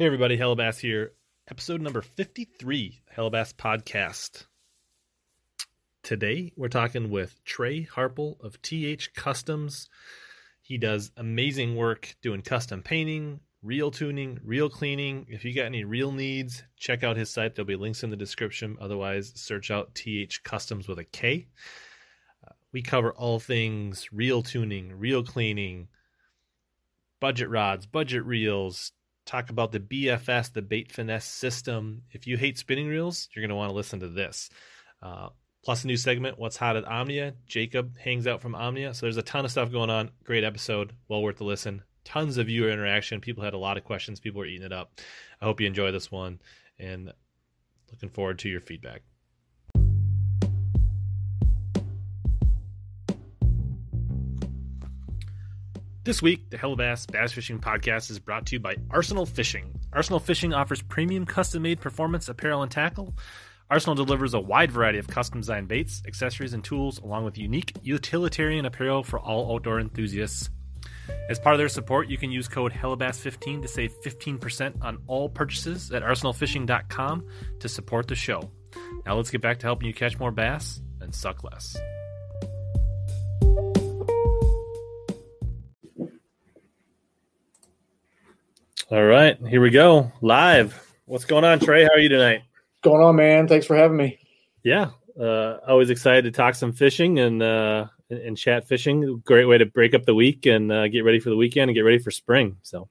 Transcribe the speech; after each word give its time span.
Hey 0.00 0.06
everybody, 0.06 0.38
Hellabass 0.38 0.78
here. 0.78 1.12
Episode 1.50 1.82
number 1.82 2.00
53, 2.00 3.02
Hellabass 3.14 3.52
Podcast. 3.52 4.46
Today 6.02 6.54
we're 6.56 6.68
talking 6.68 7.10
with 7.10 7.44
Trey 7.44 7.84
Harple 7.84 8.42
of 8.42 8.62
TH 8.62 9.12
Customs. 9.12 9.90
He 10.62 10.78
does 10.78 11.12
amazing 11.18 11.76
work 11.76 12.16
doing 12.22 12.40
custom 12.40 12.82
painting, 12.82 13.40
reel 13.62 13.90
tuning, 13.90 14.40
reel 14.42 14.70
cleaning. 14.70 15.26
If 15.28 15.44
you 15.44 15.54
got 15.54 15.66
any 15.66 15.84
reel 15.84 16.12
needs, 16.12 16.62
check 16.78 17.04
out 17.04 17.18
his 17.18 17.28
site. 17.28 17.54
There'll 17.54 17.66
be 17.66 17.76
links 17.76 18.02
in 18.02 18.08
the 18.08 18.16
description. 18.16 18.78
Otherwise, 18.80 19.34
search 19.34 19.70
out 19.70 19.94
TH 19.94 20.42
Customs 20.42 20.88
with 20.88 20.98
a 20.98 21.04
K. 21.04 21.48
Uh, 22.48 22.52
we 22.72 22.80
cover 22.80 23.12
all 23.12 23.38
things 23.38 24.10
reel 24.14 24.42
tuning, 24.42 24.98
reel 24.98 25.22
cleaning, 25.22 25.88
budget 27.20 27.50
rods, 27.50 27.84
budget 27.84 28.24
reels, 28.24 28.92
talk 29.30 29.50
about 29.50 29.70
the 29.70 29.80
BFS, 29.80 30.52
the 30.52 30.62
bait 30.62 30.90
finesse 30.90 31.24
system. 31.24 32.02
If 32.10 32.26
you 32.26 32.36
hate 32.36 32.58
spinning 32.58 32.88
reels, 32.88 33.28
you're 33.32 33.42
going 33.42 33.50
to 33.50 33.56
want 33.56 33.70
to 33.70 33.76
listen 33.76 34.00
to 34.00 34.08
this. 34.08 34.50
Uh, 35.00 35.28
plus, 35.64 35.84
a 35.84 35.86
new 35.86 35.96
segment, 35.96 36.38
What's 36.38 36.56
Hot 36.56 36.76
at 36.76 36.84
Omnia. 36.84 37.34
Jacob 37.46 37.96
hangs 37.98 38.26
out 38.26 38.40
from 38.40 38.54
Omnia. 38.54 38.92
So 38.92 39.06
there's 39.06 39.16
a 39.16 39.22
ton 39.22 39.44
of 39.44 39.50
stuff 39.50 39.70
going 39.70 39.90
on. 39.90 40.10
Great 40.24 40.42
episode. 40.42 40.92
Well 41.08 41.22
worth 41.22 41.36
the 41.36 41.44
listen. 41.44 41.82
Tons 42.04 42.38
of 42.38 42.48
viewer 42.48 42.70
interaction. 42.70 43.20
People 43.20 43.44
had 43.44 43.54
a 43.54 43.58
lot 43.58 43.76
of 43.76 43.84
questions. 43.84 44.18
People 44.18 44.40
were 44.40 44.46
eating 44.46 44.66
it 44.66 44.72
up. 44.72 45.00
I 45.40 45.44
hope 45.44 45.60
you 45.60 45.66
enjoy 45.66 45.92
this 45.92 46.10
one 46.10 46.40
and 46.78 47.12
looking 47.92 48.08
forward 48.08 48.40
to 48.40 48.48
your 48.48 48.60
feedback. 48.60 49.02
This 56.02 56.22
week, 56.22 56.48
the 56.48 56.56
Hellabass 56.56 57.12
Bass 57.12 57.32
Fishing 57.32 57.58
Podcast 57.58 58.10
is 58.10 58.18
brought 58.18 58.46
to 58.46 58.56
you 58.56 58.60
by 58.60 58.76
Arsenal 58.90 59.26
Fishing. 59.26 59.78
Arsenal 59.92 60.18
Fishing 60.18 60.54
offers 60.54 60.80
premium 60.80 61.26
custom 61.26 61.62
made 61.62 61.78
performance 61.78 62.26
apparel 62.30 62.62
and 62.62 62.72
tackle. 62.72 63.14
Arsenal 63.70 63.94
delivers 63.94 64.32
a 64.32 64.40
wide 64.40 64.70
variety 64.70 64.98
of 64.98 65.08
custom 65.08 65.40
designed 65.40 65.68
baits, 65.68 66.02
accessories, 66.06 66.54
and 66.54 66.64
tools, 66.64 67.00
along 67.00 67.26
with 67.26 67.36
unique 67.36 67.76
utilitarian 67.82 68.64
apparel 68.64 69.02
for 69.02 69.20
all 69.20 69.54
outdoor 69.54 69.78
enthusiasts. 69.78 70.48
As 71.28 71.38
part 71.38 71.54
of 71.54 71.58
their 71.58 71.68
support, 71.68 72.08
you 72.08 72.16
can 72.16 72.30
use 72.30 72.48
code 72.48 72.72
HELLABASS15 72.72 73.60
to 73.60 73.68
save 73.68 73.92
15% 74.02 74.82
on 74.82 75.02
all 75.06 75.28
purchases 75.28 75.92
at 75.92 76.02
arsenalfishing.com 76.02 77.26
to 77.58 77.68
support 77.68 78.08
the 78.08 78.14
show. 78.14 78.50
Now 79.04 79.16
let's 79.16 79.30
get 79.30 79.42
back 79.42 79.58
to 79.58 79.66
helping 79.66 79.86
you 79.86 79.92
catch 79.92 80.18
more 80.18 80.32
bass 80.32 80.80
and 81.02 81.14
suck 81.14 81.44
less. 81.44 81.76
All 88.92 89.04
right, 89.04 89.38
here 89.46 89.60
we 89.60 89.70
go. 89.70 90.10
Live. 90.20 90.96
What's 91.04 91.24
going 91.24 91.44
on, 91.44 91.60
Trey? 91.60 91.84
How 91.84 91.90
are 91.90 92.00
you 92.00 92.08
tonight? 92.08 92.42
going 92.82 93.00
on, 93.00 93.14
man? 93.14 93.46
Thanks 93.46 93.64
for 93.64 93.76
having 93.76 93.96
me. 93.96 94.18
Yeah, 94.64 94.90
uh, 95.16 95.58
always 95.64 95.90
excited 95.90 96.24
to 96.24 96.32
talk 96.32 96.56
some 96.56 96.72
fishing 96.72 97.20
and 97.20 97.40
uh, 97.40 97.86
and 98.10 98.36
chat 98.36 98.66
fishing. 98.66 99.22
Great 99.24 99.44
way 99.44 99.58
to 99.58 99.66
break 99.66 99.94
up 99.94 100.06
the 100.06 100.14
week 100.16 100.46
and 100.46 100.72
uh, 100.72 100.88
get 100.88 101.04
ready 101.04 101.20
for 101.20 101.30
the 101.30 101.36
weekend 101.36 101.70
and 101.70 101.76
get 101.76 101.82
ready 101.82 102.00
for 102.00 102.10
spring. 102.10 102.56
So, 102.62 102.88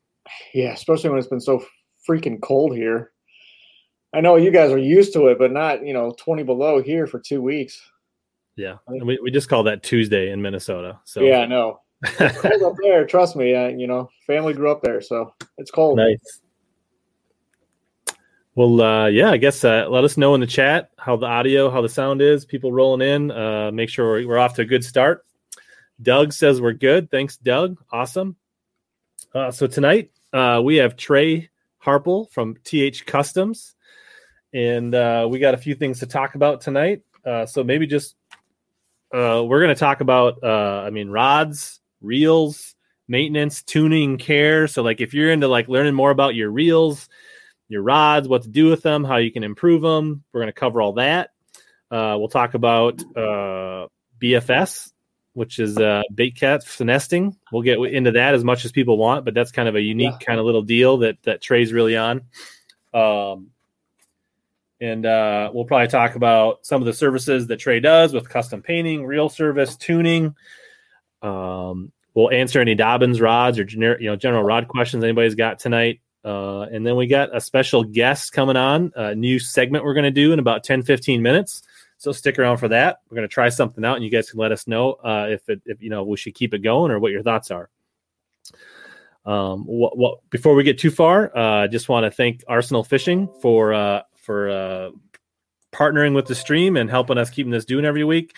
yeah, 0.53 0.71
especially 0.71 1.09
when 1.09 1.19
it's 1.19 1.27
been 1.27 1.41
so 1.41 1.65
freaking 2.07 2.41
cold 2.41 2.77
here. 2.77 3.11
I 4.13 4.21
know 4.21 4.37
you 4.37 4.51
guys 4.51 4.71
are 4.71 4.77
used 4.77 5.11
to 5.13 5.27
it, 5.27 5.37
but 5.37 5.51
not 5.51 5.85
you 5.85 5.91
know 5.91 6.15
twenty 6.17 6.43
below 6.43 6.81
here 6.81 7.07
for 7.07 7.19
two 7.19 7.41
weeks. 7.41 7.77
Yeah, 8.55 8.77
and 8.87 9.05
we, 9.05 9.19
we 9.21 9.31
just 9.31 9.49
call 9.49 9.63
that 9.63 9.83
Tuesday 9.83 10.31
in 10.31 10.41
Minnesota. 10.41 11.01
So 11.03 11.19
yeah, 11.19 11.39
I 11.39 11.45
know 11.45 11.81
it's 12.03 12.39
cold 12.39 12.63
up 12.63 12.75
there. 12.81 13.05
Trust 13.05 13.35
me, 13.35 13.55
I, 13.55 13.69
you 13.69 13.87
know, 13.87 14.09
family 14.25 14.53
grew 14.53 14.71
up 14.71 14.81
there, 14.81 15.01
so 15.01 15.33
it's 15.57 15.71
cold. 15.71 15.97
Nice. 15.97 16.41
Well, 18.59 18.81
uh, 18.81 19.07
yeah, 19.07 19.31
I 19.31 19.37
guess 19.37 19.63
uh, 19.63 19.87
let 19.89 20.03
us 20.03 20.17
know 20.17 20.35
in 20.35 20.41
the 20.41 20.47
chat 20.47 20.89
how 20.97 21.15
the 21.15 21.27
audio, 21.27 21.69
how 21.71 21.81
the 21.81 21.87
sound 21.87 22.21
is. 22.21 22.43
People 22.45 22.73
rolling 22.73 23.07
in, 23.07 23.31
uh, 23.31 23.71
make 23.71 23.87
sure 23.87 24.05
we're, 24.05 24.27
we're, 24.27 24.37
off 24.37 24.55
to 24.55 24.63
a 24.63 24.65
good 24.65 24.83
start. 24.83 25.25
Doug 26.01 26.33
says 26.33 26.59
we're 26.59 26.73
good. 26.73 27.09
Thanks, 27.09 27.37
Doug. 27.37 27.77
Awesome. 27.89 28.35
Uh, 29.33 29.51
so 29.51 29.65
tonight 29.65 30.11
uh, 30.33 30.59
we 30.61 30.75
have 30.75 30.97
Trey 30.97 31.49
Harple 31.81 32.29
from 32.31 32.57
TH 32.65 33.05
Customs, 33.05 33.75
and 34.53 34.93
uh, 34.93 35.25
we 35.29 35.39
got 35.39 35.53
a 35.53 35.57
few 35.57 35.75
things 35.75 35.99
to 35.99 36.05
talk 36.05 36.35
about 36.35 36.59
tonight. 36.59 37.03
so 37.47 37.63
maybe 37.63 37.87
just 37.87 38.17
we're 39.13 39.61
going 39.61 39.73
to 39.73 39.79
talk 39.79 40.01
about, 40.01 40.43
I 40.43 40.89
mean, 40.89 41.09
rods, 41.09 41.79
reels, 42.01 42.75
maintenance, 43.07 43.63
tuning, 43.63 44.17
care. 44.17 44.67
So 44.67 44.83
like 44.83 45.01
if 45.01 45.13
you're 45.13 45.31
into 45.31 45.47
like 45.47 45.67
learning 45.67 45.95
more 45.95 46.11
about 46.11 46.35
your 46.35 46.49
reels, 46.49 47.09
your 47.67 47.81
rods, 47.81 48.27
what 48.27 48.43
to 48.43 48.49
do 48.49 48.67
with 48.67 48.81
them, 48.81 49.03
how 49.03 49.17
you 49.17 49.31
can 49.31 49.43
improve 49.43 49.81
them, 49.81 50.23
we're 50.31 50.41
going 50.41 50.53
to 50.53 50.59
cover 50.59 50.81
all 50.81 50.93
that. 50.93 51.31
Uh, 51.91 52.15
we'll 52.17 52.27
talk 52.27 52.53
about 52.53 53.01
uh, 53.15 53.87
BFS, 54.19 54.91
which 55.33 55.59
is 55.59 55.77
uh, 55.77 56.03
bait 56.13 56.35
cast 56.35 56.79
nesting. 56.81 57.35
We'll 57.51 57.63
get 57.63 57.79
into 57.79 58.11
that 58.11 58.35
as 58.35 58.43
much 58.43 58.65
as 58.65 58.71
people 58.71 58.97
want, 58.97 59.25
but 59.25 59.33
that's 59.33 59.51
kind 59.51 59.67
of 59.67 59.75
a 59.75 59.81
unique 59.81 60.13
yeah. 60.19 60.25
kind 60.25 60.39
of 60.39 60.45
little 60.45 60.61
deal 60.61 60.97
that 60.99 61.21
that 61.23 61.41
Trey's 61.41 61.73
really 61.73 61.97
on. 61.97 62.21
Um, 62.93 63.51
and 64.81 65.05
uh, 65.05 65.51
we'll 65.53 65.65
probably 65.65 65.87
talk 65.87 66.15
about 66.15 66.65
some 66.65 66.81
of 66.81 66.85
the 66.85 66.93
services 66.93 67.47
that 67.47 67.57
Trey 67.57 67.79
does 67.79 68.13
with 68.13 68.29
custom 68.29 68.61
painting, 68.61 69.05
reel 69.05 69.29
service, 69.29 69.75
tuning, 69.75 70.35
um, 71.21 71.91
we'll 72.13 72.31
answer 72.31 72.59
any 72.59 72.75
Dobyns 72.75 73.21
rods 73.21 73.59
or 73.59 73.65
gener- 73.65 73.99
you 73.99 74.07
know 74.07 74.15
general 74.15 74.43
rod 74.43 74.67
questions 74.67 75.03
anybody's 75.03 75.35
got 75.35 75.59
tonight. 75.59 76.01
Uh, 76.23 76.63
and 76.63 76.85
then 76.85 76.97
we 76.97 77.07
got 77.07 77.35
a 77.35 77.39
special 77.39 77.83
guest 77.83 78.33
coming 78.33 78.57
on, 78.57 78.91
a 78.95 79.15
new 79.15 79.39
segment 79.39 79.85
we're 79.85 79.93
going 79.93 80.03
to 80.03 80.11
do 80.11 80.33
in 80.33 80.39
about 80.39 80.65
10, 80.65 80.83
15 80.83 81.21
minutes. 81.21 81.63
So 81.97 82.11
stick 82.11 82.37
around 82.37 82.57
for 82.57 82.67
that. 82.69 82.99
We're 83.09 83.15
going 83.15 83.27
to 83.27 83.33
try 83.33 83.49
something 83.49 83.83
out, 83.83 83.95
and 83.95 84.05
you 84.05 84.11
guys 84.11 84.29
can 84.29 84.39
let 84.39 84.51
us 84.51 84.67
know 84.67 84.93
uh, 84.93 85.27
if 85.29 85.47
it, 85.49 85.61
if 85.65 85.81
you 85.81 85.89
know 85.89 86.03
we 86.03 86.17
should 86.17 86.33
keep 86.33 86.53
it 86.53 86.59
going 86.59 86.91
or 86.91 86.99
what 86.99 87.11
your 87.11 87.23
thoughts 87.23 87.51
are. 87.51 87.69
Um, 89.25 89.65
what, 89.65 89.97
what 89.97 90.29
before 90.29 90.55
we 90.55 90.63
get 90.63 90.79
too 90.79 90.91
far, 90.91 91.35
I 91.35 91.65
uh, 91.65 91.67
just 91.67 91.89
want 91.89 92.05
to 92.05 92.11
thank 92.11 92.43
Arsenal 92.47 92.85
Fishing 92.85 93.27
for 93.41 93.73
uh, 93.73 94.03
for 94.15 94.49
uh, 94.49 94.89
partnering 95.73 96.15
with 96.15 96.25
the 96.25 96.35
stream 96.35 96.77
and 96.77 96.89
helping 96.89 97.17
us 97.17 97.29
keeping 97.29 97.51
this 97.51 97.65
doing 97.65 97.83
every 97.83 98.05
week. 98.05 98.33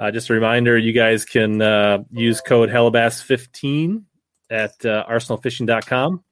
Uh, 0.00 0.10
just 0.12 0.30
a 0.30 0.32
reminder, 0.32 0.78
you 0.78 0.92
guys 0.92 1.24
can 1.24 1.60
uh, 1.60 1.98
use 2.12 2.40
code 2.40 2.68
Hellabass15 2.68 4.04
at 4.50 4.84
uh, 4.86 5.04
arsenalfishing.com 5.08 6.22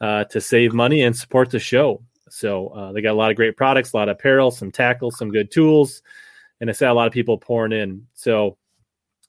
uh, 0.00 0.24
to 0.24 0.40
save 0.40 0.72
money 0.72 1.02
and 1.02 1.16
support 1.16 1.50
the 1.50 1.58
show. 1.58 2.02
So 2.30 2.68
uh, 2.68 2.92
they 2.92 3.02
got 3.02 3.12
a 3.12 3.18
lot 3.18 3.30
of 3.30 3.36
great 3.36 3.56
products, 3.56 3.92
a 3.92 3.96
lot 3.96 4.08
of 4.08 4.16
apparel, 4.16 4.50
some 4.50 4.70
tackle, 4.70 5.10
some 5.10 5.30
good 5.30 5.50
tools, 5.50 6.02
and 6.60 6.70
I 6.70 6.72
see 6.72 6.84
a 6.84 6.94
lot 6.94 7.06
of 7.06 7.12
people 7.12 7.38
pouring 7.38 7.72
in. 7.72 8.06
So 8.14 8.56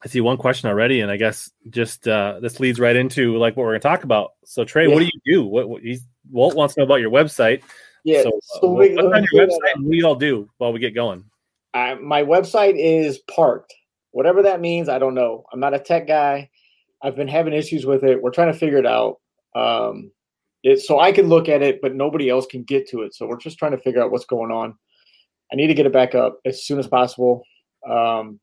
I 0.03 0.07
see 0.07 0.21
one 0.21 0.37
question 0.37 0.69
already, 0.69 1.01
and 1.01 1.11
I 1.11 1.17
guess 1.17 1.49
just 1.69 2.07
uh, 2.07 2.39
this 2.41 2.59
leads 2.59 2.79
right 2.79 2.95
into 2.95 3.37
like 3.37 3.57
what 3.57 3.63
we're 3.63 3.71
going 3.71 3.81
to 3.81 3.87
talk 3.87 4.03
about. 4.03 4.33
So 4.45 4.65
Trey, 4.65 4.87
yeah. 4.87 4.93
what 4.93 4.99
do 4.99 5.05
you 5.05 5.21
do? 5.25 5.45
What, 5.45 5.67
what 5.67 5.81
Walt 6.29 6.55
wants 6.55 6.75
to 6.75 6.81
know 6.81 6.85
about 6.85 7.01
your 7.01 7.11
website. 7.11 7.63
Yeah, 8.03 8.23
so, 8.23 8.39
so 8.41 8.67
uh, 8.67 8.73
what's 8.73 8.97
on 8.97 9.27
your 9.31 9.47
website, 9.47 9.73
and 9.75 9.85
what 9.85 9.91
do 9.91 9.97
you 9.97 10.05
all 10.05 10.15
do 10.15 10.49
while 10.57 10.73
we 10.73 10.79
get 10.79 10.93
going? 10.93 11.23
my 11.73 12.23
website 12.23 12.73
is 12.75 13.19
parked 13.19 13.73
Whatever 14.19 14.43
that 14.43 14.59
means, 14.59 14.89
I 14.89 14.99
don't 14.99 15.13
know. 15.13 15.45
I'm 15.53 15.61
not 15.61 15.73
a 15.73 15.79
tech 15.79 16.05
guy. 16.05 16.49
I've 17.01 17.15
been 17.15 17.29
having 17.29 17.53
issues 17.53 17.85
with 17.85 18.03
it. 18.03 18.21
We're 18.21 18.31
trying 18.31 18.51
to 18.51 18.59
figure 18.59 18.77
it 18.77 18.85
out. 18.85 19.21
Um, 19.55 20.11
it, 20.61 20.81
so 20.81 20.99
I 20.99 21.13
can 21.13 21.29
look 21.29 21.47
at 21.47 21.61
it, 21.61 21.79
but 21.81 21.95
nobody 21.95 22.29
else 22.29 22.45
can 22.45 22.63
get 22.63 22.85
to 22.89 23.03
it. 23.03 23.15
So 23.15 23.25
we're 23.25 23.37
just 23.37 23.57
trying 23.57 23.71
to 23.71 23.77
figure 23.77 24.03
out 24.03 24.11
what's 24.11 24.25
going 24.25 24.51
on. 24.51 24.77
I 25.53 25.55
need 25.55 25.67
to 25.67 25.73
get 25.73 25.85
it 25.85 25.93
back 25.93 26.15
up 26.15 26.37
as 26.45 26.65
soon 26.65 26.79
as 26.79 26.85
possible. 26.85 27.45
Um, 27.89 28.41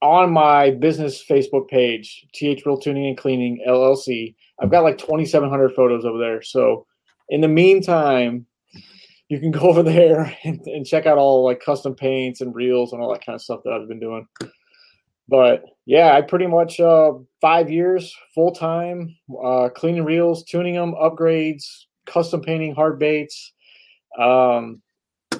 on 0.00 0.32
my 0.32 0.70
business 0.70 1.22
Facebook 1.22 1.68
page, 1.68 2.26
TH 2.32 2.64
Reel 2.64 2.78
Tuning 2.78 3.08
and 3.08 3.18
Cleaning 3.18 3.62
LLC, 3.68 4.36
I've 4.58 4.70
got 4.70 4.84
like 4.84 4.96
2,700 4.96 5.74
photos 5.74 6.06
over 6.06 6.16
there. 6.16 6.40
So 6.40 6.86
in 7.28 7.42
the 7.42 7.48
meantime, 7.48 8.46
you 9.28 9.40
can 9.40 9.50
go 9.50 9.60
over 9.68 9.82
there 9.82 10.36
and, 10.44 10.60
and 10.66 10.86
check 10.86 11.06
out 11.06 11.18
all 11.18 11.44
like 11.44 11.60
custom 11.60 11.94
paints 11.94 12.40
and 12.40 12.54
reels 12.54 12.92
and 12.92 13.02
all 13.02 13.12
that 13.12 13.24
kind 13.24 13.34
of 13.34 13.42
stuff 13.42 13.60
that 13.64 13.72
I've 13.72 13.88
been 13.88 14.00
doing. 14.00 14.26
But 15.28 15.64
yeah, 15.86 16.12
I 16.14 16.20
pretty 16.20 16.46
much 16.46 16.78
uh, 16.78 17.12
five 17.40 17.70
years 17.70 18.14
full 18.34 18.52
time 18.52 19.16
uh, 19.44 19.68
cleaning 19.74 20.04
reels, 20.04 20.44
tuning 20.44 20.74
them, 20.74 20.94
upgrades, 20.94 21.64
custom 22.06 22.40
painting 22.40 22.74
hard 22.74 22.98
baits. 22.98 23.52
Um, 24.18 24.82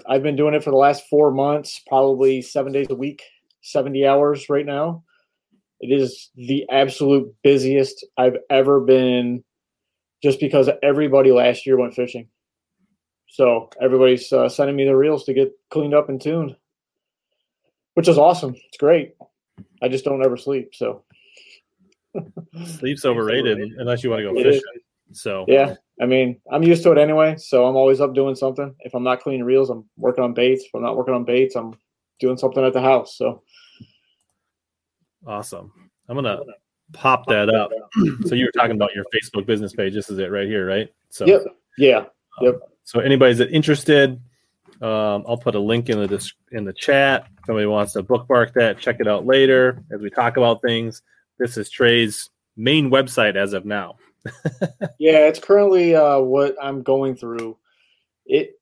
I've 0.08 0.22
been 0.22 0.36
doing 0.36 0.54
it 0.54 0.64
for 0.64 0.70
the 0.70 0.76
last 0.76 1.04
four 1.08 1.30
months, 1.30 1.80
probably 1.86 2.42
seven 2.42 2.72
days 2.72 2.88
a 2.90 2.94
week, 2.94 3.22
70 3.62 4.06
hours 4.06 4.48
right 4.48 4.66
now. 4.66 5.04
It 5.80 5.94
is 5.94 6.30
the 6.34 6.64
absolute 6.70 7.32
busiest 7.42 8.04
I've 8.16 8.36
ever 8.50 8.80
been 8.80 9.44
just 10.22 10.40
because 10.40 10.68
everybody 10.82 11.32
last 11.32 11.66
year 11.66 11.78
went 11.78 11.94
fishing. 11.94 12.28
So 13.28 13.70
everybody's 13.80 14.32
uh, 14.32 14.48
sending 14.48 14.76
me 14.76 14.84
the 14.84 14.96
reels 14.96 15.24
to 15.24 15.34
get 15.34 15.52
cleaned 15.70 15.94
up 15.94 16.08
and 16.08 16.20
tuned, 16.20 16.56
which 17.94 18.08
is 18.08 18.18
awesome. 18.18 18.54
It's 18.68 18.78
great. 18.78 19.14
I 19.82 19.88
just 19.88 20.04
don't 20.04 20.24
ever 20.24 20.36
sleep. 20.36 20.74
So 20.74 21.04
sleep's 22.64 23.04
overrated, 23.04 23.58
overrated. 23.58 23.78
unless 23.78 24.02
you 24.04 24.10
want 24.10 24.20
to 24.20 24.32
go 24.32 24.42
fishing. 24.42 24.62
So 25.12 25.44
Yeah, 25.48 25.74
I 26.00 26.06
mean, 26.06 26.40
I'm 26.50 26.62
used 26.62 26.82
to 26.84 26.92
it 26.92 26.98
anyway, 26.98 27.36
so 27.38 27.66
I'm 27.66 27.76
always 27.76 28.00
up 28.00 28.14
doing 28.14 28.34
something. 28.34 28.74
If 28.80 28.94
I'm 28.94 29.04
not 29.04 29.20
cleaning 29.20 29.44
reels, 29.44 29.70
I'm 29.70 29.84
working 29.96 30.24
on 30.24 30.34
baits. 30.34 30.64
If 30.64 30.74
I'm 30.74 30.82
not 30.82 30.96
working 30.96 31.14
on 31.14 31.24
baits, 31.24 31.56
I'm 31.56 31.74
doing 32.18 32.36
something 32.36 32.64
at 32.64 32.72
the 32.72 32.80
house. 32.80 33.16
So 33.16 33.42
awesome. 35.26 35.72
I'm 36.08 36.16
gonna 36.16 36.40
pop 36.92 37.26
that 37.26 37.48
up. 37.48 37.70
so 38.26 38.34
you 38.34 38.46
were 38.46 38.52
talking 38.52 38.76
about 38.76 38.94
your 38.94 39.04
Facebook 39.14 39.46
business 39.46 39.72
page. 39.72 39.94
This 39.94 40.10
is 40.10 40.18
it 40.18 40.30
right 40.30 40.46
here, 40.46 40.66
right? 40.66 40.88
So 41.10 41.26
yeah. 41.26 41.38
Yep. 41.78 42.04
yeah, 42.40 42.50
So 42.86 43.00
anybody's 43.00 43.38
that 43.38 43.50
interested, 43.50 44.12
um, 44.80 45.24
I'll 45.26 45.36
put 45.36 45.56
a 45.56 45.60
link 45.60 45.88
in 45.88 45.98
the 45.98 46.32
in 46.52 46.64
the 46.64 46.72
chat. 46.72 47.26
If 47.38 47.46
somebody 47.46 47.66
wants 47.66 47.94
to 47.94 48.02
bookmark 48.02 48.54
that, 48.54 48.78
check 48.78 48.98
it 49.00 49.08
out 49.08 49.26
later 49.26 49.82
as 49.92 50.00
we 50.00 50.08
talk 50.08 50.36
about 50.36 50.62
things. 50.62 51.02
This 51.38 51.56
is 51.56 51.68
Trey's 51.68 52.30
main 52.56 52.88
website 52.88 53.34
as 53.34 53.54
of 53.54 53.64
now. 53.64 53.96
yeah, 54.98 55.26
it's 55.26 55.40
currently 55.40 55.96
uh, 55.96 56.20
what 56.20 56.54
I'm 56.62 56.82
going 56.82 57.16
through. 57.16 57.56
It 58.24 58.52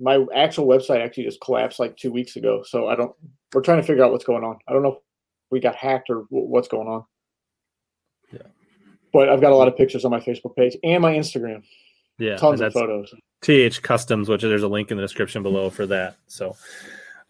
my 0.00 0.26
actual 0.34 0.66
website 0.66 1.04
actually 1.04 1.24
just 1.24 1.40
collapsed 1.40 1.78
like 1.78 1.96
two 1.96 2.10
weeks 2.10 2.34
ago, 2.34 2.64
so 2.66 2.88
I 2.88 2.96
don't. 2.96 3.14
We're 3.54 3.62
trying 3.62 3.80
to 3.80 3.86
figure 3.86 4.04
out 4.04 4.10
what's 4.10 4.24
going 4.24 4.42
on. 4.42 4.58
I 4.66 4.72
don't 4.72 4.82
know 4.82 4.94
if 4.94 4.98
we 5.50 5.60
got 5.60 5.76
hacked 5.76 6.10
or 6.10 6.24
w- 6.30 6.48
what's 6.48 6.68
going 6.68 6.88
on. 6.88 7.04
Yeah. 8.32 8.48
But 9.12 9.28
I've 9.28 9.40
got 9.40 9.52
a 9.52 9.56
lot 9.56 9.68
of 9.68 9.76
pictures 9.76 10.04
on 10.04 10.10
my 10.10 10.20
Facebook 10.20 10.56
page 10.56 10.76
and 10.82 11.00
my 11.00 11.14
Instagram. 11.14 11.62
Yeah, 12.18 12.36
Tons 12.36 12.60
of 12.60 12.72
photos. 12.72 13.14
TH 13.42 13.82
Customs, 13.82 14.28
which 14.28 14.42
there's 14.42 14.62
a 14.62 14.68
link 14.68 14.90
in 14.90 14.96
the 14.96 15.02
description 15.02 15.42
below 15.42 15.70
for 15.70 15.86
that. 15.86 16.16
So 16.26 16.56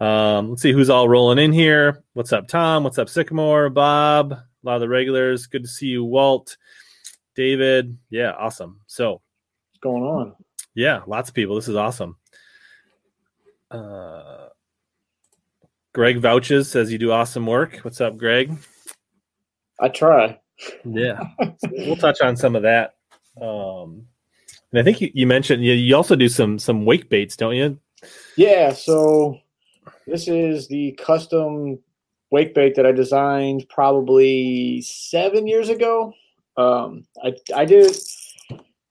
um, 0.00 0.50
let's 0.50 0.62
see 0.62 0.72
who's 0.72 0.90
all 0.90 1.08
rolling 1.08 1.38
in 1.38 1.52
here. 1.52 2.02
What's 2.14 2.32
up, 2.32 2.48
Tom? 2.48 2.84
What's 2.84 2.98
up, 2.98 3.08
Sycamore? 3.08 3.70
Bob? 3.70 4.32
A 4.32 4.44
lot 4.62 4.76
of 4.76 4.80
the 4.80 4.88
regulars. 4.88 5.46
Good 5.46 5.62
to 5.62 5.68
see 5.68 5.86
you, 5.86 6.04
Walt. 6.04 6.56
David. 7.34 7.96
Yeah, 8.10 8.32
awesome. 8.32 8.80
So 8.86 9.22
What's 9.80 9.80
going 9.80 10.02
on? 10.02 10.34
Yeah, 10.74 11.02
lots 11.06 11.28
of 11.28 11.34
people. 11.34 11.54
This 11.54 11.68
is 11.68 11.76
awesome. 11.76 12.16
Uh, 13.70 14.48
Greg 15.92 16.18
vouches 16.18 16.68
says 16.68 16.90
you 16.90 16.98
do 16.98 17.12
awesome 17.12 17.46
work. 17.46 17.78
What's 17.82 18.00
up, 18.00 18.16
Greg? 18.16 18.56
I 19.78 19.88
try. 19.88 20.40
Yeah, 20.84 21.20
we'll 21.70 21.96
touch 21.96 22.20
on 22.20 22.36
some 22.36 22.56
of 22.56 22.62
that. 22.62 22.94
Um, 23.40 24.06
and 24.72 24.80
I 24.80 24.82
think 24.82 25.00
you, 25.00 25.10
you 25.14 25.26
mentioned 25.26 25.64
you, 25.64 25.72
you 25.72 25.96
also 25.96 26.16
do 26.16 26.28
some 26.28 26.58
some 26.58 26.84
wake 26.84 27.08
baits, 27.08 27.36
don't 27.36 27.56
you? 27.56 27.78
Yeah, 28.36 28.72
so 28.72 29.38
this 30.06 30.28
is 30.28 30.68
the 30.68 30.92
custom 30.92 31.78
wake 32.30 32.54
bait 32.54 32.74
that 32.74 32.86
I 32.86 32.92
designed 32.92 33.66
probably 33.68 34.82
seven 34.82 35.46
years 35.46 35.68
ago. 35.68 36.12
Um, 36.56 37.06
I 37.22 37.34
I 37.54 37.64
did 37.64 37.96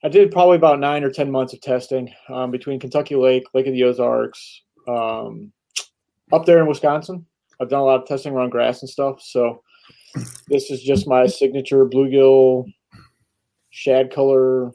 I 0.04 0.10
did 0.10 0.32
probably 0.32 0.56
about 0.58 0.80
nine 0.80 1.04
or 1.04 1.12
ten 1.12 1.32
months 1.32 1.54
of 1.54 1.62
testing 1.62 2.14
um, 2.30 2.52
between 2.52 2.80
Kentucky 2.80 3.16
Lake, 3.16 3.46
Lake 3.54 3.68
of 3.68 3.74
the 3.74 3.84
Ozarks, 3.84 4.62
um, 4.88 5.52
up 6.32 6.46
there 6.46 6.60
in 6.60 6.68
Wisconsin. 6.68 7.26
I've 7.60 7.70
done 7.70 7.82
a 7.82 7.86
lot 7.86 8.02
of 8.02 8.08
testing 8.08 8.34
around 8.34 8.50
grass 8.50 8.82
and 8.82 8.90
stuff. 8.90 9.22
So 9.22 9.64
this 10.48 10.70
is 10.70 10.82
just 10.82 11.08
my 11.08 11.26
signature 11.26 11.86
bluegill 11.86 12.66
shad 13.70 14.12
color 14.12 14.72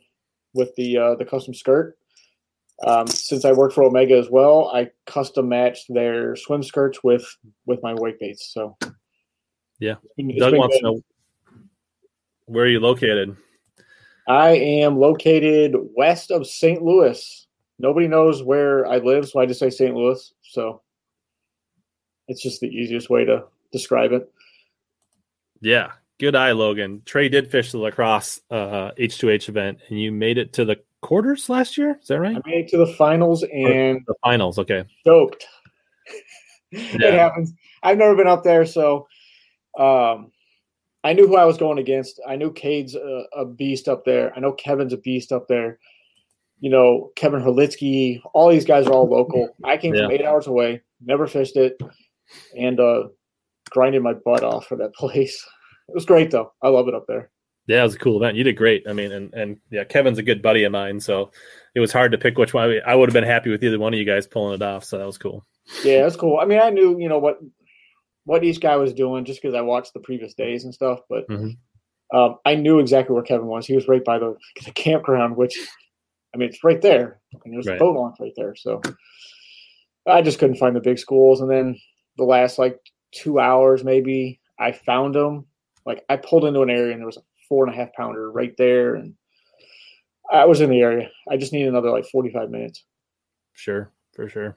with 0.54 0.74
the 0.76 0.96
uh, 0.98 1.14
the 1.16 1.24
custom 1.24 1.54
skirt. 1.54 1.96
Um, 2.86 3.06
since 3.06 3.44
I 3.44 3.52
work 3.52 3.72
for 3.72 3.84
Omega 3.84 4.16
as 4.18 4.28
well, 4.30 4.70
I 4.74 4.90
custom 5.06 5.48
matched 5.48 5.92
their 5.92 6.34
swim 6.36 6.62
skirts 6.62 7.04
with 7.04 7.24
with 7.66 7.82
my 7.82 7.94
wake 7.94 8.18
baits. 8.18 8.52
So 8.52 8.76
Yeah. 9.78 9.96
Been- 10.16 10.36
Doug 10.38 10.54
wants 10.56 10.76
good. 10.76 10.80
to 10.80 10.84
know 10.84 11.02
where 12.46 12.64
are 12.64 12.68
you 12.68 12.80
located? 12.80 13.36
I 14.28 14.50
am 14.50 14.98
located 14.98 15.74
west 15.96 16.30
of 16.30 16.46
St. 16.46 16.82
Louis. 16.82 17.46
Nobody 17.78 18.06
knows 18.08 18.42
where 18.42 18.86
I 18.86 18.98
live, 18.98 19.28
so 19.28 19.40
I 19.40 19.46
just 19.46 19.58
say 19.60 19.70
St. 19.70 19.94
Louis. 19.94 20.32
So 20.42 20.82
it's 22.28 22.42
just 22.42 22.60
the 22.60 22.68
easiest 22.68 23.10
way 23.10 23.24
to 23.24 23.44
describe 23.72 24.12
it. 24.12 24.30
Yeah, 25.60 25.92
good 26.22 26.36
eye, 26.36 26.52
Logan. 26.52 27.02
Trey 27.04 27.28
did 27.28 27.50
fish 27.50 27.72
the 27.72 27.78
La 27.78 27.90
Crosse 27.90 28.40
uh, 28.48 28.92
H2H 28.96 29.48
event, 29.48 29.78
and 29.88 30.00
you 30.00 30.12
made 30.12 30.38
it 30.38 30.52
to 30.52 30.64
the 30.64 30.76
quarters 31.00 31.48
last 31.48 31.76
year. 31.76 31.98
Is 32.00 32.06
that 32.06 32.20
right? 32.20 32.36
I 32.36 32.48
made 32.48 32.66
it 32.66 32.68
to 32.68 32.76
the 32.76 32.94
finals 32.94 33.42
and 33.42 34.00
the 34.06 34.14
finals. 34.22 34.58
Okay. 34.58 34.84
choked. 35.04 35.46
Yeah. 36.74 37.08
It 37.08 37.12
happens. 37.12 37.52
I've 37.82 37.98
never 37.98 38.16
been 38.16 38.26
up 38.26 38.44
there, 38.44 38.64
so 38.64 39.06
um, 39.78 40.32
I 41.04 41.12
knew 41.12 41.28
who 41.28 41.36
I 41.36 41.44
was 41.44 41.58
going 41.58 41.76
against. 41.76 42.18
I 42.26 42.36
knew 42.36 42.50
Cade's 42.50 42.94
a, 42.94 43.24
a 43.36 43.44
beast 43.44 43.88
up 43.88 44.06
there. 44.06 44.32
I 44.34 44.40
know 44.40 44.52
Kevin's 44.52 44.94
a 44.94 44.96
beast 44.96 45.32
up 45.32 45.48
there. 45.48 45.78
You 46.60 46.70
know, 46.70 47.12
Kevin 47.14 47.42
Herlitsky, 47.42 48.22
all 48.32 48.48
these 48.48 48.64
guys 48.64 48.86
are 48.86 48.92
all 48.94 49.06
local. 49.06 49.54
I 49.64 49.76
came 49.76 49.94
from 49.94 50.10
eight 50.10 50.24
hours 50.24 50.46
away, 50.46 50.80
never 51.02 51.26
fished 51.26 51.58
it, 51.58 51.78
and 52.58 52.80
uh, 52.80 53.08
grinded 53.68 54.02
my 54.02 54.14
butt 54.14 54.42
off 54.42 54.66
for 54.66 54.76
that 54.76 54.94
place. 54.94 55.46
It 55.92 55.94
was 55.94 56.06
great 56.06 56.30
though. 56.30 56.52
I 56.62 56.68
love 56.68 56.88
it 56.88 56.94
up 56.94 57.04
there. 57.06 57.30
Yeah, 57.66 57.80
it 57.80 57.84
was 57.84 57.94
a 57.94 57.98
cool 57.98 58.16
event. 58.16 58.36
You 58.36 58.42
did 58.44 58.56
great. 58.56 58.84
I 58.88 58.92
mean, 58.92 59.12
and 59.12 59.32
and 59.34 59.56
yeah, 59.70 59.84
Kevin's 59.84 60.18
a 60.18 60.22
good 60.22 60.42
buddy 60.42 60.64
of 60.64 60.72
mine, 60.72 60.98
so 60.98 61.30
it 61.74 61.80
was 61.80 61.92
hard 61.92 62.10
to 62.12 62.18
pick 62.18 62.36
which 62.38 62.54
one. 62.54 62.80
I 62.86 62.94
would 62.94 63.08
have 63.08 63.14
been 63.14 63.22
happy 63.24 63.50
with 63.50 63.62
either 63.62 63.78
one 63.78 63.92
of 63.94 63.98
you 64.00 64.06
guys 64.06 64.26
pulling 64.26 64.54
it 64.54 64.62
off. 64.62 64.84
So 64.84 64.98
that 64.98 65.06
was 65.06 65.18
cool. 65.18 65.46
Yeah, 65.84 66.02
that's 66.02 66.16
cool. 66.16 66.38
I 66.40 66.44
mean, 66.44 66.60
I 66.60 66.70
knew 66.70 66.98
you 66.98 67.08
know 67.08 67.18
what 67.18 67.38
what 68.24 68.42
each 68.44 68.60
guy 68.60 68.76
was 68.76 68.92
doing 68.94 69.24
just 69.24 69.40
because 69.42 69.54
I 69.54 69.60
watched 69.60 69.92
the 69.94 70.00
previous 70.00 70.34
days 70.34 70.64
and 70.64 70.72
stuff, 70.74 71.00
but 71.08 71.28
Mhm. 71.28 71.56
um, 72.14 72.36
I 72.44 72.54
knew 72.54 72.78
exactly 72.78 73.14
where 73.14 73.22
Kevin 73.22 73.46
was. 73.46 73.66
He 73.66 73.74
was 73.74 73.88
right 73.88 74.04
by 74.04 74.18
the, 74.18 74.36
the 74.64 74.70
campground, 74.72 75.36
which 75.36 75.56
I 76.34 76.38
mean, 76.38 76.48
it's 76.48 76.64
right 76.64 76.80
there, 76.80 77.20
and 77.44 77.52
there's 77.52 77.66
Right. 77.66 77.76
a 77.76 77.78
boat 77.80 77.94
launch 77.96 78.16
right 78.20 78.32
there. 78.36 78.54
So 78.56 78.80
I 80.06 80.22
just 80.22 80.38
couldn't 80.38 80.56
find 80.56 80.74
the 80.74 80.80
big 80.80 80.98
schools, 80.98 81.40
and 81.40 81.50
then 81.50 81.76
the 82.16 82.24
last 82.24 82.58
like 82.58 82.78
two 83.12 83.38
hours, 83.38 83.84
maybe 83.84 84.40
I 84.58 84.72
found 84.72 85.14
them. 85.14 85.46
Like 85.84 86.04
I 86.08 86.16
pulled 86.16 86.44
into 86.44 86.62
an 86.62 86.70
area, 86.70 86.92
and 86.92 87.00
there 87.00 87.06
was 87.06 87.16
a 87.16 87.22
four 87.48 87.64
and 87.64 87.72
a 87.72 87.76
half 87.76 87.92
pounder 87.92 88.30
right 88.30 88.54
there, 88.56 88.94
and 88.94 89.14
I 90.30 90.44
was 90.44 90.60
in 90.60 90.70
the 90.70 90.80
area. 90.80 91.10
I 91.30 91.36
just 91.36 91.52
need 91.52 91.66
another 91.66 91.90
like 91.90 92.06
forty 92.06 92.30
five 92.30 92.50
minutes. 92.50 92.84
Sure, 93.52 93.90
for 94.14 94.28
sure. 94.28 94.56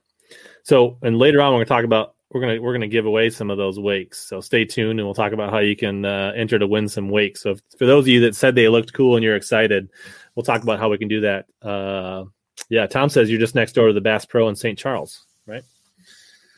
So, 0.63 0.97
and 1.01 1.17
later 1.17 1.41
on, 1.41 1.51
we're 1.51 1.57
going 1.57 1.65
to 1.65 1.69
talk 1.69 1.83
about 1.83 2.15
we're 2.31 2.41
gonna 2.41 2.61
we're 2.61 2.73
gonna 2.73 2.87
give 2.87 3.05
away 3.05 3.29
some 3.29 3.49
of 3.49 3.57
those 3.57 3.79
wakes. 3.79 4.19
So 4.27 4.41
stay 4.41 4.65
tuned, 4.65 4.99
and 4.99 5.07
we'll 5.07 5.15
talk 5.15 5.31
about 5.31 5.51
how 5.51 5.59
you 5.59 5.75
can 5.75 6.05
uh, 6.05 6.33
enter 6.35 6.59
to 6.59 6.67
win 6.67 6.89
some 6.89 7.09
wakes. 7.09 7.41
So 7.41 7.51
if, 7.51 7.61
for 7.77 7.85
those 7.85 8.03
of 8.03 8.07
you 8.09 8.19
that 8.21 8.35
said 8.35 8.55
they 8.55 8.67
looked 8.67 8.93
cool 8.93 9.15
and 9.15 9.23
you're 9.23 9.35
excited, 9.35 9.89
we'll 10.35 10.43
talk 10.43 10.63
about 10.63 10.79
how 10.79 10.89
we 10.89 10.97
can 10.97 11.07
do 11.07 11.21
that. 11.21 11.45
Uh, 11.61 12.25
yeah, 12.69 12.87
Tom 12.87 13.09
says 13.09 13.29
you're 13.29 13.39
just 13.39 13.55
next 13.55 13.73
door 13.73 13.87
to 13.87 13.93
the 13.93 14.01
Bass 14.01 14.25
Pro 14.25 14.49
in 14.49 14.55
St. 14.55 14.77
Charles, 14.77 15.25
right? 15.45 15.63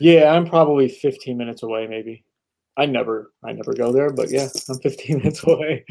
Yeah, 0.00 0.32
I'm 0.32 0.48
probably 0.48 0.88
15 0.88 1.36
minutes 1.36 1.62
away, 1.62 1.86
maybe. 1.86 2.24
I 2.78 2.86
never, 2.86 3.32
I 3.42 3.52
never 3.52 3.74
go 3.74 3.92
there, 3.92 4.10
but 4.10 4.30
yeah, 4.30 4.46
I'm 4.68 4.78
15 4.78 5.18
minutes 5.18 5.42
away. 5.44 5.84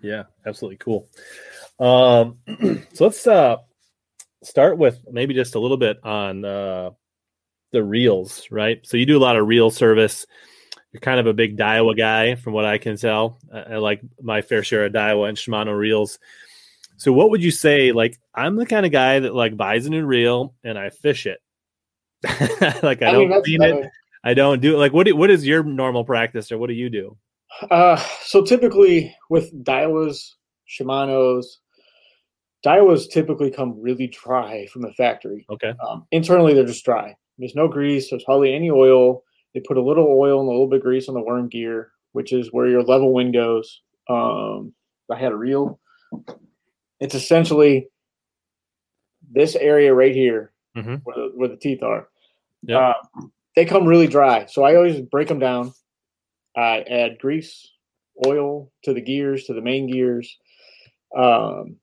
Yeah, 0.00 0.24
absolutely 0.46 0.76
cool. 0.76 1.08
Um, 1.80 2.38
so 2.92 3.04
let's 3.04 3.26
uh, 3.26 3.56
start 4.44 4.78
with 4.78 5.00
maybe 5.10 5.34
just 5.34 5.56
a 5.56 5.58
little 5.58 5.76
bit 5.76 5.98
on 6.04 6.44
uh, 6.44 6.90
the 7.72 7.82
reels, 7.82 8.46
right? 8.50 8.78
So 8.86 8.96
you 8.96 9.06
do 9.06 9.18
a 9.18 9.18
lot 9.18 9.36
of 9.36 9.46
reel 9.48 9.70
service. 9.70 10.24
You're 10.92 11.00
kind 11.00 11.18
of 11.18 11.26
a 11.26 11.34
big 11.34 11.58
Daiwa 11.58 11.96
guy, 11.98 12.36
from 12.36 12.52
what 12.52 12.64
I 12.64 12.78
can 12.78 12.96
tell. 12.96 13.38
I, 13.52 13.60
I 13.60 13.76
like 13.78 14.00
my 14.22 14.40
fair 14.40 14.62
share 14.62 14.84
of 14.84 14.92
Daiwa 14.92 15.28
and 15.28 15.36
Shimano 15.36 15.76
reels. 15.76 16.20
So 16.96 17.12
what 17.12 17.30
would 17.30 17.42
you 17.42 17.50
say? 17.50 17.90
Like, 17.90 18.16
I'm 18.32 18.54
the 18.54 18.66
kind 18.66 18.86
of 18.86 18.92
guy 18.92 19.18
that 19.18 19.34
like 19.34 19.56
buys 19.56 19.86
a 19.86 19.90
new 19.90 20.06
reel 20.06 20.54
and 20.62 20.78
I 20.78 20.90
fish 20.90 21.26
it. 21.26 21.40
like 22.84 23.02
I, 23.02 23.10
don't 23.10 23.28
that's- 23.30 23.44
clean 23.44 23.62
it. 23.62 23.90
I 24.24 24.34
don't 24.34 24.60
do 24.60 24.76
like 24.76 24.92
what? 24.92 25.06
do- 25.06 25.16
What 25.16 25.30
is 25.30 25.46
your 25.46 25.62
normal 25.62 26.04
practice, 26.04 26.50
or 26.50 26.58
what 26.58 26.68
do 26.68 26.74
you 26.74 26.88
do? 26.90 27.16
Uh, 27.70 27.96
so 28.22 28.42
typically 28.42 29.14
with 29.30 29.52
Daiwas, 29.64 30.30
Shimano's, 30.68 31.60
Daiwas 32.66 33.10
typically 33.10 33.50
come 33.50 33.80
really 33.80 34.06
dry 34.08 34.66
from 34.72 34.82
the 34.82 34.92
factory. 34.94 35.46
Okay, 35.50 35.72
Um, 35.86 36.06
internally, 36.10 36.54
they're 36.54 36.64
just 36.64 36.84
dry. 36.84 37.14
There's 37.38 37.54
no 37.54 37.68
grease. 37.68 38.10
There's 38.10 38.24
hardly 38.24 38.54
any 38.54 38.70
oil. 38.70 39.22
They 39.52 39.60
put 39.60 39.76
a 39.76 39.82
little 39.82 40.06
oil 40.08 40.40
and 40.40 40.48
a 40.48 40.52
little 40.52 40.66
bit 40.66 40.78
of 40.78 40.82
grease 40.82 41.08
on 41.08 41.14
the 41.14 41.20
worm 41.22 41.48
gear, 41.48 41.92
which 42.12 42.32
is 42.32 42.52
where 42.52 42.66
your 42.66 42.82
level 42.82 43.12
wind 43.12 43.34
goes. 43.34 43.82
Um, 44.08 44.72
I 45.10 45.16
had 45.18 45.32
a 45.32 45.36
reel. 45.36 45.78
It's 46.98 47.14
essentially 47.14 47.88
this 49.30 49.54
area 49.56 49.92
right 49.94 50.14
here 50.14 50.52
Mhm. 50.76 51.02
where, 51.04 51.16
the, 51.16 51.32
where 51.34 51.48
the 51.48 51.56
teeth 51.56 51.82
are. 51.82 52.08
Yep. 52.62 52.80
Uh, 52.80 52.94
they 53.56 53.64
come 53.64 53.86
really 53.86 54.06
dry. 54.06 54.46
So 54.46 54.64
I 54.64 54.74
always 54.76 55.00
break 55.00 55.28
them 55.28 55.38
down. 55.38 55.72
I 56.56 56.80
add 56.88 57.18
grease, 57.18 57.70
oil 58.26 58.70
to 58.84 58.92
the 58.94 59.00
gears, 59.00 59.44
to 59.44 59.54
the 59.54 59.60
main 59.60 59.90
gears. 59.90 60.36
Um, 61.16 61.76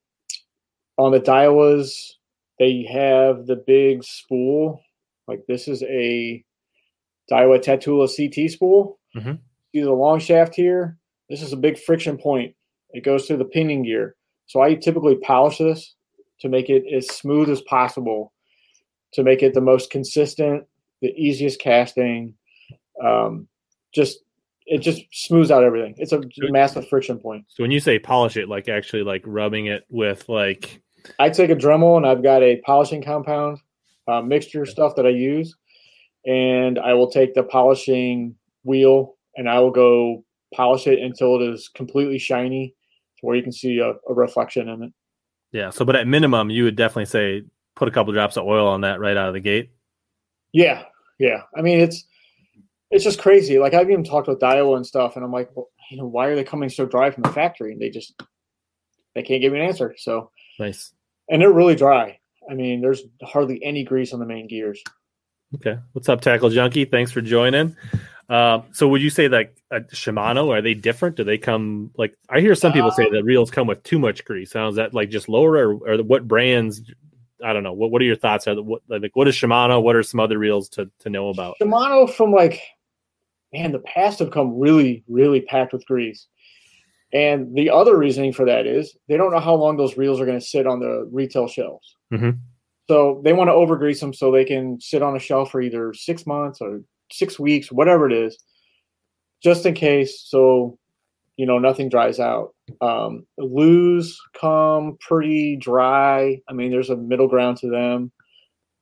on 0.98 1.12
the 1.12 1.20
Daiwas, 1.20 2.12
they 2.60 2.84
have 2.92 3.48
the 3.48 3.56
big 3.56 4.04
spool. 4.04 4.82
Like 5.28 5.46
this 5.48 5.68
is 5.68 5.84
a 5.84 6.44
Daiwa 7.32 7.60
Tatula 7.64 8.08
CT 8.08 8.50
spool. 8.50 9.00
Mhm. 9.16 9.40
See 9.74 9.82
the 9.82 9.92
long 9.92 10.20
shaft 10.20 10.56
here? 10.56 10.98
This 11.30 11.42
is 11.42 11.54
a 11.54 11.58
big 11.58 11.78
friction 11.78 12.18
point. 12.18 12.56
It 12.92 13.04
goes 13.06 13.26
to 13.28 13.38
the 13.38 13.46
pinion 13.46 13.84
gear. 13.84 14.16
So 14.48 14.60
I 14.62 14.76
typically 14.76 15.16
polish 15.16 15.60
this 15.60 15.96
to 16.42 16.50
make 16.50 16.70
it 16.70 16.84
as 16.94 17.08
smooth 17.08 17.50
as 17.50 17.62
possible, 17.62 18.34
to 19.14 19.24
make 19.24 19.42
it 19.42 19.54
the 19.54 19.62
most 19.62 19.90
consistent, 19.90 20.66
the 21.02 21.10
easiest 21.10 21.60
casting. 21.60 22.36
Um, 23.04 23.48
just 23.94 24.20
it 24.68 24.80
just 24.80 25.02
smooths 25.12 25.52
out 25.52 25.64
everything. 25.64 25.96
It's 25.98 26.14
a 26.14 26.22
massive 26.50 26.88
friction 26.88 27.20
point. 27.20 27.46
So 27.50 27.64
when 27.64 27.72
you 27.72 27.80
say 27.80 28.00
polish 28.00 28.38
it, 28.38 28.48
like 28.48 28.70
actually 28.70 29.04
like 29.04 29.24
rubbing 29.26 29.66
it 29.66 29.84
with 29.90 30.30
like 30.30 30.82
I 31.20 31.30
take 31.30 31.50
a 31.50 31.56
Dremel 31.56 31.98
and 31.98 32.06
I've 32.06 32.24
got 32.24 32.44
a 32.44 32.62
polishing 32.62 33.04
compound 33.04 33.58
uh, 34.08 34.22
mixture 34.22 34.66
stuff 34.66 34.96
that 34.96 35.06
I 35.06 35.10
use, 35.10 35.56
and 36.26 36.80
I 36.80 36.94
will 36.94 37.10
take 37.10 37.34
the 37.34 37.44
polishing 37.44 38.36
wheel 38.64 39.16
and 39.36 39.50
I 39.50 39.60
will 39.60 39.72
go 39.72 40.24
polish 40.54 40.88
it 40.88 41.00
until 41.00 41.42
it 41.42 41.54
is 41.54 41.70
completely 41.74 42.20
shiny, 42.20 42.76
to 43.20 43.26
where 43.26 43.36
you 43.36 43.44
can 43.44 43.52
see 43.52 43.80
a, 43.80 43.92
a 44.10 44.14
reflection 44.14 44.70
in 44.70 44.84
it. 44.84 44.94
Yeah. 45.52 45.70
So, 45.70 45.86
but 45.86 45.96
at 45.96 46.08
minimum, 46.08 46.50
you 46.50 46.66
would 46.66 46.76
definitely 46.76 47.06
say 47.06 47.44
put 47.76 47.88
a 47.88 47.92
couple 47.92 48.14
drops 48.14 48.38
of 48.38 48.46
oil 48.46 48.68
on 48.68 48.82
that 48.82 49.00
right 49.00 49.18
out 49.18 49.28
of 49.28 49.34
the 49.34 49.40
gate. 49.40 49.72
Yeah, 50.54 50.84
yeah. 51.22 51.44
I 51.56 51.62
mean, 51.62 51.80
it's 51.80 52.04
it's 52.90 53.04
just 53.04 53.20
crazy. 53.20 53.60
Like 53.60 53.74
I've 53.74 53.90
even 53.90 54.04
talked 54.04 54.28
with 54.28 54.40
Daiwa 54.40 54.76
and 54.76 54.86
stuff, 54.86 55.16
and 55.16 55.24
I'm 55.24 55.32
like, 55.32 55.50
well, 55.56 55.70
you 55.90 55.98
know, 55.98 56.08
why 56.08 56.28
are 56.28 56.36
they 56.36 56.44
coming 56.44 56.70
so 56.70 56.86
dry 56.86 57.12
from 57.12 57.24
the 57.24 57.30
factory? 57.30 57.72
And 57.72 57.82
they 57.82 57.90
just 57.90 58.22
they 59.14 59.22
can't 59.22 59.42
give 59.42 59.54
me 59.54 59.60
an 59.60 59.66
answer. 59.66 59.96
So 59.98 60.32
nice. 60.60 60.94
And 61.30 61.42
they're 61.42 61.52
really 61.52 61.76
dry. 61.76 62.20
I 62.50 62.56
mean, 62.56 62.82
there's 62.82 63.04
hardly 63.24 63.64
any 63.64 63.84
grease 63.84 64.14
on 64.14 64.20
the 64.20 64.26
main 64.26 64.48
gears. 64.48 64.82
Okay. 65.56 65.78
What's 65.94 66.10
up, 66.10 66.22
Tackle 66.22 66.50
Junkie? 66.50 66.86
Thanks 66.86 67.12
for 67.12 67.22
joining. 67.22 67.76
Uh, 68.28 68.62
so 68.72 68.88
would 68.88 69.02
you 69.02 69.10
say 69.10 69.28
that 69.28 69.54
uh, 69.72 69.82
Shimano 69.94 70.50
are 70.50 70.62
they 70.62 70.74
different? 70.74 71.18
Do 71.18 71.24
they 71.24 71.38
come 71.38 71.92
like 71.98 72.16
I 72.30 72.40
hear 72.40 72.56
some 72.56 72.74
people 72.74 72.90
uh, 72.90 72.96
say 72.96 73.10
that 73.10 73.24
reels 73.24 73.52
come 73.52 73.68
with 73.68 73.84
too 73.84 74.00
much 74.00 74.26
grease? 74.26 74.52
Sounds 74.52 74.78
that 74.78 74.94
like 74.94 75.10
just 75.10 75.30
lower 75.30 75.56
or, 75.56 75.74
or 75.88 76.04
what 76.04 76.28
brands? 76.28 76.82
I 77.44 77.54
don't 77.54 77.64
know. 77.64 77.74
What 77.74 77.92
What 77.92 78.02
are 78.02 78.06
your 78.06 78.16
thoughts? 78.16 78.48
Are 78.48 78.62
what 78.62 78.82
like 78.88 79.16
what 79.16 79.28
is 79.28 79.36
Shimano? 79.36 79.82
What 79.82 79.96
are 79.96 80.04
some 80.04 80.20
other 80.20 80.38
reels 80.38 80.70
to 80.70 80.90
to 81.00 81.10
know 81.10 81.30
about? 81.30 81.56
Shimano 81.62 82.12
from 82.12 82.32
like 82.32 82.62
man, 83.54 83.72
the 83.72 83.80
past 83.80 84.20
have 84.20 84.32
come 84.32 84.58
really 84.58 85.04
really 85.08 85.42
packed 85.42 85.74
with 85.74 85.86
grease. 85.86 86.28
And 87.14 87.54
the 87.56 87.70
other 87.70 87.98
reasoning 87.98 88.32
for 88.32 88.46
that 88.46 88.66
is 88.66 88.96
they 89.10 89.18
don't 89.18 89.32
know 89.32 89.40
how 89.40 89.56
long 89.56 89.76
those 89.76 89.98
reels 89.98 90.22
are 90.22 90.26
going 90.26 90.40
to 90.40 90.46
sit 90.46 90.66
on 90.66 90.80
the 90.80 91.10
retail 91.12 91.48
shelves. 91.48 91.96
Mm-hmm. 92.14 92.32
So 92.88 93.22
they 93.24 93.34
want 93.34 93.50
to 93.50 93.54
overgrease 93.54 94.00
them 94.00 94.14
so 94.14 94.32
they 94.32 94.46
can 94.46 94.80
sit 94.80 95.02
on 95.02 95.16
a 95.16 95.20
shelf 95.20 95.52
for 95.52 95.62
either 95.62 95.94
six 95.94 96.26
months 96.26 96.62
or 96.62 96.82
six 97.12 97.40
weeks, 97.40 97.72
whatever 97.72 98.10
it 98.10 98.14
is, 98.14 98.38
just 99.44 99.66
in 99.66 99.74
case. 99.74 100.22
So, 100.26 100.78
you 101.36 101.46
know, 101.46 101.60
nothing 101.60 101.90
dries 101.90 102.20
out. 102.20 102.54
Um, 102.82 103.26
Lew's 103.38 104.20
come 104.40 104.98
pretty 105.00 105.56
dry. 105.58 106.42
I 106.48 106.54
mean, 106.54 106.72
there's 106.72 106.90
a 106.90 106.96
middle 106.96 107.28
ground 107.28 107.58
to 107.58 107.70
them. 107.70 108.12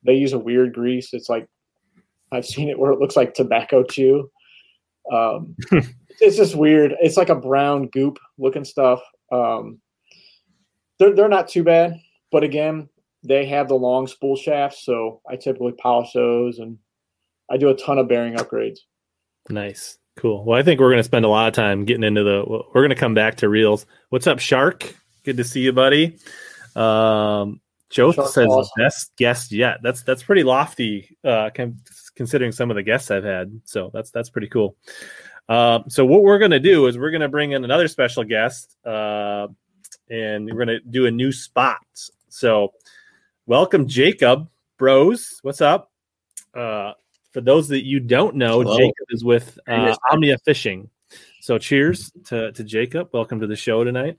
They 0.04 0.14
use 0.14 0.32
a 0.32 0.38
weird 0.38 0.72
grease. 0.74 1.12
It's 1.12 1.28
like 1.28 1.48
I've 2.32 2.46
seen 2.46 2.68
it 2.68 2.78
where 2.78 2.92
it 2.92 3.00
looks 3.00 3.16
like 3.16 3.34
tobacco 3.34 3.82
chew. 3.82 4.30
Um, 5.12 5.56
it's 6.20 6.36
just 6.36 6.54
weird. 6.54 6.94
It's 7.00 7.16
like 7.16 7.28
a 7.28 7.34
brown 7.34 7.88
goop 7.88 8.18
looking 8.38 8.64
stuff. 8.64 9.02
Um, 9.32 9.80
they're 10.98 11.14
they're 11.14 11.28
not 11.28 11.48
too 11.48 11.64
bad, 11.64 11.94
but 12.30 12.44
again, 12.44 12.88
they 13.22 13.46
have 13.46 13.68
the 13.68 13.74
long 13.74 14.06
spool 14.06 14.36
shafts, 14.36 14.84
so 14.84 15.20
I 15.28 15.36
typically 15.36 15.72
polish 15.72 16.12
those, 16.12 16.58
and 16.58 16.78
I 17.50 17.56
do 17.56 17.68
a 17.68 17.76
ton 17.76 17.98
of 17.98 18.08
bearing 18.08 18.34
upgrades. 18.34 18.80
Nice, 19.48 19.98
cool. 20.20 20.44
Well, 20.44 20.58
I 20.58 20.62
think 20.62 20.80
we're 20.80 20.90
going 20.90 20.98
to 20.98 21.04
spend 21.04 21.24
a 21.24 21.28
lot 21.28 21.48
of 21.48 21.54
time 21.54 21.84
getting 21.84 22.04
into 22.04 22.22
the. 22.22 22.44
We're 22.46 22.82
going 22.82 22.90
to 22.90 22.94
come 22.94 23.14
back 23.14 23.36
to 23.36 23.48
reels. 23.48 23.86
What's 24.10 24.26
up, 24.26 24.38
Shark? 24.38 24.94
Good 25.24 25.38
to 25.38 25.44
see 25.44 25.60
you, 25.60 25.72
buddy. 25.72 26.18
Um, 26.76 27.60
Joe 27.88 28.12
Shark 28.12 28.28
says 28.28 28.46
awesome. 28.46 28.70
best 28.76 29.16
guest 29.16 29.50
yet. 29.52 29.78
That's 29.82 30.02
that's 30.02 30.22
pretty 30.22 30.42
lofty, 30.42 31.16
uh, 31.24 31.50
considering 32.14 32.52
some 32.52 32.70
of 32.70 32.76
the 32.76 32.82
guests 32.82 33.10
I've 33.10 33.24
had. 33.24 33.60
So 33.64 33.90
that's 33.92 34.10
that's 34.10 34.30
pretty 34.30 34.48
cool. 34.48 34.76
Uh, 35.48 35.80
so 35.88 36.04
what 36.04 36.22
we're 36.22 36.38
going 36.38 36.52
to 36.52 36.60
do 36.60 36.86
is 36.86 36.98
we're 36.98 37.10
going 37.10 37.22
to 37.22 37.28
bring 37.28 37.52
in 37.52 37.64
another 37.64 37.88
special 37.88 38.22
guest, 38.22 38.76
uh, 38.84 39.48
and 40.08 40.46
we're 40.46 40.64
going 40.64 40.68
to 40.68 40.80
do 40.80 41.06
a 41.06 41.10
new 41.10 41.32
spot. 41.32 41.80
So 42.28 42.74
welcome, 43.46 43.88
Jacob 43.88 44.48
Bros. 44.76 45.40
What's 45.42 45.60
up? 45.60 45.90
Uh, 46.54 46.92
for 47.32 47.40
those 47.40 47.68
that 47.68 47.84
you 47.84 48.00
don't 48.00 48.36
know, 48.36 48.60
Hello. 48.60 48.76
Jacob 48.76 49.06
is 49.10 49.24
with 49.24 49.58
uh, 49.66 49.94
Omnia 50.10 50.38
Fishing. 50.44 50.88
So 51.40 51.58
cheers 51.58 52.12
to, 52.26 52.52
to 52.52 52.64
Jacob. 52.64 53.10
Welcome 53.12 53.40
to 53.40 53.46
the 53.46 53.56
show 53.56 53.84
tonight. 53.84 54.18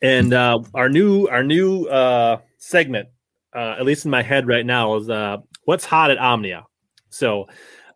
And 0.00 0.32
uh, 0.32 0.60
our 0.74 0.88
new 0.88 1.28
our 1.28 1.44
new 1.44 1.84
uh, 1.84 2.38
segment, 2.58 3.08
uh, 3.54 3.76
at 3.78 3.84
least 3.84 4.04
in 4.04 4.10
my 4.10 4.22
head 4.22 4.48
right 4.48 4.66
now, 4.66 4.96
is 4.96 5.08
uh, 5.08 5.36
what's 5.64 5.84
hot 5.84 6.10
at 6.10 6.18
Omnia. 6.18 6.66
So 7.10 7.46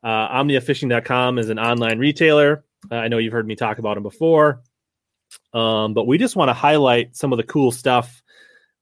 uh, 0.04 0.28
OmniaFishing.com 0.28 1.38
is 1.38 1.48
an 1.48 1.58
online 1.58 1.98
retailer. 1.98 2.64
Uh, 2.90 2.96
I 2.96 3.08
know 3.08 3.18
you've 3.18 3.32
heard 3.32 3.46
me 3.46 3.56
talk 3.56 3.78
about 3.78 3.94
them 3.94 4.04
before, 4.04 4.62
um, 5.52 5.94
but 5.94 6.06
we 6.06 6.16
just 6.16 6.36
want 6.36 6.48
to 6.48 6.52
highlight 6.52 7.16
some 7.16 7.32
of 7.32 7.38
the 7.38 7.42
cool 7.42 7.72
stuff 7.72 8.22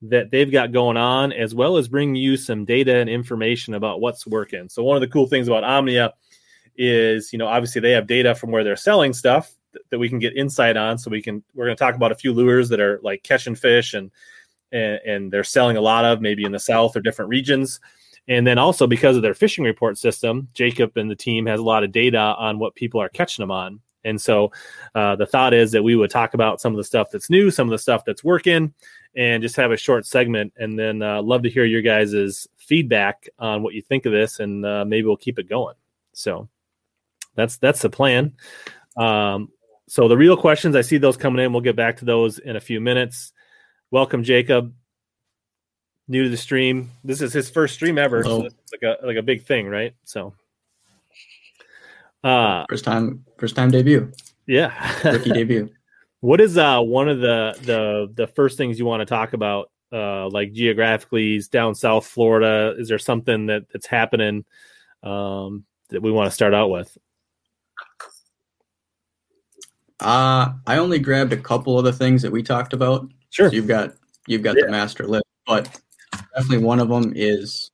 that 0.09 0.31
they've 0.31 0.51
got 0.51 0.73
going 0.73 0.97
on, 0.97 1.33
as 1.33 1.55
well 1.55 1.77
as 1.77 1.89
bring 1.89 2.15
you 2.15 2.37
some 2.37 2.65
data 2.65 2.97
and 2.97 3.09
information 3.09 3.75
about 3.75 4.01
what's 4.01 4.27
working. 4.27 4.69
So 4.69 4.83
one 4.83 4.97
of 4.97 5.01
the 5.01 5.09
cool 5.09 5.27
things 5.27 5.49
about 5.49 5.65
Omnia 5.65 6.13
is, 6.77 7.33
you 7.33 7.39
know, 7.39 7.47
obviously 7.47 7.81
they 7.81 7.93
have 7.93 8.07
data 8.07 8.35
from 8.35 8.51
where 8.51 8.65
they're 8.65 8.77
selling 8.77 9.13
stuff 9.13 9.53
that 9.91 9.99
we 9.99 10.09
can 10.09 10.19
get 10.19 10.37
insight 10.37 10.77
on. 10.77 10.99
So 10.99 11.11
we 11.11 11.23
can 11.23 11.43
we're 11.55 11.67
going 11.67 11.77
to 11.77 11.83
talk 11.83 11.95
about 11.95 12.13
a 12.13 12.17
few 12.17 12.33
lures 12.33 12.69
that 12.69 12.81
are 12.81 13.01
like 13.03 13.23
catching 13.23 13.55
fish 13.55 13.95
and 13.95 14.11
and, 14.73 15.01
and 15.07 15.33
they're 15.33 15.45
selling 15.45 15.77
a 15.77 15.81
lot 15.81 16.05
of 16.05 16.21
maybe 16.21 16.45
in 16.45 16.53
the 16.53 16.59
south 16.59 16.97
or 16.97 17.01
different 17.01 17.29
regions. 17.29 17.81
And 18.27 18.47
then 18.47 18.59
also 18.59 18.87
because 18.87 19.17
of 19.17 19.23
their 19.23 19.35
fishing 19.35 19.65
report 19.65 19.99
system, 19.99 20.49
Jacob 20.55 20.97
and 20.97 21.11
the 21.11 21.17
team 21.17 21.47
has 21.47 21.61
a 21.61 21.65
lot 21.65 21.85
of 21.85 21.93
data 21.93 22.19
on 22.19 22.59
what 22.59 22.75
people 22.75 23.01
are 23.01 23.09
catching 23.09 23.43
them 23.43 23.51
on. 23.51 23.81
And 24.05 24.21
so 24.21 24.53
uh, 24.95 25.17
the 25.17 25.27
thought 25.27 25.55
is 25.55 25.73
that 25.73 25.83
we 25.83 25.97
would 25.97 26.11
talk 26.11 26.35
about 26.35 26.61
some 26.61 26.73
of 26.73 26.77
the 26.77 26.85
stuff 26.85 27.09
that's 27.11 27.31
new, 27.31 27.51
some 27.51 27.69
of 27.69 27.71
the 27.71 27.79
stuff 27.79 28.05
that's 28.05 28.25
working, 28.25 28.75
and 29.17 29.43
just 29.43 29.57
have 29.57 29.73
a 29.73 29.77
short 29.77 30.07
segment. 30.07 30.53
And 30.57 30.79
then 30.79 31.03
uh, 31.03 31.23
love 31.23 31.43
to 31.43 31.51
hear 31.51 31.65
your 31.65 31.83
guys' 31.83 32.49
feedback 32.57 33.29
on 33.39 33.63
what 33.63 33.75
you 33.75 33.83
think 33.83 34.07
of 34.07 34.13
this, 34.13 34.41
and 34.41 34.65
uh, 34.65 34.85
maybe 34.85 35.07
we'll 35.07 35.17
keep 35.17 35.39
it 35.39 35.49
going. 35.49 35.77
So 36.13 36.49
that's 37.35 37.57
that's 37.59 37.83
the 37.83 37.91
plan. 37.91 38.35
Um, 38.97 39.51
so 39.89 40.09
the 40.09 40.17
real 40.17 40.37
questions, 40.37 40.77
I 40.77 40.81
see 40.81 40.99
those 40.99 41.17
coming 41.17 41.45
in. 41.45 41.53
We'll 41.53 41.63
get 41.63 41.77
back 41.77 41.99
to 41.99 42.05
those 42.05 42.39
in 42.39 42.57
a 42.57 42.61
few 42.61 42.81
minutes. 42.81 43.33
Welcome, 43.91 44.25
Jacob 44.25 44.75
new 46.09 46.25
to 46.25 46.29
the 46.29 46.37
stream. 46.37 46.91
This 47.03 47.21
is 47.21 47.33
his 47.33 47.51
first 47.51 47.75
stream 47.75 47.99
ever. 47.99 48.23
So 48.25 48.39
like 48.39 48.83
a 48.83 48.97
like 49.05 49.17
a 49.17 49.23
big 49.23 49.45
thing, 49.45 49.69
right? 49.69 49.95
So 50.05 50.35
uh 52.23 52.65
first 52.69 52.85
time 52.85 53.25
first 53.39 53.57
time 53.57 53.71
debut. 53.71 54.13
Yeah. 54.47 54.73
Rookie 55.05 55.33
debut. 55.33 55.71
What 56.25 56.41
is 56.41 56.57
uh 56.57 56.81
one 56.81 57.09
of 57.09 57.21
the 57.21 57.55
the 57.63 58.13
the 58.15 58.27
first 58.27 58.57
things 58.57 58.79
you 58.79 58.87
want 58.87 59.01
to 59.01 59.07
talk 59.07 59.35
about 59.35 59.71
uh 59.93 60.29
like 60.29 60.53
geographically 60.53 61.37
is 61.37 61.49
down 61.49 61.75
south 61.75 62.07
Florida? 62.07 62.75
Is 62.79 62.89
there 62.89 62.99
something 62.99 63.47
that 63.47 63.65
that's 63.71 63.87
happening 63.87 64.47
um 65.03 65.65
that 65.91 66.01
we 66.01 66.11
want 66.11 66.29
to 66.29 66.35
start 66.35 66.55
out 66.55 66.71
with? 66.71 66.97
Uh 70.01 70.53
I 70.67 70.79
only 70.79 70.99
grabbed 70.99 71.35
a 71.35 71.37
couple 71.37 71.79
of 71.79 71.85
the 71.85 71.93
things 71.93 72.23
that 72.23 72.33
we 72.33 72.43
talked 72.43 72.73
about. 72.73 73.07
Sure. 73.29 73.51
So 73.51 73.55
you've 73.55 73.69
got 73.69 73.93
you've 74.27 74.43
got 74.43 74.57
yeah. 74.57 74.65
the 74.65 74.71
master 74.71 75.07
list, 75.07 75.27
but 75.47 75.79
Definitely 76.35 76.65
one 76.65 76.81
of 76.81 76.89
them 76.89 77.13
is, 77.15 77.71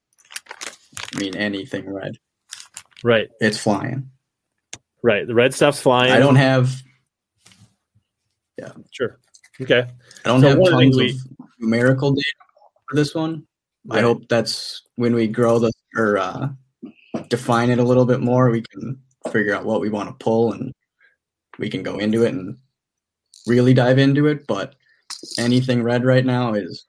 I 1.15 1.19
mean, 1.19 1.37
anything 1.37 1.91
red. 1.91 2.19
Right. 3.03 3.29
It's 3.41 3.59
flying. 3.59 4.11
Right. 5.03 5.27
The 5.27 5.35
red 5.35 5.55
stuff's 5.55 5.81
flying. 5.81 6.13
I 6.13 6.19
don't 6.19 6.37
have. 6.37 6.83
Yeah. 8.61 8.73
Sure. 8.91 9.19
Okay. 9.61 9.87
I 10.25 10.29
don't 10.29 10.41
so 10.41 10.49
have 10.49 10.59
tons 10.59 10.97
of 10.97 11.03
we... 11.03 11.21
numerical 11.59 12.13
data 12.13 12.35
for 12.89 12.97
this 12.97 13.15
one. 13.15 13.47
Right. 13.87 13.99
I 13.99 14.03
hope 14.03 14.29
that's 14.29 14.83
when 14.97 15.15
we 15.15 15.27
grow 15.27 15.59
the 15.59 15.73
or 15.97 16.19
uh, 16.19 16.49
define 17.29 17.71
it 17.71 17.79
a 17.79 17.83
little 17.83 18.05
bit 18.05 18.21
more, 18.21 18.51
we 18.51 18.63
can 18.63 19.01
figure 19.33 19.55
out 19.55 19.65
what 19.65 19.81
we 19.81 19.89
want 19.89 20.09
to 20.09 20.25
pull 20.25 20.53
and 20.53 20.73
we 21.59 21.71
can 21.71 21.83
go 21.83 21.99
into 21.99 22.25
it 22.25 22.35
and 22.35 22.57
really 23.47 23.75
dive 23.75 23.99
into 23.99 24.27
it. 24.27 24.47
But 24.47 24.75
anything 25.39 25.83
red 25.83 26.05
right 26.05 26.25
now 26.25 26.55
is 26.55 26.87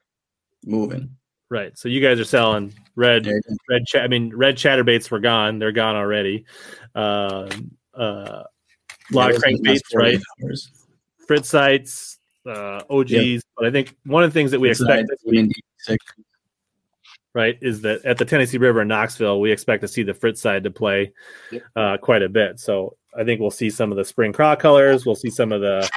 moving. 0.65 1.15
Right. 1.49 1.77
So 1.77 1.89
you 1.89 2.01
guys 2.01 2.19
are 2.19 2.25
selling 2.25 2.73
red, 2.95 3.25
yeah. 3.25 3.33
red. 3.69 3.85
Ch- 3.85 3.95
I 3.95 4.07
mean, 4.07 4.35
red 4.35 4.55
chatterbaits 4.55 5.09
were 5.09 5.19
gone. 5.19 5.59
They're 5.59 5.71
gone 5.71 5.95
already. 5.95 6.45
Uh, 6.95 7.49
uh, 7.93 8.43
a 8.43 9.15
lot 9.15 9.31
of 9.31 9.41
crankbaits, 9.41 9.81
right? 9.93 10.19
Hours. 10.43 10.69
Fritz 11.31 11.47
sites, 11.47 12.19
uh, 12.45 12.81
OGs. 12.89 13.11
Yep. 13.11 13.41
But 13.55 13.67
I 13.67 13.71
think 13.71 13.95
one 14.05 14.21
of 14.21 14.29
the 14.29 14.33
things 14.33 14.51
that 14.51 14.59
we 14.59 14.67
Fritz 14.67 14.81
expect, 14.81 16.01
right, 17.33 17.57
is 17.61 17.79
that 17.83 18.03
at 18.03 18.17
the 18.17 18.25
Tennessee 18.25 18.57
River 18.57 18.81
in 18.81 18.89
Knoxville, 18.89 19.39
we 19.39 19.49
expect 19.49 19.79
to 19.79 19.87
see 19.87 20.03
the 20.03 20.13
Fritz 20.13 20.41
side 20.41 20.65
to 20.65 20.71
play 20.71 21.13
yep. 21.49 21.63
uh, 21.77 21.95
quite 22.01 22.21
a 22.21 22.27
bit. 22.27 22.59
So 22.59 22.97
I 23.17 23.23
think 23.23 23.39
we'll 23.39 23.49
see 23.49 23.69
some 23.69 23.91
of 23.91 23.97
the 23.97 24.03
spring 24.03 24.33
craw 24.33 24.57
colors. 24.57 25.05
We'll 25.05 25.15
see 25.15 25.29
some 25.29 25.53
of 25.53 25.61
the 25.61 25.89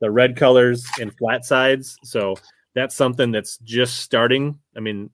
the 0.00 0.10
red 0.10 0.36
colors 0.36 0.86
and 0.98 1.14
flat 1.18 1.44
sides. 1.44 1.98
So 2.02 2.36
that's 2.74 2.94
something 2.94 3.30
that's 3.30 3.58
just 3.58 3.98
starting. 3.98 4.58
I 4.74 4.80
mean, 4.80 5.10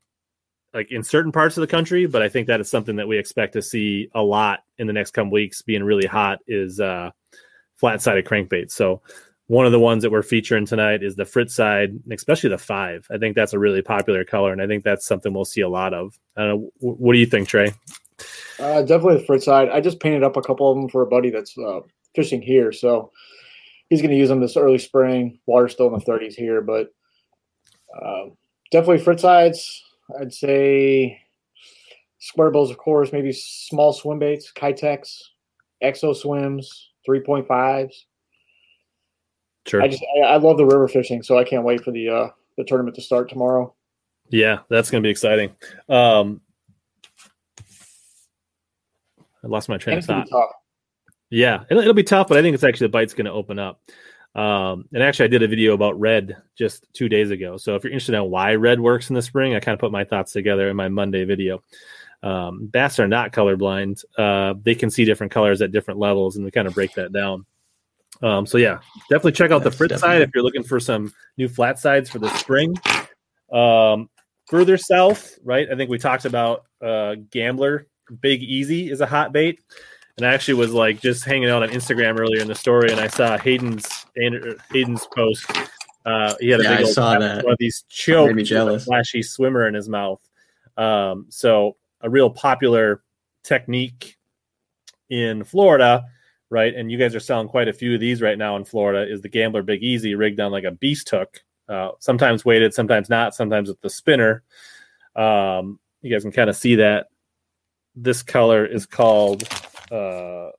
like 0.73 0.93
in 0.93 1.02
certain 1.02 1.33
parts 1.33 1.57
of 1.57 1.62
the 1.62 1.66
country, 1.66 2.07
but 2.07 2.23
I 2.23 2.28
think 2.28 2.47
that 2.47 2.61
is 2.61 2.71
something 2.71 2.95
that 2.97 3.09
we 3.09 3.19
expect 3.19 3.54
to 3.54 3.62
see 3.62 4.09
a 4.14 4.23
lot 4.23 4.61
in 4.78 4.87
the 4.87 4.93
next 4.93 5.11
couple 5.11 5.33
weeks 5.33 5.62
being 5.62 5.83
really 5.83 6.07
hot 6.07 6.38
is 6.47 6.78
uh, 6.78 7.11
flat 7.75 8.00
sided 8.00 8.25
crankbaits. 8.25 8.71
So 8.71 9.02
one 9.47 9.67
of 9.67 9.73
the 9.73 9.81
ones 9.81 10.03
that 10.03 10.11
we're 10.11 10.23
featuring 10.23 10.65
tonight 10.65 11.03
is 11.03 11.17
the 11.17 11.25
Fritz 11.25 11.55
side, 11.55 11.99
especially 12.11 12.51
the 12.51 12.59
five. 12.59 13.07
I 13.11 13.19
think 13.19 13.37
that's 13.37 13.53
a 13.53 13.59
really 13.59 13.83
popular 13.83 14.25
color, 14.25 14.53
and 14.53 14.63
I 14.63 14.67
think 14.67 14.85
that's 14.85 15.07
something 15.07 15.35
we'll 15.35 15.45
see 15.45 15.61
a 15.61 15.69
lot 15.69 15.93
of. 15.93 16.19
What 16.81 17.13
do 17.13 17.19
you 17.19 17.27
think, 17.27 17.49
Trey? 17.49 17.75
Uh, 18.59 18.83
definitely 18.83 19.19
the 19.19 19.27
Fritz 19.27 19.45
side. 19.45 19.69
I 19.69 19.81
just 19.81 20.01
painted 20.01 20.23
up 20.23 20.37
a 20.37 20.43
couple 20.43 20.71
of 20.71 20.77
them 20.77 20.89
for 20.89 21.03
a 21.03 21.07
buddy 21.07 21.31
that's 21.31 21.57
uh, 21.59 21.81
fishing 22.15 22.41
here, 22.41 22.73
so 22.73 23.11
he's 23.91 24.01
going 24.01 24.13
to 24.13 24.17
use 24.17 24.31
them 24.31 24.41
this 24.41 24.57
early 24.57 24.79
spring. 24.79 25.39
Water's 25.47 25.73
still 25.73 25.93
in 25.93 25.99
the 25.99 26.05
30s 26.05 26.35
here, 26.35 26.63
but 26.63 26.89
uh, 28.01 28.27
definitely 28.71 29.05
Fritz 29.05 29.23
sides. 29.23 29.83
I'd 30.19 30.33
say 30.33 31.21
square 32.19 32.51
bills, 32.51 32.71
of 32.71 32.79
course, 32.79 33.13
maybe 33.13 33.33
small 33.33 33.93
swim 33.93 34.19
baits, 34.19 34.53
Keitechs, 34.53 35.21
exo 35.83 36.17
swims, 36.17 36.91
3.5s. 37.07 37.93
Sure. 39.66 39.83
I 39.83 39.88
just 39.88 40.04
I, 40.23 40.26
I, 40.26 40.37
love 40.37 40.59
the 40.59 40.66
river 40.66 40.88
fishing, 40.88 41.23
so 41.23 41.38
I 41.38 41.44
can't 41.44 41.64
wait 41.64 41.83
for 41.83 41.90
the 41.90 42.09
uh 42.09 42.28
the 42.56 42.64
tournament 42.64 42.97
to 42.97 43.02
start 43.02 43.28
tomorrow. 43.28 43.75
Yeah, 44.28 44.61
that's 44.68 44.90
going 44.90 45.02
to 45.02 45.06
be 45.06 45.11
exciting. 45.11 45.54
Um, 45.88 46.40
I 49.42 49.47
lost 49.47 49.68
my 49.68 49.76
train 49.76 49.99
of 49.99 50.04
thought. 50.04 50.28
Yeah, 51.30 51.64
it'll, 51.68 51.83
it'll, 51.83 51.94
be 51.94 52.02
tough, 52.02 52.28
but 52.28 52.38
I 52.38 52.42
think 52.42 52.54
it's 52.54 52.64
actually 52.64 52.87
the 52.87 52.92
bite's 52.92 53.12
going 53.12 53.26
to 53.26 53.33
open 53.33 53.59
up. 53.59 53.80
Um, 54.35 54.87
and 54.92 55.02
actually, 55.02 55.26
I 55.26 55.28
did 55.28 55.42
a 55.42 55.49
video 55.49 55.75
about 55.75 55.99
red 55.99 56.37
just 56.56 56.87
two 56.92 57.09
days 57.09 57.30
ago. 57.30 57.56
So 57.56 57.75
if 57.75 57.85
you're 57.85 57.92
interested 57.92 58.14
in 58.14 58.30
why 58.30 58.54
red 58.54 58.80
works 58.80 59.09
in 59.09 59.14
the 59.14 59.23
spring, 59.23 59.54
I 59.54 59.61
kind 59.61 59.75
of 59.75 59.80
put 59.80 59.92
my 59.92 60.04
thoughts 60.04 60.33
together 60.33 60.68
in 60.68 60.76
my 60.76 60.88
Monday 60.88 61.25
video. 61.25 61.62
Um, 62.23 62.66
bass 62.66 62.99
are 62.99 63.09
not 63.09 63.33
colorblind; 63.33 64.04
uh, 64.16 64.54
they 64.62 64.75
can 64.75 64.90
see 64.90 65.04
different 65.04 65.33
colors 65.33 65.61
at 65.61 65.73
different 65.73 66.00
levels, 66.00 66.37
and 66.37 66.44
we 66.44 66.50
kind 66.50 66.66
of 66.66 66.75
break 66.75 66.94
that 66.94 67.12
down. 67.12 67.44
Um, 68.23 68.47
so 68.47 68.59
yeah, 68.59 68.78
definitely 69.11 69.33
check 69.33 69.50
out 69.50 69.62
That's 69.62 69.76
the 69.76 69.88
Fritz 69.88 70.00
side 70.00 70.23
if 70.23 70.30
you're 70.35 70.44
looking 70.44 70.62
for 70.62 70.80
some 70.80 71.12
new 71.37 71.49
flat 71.49 71.78
sides 71.78 72.09
for 72.09 72.18
the 72.18 72.30
spring. 72.37 72.75
Um, 73.52 74.09
further 74.47 74.76
south, 74.78 75.38
right? 75.44 75.68
I 75.71 75.76
think 75.76 75.90
we 75.90 75.99
talked 75.99 76.25
about 76.25 76.64
uh, 76.83 77.16
Gambler 77.30 77.87
Big 78.21 78.42
Easy 78.42 78.90
is 78.90 79.00
a 79.00 79.06
hot 79.06 79.33
bait. 79.33 79.61
And 80.16 80.26
I 80.26 80.33
actually 80.33 80.54
was 80.54 80.73
like 80.73 81.00
just 81.00 81.25
hanging 81.25 81.50
out 81.50 81.62
on 81.62 81.71
Instagram 81.71 82.18
earlier 82.21 82.40
in 82.40 82.47
the 82.47 82.54
story, 82.54 82.92
and 82.92 83.00
I 83.00 83.09
saw 83.09 83.37
Hayden's 83.37 84.06
Hayden's 84.16 85.06
post. 85.14 85.50
Uh, 86.06 86.35
he 86.38 86.50
had 86.50 86.61
a 86.61 86.62
yeah, 86.62 86.76
big 86.76 86.87
I 86.87 86.90
saw 86.90 87.18
that. 87.18 87.44
one 87.44 87.52
of 87.52 87.59
these 87.59 87.85
choke 87.88 88.30
flashy 88.85 89.23
swimmer 89.23 89.66
in 89.66 89.75
his 89.75 89.88
mouth. 89.88 90.21
Um, 90.76 91.26
so 91.30 91.76
a 92.00 92.09
real 92.09 92.30
popular 92.30 93.02
technique 93.42 94.16
in 95.11 95.42
Florida, 95.42 96.04
right? 96.54 96.73
And 96.73 96.88
you 96.88 96.96
guys 96.96 97.16
are 97.16 97.20
selling 97.20 97.49
quite 97.49 97.66
a 97.66 97.73
few 97.73 97.94
of 97.94 98.00
these 98.00 98.23
right 98.23 98.38
now 98.38 98.54
in 98.54 98.64
Florida. 98.64 99.12
Is 99.12 99.20
the 99.20 99.28
Gambler 99.28 99.64
Big 99.64 99.82
Easy 99.82 100.14
rigged 100.14 100.38
on 100.38 100.52
like 100.52 100.62
a 100.62 100.70
beast 100.70 101.11
hook? 101.11 101.42
Uh, 101.68 101.90
sometimes 101.99 102.44
weighted, 102.44 102.73
sometimes 102.73 103.11
not. 103.11 103.34
Sometimes 103.34 103.68
with 103.68 103.80
the 103.80 103.90
spinner. 103.90 104.44
Um, 105.16 105.80
you 106.00 106.12
guys 106.12 106.23
can 106.23 106.30
kind 106.30 106.49
of 106.49 106.54
see 106.54 106.76
that. 106.76 107.08
This 107.96 108.23
color 108.23 108.64
is 108.64 108.87
called 108.87 109.42
uh, 109.90 110.50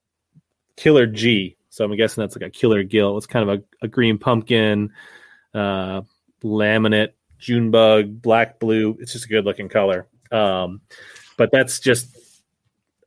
Killer 0.75 1.07
G. 1.07 1.55
So 1.69 1.85
I'm 1.85 1.95
guessing 1.95 2.21
that's 2.21 2.35
like 2.35 2.47
a 2.47 2.49
killer 2.49 2.83
gill. 2.83 3.17
It's 3.17 3.25
kind 3.25 3.49
of 3.49 3.59
a, 3.59 3.85
a 3.85 3.87
green 3.87 4.17
pumpkin, 4.17 4.91
uh, 5.53 6.01
laminate, 6.43 7.13
June 7.39 7.71
bug, 7.71 8.21
black 8.21 8.59
blue. 8.59 8.97
It's 8.99 9.13
just 9.13 9.25
a 9.25 9.29
good 9.29 9.45
looking 9.45 9.69
color. 9.69 10.07
Um, 10.29 10.81
but 11.37 11.51
that's 11.53 11.79
just 11.79 12.17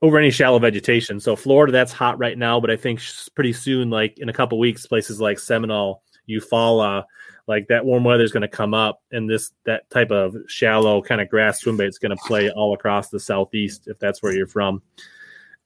over 0.00 0.18
any 0.18 0.30
shallow 0.30 0.58
vegetation. 0.58 1.20
So 1.20 1.34
Florida, 1.36 1.72
that's 1.72 1.92
hot 1.92 2.18
right 2.18 2.38
now, 2.38 2.60
but 2.60 2.70
I 2.70 2.76
think 2.76 3.00
pretty 3.34 3.52
soon, 3.52 3.90
like 3.90 4.18
in 4.18 4.28
a 4.28 4.32
couple 4.32 4.58
weeks, 4.58 4.86
places 4.86 5.20
like 5.20 5.38
Seminole, 5.38 6.02
Eufaula, 6.28 7.04
like 7.46 7.66
that 7.68 7.84
warm 7.84 8.04
weather 8.04 8.22
is 8.22 8.32
going 8.32 8.42
to 8.42 8.48
come 8.48 8.74
up, 8.74 9.02
and 9.10 9.28
this 9.28 9.52
that 9.64 9.88
type 9.90 10.10
of 10.10 10.36
shallow 10.46 11.02
kind 11.02 11.20
of 11.20 11.28
grass 11.28 11.60
swim 11.60 11.76
bait 11.78 11.88
is 11.88 11.98
going 11.98 12.16
to 12.16 12.22
play 12.26 12.50
all 12.50 12.74
across 12.74 13.08
the 13.08 13.18
southeast 13.18 13.88
if 13.88 13.98
that's 13.98 14.22
where 14.22 14.34
you're 14.34 14.46
from. 14.46 14.82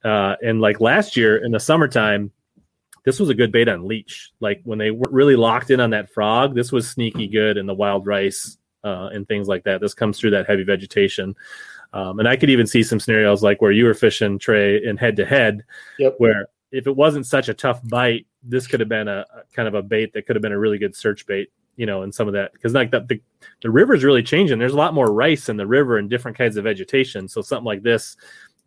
Uh, 0.03 0.35
and 0.41 0.61
like 0.61 0.81
last 0.81 1.15
year 1.15 1.43
in 1.43 1.51
the 1.51 1.59
summertime, 1.59 2.31
this 3.05 3.19
was 3.19 3.29
a 3.29 3.33
good 3.33 3.51
bait 3.51 3.67
on 3.67 3.85
Leech. 3.85 4.31
Like 4.39 4.61
when 4.63 4.79
they 4.79 4.91
were 4.91 5.09
really 5.11 5.35
locked 5.35 5.69
in 5.69 5.79
on 5.79 5.91
that 5.91 6.13
frog, 6.13 6.55
this 6.55 6.71
was 6.71 6.89
sneaky 6.89 7.27
good 7.27 7.57
in 7.57 7.65
the 7.65 7.73
wild 7.73 8.07
rice 8.07 8.57
uh, 8.83 9.09
and 9.13 9.27
things 9.27 9.47
like 9.47 9.63
that. 9.65 9.81
This 9.81 9.93
comes 9.93 10.19
through 10.19 10.31
that 10.31 10.47
heavy 10.47 10.63
vegetation. 10.63 11.35
Um, 11.93 12.19
and 12.19 12.27
I 12.27 12.35
could 12.35 12.49
even 12.49 12.65
see 12.65 12.81
some 12.81 12.99
scenarios 12.99 13.43
like 13.43 13.61
where 13.61 13.71
you 13.71 13.85
were 13.85 13.93
fishing 13.93 14.39
Trey 14.39 14.83
in 14.83 14.97
head 14.97 15.15
to 15.17 15.25
head, 15.25 15.63
where 16.17 16.47
if 16.71 16.87
it 16.87 16.95
wasn't 16.95 17.27
such 17.27 17.49
a 17.49 17.53
tough 17.53 17.79
bite, 17.87 18.25
this 18.41 18.65
could 18.65 18.79
have 18.79 18.89
been 18.89 19.07
a, 19.07 19.25
a, 19.33 19.43
kind 19.55 19.67
of 19.67 19.75
a 19.75 19.83
bait 19.83 20.11
that 20.13 20.25
could 20.25 20.35
have 20.35 20.41
been 20.41 20.51
a 20.51 20.59
really 20.59 20.79
good 20.79 20.95
search 20.95 21.25
bait, 21.27 21.49
you 21.75 21.85
know, 21.85 22.01
and 22.01 22.13
some 22.13 22.27
of 22.27 22.33
that 22.33 22.51
because 22.53 22.73
like 22.73 22.89
the, 22.89 23.01
the 23.01 23.21
the 23.61 23.69
river's 23.69 24.03
really 24.03 24.23
changing. 24.23 24.57
There's 24.57 24.73
a 24.73 24.77
lot 24.77 24.95
more 24.95 25.13
rice 25.13 25.49
in 25.49 25.57
the 25.57 25.67
river 25.67 25.97
and 25.97 26.09
different 26.09 26.35
kinds 26.35 26.57
of 26.57 26.63
vegetation. 26.63 27.27
So 27.27 27.41
something 27.41 27.65
like 27.65 27.83
this 27.83 28.17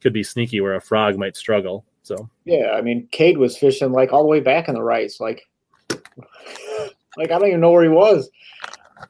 could 0.00 0.12
be 0.12 0.22
sneaky 0.22 0.60
where 0.60 0.76
a 0.76 0.80
frog 0.80 1.18
might 1.18 1.36
struggle. 1.36 1.84
So 2.02 2.30
yeah, 2.44 2.74
I 2.74 2.80
mean, 2.80 3.08
Cade 3.10 3.38
was 3.38 3.58
fishing 3.58 3.90
like 3.90 4.12
all 4.12 4.22
the 4.22 4.28
way 4.28 4.40
back 4.40 4.68
in 4.68 4.74
the 4.74 4.82
rice, 4.82 5.18
like 5.18 5.42
like 5.90 7.32
I 7.32 7.38
don't 7.38 7.48
even 7.48 7.60
know 7.60 7.72
where 7.72 7.82
he 7.82 7.88
was, 7.88 8.30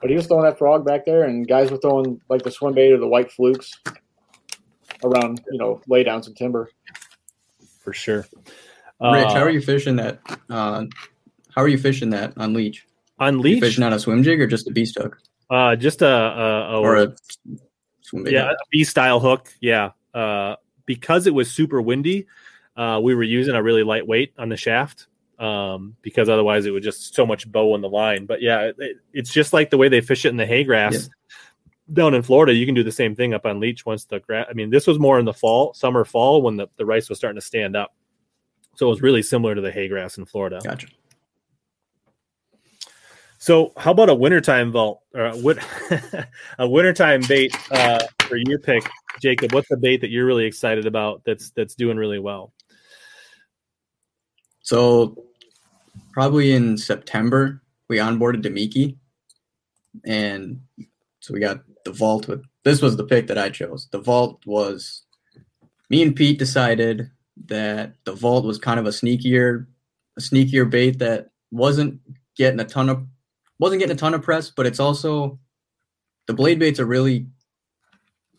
but 0.00 0.08
he 0.08 0.16
was 0.16 0.26
throwing 0.26 0.44
that 0.44 0.56
frog 0.56 0.86
back 0.86 1.04
there, 1.04 1.24
and 1.24 1.46
guys 1.46 1.70
were 1.70 1.76
throwing 1.76 2.18
like 2.30 2.44
the 2.44 2.50
swim 2.50 2.72
bait 2.72 2.92
or 2.92 2.98
the 2.98 3.06
white 3.06 3.30
flukes 3.30 3.74
around 5.04 5.42
you 5.50 5.58
know 5.58 5.80
lay 5.86 6.02
down 6.02 6.22
some 6.22 6.34
timber. 6.34 6.70
For 7.80 7.92
sure. 7.92 8.26
Rich, 9.00 9.26
uh, 9.26 9.34
how 9.34 9.42
are 9.42 9.50
you 9.50 9.60
fishing 9.60 9.96
that? 9.96 10.20
Uh, 10.48 10.86
how 11.54 11.62
are 11.62 11.68
you 11.68 11.78
fishing 11.78 12.10
that 12.10 12.32
on 12.36 12.54
Leech? 12.54 12.86
On 13.18 13.40
Leech, 13.40 13.60
fishing 13.60 13.84
on 13.84 13.92
a 13.92 13.98
swim 13.98 14.22
jig 14.22 14.40
or 14.40 14.46
just 14.46 14.66
a 14.68 14.70
beast 14.70 14.96
hook? 14.98 15.18
Uh, 15.50 15.76
just 15.76 16.02
a, 16.02 16.06
a, 16.06 16.74
a 16.74 16.80
or 16.80 16.96
a 16.96 17.16
swim 18.00 18.24
bait. 18.24 18.32
Yeah, 18.32 18.50
a 18.50 18.54
B 18.70 18.84
style 18.84 19.20
hook. 19.20 19.52
Yeah. 19.60 19.90
Uh, 20.14 20.56
because 20.86 21.26
it 21.26 21.34
was 21.34 21.50
super 21.50 21.82
windy, 21.82 22.26
uh, 22.76 23.00
we 23.02 23.14
were 23.14 23.22
using 23.22 23.54
a 23.54 23.62
really 23.62 23.82
lightweight 23.82 24.32
on 24.38 24.48
the 24.48 24.56
shaft 24.56 25.08
um, 25.38 25.96
because 26.02 26.28
otherwise 26.28 26.66
it 26.66 26.70
would 26.70 26.82
just 26.82 27.14
so 27.14 27.26
much 27.26 27.50
bow 27.50 27.74
on 27.74 27.82
the 27.82 27.88
line. 27.88 28.26
But 28.26 28.40
yeah, 28.40 28.70
it, 28.78 28.96
it's 29.12 29.32
just 29.32 29.52
like 29.52 29.70
the 29.70 29.76
way 29.76 29.88
they 29.88 30.00
fish 30.00 30.24
it 30.24 30.30
in 30.30 30.36
the 30.36 30.46
hay 30.46 30.64
grass. 30.64 31.10
Down 31.92 32.14
in 32.14 32.22
Florida, 32.22 32.52
you 32.52 32.66
can 32.66 32.74
do 32.74 32.82
the 32.82 32.90
same 32.90 33.14
thing 33.14 33.32
up 33.32 33.46
on 33.46 33.60
Leech 33.60 33.86
once 33.86 34.04
the 34.04 34.18
grass. 34.18 34.46
I 34.50 34.54
mean, 34.54 34.70
this 34.70 34.86
was 34.86 34.98
more 34.98 35.18
in 35.18 35.24
the 35.24 35.32
fall, 35.32 35.72
summer, 35.74 36.04
fall 36.04 36.42
when 36.42 36.56
the, 36.56 36.66
the 36.76 36.84
rice 36.84 37.08
was 37.08 37.18
starting 37.18 37.40
to 37.40 37.46
stand 37.46 37.76
up. 37.76 37.94
So 38.74 38.86
it 38.86 38.90
was 38.90 39.02
really 39.02 39.22
similar 39.22 39.54
to 39.54 39.60
the 39.60 39.70
hay 39.70 39.88
grass 39.88 40.18
in 40.18 40.26
Florida. 40.26 40.60
Gotcha. 40.62 40.88
So, 43.38 43.72
how 43.76 43.92
about 43.92 44.08
a 44.08 44.14
wintertime 44.14 44.72
vault 44.72 45.02
or 45.14 45.26
a, 45.26 45.36
win- 45.36 45.60
a 46.58 46.68
wintertime 46.68 47.22
bait 47.28 47.54
uh, 47.70 48.00
for 48.22 48.36
your 48.36 48.58
pick, 48.58 48.82
Jacob? 49.20 49.52
What's 49.52 49.68
the 49.68 49.76
bait 49.76 50.00
that 50.00 50.10
you're 50.10 50.26
really 50.26 50.46
excited 50.46 50.86
about 50.86 51.22
that's 51.24 51.50
that's 51.50 51.74
doing 51.74 51.96
really 51.96 52.18
well? 52.18 52.52
So, 54.62 55.26
probably 56.12 56.52
in 56.54 56.76
September, 56.76 57.62
we 57.88 57.98
onboarded 57.98 58.42
Damiki, 58.42 58.96
and 60.04 60.60
so 61.20 61.34
we 61.34 61.40
got 61.40 61.60
the 61.86 61.92
vault 61.92 62.28
with. 62.28 62.44
This 62.64 62.82
was 62.82 62.96
the 62.96 63.04
pick 63.04 63.28
that 63.28 63.38
I 63.38 63.48
chose. 63.48 63.88
The 63.92 64.00
vault 64.00 64.42
was 64.44 65.02
me 65.88 66.02
and 66.02 66.14
Pete 66.14 66.38
decided 66.38 67.10
that 67.46 67.94
the 68.04 68.12
vault 68.12 68.44
was 68.44 68.58
kind 68.58 68.80
of 68.80 68.86
a 68.86 68.90
sneakier, 68.90 69.66
a 70.18 70.20
sneakier 70.20 70.68
bait 70.68 70.98
that 70.98 71.30
wasn't 71.50 72.00
getting 72.36 72.60
a 72.60 72.64
ton 72.64 72.88
of 72.88 73.06
wasn't 73.58 73.80
getting 73.80 73.94
a 73.94 73.98
ton 73.98 74.14
of 74.14 74.22
press, 74.22 74.50
but 74.50 74.66
it's 74.66 74.80
also 74.80 75.38
the 76.26 76.34
blade 76.34 76.58
bait's 76.58 76.80
a 76.80 76.84
really 76.84 77.28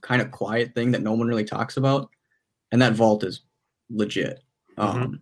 kind 0.02 0.22
of 0.22 0.30
quiet 0.30 0.76
thing 0.76 0.92
that 0.92 1.02
no 1.02 1.14
one 1.14 1.28
really 1.28 1.46
talks 1.46 1.78
about, 1.78 2.10
and 2.72 2.82
that 2.82 2.94
vault 2.94 3.24
is 3.24 3.42
legit. 3.90 4.44
Mm-hmm. 4.78 5.02
Um, 5.02 5.22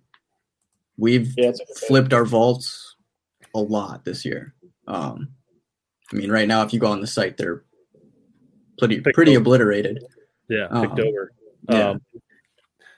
we've 0.98 1.34
yeah, 1.38 1.52
flipped 1.88 2.12
our 2.12 2.26
vaults 2.26 2.96
a 3.54 3.60
lot 3.60 4.04
this 4.04 4.26
year. 4.26 4.56
Um, 4.88 5.30
I 6.12 6.16
mean, 6.16 6.32
right 6.32 6.48
now, 6.48 6.64
if 6.64 6.74
you 6.74 6.80
go 6.80 6.88
on 6.88 7.02
the 7.02 7.08
site, 7.08 7.38
they're 7.38 7.64
pretty 8.78 9.02
picked 9.02 9.16
pretty 9.16 9.32
over. 9.32 9.42
obliterated. 9.42 10.04
Yeah, 10.50 10.68
picked 10.68 11.00
um, 11.00 11.08
over. 11.08 11.32
Yeah. 11.70 11.90
Um, 11.90 12.02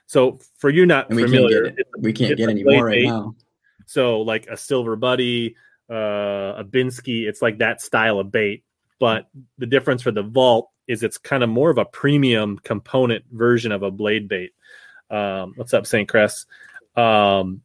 so 0.05 0.39
for 0.57 0.69
you 0.69 0.85
not 0.85 1.09
and 1.09 1.17
we 1.17 1.23
familiar, 1.23 1.65
can't 1.65 1.77
get, 1.77 1.87
we 1.99 2.13
can't 2.13 2.37
get 2.37 2.49
any 2.49 2.63
more 2.63 2.85
right 2.85 3.03
now. 3.03 3.35
So 3.85 4.21
like 4.21 4.47
a 4.47 4.57
silver 4.57 4.95
buddy, 4.95 5.55
uh, 5.89 6.55
a 6.57 6.63
Binsky. 6.63 7.27
It's 7.27 7.41
like 7.41 7.59
that 7.59 7.81
style 7.81 8.19
of 8.19 8.31
bait. 8.31 8.63
But 8.99 9.27
the 9.57 9.65
difference 9.67 10.01
for 10.01 10.11
the 10.11 10.23
vault 10.23 10.69
is 10.87 11.03
it's 11.03 11.17
kind 11.17 11.43
of 11.43 11.49
more 11.49 11.69
of 11.69 11.77
a 11.77 11.85
premium 11.85 12.57
component 12.57 13.25
version 13.31 13.71
of 13.71 13.83
a 13.83 13.91
blade 13.91 14.27
bait. 14.27 14.51
Um, 15.09 15.53
what's 15.55 15.73
up, 15.73 15.85
St. 15.85 16.07
Chris? 16.07 16.45
Um, 16.95 17.61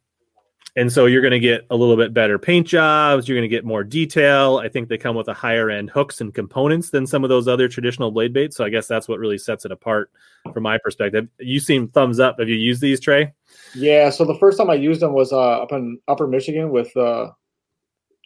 and 0.74 0.90
so 0.90 1.04
you're 1.04 1.20
going 1.20 1.32
to 1.32 1.40
get 1.40 1.66
a 1.70 1.76
little 1.76 1.96
bit 1.96 2.14
better 2.14 2.38
paint 2.38 2.66
jobs. 2.66 3.28
You're 3.28 3.36
going 3.36 3.48
to 3.48 3.54
get 3.54 3.64
more 3.64 3.84
detail. 3.84 4.58
I 4.62 4.68
think 4.68 4.88
they 4.88 4.96
come 4.96 5.14
with 5.14 5.28
a 5.28 5.34
higher 5.34 5.68
end 5.68 5.90
hooks 5.90 6.20
and 6.22 6.32
components 6.32 6.90
than 6.90 7.06
some 7.06 7.24
of 7.24 7.28
those 7.28 7.46
other 7.46 7.68
traditional 7.68 8.10
blade 8.10 8.32
baits. 8.32 8.56
So 8.56 8.64
I 8.64 8.70
guess 8.70 8.86
that's 8.86 9.06
what 9.06 9.18
really 9.18 9.36
sets 9.36 9.66
it 9.66 9.72
apart 9.72 10.10
from 10.54 10.62
my 10.62 10.78
perspective. 10.78 11.28
You 11.38 11.60
seem 11.60 11.88
thumbs 11.88 12.20
up. 12.20 12.38
Have 12.38 12.48
you 12.48 12.56
used 12.56 12.80
these, 12.80 13.00
Trey? 13.00 13.32
Yeah. 13.74 14.08
So 14.08 14.24
the 14.24 14.38
first 14.38 14.56
time 14.56 14.70
I 14.70 14.74
used 14.74 15.02
them 15.02 15.12
was 15.12 15.32
uh, 15.32 15.62
up 15.62 15.72
in 15.72 15.98
Upper 16.08 16.26
Michigan 16.26 16.70
with 16.70 16.96
uh, 16.96 17.30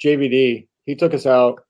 JVD. 0.03 0.69
He 0.85 0.95
took 0.95 1.15
us 1.15 1.27
out, 1.27 1.65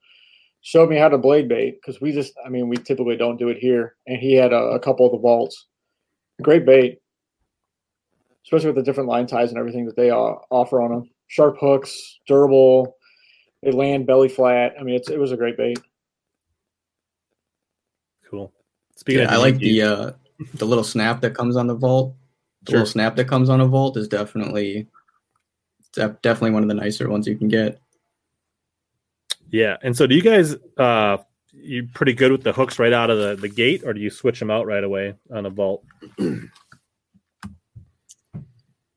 showed 0.61 0.91
me 0.91 0.97
how 0.97 1.09
to 1.09 1.17
blade 1.17 1.49
bait 1.49 1.79
because 1.81 2.03
we 2.03 2.13
just, 2.13 2.35
I 2.45 2.51
mean, 2.51 2.69
we 2.69 2.77
typically 2.77 3.17
don't 3.17 3.39
do 3.39 3.49
it 3.49 3.57
here. 3.59 3.97
And 4.07 4.19
he 4.19 4.35
had 4.35 4.53
a, 4.53 4.57
a 4.57 4.81
couple 4.81 5.07
of 5.07 5.13
the 5.13 5.19
vaults. 5.19 5.69
Great 6.43 6.67
bait 6.67 6.99
especially 8.47 8.69
with 8.69 8.77
the 8.77 8.83
different 8.83 9.09
line 9.09 9.27
ties 9.27 9.51
and 9.51 9.59
everything 9.59 9.85
that 9.87 9.97
they 9.97 10.11
uh, 10.11 10.35
offer 10.51 10.81
on 10.81 10.93
them. 10.93 11.11
Sharp 11.27 11.57
hooks, 11.61 12.21
durable. 12.29 12.97
They 13.63 13.73
land 13.73 14.07
belly 14.07 14.29
flat. 14.29 14.75
I 14.79 14.85
mean, 14.85 14.95
it's 14.95 15.11
it 15.11 15.19
was 15.19 15.33
a 15.33 15.37
great 15.37 15.57
bait. 15.57 15.79
Cool. 18.31 18.53
Speaking 18.95 19.23
yeah, 19.23 19.33
I 19.33 19.37
like 19.37 19.59
the 19.59 19.83
uh, 19.83 20.13
the 20.55 20.65
little 20.65 20.85
snap 20.85 21.21
that 21.23 21.35
comes 21.35 21.57
on 21.57 21.67
the 21.67 21.75
vault. 21.75 22.15
The 22.63 22.71
sure. 22.71 22.79
little 22.79 22.93
snap 22.93 23.17
that 23.17 23.27
comes 23.27 23.49
on 23.51 23.61
a 23.61 23.67
vault 23.67 23.97
is 23.97 24.07
definitely 24.07 24.87
definitely 25.95 26.51
one 26.51 26.63
of 26.63 26.69
the 26.69 26.75
nicer 26.75 27.09
ones 27.09 27.27
you 27.27 27.37
can 27.37 27.49
get. 27.49 27.81
Yeah, 29.51 29.77
and 29.83 29.97
so 29.97 30.07
do 30.07 30.15
you 30.15 30.23
guys 30.23 30.55
uh 30.77 31.19
you 31.53 31.89
pretty 31.95 32.13
good 32.13 32.31
with 32.31 32.43
the 32.43 32.53
hooks 32.53 32.79
right 32.79 32.93
out 32.93 33.11
of 33.11 33.19
the, 33.19 33.35
the 33.35 33.49
gate, 33.49 33.83
or 33.85 33.93
do 33.93 34.01
you 34.01 34.11
switch 34.11 34.39
them 34.39 34.51
out 34.51 34.67
right 34.67 34.85
away 34.85 35.15
on 35.33 35.47
a 35.47 35.51
vault? 35.51 35.85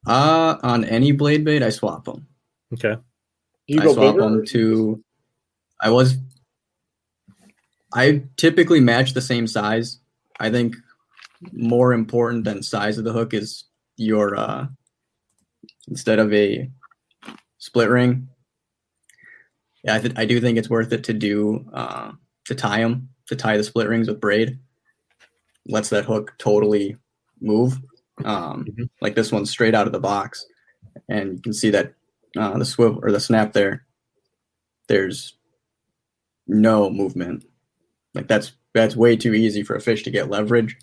Uh, 0.05 0.57
on 0.63 0.85
any 0.85 1.11
blade 1.11 1.43
bait, 1.43 1.61
I 1.61 1.69
swap 1.69 2.05
them. 2.05 2.27
Okay. 2.73 2.95
You 3.67 3.81
I 3.81 3.93
swap 3.93 4.15
them 4.15 4.45
to. 4.45 5.03
I 5.81 5.89
was. 5.89 6.17
I 7.93 8.23
typically 8.37 8.79
match 8.79 9.13
the 9.13 9.21
same 9.21 9.47
size. 9.47 9.99
I 10.39 10.49
think 10.49 10.75
more 11.51 11.93
important 11.93 12.43
than 12.43 12.63
size 12.63 12.97
of 12.97 13.03
the 13.03 13.13
hook 13.13 13.33
is 13.33 13.65
your 13.97 14.35
uh 14.35 14.67
instead 15.87 16.19
of 16.19 16.33
a 16.33 16.69
split 17.57 17.89
ring. 17.89 18.27
Yeah, 19.83 19.95
I, 19.95 19.99
th- 19.99 20.13
I 20.17 20.25
do 20.25 20.41
think 20.41 20.57
it's 20.57 20.69
worth 20.69 20.91
it 20.91 21.03
to 21.05 21.13
do 21.13 21.65
uh 21.73 22.11
to 22.45 22.55
tie 22.55 22.81
them 22.81 23.09
to 23.27 23.35
tie 23.35 23.57
the 23.57 23.63
split 23.63 23.87
rings 23.87 24.07
with 24.07 24.19
braid. 24.19 24.59
Lets 25.67 25.89
that 25.89 26.05
hook 26.05 26.33
totally 26.37 26.97
move 27.41 27.79
um, 28.25 28.65
mm-hmm. 28.65 28.83
like 29.01 29.15
this 29.15 29.31
one 29.31 29.45
straight 29.45 29.75
out 29.75 29.87
of 29.87 29.93
the 29.93 29.99
box, 29.99 30.45
and 31.07 31.33
you 31.33 31.41
can 31.41 31.53
see 31.53 31.69
that 31.69 31.93
uh, 32.37 32.57
the 32.57 32.65
swivel 32.65 32.99
or 33.03 33.11
the 33.11 33.19
snap 33.19 33.53
there. 33.53 33.85
There's 34.87 35.37
no 36.47 36.89
movement. 36.89 37.45
Like 38.13 38.27
that's 38.27 38.53
that's 38.73 38.95
way 38.95 39.15
too 39.15 39.33
easy 39.33 39.63
for 39.63 39.75
a 39.75 39.81
fish 39.81 40.03
to 40.03 40.11
get 40.11 40.29
leverage, 40.29 40.77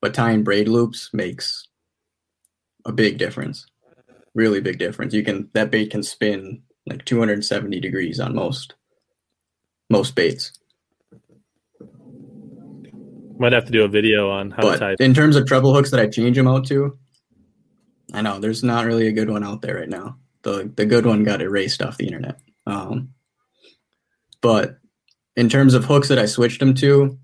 but 0.00 0.14
tying 0.14 0.44
braid 0.44 0.68
loops 0.68 1.10
makes 1.12 1.68
a 2.84 2.92
big 2.92 3.18
difference. 3.18 3.66
Really 4.34 4.60
big 4.60 4.78
difference. 4.78 5.12
You 5.12 5.24
can 5.24 5.50
that 5.54 5.70
bait 5.70 5.90
can 5.90 6.02
spin 6.02 6.62
like 6.86 7.04
270 7.04 7.80
degrees 7.80 8.20
on 8.20 8.34
most 8.34 8.74
most 9.90 10.14
baits. 10.14 10.52
Might 13.40 13.52
have 13.52 13.64
to 13.64 13.72
do 13.72 13.84
a 13.84 13.88
video 13.88 14.28
on 14.28 14.50
how 14.50 14.60
but 14.60 14.72
to 14.72 14.78
tie. 14.78 14.96
In 15.00 15.14
terms 15.14 15.34
of 15.34 15.46
treble 15.46 15.72
hooks 15.72 15.90
that 15.92 16.00
I 16.00 16.08
change 16.08 16.36
them 16.36 16.46
out 16.46 16.66
to, 16.66 16.98
I 18.12 18.20
know 18.20 18.38
there's 18.38 18.62
not 18.62 18.84
really 18.84 19.06
a 19.06 19.12
good 19.12 19.30
one 19.30 19.42
out 19.42 19.62
there 19.62 19.76
right 19.76 19.88
now. 19.88 20.18
The 20.42 20.70
the 20.76 20.84
good 20.84 21.06
one 21.06 21.24
got 21.24 21.40
erased 21.40 21.80
off 21.80 21.96
the 21.96 22.04
internet. 22.04 22.38
Um, 22.66 23.14
but 24.42 24.76
in 25.36 25.48
terms 25.48 25.72
of 25.72 25.86
hooks 25.86 26.08
that 26.08 26.18
I 26.18 26.26
switched 26.26 26.60
them 26.60 26.74
to, 26.74 27.18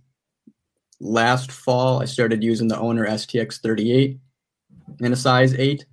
last 1.00 1.52
fall 1.52 2.00
I 2.00 2.07
started 2.07 2.42
using 2.42 2.68
the 2.68 2.79
owner 2.79 3.07
STX 3.07 3.61
38 3.61 4.18
in 5.00 5.12
a 5.12 5.16
size 5.16 5.52
eight, 5.52 5.85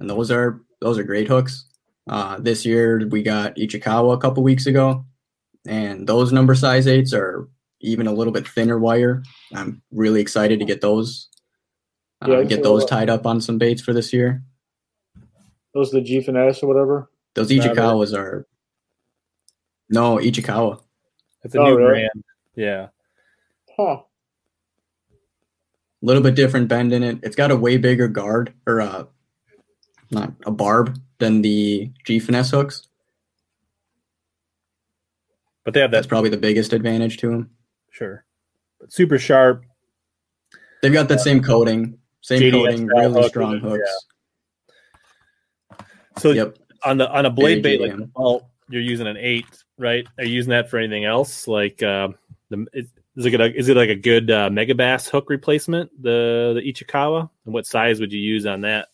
and 0.00 0.10
those 0.10 0.32
are 0.32 0.60
those 0.80 0.98
are 0.98 1.04
great 1.04 1.28
hooks. 1.28 1.68
Uh, 2.10 2.40
this 2.40 2.66
year 2.66 3.06
we 3.12 3.22
got 3.22 3.54
Ichikawa 3.54 4.12
a 4.12 4.18
couple 4.18 4.42
weeks 4.42 4.66
ago, 4.66 5.04
and 5.68 6.04
those 6.04 6.32
number 6.32 6.56
size 6.56 6.88
eights 6.88 7.12
are 7.12 7.48
even 7.86 8.06
a 8.06 8.12
little 8.12 8.32
bit 8.32 8.46
thinner 8.46 8.78
wire. 8.78 9.22
I'm 9.54 9.82
really 9.92 10.20
excited 10.20 10.58
to 10.58 10.64
get 10.64 10.80
those 10.80 11.28
uh, 12.24 12.30
yeah, 12.30 12.44
get 12.44 12.62
those 12.62 12.84
tied 12.84 13.10
up 13.10 13.26
on 13.26 13.40
some 13.40 13.58
baits 13.58 13.82
for 13.82 13.92
this 13.92 14.12
year. 14.12 14.42
Those 15.74 15.90
the 15.90 16.00
G 16.00 16.20
finesse 16.22 16.62
or 16.62 16.66
whatever. 16.66 17.10
Those 17.34 17.50
Ichikawas 17.50 18.16
are 18.16 18.46
no 19.90 20.16
Ichikawa. 20.16 20.80
It's 21.42 21.54
a 21.54 21.58
oh, 21.58 21.64
new 21.64 21.76
really? 21.76 21.88
brand. 21.90 22.24
Yeah. 22.54 22.88
Huh. 23.76 24.00
A 25.12 26.06
little 26.06 26.22
bit 26.22 26.34
different 26.34 26.68
bend 26.68 26.92
in 26.92 27.02
it. 27.02 27.18
It's 27.22 27.36
got 27.36 27.50
a 27.50 27.56
way 27.56 27.76
bigger 27.76 28.08
guard 28.08 28.54
or 28.66 28.80
a 28.80 29.06
not 30.10 30.32
a 30.46 30.50
barb 30.50 30.98
than 31.18 31.42
the 31.42 31.90
G 32.04 32.18
finesse 32.18 32.50
hooks. 32.50 32.88
But 35.64 35.74
they 35.74 35.80
have 35.80 35.90
that. 35.90 35.98
That's 35.98 36.06
probably 36.06 36.30
the 36.30 36.36
biggest 36.36 36.72
advantage 36.72 37.18
to 37.18 37.30
them. 37.30 37.50
Sure. 37.96 38.26
But 38.78 38.92
super 38.92 39.18
sharp. 39.18 39.64
They've 40.82 40.92
got 40.92 41.08
that 41.08 41.20
same 41.20 41.42
coating, 41.42 41.98
same 42.20 42.42
JDS 42.42 42.52
coating, 42.52 42.86
really 42.88 43.22
hook 43.22 43.28
strong 43.30 43.58
hooks. 43.58 44.06
Yeah. 45.70 45.86
So 46.18 46.32
yep. 46.32 46.58
on 46.84 46.98
the 46.98 47.10
on 47.10 47.24
a 47.24 47.30
blade 47.30 47.62
bait 47.62 47.80
like 47.80 47.94
well, 48.14 48.50
you're 48.68 48.82
using 48.82 49.06
an 49.06 49.16
eight, 49.16 49.46
right? 49.78 50.06
Are 50.18 50.24
you 50.24 50.34
using 50.34 50.50
that 50.50 50.68
for 50.68 50.76
anything 50.76 51.06
else? 51.06 51.48
Like 51.48 51.82
uh, 51.82 52.08
the 52.50 52.66
is, 52.74 53.24
it 53.24 53.40
a, 53.40 53.58
is 53.58 53.70
it 53.70 53.78
like 53.78 53.88
a 53.88 53.96
good 53.96 54.30
uh, 54.30 54.50
Megabass 54.50 55.08
hook 55.08 55.30
replacement? 55.30 55.90
The 56.02 56.52
the 56.54 56.72
Ichikawa, 56.72 57.30
and 57.46 57.54
what 57.54 57.64
size 57.64 57.98
would 58.00 58.12
you 58.12 58.20
use 58.20 58.44
on 58.44 58.60
that? 58.60 58.88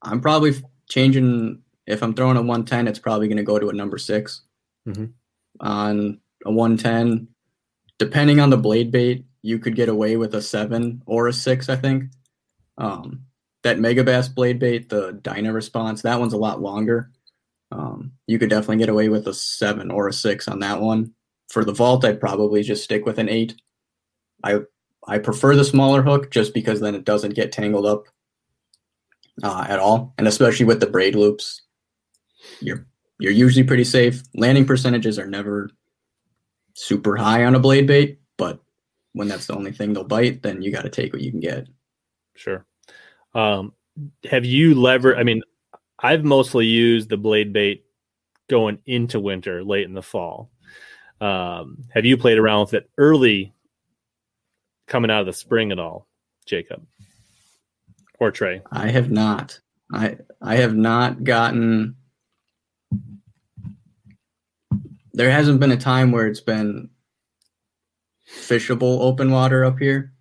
I'm 0.00 0.22
probably 0.22 0.54
changing. 0.88 1.60
If 1.86 2.02
I'm 2.02 2.14
throwing 2.14 2.38
a 2.38 2.40
110, 2.40 2.88
it's 2.88 2.98
probably 2.98 3.28
going 3.28 3.36
to 3.38 3.42
go 3.42 3.58
to 3.58 3.70
a 3.70 3.72
number 3.72 3.96
6 3.96 4.42
mm-hmm. 4.86 5.06
On 5.60 6.20
a 6.44 6.52
110. 6.52 7.28
Depending 7.98 8.40
on 8.40 8.50
the 8.50 8.56
blade 8.56 8.90
bait, 8.90 9.24
you 9.42 9.58
could 9.58 9.74
get 9.74 9.88
away 9.88 10.16
with 10.16 10.34
a 10.34 10.42
seven 10.42 11.02
or 11.06 11.28
a 11.28 11.32
six, 11.32 11.68
I 11.68 11.76
think. 11.76 12.04
Um, 12.76 13.24
that 13.62 13.78
Megabass 13.78 14.32
blade 14.32 14.58
bait, 14.58 14.88
the 14.88 15.12
Dyna 15.12 15.52
response, 15.52 16.02
that 16.02 16.20
one's 16.20 16.32
a 16.32 16.38
lot 16.38 16.62
longer. 16.62 17.10
Um, 17.70 18.12
you 18.26 18.38
could 18.38 18.50
definitely 18.50 18.78
get 18.78 18.88
away 18.88 19.08
with 19.08 19.26
a 19.26 19.34
seven 19.34 19.90
or 19.90 20.08
a 20.08 20.12
six 20.12 20.48
on 20.48 20.60
that 20.60 20.80
one. 20.80 21.12
For 21.48 21.64
the 21.64 21.72
vault, 21.72 22.04
I'd 22.04 22.20
probably 22.20 22.62
just 22.62 22.84
stick 22.84 23.04
with 23.04 23.18
an 23.18 23.28
eight. 23.28 23.54
I 24.44 24.60
I 25.06 25.18
prefer 25.18 25.56
the 25.56 25.64
smaller 25.64 26.02
hook 26.02 26.30
just 26.30 26.52
because 26.54 26.80
then 26.80 26.94
it 26.94 27.04
doesn't 27.04 27.34
get 27.34 27.52
tangled 27.52 27.86
up 27.86 28.04
uh, 29.42 29.66
at 29.68 29.78
all, 29.78 30.14
and 30.18 30.28
especially 30.28 30.66
with 30.66 30.80
the 30.80 30.86
braid 30.86 31.14
loops, 31.14 31.62
you're 32.60 32.86
you're 33.18 33.32
usually 33.32 33.64
pretty 33.64 33.84
safe. 33.84 34.22
Landing 34.34 34.66
percentages 34.66 35.18
are 35.18 35.26
never 35.26 35.70
super 36.78 37.16
high 37.16 37.44
on 37.44 37.56
a 37.56 37.58
blade 37.58 37.88
bait, 37.88 38.20
but 38.36 38.60
when 39.12 39.26
that's 39.26 39.46
the 39.46 39.54
only 39.54 39.72
thing 39.72 39.92
they'll 39.92 40.04
bite, 40.04 40.42
then 40.42 40.62
you 40.62 40.70
got 40.70 40.82
to 40.82 40.90
take 40.90 41.12
what 41.12 41.22
you 41.22 41.30
can 41.30 41.40
get. 41.40 41.66
Sure. 42.36 42.64
Um, 43.34 43.72
have 44.30 44.44
you 44.44 44.76
lever? 44.76 45.16
I 45.16 45.24
mean, 45.24 45.42
I've 45.98 46.24
mostly 46.24 46.66
used 46.66 47.08
the 47.08 47.16
blade 47.16 47.52
bait 47.52 47.84
going 48.48 48.78
into 48.86 49.18
winter, 49.18 49.64
late 49.64 49.86
in 49.86 49.94
the 49.94 50.02
fall. 50.02 50.50
Um, 51.20 51.84
have 51.92 52.04
you 52.04 52.16
played 52.16 52.38
around 52.38 52.60
with 52.60 52.74
it 52.74 52.90
early, 52.96 53.52
coming 54.86 55.10
out 55.10 55.20
of 55.20 55.26
the 55.26 55.32
spring 55.32 55.72
at 55.72 55.80
all, 55.80 56.06
Jacob 56.46 56.86
or 58.20 58.30
Trey? 58.30 58.62
I 58.70 58.88
have 58.90 59.10
not. 59.10 59.58
I 59.92 60.18
I 60.40 60.56
have 60.56 60.76
not 60.76 61.24
gotten 61.24 61.96
there 65.18 65.30
hasn't 65.32 65.58
been 65.58 65.72
a 65.72 65.76
time 65.76 66.12
where 66.12 66.28
it's 66.28 66.40
been 66.40 66.88
fishable 68.30 69.00
open 69.00 69.32
water 69.32 69.64
up 69.64 69.80
here, 69.80 70.12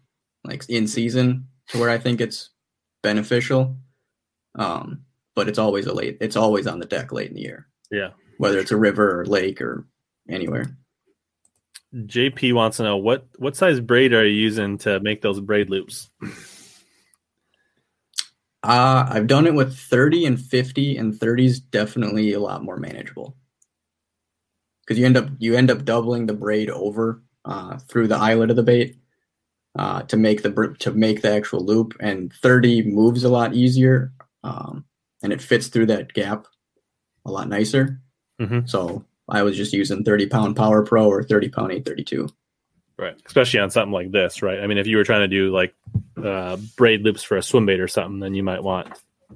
like 0.44 0.68
in 0.70 0.88
season, 0.88 1.48
to 1.68 1.80
where 1.80 1.92
I 1.92 2.00
think 2.00 2.20
it's 2.20 2.50
beneficial. 3.04 3.78
Um, 4.56 5.04
but 5.36 5.48
it's 5.48 5.60
always 5.60 5.86
a 5.86 5.94
late. 5.94 6.18
It's 6.20 6.36
always 6.36 6.66
on 6.66 6.80
the 6.80 6.88
deck 6.88 7.12
late 7.12 7.30
in 7.30 7.36
the 7.36 7.42
year. 7.42 7.68
Yeah, 7.92 8.10
whether 8.40 8.58
it's 8.58 8.72
a 8.72 8.78
river 8.78 9.22
or 9.22 9.26
lake 9.28 9.62
or 9.62 9.88
anywhere. 10.28 10.76
JP 11.94 12.54
wants 12.54 12.78
to 12.78 12.84
know 12.84 12.98
what 12.98 13.28
what 13.38 13.56
size 13.56 13.80
braid 13.80 14.14
are 14.14 14.26
you 14.26 14.34
using 14.34 14.80
to 14.80 15.00
make 15.00 15.22
those 15.22 15.40
braid 15.40 15.70
loops? 15.70 16.10
Uh, 18.64 19.08
I've 19.08 19.28
done 19.28 19.46
it 19.46 19.54
with 19.54 19.78
30 19.78 20.26
and 20.26 20.42
50, 20.42 20.98
and 20.98 21.18
30 21.18 21.46
is 21.46 21.60
definitely 21.60 22.34
a 22.34 22.40
lot 22.40 22.64
more 22.64 22.78
manageable 22.78 23.38
because 24.88 25.00
you 25.00 25.06
end 25.06 25.18
up 25.18 25.28
you 25.40 25.56
end 25.56 25.70
up 25.70 25.84
doubling 25.84 26.26
the 26.26 26.34
braid 26.34 26.70
over 26.70 27.22
uh, 27.46 27.78
through 27.88 28.08
the 28.08 28.16
eyelet 28.16 28.50
of 28.50 28.56
the 28.56 28.64
bait 28.64 28.98
uh, 29.78 30.04
to 30.04 30.18
make 30.18 30.44
the 30.44 30.76
to 30.80 30.92
make 30.92 31.22
the 31.22 31.32
actual 31.32 31.66
loop, 31.66 31.94
and 32.00 32.32
30 32.34 32.84
moves 32.84 33.24
a 33.24 33.30
lot 33.30 33.54
easier 33.54 34.14
um, 34.44 34.86
and 35.24 35.34
it 35.34 35.42
fits 35.42 35.68
through 35.68 35.88
that 35.88 36.14
gap 36.14 36.48
a 37.26 37.32
lot 37.32 37.50
nicer. 37.50 38.00
Mm-hmm. 38.40 38.66
So 38.66 39.04
I 39.28 39.44
was 39.44 39.58
just 39.58 39.74
using 39.74 40.04
30 40.04 40.28
pound 40.28 40.56
Power 40.56 40.84
Pro 40.84 41.08
or 41.08 41.24
30 41.24 41.50
pound 41.50 41.72
832. 41.72 42.30
Right. 42.98 43.16
Especially 43.26 43.60
on 43.60 43.70
something 43.70 43.92
like 43.92 44.12
this, 44.12 44.42
right? 44.42 44.60
I 44.60 44.68
mean, 44.68 44.78
if 44.78 44.88
you 44.88 44.98
were 44.98 45.04
trying 45.04 45.22
to 45.22 45.28
do 45.28 45.52
like 45.52 45.76
uh, 46.24 46.58
braid 46.78 47.02
loops 47.02 47.22
for 47.22 47.38
a 47.38 47.44
swim 47.44 47.66
bait 47.66 47.80
or 47.80 47.88
something, 47.88 48.20
then 48.20 48.34
you 48.34 48.42
might 48.42 48.64
want 48.64 48.88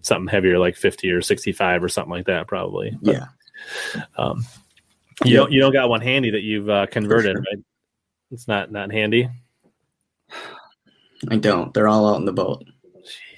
something 0.02 0.28
heavier, 0.28 0.58
like 0.58 0.76
50 0.76 1.12
or 1.12 1.22
65 1.22 1.84
or 1.84 1.90
something 1.90 2.12
like 2.12 2.26
that, 2.26 2.48
probably. 2.48 2.98
But, 3.02 3.14
yeah. 3.14 3.26
Um, 4.18 4.46
you 5.26 5.36
don't 5.36 5.52
you 5.52 5.60
don't 5.60 5.74
got 5.74 5.90
one 5.90 6.02
handy 6.02 6.32
that 6.32 6.42
you've 6.42 6.70
uh, 6.70 6.86
converted, 6.88 7.36
sure. 7.36 7.42
right? 7.42 7.64
It's 8.32 8.48
not 8.48 8.72
not 8.72 8.92
handy. 8.92 9.30
I 11.30 11.38
don't. 11.38 11.74
They're 11.74 11.88
all 11.88 12.14
out 12.14 12.20
in 12.20 12.26
the 12.26 12.34
boat, 12.34 12.64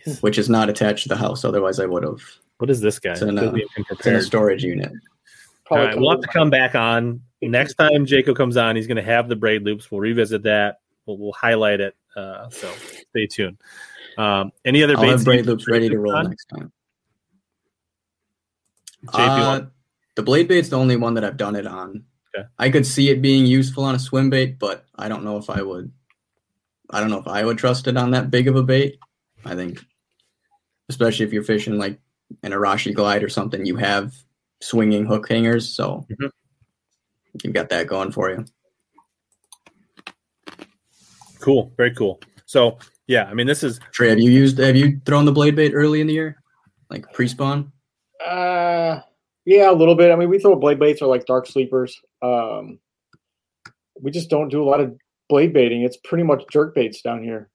Jeez. 0.07 0.21
which 0.21 0.37
is 0.37 0.49
not 0.49 0.69
attached 0.69 1.03
to 1.03 1.09
the 1.09 1.17
house. 1.17 1.43
Otherwise, 1.43 1.79
I 1.79 1.85
would 1.85 2.03
have. 2.03 2.21
What 2.59 2.69
is 2.69 2.79
this 2.79 2.99
guy? 2.99 3.11
It's 3.11 3.21
in, 3.21 3.37
a, 3.37 3.53
it's 3.53 4.07
in 4.07 4.15
a 4.15 4.21
storage 4.21 4.63
unit. 4.63 4.91
All 5.69 5.79
right, 5.79 5.97
we'll 5.97 6.11
have 6.11 6.21
to 6.21 6.27
come 6.27 6.49
back 6.49 6.75
on 6.75 7.21
next 7.41 7.75
time 7.75 8.05
Jacob 8.05 8.35
comes 8.35 8.57
on. 8.57 8.75
He's 8.75 8.87
going 8.87 8.97
to 8.97 9.03
have 9.03 9.27
the 9.27 9.35
braid 9.35 9.63
loops. 9.63 9.91
We'll 9.91 10.01
revisit 10.01 10.43
that. 10.43 10.79
We'll, 11.05 11.17
we'll 11.17 11.33
highlight 11.33 11.81
it. 11.81 11.95
Uh, 12.15 12.49
so 12.49 12.71
stay 13.09 13.27
tuned. 13.27 13.57
Um, 14.17 14.51
any 14.63 14.83
other 14.83 14.95
I'll 14.97 15.09
have 15.09 15.25
braid 15.25 15.45
loops 15.45 15.67
ready 15.67 15.89
to 15.89 15.97
roll 15.97 16.15
on? 16.15 16.29
next 16.29 16.45
time. 16.45 16.71
JP, 19.07 19.17
Uh, 19.17 19.65
the 20.15 20.23
blade 20.23 20.47
bait's 20.47 20.69
the 20.69 20.77
only 20.77 20.95
one 20.95 21.13
that 21.15 21.23
I've 21.23 21.37
done 21.37 21.55
it 21.55 21.67
on. 21.67 22.03
Okay. 22.35 22.47
I 22.57 22.69
could 22.69 22.85
see 22.85 23.09
it 23.09 23.21
being 23.21 23.45
useful 23.45 23.83
on 23.83 23.95
a 23.95 23.99
swim 23.99 24.29
bait, 24.29 24.57
but 24.59 24.85
I 24.95 25.07
don't 25.07 25.23
know 25.23 25.37
if 25.37 25.49
I 25.49 25.61
would. 25.61 25.91
I 26.89 26.99
don't 26.99 27.09
know 27.09 27.19
if 27.19 27.27
I 27.27 27.43
would 27.43 27.57
trust 27.57 27.87
it 27.87 27.97
on 27.97 28.11
that 28.11 28.31
big 28.31 28.47
of 28.47 28.55
a 28.55 28.63
bait. 28.63 28.97
I 29.45 29.55
think, 29.55 29.83
especially 30.89 31.25
if 31.25 31.33
you're 31.33 31.43
fishing 31.43 31.77
like 31.77 31.99
an 32.43 32.51
Arashi 32.51 32.93
glide 32.93 33.23
or 33.23 33.29
something, 33.29 33.65
you 33.65 33.75
have 33.77 34.13
swinging 34.61 35.05
hook 35.05 35.27
hangers, 35.29 35.75
so 35.75 36.05
mm-hmm. 36.09 36.27
you've 37.43 37.53
got 37.53 37.69
that 37.69 37.87
going 37.87 38.11
for 38.11 38.29
you. 38.29 38.45
Cool, 41.39 41.73
very 41.75 41.93
cool. 41.93 42.21
So 42.45 42.77
yeah, 43.07 43.25
I 43.25 43.33
mean, 43.33 43.47
this 43.47 43.63
is 43.63 43.79
Trey. 43.91 44.09
Have 44.09 44.19
you 44.19 44.31
used? 44.31 44.57
Have 44.59 44.75
you 44.75 45.01
thrown 45.05 45.25
the 45.25 45.31
blade 45.31 45.55
bait 45.55 45.73
early 45.73 45.99
in 45.99 46.07
the 46.07 46.13
year, 46.13 46.41
like 46.89 47.11
pre-spawn? 47.11 47.71
Uh, 48.25 49.01
yeah, 49.45 49.69
a 49.69 49.73
little 49.73 49.95
bit. 49.95 50.11
I 50.11 50.15
mean, 50.15 50.29
we 50.29 50.39
throw 50.39 50.55
blade 50.55 50.79
baits 50.79 51.01
or 51.01 51.07
like 51.07 51.25
dark 51.25 51.47
sleepers. 51.47 51.99
Um, 52.21 52.79
we 53.99 54.11
just 54.11 54.29
don't 54.29 54.49
do 54.49 54.63
a 54.63 54.65
lot 54.65 54.79
of 54.79 54.95
blade 55.29 55.53
baiting. 55.53 55.81
It's 55.81 55.97
pretty 55.97 56.23
much 56.23 56.43
jerk 56.51 56.75
baits 56.75 57.01
down 57.01 57.23
here. 57.23 57.49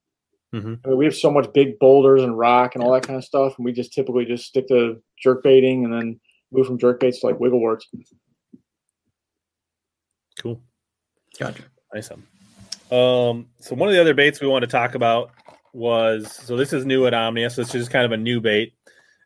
Mm-hmm. 0.54 0.74
I 0.84 0.88
mean, 0.88 0.98
we 0.98 1.04
have 1.04 1.14
so 1.14 1.30
much 1.30 1.52
big 1.52 1.78
boulders 1.78 2.22
and 2.22 2.38
rock 2.38 2.74
and 2.74 2.82
all 2.82 2.92
that 2.92 3.06
kind 3.06 3.18
of 3.18 3.24
stuff, 3.24 3.54
and 3.58 3.64
we 3.64 3.72
just 3.72 3.92
typically 3.92 4.24
just 4.24 4.46
stick 4.46 4.68
to 4.68 5.02
jerk 5.22 5.42
baiting 5.42 5.84
and 5.84 5.92
then 5.92 6.20
move 6.52 6.66
from 6.66 6.78
jerk 6.78 7.00
baits 7.00 7.20
to 7.20 7.26
like 7.26 7.40
wiggle 7.40 7.60
warts. 7.60 7.86
Cool. 10.38 10.60
Gotcha. 11.38 11.64
Nice. 11.92 12.10
Um, 12.10 13.48
so 13.60 13.74
one 13.74 13.88
of 13.88 13.94
the 13.94 14.00
other 14.00 14.14
baits 14.14 14.40
we 14.40 14.46
want 14.46 14.62
to 14.62 14.70
talk 14.70 14.94
about 14.94 15.30
was 15.74 16.32
so 16.32 16.56
this 16.56 16.72
is 16.72 16.86
new 16.86 17.06
at 17.06 17.14
Omnia, 17.14 17.50
so 17.50 17.62
it's 17.62 17.72
just 17.72 17.90
kind 17.90 18.06
of 18.06 18.12
a 18.12 18.16
new 18.16 18.40
bait 18.40 18.72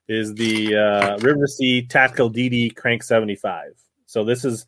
is 0.09 0.35
the 0.35 0.77
uh, 0.77 1.19
River 1.19 1.47
Sea 1.47 1.83
Tactical 1.83 2.31
DD 2.31 2.75
Crank 2.75 3.03
75. 3.03 3.73
So 4.07 4.25
this 4.25 4.45
is 4.45 4.67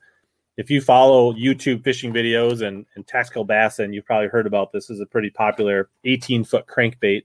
if 0.56 0.70
you 0.70 0.80
follow 0.80 1.32
YouTube 1.32 1.82
fishing 1.82 2.12
videos 2.12 2.62
and, 2.62 2.86
and 2.94 3.06
tactical 3.06 3.44
bass, 3.44 3.80
and 3.80 3.94
you've 3.94 4.06
probably 4.06 4.28
heard 4.28 4.46
about 4.46 4.72
this, 4.72 4.86
this 4.86 4.96
is 4.96 5.00
a 5.00 5.06
pretty 5.06 5.30
popular 5.30 5.88
18 6.04 6.44
foot 6.44 6.66
crankbait. 6.66 7.24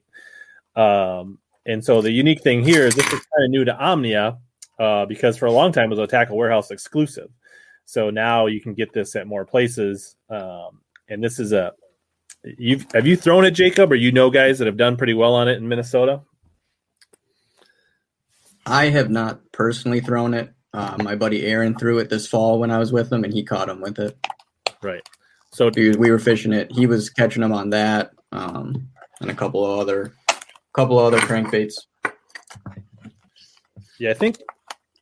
Um, 0.74 1.38
and 1.66 1.84
so 1.84 2.02
the 2.02 2.10
unique 2.10 2.42
thing 2.42 2.64
here 2.64 2.86
is 2.86 2.94
this 2.94 3.06
is 3.06 3.12
kind 3.12 3.44
of 3.44 3.50
new 3.50 3.64
to 3.64 3.76
Omnia 3.76 4.38
uh, 4.78 5.06
because 5.06 5.36
for 5.36 5.46
a 5.46 5.52
long 5.52 5.72
time 5.72 5.86
it 5.86 5.90
was 5.90 5.98
a 5.98 6.06
tackle 6.06 6.36
warehouse 6.36 6.70
exclusive. 6.70 7.30
So 7.84 8.10
now 8.10 8.46
you 8.46 8.60
can 8.60 8.74
get 8.74 8.92
this 8.92 9.14
at 9.16 9.26
more 9.26 9.44
places. 9.44 10.16
Um, 10.28 10.80
and 11.08 11.22
this 11.22 11.38
is 11.38 11.52
a 11.52 11.72
you've 12.56 12.86
have 12.92 13.06
you 13.06 13.16
thrown 13.16 13.44
it, 13.44 13.52
Jacob, 13.52 13.92
or 13.92 13.96
you 13.96 14.12
know 14.12 14.30
guys 14.30 14.58
that 14.58 14.66
have 14.66 14.76
done 14.76 14.96
pretty 14.96 15.14
well 15.14 15.34
on 15.34 15.48
it 15.48 15.58
in 15.58 15.68
Minnesota? 15.68 16.22
I 18.66 18.86
have 18.86 19.10
not 19.10 19.40
personally 19.52 20.00
thrown 20.00 20.34
it. 20.34 20.52
Uh, 20.72 20.96
my 21.02 21.16
buddy 21.16 21.46
Aaron 21.46 21.76
threw 21.76 21.98
it 21.98 22.10
this 22.10 22.26
fall 22.26 22.58
when 22.58 22.70
I 22.70 22.78
was 22.78 22.92
with 22.92 23.12
him, 23.12 23.24
and 23.24 23.32
he 23.32 23.42
caught 23.42 23.68
him 23.68 23.80
with 23.80 23.98
it. 23.98 24.16
Right. 24.82 25.02
So 25.52 25.70
we, 25.74 25.90
we 25.96 26.10
were 26.10 26.18
fishing 26.18 26.52
it. 26.52 26.70
He 26.70 26.86
was 26.86 27.10
catching 27.10 27.42
them 27.42 27.52
on 27.52 27.70
that, 27.70 28.12
um, 28.30 28.88
and 29.20 29.30
a 29.30 29.34
couple 29.34 29.64
of 29.64 29.80
other, 29.80 30.12
couple 30.72 30.98
of 30.98 31.12
other 31.12 31.18
crankbaits. 31.26 31.74
Yeah, 33.98 34.10
I 34.10 34.14
think. 34.14 34.38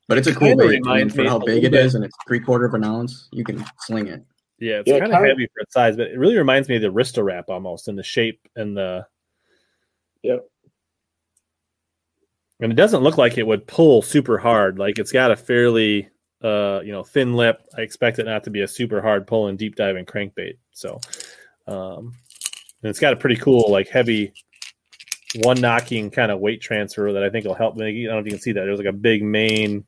But 0.09 0.17
it's 0.17 0.27
a 0.27 0.35
cool 0.35 0.57
bait 0.57 0.81
I 0.87 0.99
mean, 0.99 1.11
for 1.11 1.25
how 1.25 1.39
big 1.39 1.65
it 1.65 1.73
bit. 1.73 1.85
is, 1.85 1.95
and 1.95 2.03
it's 2.03 2.17
three 2.27 2.41
quarter 2.41 2.65
of 2.65 2.73
an 2.73 2.85
ounce. 2.85 3.29
You 3.31 3.45
can 3.45 3.63
sling 3.81 4.07
it. 4.07 4.25
Yeah, 4.59 4.79
it's 4.79 4.89
yeah, 4.89 5.01
kind 5.01 5.13
of 5.13 5.23
heavy 5.23 5.47
for 5.47 5.61
its 5.61 5.75
size, 5.75 5.97
but 5.97 6.09
it 6.09 6.19
really 6.19 6.37
reminds 6.37 6.69
me 6.69 6.77
of 6.77 6.83
the 6.83 6.89
Risto 6.89 7.23
Rap 7.23 7.51
almost 7.51 7.89
in 7.89 7.97
the 7.97 8.03
shape 8.03 8.41
and 8.57 8.77
the. 8.77 9.07
Yep 10.23 10.49
and 12.61 12.73
it 12.73 12.77
doesn't 12.77 13.03
look 13.03 13.19
like 13.19 13.39
it 13.39 13.47
would 13.47 13.67
pull 13.67 14.03
super 14.03 14.39
hard. 14.39 14.79
Like 14.79 14.99
it's 14.99 15.13
got 15.13 15.31
a 15.31 15.37
fairly 15.37 16.09
uh, 16.43 16.81
you 16.85 16.93
know 16.93 17.05
thin 17.05 17.35
lip. 17.35 17.63
I 17.77 17.83
expect 17.83 18.19
it 18.19 18.27
not 18.27 18.45
to 18.45 18.51
be 18.51 18.63
a 18.63 18.69
super 18.69 19.01
hard 19.01 19.27
pull 19.27 19.49
and 19.49 19.59
deep 19.59 19.77
diving 19.77 20.07
crankbait. 20.07 20.59
So, 20.73 21.01
um, 21.67 22.15
and 22.83 22.91
it's 22.91 23.01
got 23.01 23.13
a 23.13 23.17
pretty 23.17 23.37
cool 23.37 23.71
like 23.71 23.89
heavy 23.89 24.33
one 25.37 25.61
knocking 25.61 26.11
kind 26.11 26.33
of 26.33 26.41
weight 26.41 26.61
transfer 26.61 27.13
that 27.13 27.23
I 27.23 27.31
think 27.31 27.45
will 27.45 27.55
help. 27.55 27.77
Me. 27.77 28.05
I 28.05 28.07
don't 28.07 28.15
know 28.15 28.21
if 28.21 28.27
you 28.27 28.33
can 28.33 28.41
see 28.41 28.53
that. 28.53 28.65
There's 28.65 28.79
like 28.79 28.87
a 28.87 28.93
big 28.93 29.23
main. 29.23 29.85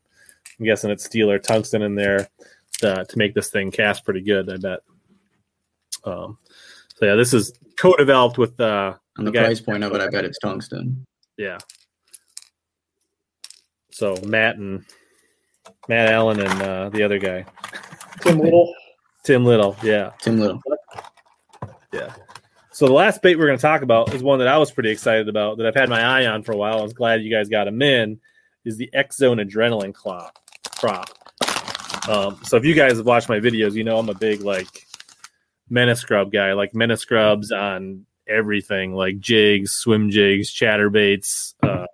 I'm 0.59 0.67
guessing 0.67 0.91
it's 0.91 1.05
steel 1.05 1.31
or 1.31 1.39
tungsten 1.39 1.83
in 1.83 1.95
there 1.95 2.29
to, 2.81 3.05
to 3.09 3.19
make 3.19 3.35
this 3.35 3.49
thing 3.49 3.71
cast 3.71 4.05
pretty 4.05 4.21
good. 4.21 4.51
I 4.53 4.57
bet. 4.59 4.81
Um, 6.05 6.39
so 6.97 7.07
yeah, 7.07 7.15
this 7.15 7.33
is 7.33 7.53
co-developed 7.77 8.37
with 8.37 8.61
uh, 8.61 8.95
on 9.19 9.25
the, 9.25 9.31
the 9.31 9.39
price 9.39 9.61
point 9.61 9.85
of 9.85 9.93
it. 9.95 10.01
I 10.01 10.09
bet 10.09 10.25
it's 10.25 10.39
tungsten. 10.39 11.07
Yeah, 11.39 11.59
so 14.01 14.17
Matt 14.25 14.57
and 14.57 14.83
Matt 15.87 16.11
Allen 16.11 16.41
and 16.41 16.63
uh, 16.63 16.89
the 16.89 17.03
other 17.03 17.19
guy, 17.19 17.45
Tim 18.23 18.39
Little. 18.39 18.75
Tim 19.25 19.45
Little, 19.45 19.77
yeah, 19.83 20.13
Tim 20.21 20.41
Little, 20.41 20.59
yeah. 21.93 22.15
So 22.73 22.87
the 22.87 22.95
last 22.95 23.21
bait 23.21 23.37
we're 23.37 23.47
going 23.47 23.59
to 23.59 23.63
talk 23.63 23.83
about 23.83 24.15
is 24.15 24.23
one 24.23 24.39
that 24.39 24.49
I 24.49 24.57
was 24.57 24.71
pretty 24.71 24.89
excited 24.89 25.29
about 25.29 25.59
that 25.59 25.67
I've 25.67 25.75
had 25.75 25.91
my 25.91 26.01
eye 26.01 26.25
on 26.25 26.43
for 26.43 26.53
a 26.53 26.57
while. 26.57 26.79
I 26.79 26.83
was 26.83 26.95
glad 26.95 27.23
you 27.23 27.31
guys 27.31 27.51
got 27.51 27.69
him 27.69 27.83
in. 27.83 28.19
Is 28.65 28.79
the 28.79 28.89
X 28.95 29.19
Zone 29.19 29.37
Adrenaline 29.37 29.93
Craw 29.93 30.31
prop. 30.77 31.11
Um, 32.09 32.39
so 32.43 32.57
if 32.57 32.65
you 32.65 32.75
guys 32.75 32.97
have 32.97 33.05
watched 33.05 33.29
my 33.29 33.39
videos, 33.39 33.75
you 33.75 33.85
know 33.85 33.99
I'm 33.99 34.09
a 34.09 34.15
big 34.15 34.41
like 34.41 34.87
Menace 35.69 36.05
Grub 36.05 36.33
guy, 36.33 36.55
like 36.55 36.75
Menace 36.75 37.05
Grubs 37.05 37.53
on 37.53 38.07
everything, 38.27 38.95
like 38.95 39.19
jigs, 39.19 39.73
swim 39.73 40.09
jigs, 40.09 40.51
chatterbaits. 40.51 41.53
Uh, 41.63 41.87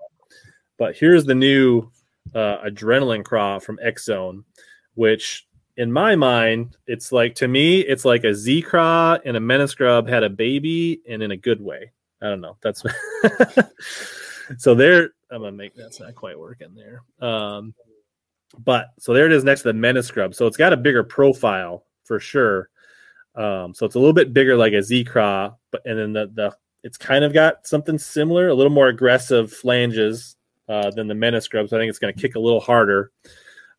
but 0.79 0.97
here's 0.97 1.25
the 1.25 1.35
new 1.35 1.91
uh, 2.37 2.63
adrenaline 2.69 3.25
craw 3.25 3.59
from 3.59 3.79
X 3.83 4.05
Zone, 4.05 4.45
which 4.95 5.49
in 5.79 5.91
my 5.91 6.15
mind, 6.15 6.77
it's 6.87 7.11
like 7.11 7.35
to 7.37 7.49
me, 7.49 7.81
it's 7.81 8.05
like 8.05 8.25
a 8.25 8.35
Z 8.35 8.63
craw 8.63 9.17
and 9.25 9.37
a 9.37 9.41
Menace 9.41 9.75
Grub 9.75 10.07
had 10.07 10.23
a 10.23 10.31
baby, 10.31 11.01
and 11.09 11.23
in 11.23 11.31
a 11.31 11.37
good 11.37 11.63
way. 11.63 11.93
I 12.21 12.27
don't 12.27 12.43
know. 12.43 12.57
That's 12.63 12.83
so 14.59 14.75
there. 14.75 15.11
I'm 15.31 15.41
gonna 15.41 15.53
make 15.53 15.75
that's 15.75 15.99
not 15.99 16.15
quite 16.15 16.39
working 16.39 16.75
there. 16.75 17.03
Um, 17.27 17.75
but 18.59 18.89
so 18.99 19.13
there 19.13 19.27
it 19.27 19.33
is 19.33 19.43
next 19.43 19.63
to 19.63 19.69
the 19.69 19.75
Menace 19.75 20.11
Grub. 20.11 20.35
So 20.35 20.47
it's 20.47 20.57
got 20.59 20.73
a 20.73 20.77
bigger 20.79 21.05
profile 21.05 21.87
for 22.05 22.21
sure. 22.21 22.69
Um, 23.35 23.75
so 23.75 23.87
it's 23.87 23.97
a 23.97 23.99
little 23.99 24.15
bit 24.15 24.33
bigger 24.33 24.57
like 24.57 24.75
a 24.75 24.83
Z 24.83 25.05
craw, 25.05 25.55
but 25.73 25.83
and 25.87 25.99
then 25.99 26.13
the 26.13 26.31
the 26.35 26.57
it's 26.83 26.99
kind 26.99 27.25
of 27.25 27.33
got 27.33 27.67
something 27.67 27.99
similar, 27.99 28.49
a 28.49 28.55
little 28.55 28.73
more 28.73 28.89
aggressive 28.89 29.53
flanges 29.53 30.37
uh, 30.69 30.91
than 30.91 31.07
the 31.07 31.15
Menace 31.15 31.49
Grub. 31.49 31.69
So 31.69 31.77
I 31.77 31.81
think 31.81 31.91
it's 31.91 31.99
going 31.99 32.15
to 32.15 32.21
kick 32.21 32.35
a 32.35 32.41
little 32.41 32.61
harder. 32.61 33.11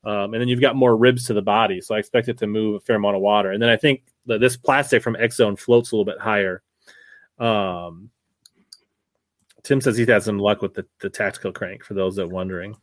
Um, 0.04 0.34
and 0.34 0.42
then 0.42 0.48
you've 0.48 0.62
got 0.62 0.76
more 0.76 0.96
ribs 0.96 1.26
to 1.26 1.34
the 1.34 1.42
body, 1.42 1.82
so 1.82 1.96
I 1.96 2.00
expect 2.00 2.30
it 2.30 2.38
to 2.38 2.48
move 2.48 2.76
a 2.76 2.80
fair 2.80 2.96
amount 2.96 3.16
of 3.16 3.22
water. 3.22 3.52
And 3.52 3.62
then 3.62 3.70
I 3.70 3.76
think 3.76 4.04
that 4.28 4.40
this 4.40 4.56
plastic 4.56 5.04
from 5.04 5.18
X 5.18 5.36
Zone 5.36 5.56
floats 5.56 5.92
a 5.92 5.96
little 5.96 6.06
bit 6.06 6.20
higher. 6.20 6.62
Um, 7.40 8.10
Tim 9.64 9.82
says 9.82 9.98
he's 9.98 10.08
had 10.08 10.24
some 10.24 10.40
luck 10.40 10.62
with 10.62 10.76
the, 10.76 10.86
the 11.02 11.10
tactical 11.10 11.52
crank 11.52 11.84
for 11.84 11.94
those 11.94 12.16
that 12.16 12.24
are 12.24 12.28
wondering. 12.28 12.78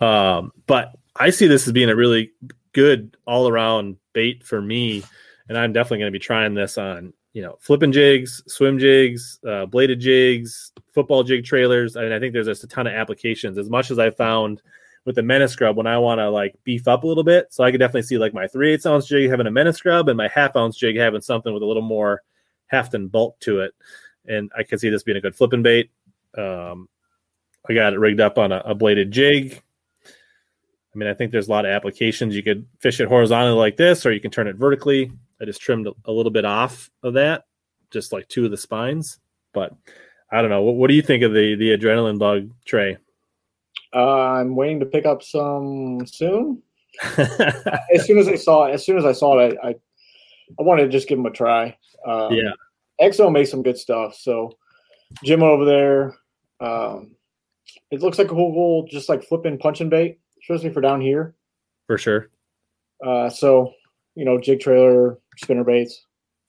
Um, 0.00 0.52
but 0.66 0.94
I 1.16 1.30
see 1.30 1.48
this 1.48 1.66
as 1.66 1.72
being 1.72 1.90
a 1.90 1.96
really 1.96 2.30
good 2.72 3.16
all 3.26 3.48
around 3.48 3.96
bait 4.12 4.44
for 4.44 4.60
me, 4.62 5.02
and 5.48 5.58
I'm 5.58 5.72
definitely 5.72 5.98
going 5.98 6.12
to 6.12 6.18
be 6.18 6.24
trying 6.24 6.54
this 6.54 6.78
on 6.78 7.12
you 7.32 7.42
know, 7.42 7.56
flipping 7.60 7.92
jigs, 7.92 8.42
swim 8.46 8.78
jigs, 8.78 9.38
uh, 9.48 9.66
bladed 9.66 10.00
jigs, 10.00 10.72
football 10.92 11.22
jig 11.22 11.44
trailers. 11.44 11.96
I 11.96 12.02
mean, 12.02 12.12
I 12.12 12.18
think 12.18 12.32
there's 12.32 12.46
just 12.46 12.64
a 12.64 12.68
ton 12.68 12.86
of 12.86 12.92
applications. 12.92 13.56
As 13.56 13.70
much 13.70 13.90
as 13.90 13.98
I 13.98 14.10
found 14.10 14.62
with 15.04 15.14
the 15.14 15.22
Menace 15.22 15.56
Grub 15.56 15.76
when 15.76 15.86
I 15.86 15.96
want 15.98 16.18
to 16.18 16.28
like 16.28 16.54
beef 16.64 16.88
up 16.88 17.04
a 17.04 17.06
little 17.06 17.24
bit, 17.24 17.46
so 17.50 17.64
I 17.64 17.70
could 17.70 17.78
definitely 17.78 18.02
see 18.02 18.18
like 18.18 18.34
my 18.34 18.46
three 18.46 18.72
eighths 18.72 18.86
ounce 18.86 19.06
jig 19.06 19.30
having 19.30 19.46
a 19.46 19.50
Menace 19.50 19.80
Grub 19.80 20.08
and 20.08 20.16
my 20.16 20.28
half 20.28 20.56
ounce 20.56 20.76
jig 20.76 20.96
having 20.96 21.20
something 21.20 21.54
with 21.54 21.62
a 21.62 21.66
little 21.66 21.82
more 21.82 22.22
heft 22.66 22.94
and 22.94 23.10
bulk 23.10 23.38
to 23.40 23.60
it. 23.60 23.74
And 24.26 24.50
I 24.56 24.62
could 24.62 24.80
see 24.80 24.90
this 24.90 25.02
being 25.02 25.16
a 25.16 25.20
good 25.20 25.36
flipping 25.36 25.62
bait. 25.62 25.90
Um, 26.36 26.88
I 27.68 27.74
got 27.74 27.92
it 27.92 27.98
rigged 27.98 28.20
up 28.20 28.38
on 28.38 28.52
a, 28.52 28.58
a 28.64 28.74
bladed 28.74 29.10
jig. 29.10 29.62
I 30.92 30.98
mean, 30.98 31.08
I 31.08 31.14
think 31.14 31.30
there's 31.30 31.48
a 31.48 31.50
lot 31.50 31.64
of 31.64 31.70
applications. 31.70 32.34
You 32.34 32.42
could 32.42 32.66
fish 32.80 33.00
it 33.00 33.08
horizontally 33.08 33.56
like 33.56 33.76
this, 33.76 34.04
or 34.04 34.12
you 34.12 34.20
can 34.20 34.32
turn 34.32 34.48
it 34.48 34.56
vertically. 34.56 35.12
I 35.40 35.44
just 35.44 35.60
trimmed 35.60 35.88
a 36.04 36.12
little 36.12 36.30
bit 36.30 36.44
off 36.44 36.90
of 37.02 37.14
that, 37.14 37.44
just 37.90 38.12
like 38.12 38.28
two 38.28 38.44
of 38.44 38.50
the 38.50 38.56
spines. 38.56 39.18
But 39.52 39.72
I 40.30 40.40
don't 40.40 40.50
know. 40.50 40.62
What, 40.62 40.76
what 40.76 40.88
do 40.88 40.94
you 40.94 41.02
think 41.02 41.22
of 41.22 41.32
the 41.32 41.54
the 41.56 41.76
adrenaline 41.76 42.18
bug 42.18 42.50
Trey? 42.64 42.98
Uh, 43.94 44.20
I'm 44.20 44.54
waiting 44.54 44.80
to 44.80 44.86
pick 44.86 45.06
up 45.06 45.22
some 45.22 46.06
soon. 46.06 46.62
as 47.16 48.04
soon 48.04 48.18
as 48.18 48.28
I 48.28 48.36
saw 48.36 48.66
it, 48.66 48.72
as 48.72 48.84
soon 48.84 48.98
as 48.98 49.04
I 49.04 49.12
saw 49.12 49.38
it, 49.38 49.56
I, 49.62 49.68
I, 49.68 49.74
I 50.58 50.62
wanted 50.62 50.82
to 50.82 50.88
just 50.90 51.08
give 51.08 51.18
them 51.18 51.26
a 51.26 51.30
try. 51.30 51.76
Um, 52.06 52.32
yeah, 52.34 52.52
Exo 53.00 53.32
makes 53.32 53.50
some 53.50 53.62
good 53.62 53.78
stuff. 53.78 54.16
So 54.16 54.56
Jim 55.24 55.42
over 55.42 55.64
there, 55.64 56.16
um, 56.60 57.16
it 57.90 58.02
looks 58.02 58.18
like 58.18 58.30
a 58.30 58.34
whole, 58.34 58.52
whole 58.52 58.86
just 58.86 59.08
like 59.08 59.22
flipping 59.22 59.58
punching 59.58 59.88
bait, 59.88 60.20
especially 60.42 60.70
for 60.70 60.80
down 60.80 61.00
here. 61.00 61.34
For 61.86 61.98
sure. 61.98 62.30
Uh, 63.04 63.30
so 63.30 63.72
you 64.20 64.26
know, 64.26 64.38
jig 64.38 64.60
trailer, 64.60 65.18
spinner 65.38 65.64
baits. 65.64 66.04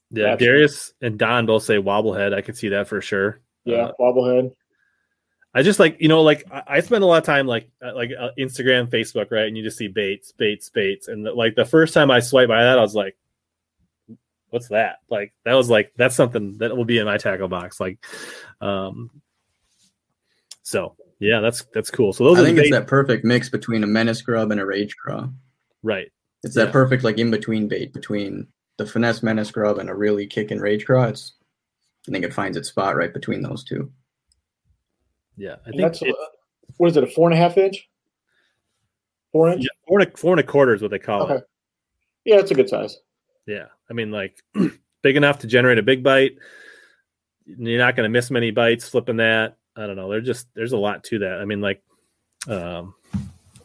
Yeah, 0.09 0.35
Darius 0.35 0.91
and 1.01 1.17
Don 1.17 1.45
both 1.45 1.63
say 1.63 1.77
wobblehead. 1.77 2.33
I 2.33 2.41
could 2.41 2.57
see 2.57 2.67
that 2.67 2.89
for 2.89 2.99
sure. 2.99 3.39
Yeah, 3.63 3.77
uh, 3.77 3.91
wobblehead. 3.97 4.51
I 5.53 5.63
just 5.63 5.79
like 5.79 5.95
you 6.01 6.09
know 6.09 6.21
like 6.21 6.43
I, 6.51 6.81
spend 6.81 7.01
a 7.01 7.07
lot 7.07 7.19
of 7.19 7.23
time 7.23 7.47
like 7.47 7.69
uh, 7.81 7.95
like 7.95 8.09
uh, 8.19 8.31
Instagram, 8.37 8.89
Facebook, 8.89 9.31
right? 9.31 9.47
And 9.47 9.55
you 9.55 9.63
just 9.63 9.77
see 9.77 9.87
baits, 9.87 10.33
baits, 10.33 10.69
baits, 10.69 11.07
and 11.07 11.25
the, 11.25 11.31
like 11.31 11.55
the 11.55 11.63
first 11.63 11.93
time 11.93 12.11
I 12.11 12.19
swiped 12.19 12.49
by 12.49 12.61
that, 12.61 12.77
I 12.77 12.81
was 12.81 12.93
like, 12.93 13.15
"What's 14.49 14.67
that?" 14.67 14.97
Like 15.09 15.33
that 15.45 15.53
was 15.53 15.69
like 15.69 15.93
that's 15.95 16.15
something 16.15 16.57
that 16.57 16.75
will 16.75 16.83
be 16.83 16.97
in 16.97 17.05
my 17.05 17.17
tackle 17.17 17.47
box. 17.47 17.79
Like, 17.79 18.03
um, 18.59 19.11
so 20.61 20.97
yeah, 21.19 21.39
that's 21.39 21.63
that's 21.73 21.89
cool. 21.89 22.11
So 22.11 22.25
those 22.25 22.39
I 22.39 22.43
think 22.43 22.57
it's 22.57 22.71
that 22.71 22.87
perfect 22.87 23.23
mix 23.23 23.47
between 23.47 23.85
a 23.85 23.87
menace 23.87 24.21
grub 24.21 24.51
and 24.51 24.59
a 24.59 24.65
rage 24.65 24.97
craw. 24.97 25.29
Right. 25.81 26.11
It's 26.43 26.55
that 26.55 26.71
perfect 26.71 27.03
like 27.03 27.17
in 27.17 27.31
between 27.31 27.67
bait 27.67 27.93
between 27.93 28.47
the 28.77 28.85
finesse 28.85 29.21
menace 29.21 29.51
grub 29.51 29.77
and 29.77 29.89
a 29.89 29.95
really 29.95 30.25
kick 30.25 30.51
and 30.51 30.61
rage 30.61 30.85
craw. 30.85 31.05
It's 31.05 31.33
I 32.07 32.11
think 32.11 32.25
it 32.25 32.33
finds 32.33 32.57
its 32.57 32.69
spot 32.69 32.95
right 32.95 33.13
between 33.13 33.41
those 33.41 33.63
two. 33.63 33.91
Yeah, 35.37 35.55
I 35.65 35.69
think 35.69 35.81
that's 35.81 36.01
it, 36.01 36.15
what 36.77 36.89
is 36.89 36.97
it? 36.97 37.03
A 37.03 37.07
four 37.07 37.29
and 37.29 37.37
a 37.37 37.41
half 37.41 37.57
inch? 37.57 37.87
Four 39.31 39.49
inch? 39.49 39.61
Yeah, 39.61 39.69
four 39.87 39.99
and 39.99 40.11
a, 40.11 40.17
four 40.17 40.33
and 40.33 40.39
a 40.39 40.43
quarter 40.43 40.73
is 40.73 40.81
what 40.81 40.91
they 40.91 40.99
call 40.99 41.23
okay. 41.23 41.35
it. 41.35 41.43
Yeah, 42.25 42.37
it's 42.37 42.51
a 42.51 42.55
good 42.55 42.69
size. 42.69 42.97
Yeah, 43.45 43.65
I 43.89 43.93
mean, 43.93 44.11
like 44.11 44.41
big 45.01 45.15
enough 45.15 45.39
to 45.39 45.47
generate 45.47 45.77
a 45.77 45.83
big 45.83 46.03
bite. 46.03 46.37
You're 47.45 47.79
not 47.79 47.95
going 47.95 48.05
to 48.05 48.09
miss 48.09 48.31
many 48.31 48.51
bites 48.51 48.87
flipping 48.87 49.17
that. 49.17 49.57
I 49.75 49.87
don't 49.87 49.95
know. 49.95 50.09
They're 50.09 50.21
just 50.21 50.47
there's 50.53 50.73
a 50.73 50.77
lot 50.77 51.03
to 51.05 51.19
that. 51.19 51.39
I 51.39 51.45
mean, 51.45 51.61
like, 51.61 51.81
um, 52.47 52.93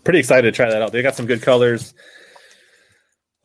pretty 0.04 0.18
excited 0.18 0.50
to 0.50 0.56
try 0.56 0.70
that 0.70 0.82
out. 0.82 0.92
They 0.92 1.02
got 1.02 1.14
some 1.14 1.26
good 1.26 1.42
colors. 1.42 1.94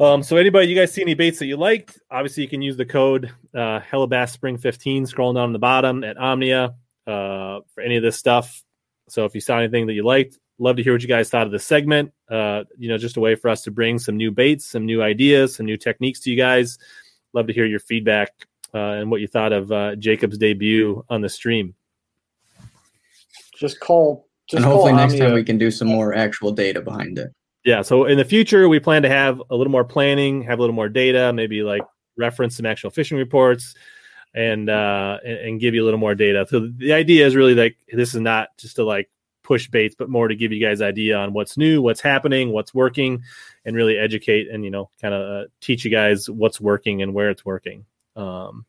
Um, 0.02 0.24
so 0.24 0.36
anybody, 0.36 0.66
you 0.66 0.76
guys 0.76 0.92
see 0.92 1.04
any 1.04 1.14
baits 1.14 1.38
that 1.38 1.46
you 1.46 1.58
liked? 1.58 2.00
Obviously, 2.10 2.42
you 2.42 2.50
can 2.50 2.64
use 2.64 2.76
the 2.76 2.86
code 2.86 3.32
uh, 3.54 3.82
Hellabass 3.82 4.32
Spring 4.32 4.58
15 4.58 5.06
scrolling 5.06 5.36
down 5.36 5.44
on 5.44 5.54
the 5.54 5.60
bottom 5.60 6.04
at 6.04 6.18
Omnia 6.18 6.74
uh, 7.06 7.60
for 7.76 7.82
any 7.82 7.98
of 7.98 8.02
this 8.02 8.18
stuff. 8.18 8.64
So 9.10 9.26
if 9.26 9.36
you 9.36 9.42
saw 9.42 9.60
anything 9.60 9.86
that 9.86 9.94
you 9.94 10.04
liked, 10.04 10.40
love 10.58 10.78
to 10.78 10.84
hear 10.84 10.94
what 10.94 11.04
you 11.04 11.08
guys 11.08 11.30
thought 11.30 11.46
of 11.46 11.52
the 11.52 11.60
segment. 11.60 12.14
Uh, 12.28 12.64
you 12.80 12.90
know, 12.90 12.98
just 12.98 13.16
a 13.16 13.20
way 13.20 13.36
for 13.36 13.50
us 13.50 13.62
to 13.64 13.72
bring 13.72 14.00
some 14.00 14.18
new 14.18 14.32
baits, 14.32 14.66
some 14.66 14.88
new 14.88 15.04
ideas, 15.04 15.56
some 15.56 15.68
new 15.68 15.78
techniques 15.78 16.20
to 16.22 16.32
you 16.32 16.36
guys. 16.36 16.80
Love 17.34 17.46
to 17.46 17.54
hear 17.54 17.68
your 17.68 17.80
feedback 17.80 18.32
uh, 18.74 18.78
and 18.80 19.12
what 19.12 19.22
you 19.22 19.28
thought 19.28 19.54
of 19.54 19.72
uh, 19.72 19.96
Jacob's 19.98 20.40
debut 20.40 21.06
on 21.10 21.22
the 21.22 21.30
stream. 21.30 21.76
Just 23.56 23.80
call. 23.80 24.28
Just 24.50 24.64
and 24.64 24.66
hopefully 24.66 24.94
next 24.94 25.14
Omnia. 25.14 25.26
time 25.28 25.36
we 25.36 25.44
can 25.44 25.60
do 25.60 25.70
some 25.70 25.90
more 25.90 26.16
actual 26.16 26.52
data 26.52 26.82
behind 26.82 27.20
it. 27.20 27.30
Yeah. 27.64 27.82
So 27.84 28.06
in 28.06 28.18
the 28.18 28.26
future, 28.26 28.68
we 28.68 28.80
plan 28.80 29.04
to 29.04 29.10
have 29.10 29.42
a 29.50 29.56
little 29.56 29.72
more 29.72 29.84
planning, 29.84 30.42
have 30.44 30.60
a 30.60 30.62
little 30.62 30.76
more 30.76 30.90
data, 30.90 31.32
maybe 31.34 31.64
like 31.64 31.84
reference 32.18 32.58
some 32.58 32.66
actual 32.66 32.90
fishing 32.90 33.18
reports 33.18 33.76
and 34.34 34.70
uh 34.70 35.18
and, 35.26 35.38
and, 35.38 35.60
give 35.60 35.76
you 35.76 35.84
a 35.84 35.86
little 35.86 36.00
more 36.00 36.16
data. 36.16 36.46
So 36.50 36.70
the 36.78 36.94
idea 36.94 37.26
is 37.26 37.36
really 37.36 37.54
like 37.54 37.78
this 37.92 38.16
is 38.16 38.22
not 38.22 38.50
just 38.58 38.78
to 38.78 38.84
like 38.84 39.10
push 39.44 39.68
baits, 39.68 39.96
but 39.96 40.10
more 40.10 40.28
to 40.28 40.36
give 40.36 40.52
you 40.52 40.66
guys 40.66 40.82
idea 40.82 41.18
on 41.18 41.34
what's 41.34 41.58
new, 41.58 41.82
what's 41.82 42.02
happening, 42.02 42.52
what's 42.52 42.74
working, 42.74 43.24
and 43.66 43.76
really 43.76 43.98
educate 43.98 44.50
and 44.50 44.64
you 44.64 44.72
know 44.72 44.90
kind 45.02 45.14
of 45.14 45.22
uh, 45.22 45.48
teach 45.60 45.84
you 45.86 45.92
guys 45.92 46.30
what's 46.30 46.62
working 46.62 47.02
and 47.02 47.14
where 47.14 47.30
it's 47.30 47.46
working. 47.46 47.86
Um, 48.16 48.66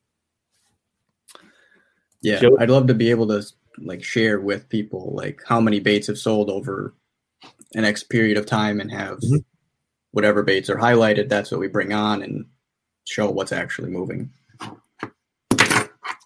yeah, 2.20 2.40
Joe, 2.40 2.56
I'd 2.58 2.70
love 2.70 2.86
to 2.88 2.94
be 2.94 3.10
able 3.10 3.28
to 3.28 3.44
like 3.78 4.02
share 4.02 4.40
with 4.40 4.68
people 4.68 5.12
like 5.14 5.42
how 5.46 5.60
many 5.60 5.80
baits 5.80 6.08
have 6.08 6.18
sold 6.18 6.50
over 6.50 6.94
an 7.74 7.84
X 7.84 8.02
period 8.02 8.36
of 8.36 8.46
time 8.46 8.80
and 8.80 8.90
have 8.90 9.18
mm-hmm. 9.18 9.38
whatever 10.12 10.42
baits 10.42 10.70
are 10.70 10.76
highlighted. 10.76 11.28
That's 11.28 11.50
what 11.50 11.60
we 11.60 11.68
bring 11.68 11.92
on 11.92 12.22
and 12.22 12.46
show 13.04 13.30
what's 13.30 13.52
actually 13.52 13.90
moving 13.90 14.30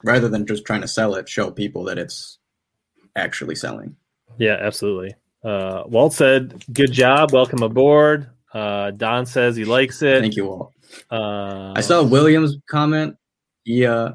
rather 0.07 0.29
than 0.29 0.47
just 0.47 0.65
trying 0.65 0.81
to 0.81 0.89
sell 0.89 1.15
it, 1.15 1.29
show 1.29 1.51
people 1.51 1.85
that 1.85 1.99
it's 1.99 2.39
actually 3.17 3.55
selling. 3.55 3.97
Yeah, 4.39 4.57
absolutely. 4.61 5.15
Uh, 5.43 5.85
Walt 5.87 6.13
said, 6.13 6.65
"Good 6.73 6.93
job, 6.93 7.33
welcome 7.33 7.63
aboard." 7.63 8.29
Uh, 8.53 8.91
Don 8.93 9.27
says 9.27 9.57
he 9.57 9.65
likes 9.65 10.03
it. 10.03 10.21
Thank 10.21 10.37
you, 10.37 10.47
Walt. 10.47 10.73
Uh, 11.11 11.73
I 11.77 11.81
saw 11.81 12.03
William's 12.03 12.57
comment. 12.69 13.17
Yeah, 13.65 13.93
uh, 13.93 14.15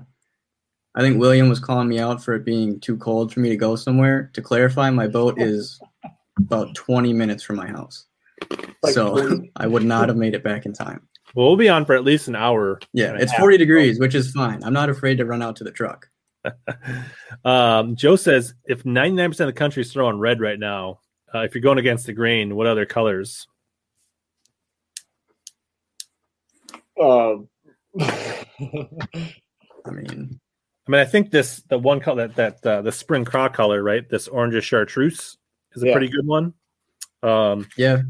I 0.96 1.02
think 1.02 1.20
William 1.20 1.50
was 1.50 1.60
calling 1.60 1.88
me 1.88 2.00
out 2.00 2.24
for 2.24 2.34
it 2.34 2.46
being 2.46 2.80
too 2.80 2.98
cold 2.98 3.34
for 3.34 3.40
me 3.40 3.50
to 3.50 3.56
go 3.56 3.76
somewhere. 3.76 4.30
To 4.34 4.42
clarify, 4.42 4.90
my 4.90 5.08
boat 5.08 5.40
is 5.40 5.80
about 6.46 6.76
20 6.76 7.14
minutes 7.14 7.44
from 7.44 7.56
my 7.56 7.68
house, 7.68 8.06
like, 8.84 8.94
so 8.94 9.42
I 9.56 9.68
would 9.68 9.84
not 9.84 10.10
have 10.10 10.18
made 10.18 10.34
it 10.34 10.44
back 10.44 10.66
in 10.66 10.74
time. 10.74 11.08
Well, 11.36 11.48
we'll 11.48 11.58
be 11.58 11.70
on 11.70 11.86
for 11.86 11.96
at 11.96 12.04
least 12.04 12.28
an 12.28 12.36
hour. 12.36 12.80
Yeah, 12.94 13.16
it's 13.18 13.34
40 13.34 13.58
degrees, 13.58 14.00
which 14.00 14.16
is 14.16 14.32
fine. 14.32 14.64
I'm 14.64 14.74
not 14.74 14.90
afraid 14.90 15.18
to 15.18 15.26
run 15.26 15.42
out 15.42 15.56
to 15.58 15.64
the 15.64 15.72
truck. 15.72 16.10
um, 17.46 17.96
Joe 17.96 18.16
says 18.16 18.54
if 18.66 18.84
99% 18.84 19.40
of 19.40 19.48
the 19.48 19.54
country 19.54 19.82
is 19.82 19.94
throwing 19.94 20.20
red 20.20 20.42
right 20.42 20.60
now, 20.60 21.00
uh, 21.34 21.40
if 21.40 21.56
you're 21.56 21.62
going 21.62 21.78
against 21.78 22.06
the 22.06 22.14
grain, 22.14 22.56
what 22.56 22.68
other 22.68 22.86
colors? 22.86 23.48
Um, 27.02 27.48
I 28.00 28.46
mean, 29.92 30.40
I 30.88 30.92
mean, 30.92 31.02
I 31.02 31.06
think 31.06 31.32
this 31.32 31.64
the 31.70 31.80
one 31.80 32.00
color 32.00 32.28
that 32.28 32.62
that 32.62 32.70
uh, 32.70 32.82
the 32.82 32.92
spring 32.92 33.26
craw 33.26 33.50
color, 33.50 33.82
right? 33.82 34.08
This 34.08 34.28
orange 34.28 34.62
chartreuse 34.64 35.38
is 35.74 35.84
a 35.84 35.88
yeah. 35.88 35.94
pretty 35.94 36.10
good 36.10 36.26
one. 36.26 36.54
Um, 37.24 37.68
yeah, 37.78 38.02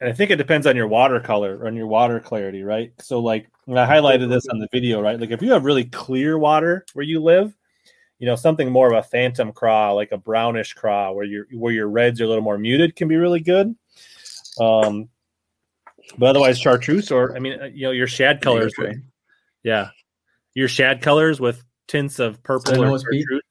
and 0.00 0.08
I 0.08 0.12
think 0.12 0.30
it 0.30 0.36
depends 0.36 0.66
on 0.66 0.76
your 0.76 0.86
water 0.88 1.14
watercolor 1.14 1.66
on 1.66 1.76
your 1.76 1.86
water 1.86 2.20
clarity, 2.20 2.62
right? 2.62 2.92
So 3.00 3.20
like 3.20 3.48
when 3.66 3.76
I 3.76 3.86
highlighted 3.86 4.30
this 4.30 4.46
on 4.48 4.58
the 4.58 4.68
video, 4.72 5.00
right? 5.00 5.20
Like 5.20 5.30
if 5.30 5.42
you 5.42 5.52
have 5.52 5.64
really 5.64 5.84
clear 5.84 6.38
water 6.38 6.86
where 6.94 7.04
you 7.04 7.20
live, 7.20 7.54
you 8.18 8.26
know, 8.26 8.36
something 8.36 8.70
more 8.70 8.90
of 8.90 8.98
a 8.98 9.06
phantom 9.06 9.52
craw, 9.52 9.92
like 9.92 10.12
a 10.12 10.18
brownish 10.18 10.72
craw 10.72 11.12
where 11.12 11.26
your 11.26 11.46
where 11.52 11.72
your 11.72 11.88
reds 11.88 12.20
are 12.20 12.24
a 12.24 12.28
little 12.28 12.42
more 12.42 12.58
muted 12.58 12.96
can 12.96 13.08
be 13.08 13.16
really 13.16 13.40
good. 13.40 13.74
Um 14.58 15.10
but 16.16 16.30
otherwise 16.30 16.58
chartreuse 16.58 17.10
or 17.10 17.36
I 17.36 17.38
mean 17.38 17.60
uh, 17.60 17.66
you 17.66 17.82
know 17.82 17.92
your 17.92 18.08
shad 18.08 18.40
colors 18.40 18.72
with, 18.78 18.96
yeah. 19.62 19.90
Your 20.54 20.66
shad 20.66 21.02
colors 21.02 21.40
with 21.40 21.62
tints 21.86 22.18
of 22.18 22.42
purple 22.42 22.82
or 22.82 22.98
chartreuse, 22.98 23.42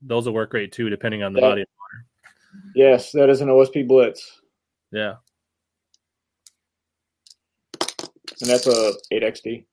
those 0.00 0.26
will 0.26 0.32
work 0.32 0.50
great 0.50 0.72
too, 0.72 0.88
depending 0.88 1.22
on 1.22 1.32
the 1.32 1.40
body 1.40 1.62
of 1.62 1.68
water. 1.68 1.75
Yes, 2.74 3.12
that 3.12 3.30
is 3.30 3.40
an 3.40 3.48
OSP 3.48 3.86
Blitz. 3.86 4.40
Yeah 4.92 5.14
and 8.40 8.50
that's 8.50 8.66
a 8.66 8.92
8XD. 9.12 9.64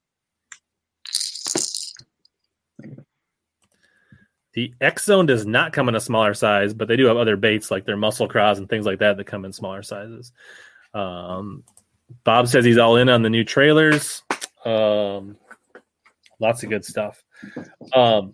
The 4.53 4.73
X 4.79 5.05
Zone 5.05 5.25
does 5.25 5.45
not 5.47 5.73
come 5.73 5.89
in 5.89 5.95
a 5.95 5.99
smaller 5.99 6.35
size, 6.35 6.73
but 6.73 6.87
they 6.87 6.95
do 6.95 7.07
have 7.07 7.17
other 7.17 7.35
baits 7.35 7.71
like 7.71 7.85
their 7.85 7.97
muscle 7.97 8.27
craws 8.27 8.59
and 8.59 8.69
things 8.69 8.85
like 8.85 8.99
that 8.99 9.17
that 9.17 9.25
come 9.25 9.45
in 9.45 9.53
smaller 9.53 9.81
sizes. 9.81 10.31
Um, 10.93 11.63
Bob 12.23 12.47
says 12.47 12.63
he's 12.63 12.77
all 12.77 12.97
in 12.97 13.09
on 13.09 13.23
the 13.23 13.31
new 13.31 13.43
trailers. 13.43 14.21
Um, 14.63 15.37
lots 16.39 16.61
of 16.61 16.69
good 16.69 16.85
stuff. 16.85 17.23
Um, 17.93 18.33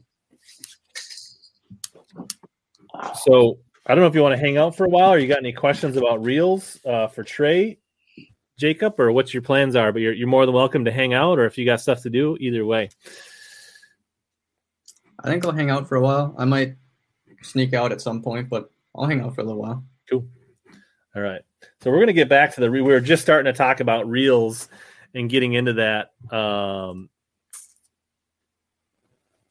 so 3.23 3.59
I 3.89 3.95
don't 3.95 4.03
know 4.03 4.07
if 4.07 4.13
you 4.13 4.21
want 4.21 4.33
to 4.33 4.39
hang 4.39 4.57
out 4.57 4.75
for 4.75 4.85
a 4.85 4.89
while 4.89 5.11
or 5.11 5.17
you 5.17 5.27
got 5.27 5.39
any 5.39 5.51
questions 5.51 5.97
about 5.97 6.23
reels 6.23 6.79
uh, 6.85 7.07
for 7.07 7.23
Trey. 7.23 7.79
Jacob, 8.59 8.99
or 8.99 9.11
what 9.11 9.33
your 9.33 9.41
plans 9.41 9.75
are. 9.75 9.91
But 9.91 10.01
you're 10.01 10.13
you're 10.13 10.27
more 10.27 10.45
than 10.45 10.53
welcome 10.53 10.85
to 10.85 10.91
hang 10.91 11.13
out, 11.13 11.39
or 11.39 11.45
if 11.45 11.57
you 11.57 11.65
got 11.65 11.81
stuff 11.81 12.03
to 12.03 12.09
do, 12.09 12.37
either 12.39 12.65
way. 12.65 12.89
I 15.23 15.29
think 15.29 15.45
I'll 15.45 15.53
hang 15.53 15.69
out 15.69 15.87
for 15.87 15.95
a 15.95 16.01
while. 16.01 16.35
I 16.37 16.45
might 16.45 16.75
sneak 17.41 17.73
out 17.73 17.91
at 17.91 18.01
some 18.01 18.21
point, 18.21 18.49
but 18.49 18.69
I'll 18.93 19.07
hang 19.07 19.21
out 19.21 19.33
for 19.33 19.41
a 19.41 19.43
little 19.45 19.61
while. 19.61 19.83
Cool. 20.09 20.27
All 21.15 21.21
right. 21.21 21.41
So 21.81 21.89
we're 21.89 21.99
gonna 21.99 22.13
get 22.13 22.29
back 22.29 22.53
to 22.55 22.61
the. 22.61 22.69
We 22.69 22.81
were 22.81 22.99
just 22.99 23.23
starting 23.23 23.51
to 23.51 23.57
talk 23.57 23.79
about 23.79 24.07
reels 24.07 24.67
and 25.15 25.29
getting 25.29 25.53
into 25.53 25.73
that. 25.73 26.11
Um, 26.35 27.09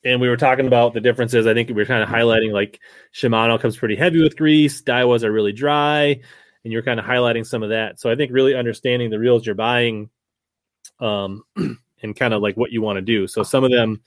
and 0.05 0.21
we 0.21 0.29
were 0.29 0.37
talking 0.37 0.67
about 0.67 0.95
the 0.95 1.01
differences. 1.01 1.47
I 1.47 1.55
think 1.55 1.69
we 1.69 1.75
were 1.75 1.85
kind 1.85 2.03
of 2.03 2.09
highlighting 2.09 2.53
like 2.53 2.81
Shimano 3.13 3.61
comes 3.61 3.77
pretty 3.77 3.97
heavy 3.97 4.23
with 4.23 4.37
grease, 4.37 4.83
Daiwas 4.83 5.25
are 5.25 5.33
really 5.33 5.53
dry, 5.53 6.21
and 6.65 6.73
you're 6.73 6.83
kind 6.83 7.01
of 7.01 7.07
highlighting 7.07 7.47
some 7.47 7.63
of 7.63 7.71
that. 7.71 7.99
So 8.01 8.11
I 8.11 8.15
think 8.15 8.33
really 8.33 8.55
understanding 8.55 9.11
the 9.11 9.19
reels 9.19 9.45
you're 9.45 9.55
buying, 9.55 10.11
um, 11.01 11.43
and 11.57 12.17
kind 12.17 12.35
of 12.35 12.43
like 12.43 12.57
what 12.57 12.71
you 12.71 12.83
want 12.83 12.97
to 12.97 13.03
do. 13.03 13.27
So 13.27 13.43
some 13.43 13.65
of 13.65 13.71
them, 13.71 14.01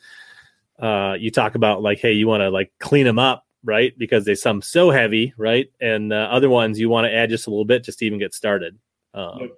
uh, 0.79 1.15
you 1.19 1.29
talk 1.29 1.55
about 1.55 1.81
like, 1.81 1.99
hey, 1.99 2.13
you 2.13 2.27
want 2.27 2.41
to 2.41 2.49
like 2.49 2.71
clean 2.79 3.05
them 3.05 3.19
up, 3.19 3.45
right? 3.63 3.95
Because 3.97 4.25
they 4.25 4.35
some 4.35 4.61
so 4.61 4.89
heavy, 4.91 5.33
right? 5.37 5.69
And 5.81 6.13
uh, 6.13 6.29
other 6.31 6.49
ones 6.49 6.79
you 6.79 6.89
want 6.89 7.05
to 7.05 7.13
add 7.13 7.29
just 7.29 7.47
a 7.47 7.49
little 7.49 7.65
bit 7.65 7.83
just 7.83 7.99
to 7.99 8.05
even 8.05 8.17
get 8.17 8.33
started. 8.33 8.79
Um, 9.13 9.39
yep. 9.39 9.51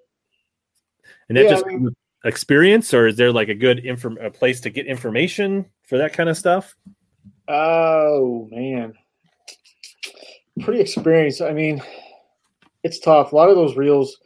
And 1.30 1.38
that 1.38 1.46
yeah, 1.46 1.52
just 1.52 1.66
I 1.66 1.70
mean, 1.70 1.96
experience, 2.26 2.94
or 2.94 3.08
is 3.08 3.18
there 3.18 3.32
like 3.32 3.50
a 3.50 3.56
good 3.56 3.80
inform 3.80 4.18
a 4.18 4.32
place 4.32 4.62
to 4.62 4.70
get 4.70 4.88
information 4.88 5.66
for 5.88 5.98
that 5.98 6.14
kind 6.14 6.30
of 6.30 6.38
stuff? 6.38 6.76
Oh 7.48 8.48
man, 8.52 8.94
pretty 10.62 10.80
experienced. 10.80 11.42
I 11.42 11.54
mean, 11.54 11.82
it's 12.84 13.00
tough. 13.00 13.32
A 13.32 13.36
lot 13.36 13.50
of 13.50 13.56
those 13.56 13.76
reels 13.76 14.18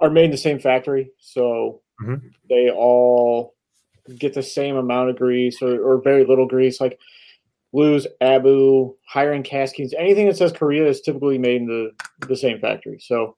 are 0.00 0.10
made 0.10 0.26
in 0.26 0.30
the 0.30 0.36
same 0.36 0.58
factory, 0.58 1.10
so 1.18 1.80
mm-hmm. 2.02 2.26
they 2.48 2.70
all 2.70 3.54
get 4.18 4.34
the 4.34 4.42
same 4.42 4.76
amount 4.76 5.10
of 5.10 5.16
grease 5.16 5.62
or, 5.62 5.82
or 5.82 6.02
very 6.02 6.24
little 6.24 6.46
grease. 6.46 6.80
Like 6.80 6.98
Lew's, 7.72 8.06
Abu, 8.20 8.94
Hiring 9.08 9.42
Caskets, 9.42 9.94
anything 9.98 10.26
that 10.26 10.36
says 10.36 10.52
Korea 10.52 10.86
is 10.86 11.00
typically 11.00 11.38
made 11.38 11.62
in 11.62 11.66
the, 11.66 11.90
the 12.26 12.36
same 12.36 12.60
factory. 12.60 12.98
So, 13.00 13.36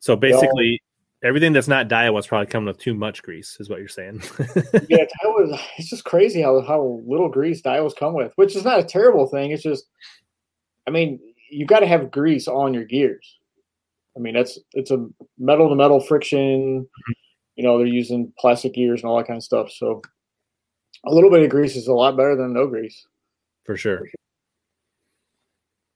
so 0.00 0.16
basically, 0.16 0.82
everything 1.22 1.52
that's 1.52 1.68
not 1.68 1.88
Daiwa's 1.88 2.26
probably 2.26 2.46
coming 2.46 2.66
with 2.66 2.78
too 2.78 2.94
much 2.94 3.22
grease, 3.22 3.56
is 3.60 3.68
what 3.68 3.78
you're 3.78 3.88
saying. 3.88 4.22
yeah, 4.88 5.04
Daiwa, 5.24 5.60
it's 5.78 5.90
just 5.90 6.04
crazy 6.04 6.42
how, 6.42 6.60
how 6.62 7.00
little 7.06 7.28
grease 7.28 7.62
Daiwa's 7.62 7.94
come 7.94 8.14
with, 8.14 8.32
which 8.36 8.56
is 8.56 8.64
not 8.64 8.80
a 8.80 8.84
terrible 8.84 9.26
thing. 9.26 9.50
It's 9.50 9.62
just, 9.62 9.86
I 10.86 10.90
mean, 10.90 11.20
you 11.50 11.66
got 11.66 11.80
to 11.80 11.86
have 11.86 12.10
grease 12.10 12.48
on 12.48 12.74
your 12.74 12.84
gears. 12.84 13.38
I 14.16 14.20
mean, 14.20 14.34
that's 14.34 14.58
it's 14.72 14.90
a 14.90 15.06
metal 15.38 15.68
to 15.68 15.74
metal 15.74 16.00
friction. 16.00 16.88
You 17.56 17.64
know, 17.64 17.78
they're 17.78 17.86
using 17.86 18.32
plastic 18.38 18.74
gears 18.74 19.02
and 19.02 19.10
all 19.10 19.18
that 19.18 19.26
kind 19.26 19.36
of 19.36 19.42
stuff. 19.42 19.70
So, 19.70 20.00
a 21.04 21.12
little 21.14 21.30
bit 21.30 21.42
of 21.42 21.50
grease 21.50 21.76
is 21.76 21.86
a 21.86 21.92
lot 21.92 22.16
better 22.16 22.34
than 22.34 22.54
no 22.54 22.66
grease. 22.66 23.06
For 23.64 23.76
sure. 23.76 24.08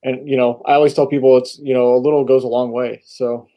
And 0.03 0.27
you 0.29 0.37
know, 0.37 0.61
I 0.65 0.73
always 0.73 0.93
tell 0.93 1.07
people 1.07 1.37
it's 1.37 1.57
you 1.59 1.73
know 1.73 1.95
a 1.95 1.97
little 1.97 2.23
goes 2.23 2.43
a 2.43 2.47
long 2.47 2.71
way. 2.71 3.01
So 3.05 3.47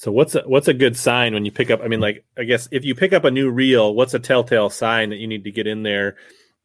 so 0.00 0.10
what's 0.10 0.34
a, 0.34 0.40
what's 0.46 0.66
a 0.66 0.72
good 0.72 0.96
sign 0.96 1.34
when 1.34 1.44
you 1.44 1.52
pick 1.52 1.70
up? 1.70 1.82
I 1.84 1.88
mean, 1.88 2.00
like 2.00 2.24
I 2.38 2.44
guess 2.44 2.66
if 2.72 2.86
you 2.86 2.94
pick 2.94 3.12
up 3.12 3.24
a 3.24 3.30
new 3.30 3.50
reel, 3.50 3.94
what's 3.94 4.14
a 4.14 4.18
telltale 4.18 4.70
sign 4.70 5.10
that 5.10 5.18
you 5.18 5.26
need 5.26 5.44
to 5.44 5.50
get 5.50 5.66
in 5.66 5.82
there 5.82 6.16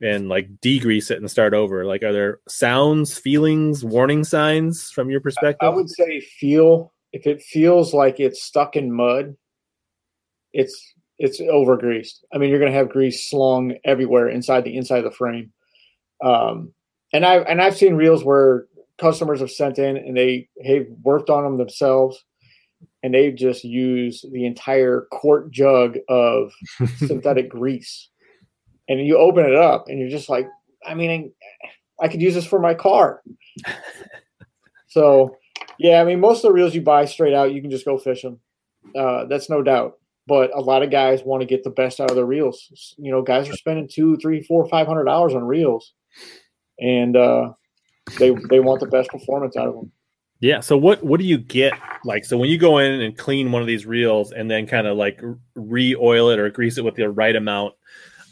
and 0.02 0.30
like 0.30 0.62
degrease 0.62 1.12
it 1.12 1.18
and 1.18 1.30
start 1.30 1.54
over? 1.54 1.84
Like, 1.84 2.02
are 2.02 2.14
there 2.14 2.40
sounds, 2.48 3.18
feelings, 3.18 3.84
warning 3.84 4.24
signs 4.24 4.90
from 4.90 5.10
your 5.10 5.20
perspective? 5.20 5.68
I 5.68 5.68
would 5.68 5.90
say 5.90 6.22
feel. 6.22 6.94
If 7.12 7.28
it 7.28 7.42
feels 7.42 7.94
like 7.94 8.22
it's 8.22 8.42
stuck 8.42 8.78
in 8.78 8.90
mud, 8.90 9.36
it's 10.54 10.94
it's 11.20 11.42
over 11.42 11.76
greased. 11.76 12.24
I 12.34 12.38
mean, 12.38 12.50
you're 12.50 12.60
going 12.60 12.72
to 12.72 12.78
have 12.78 12.88
grease 12.88 13.30
slung 13.30 13.76
everywhere 13.84 14.30
inside 14.30 14.64
the 14.64 14.78
inside 14.78 15.00
of 15.00 15.12
the 15.12 15.12
frame. 15.12 15.52
Um, 16.24 16.74
and 17.12 17.26
I 17.26 17.40
and 17.40 17.62
I've 17.62 17.76
seen 17.76 17.96
reels 17.96 18.24
where 18.24 18.68
customers 18.98 19.42
have 19.42 19.52
sent 19.52 19.78
in 19.78 19.98
and 19.98 20.16
they 20.16 20.48
have 20.66 20.86
worked 21.04 21.30
on 21.30 21.44
them 21.44 21.58
themselves 21.58 22.24
and 23.06 23.14
they 23.14 23.32
just 23.32 23.64
use 23.64 24.26
the 24.32 24.48
entire 24.48 25.06
quart 25.12 25.52
jug 25.52 25.96
of 26.10 26.52
synthetic 26.98 27.50
grease. 27.50 28.10
And 28.90 29.00
you 29.06 29.20
open 29.20 29.46
it 29.46 29.54
up 29.54 29.86
and 29.88 30.00
you're 30.00 30.10
just 30.10 30.28
like, 30.28 30.48
I 30.84 30.96
mean, 30.96 31.32
I 32.02 32.08
could 32.08 32.20
use 32.20 32.34
this 32.34 32.48
for 32.48 32.60
my 32.60 32.74
car. 32.74 33.22
so, 34.88 35.38
yeah, 35.78 36.02
I 36.02 36.04
mean, 36.04 36.20
most 36.20 36.38
of 36.38 36.50
the 36.50 36.54
reels 36.54 36.74
you 36.74 36.82
buy 36.82 37.06
straight 37.06 37.36
out, 37.36 37.54
you 37.54 37.62
can 37.62 37.70
just 37.70 37.86
go 37.86 38.00
fish 38.00 38.24
them. 38.24 38.40
Uh, 38.98 39.26
that's 39.26 39.52
no 39.52 39.62
doubt. 39.62 40.00
But 40.26 40.50
a 40.56 40.60
lot 40.60 40.82
of 40.82 40.90
guys 40.90 41.22
want 41.24 41.42
to 41.42 41.48
get 41.48 41.64
the 41.64 41.70
best 41.70 42.00
out 42.00 42.10
of 42.10 42.16
their 42.16 42.26
reels. 42.26 42.96
You 42.98 43.12
know, 43.12 43.22
guys 43.22 43.48
are 43.48 43.54
spending 43.54 43.88
two, 43.88 44.18
three, 44.18 44.42
four, 44.42 44.68
five 44.68 44.88
hundred 44.88 45.04
dollars 45.04 45.36
on 45.36 45.44
reels, 45.44 45.94
and 46.80 47.16
uh, 47.16 47.52
they 48.18 48.32
they 48.50 48.60
want 48.60 48.80
the 48.80 48.88
best 48.88 49.12
performance 49.12 49.56
out 49.56 49.68
of 49.68 49.76
them. 49.76 49.92
Yeah. 50.40 50.60
So 50.60 50.78
what 50.78 51.04
what 51.04 51.20
do 51.20 51.26
you 51.26 51.38
get 51.38 51.74
like? 52.04 52.26
So 52.26 52.38
when 52.38 52.50
you 52.50 52.58
go 52.58 52.78
in 52.78 53.02
and 53.02 53.18
clean 53.18 53.52
one 53.52 53.62
of 53.62 53.68
these 53.68 53.86
reels 53.86 54.32
and 54.32 54.50
then 54.52 54.68
kind 54.68 54.88
of 54.88 54.98
like 54.98 55.22
re-oil 55.56 56.30
it 56.30 56.40
or 56.40 56.50
grease 56.50 56.78
it 56.78 56.84
with 56.84 56.96
the 56.96 57.10
right 57.10 57.36
amount, 57.36 57.74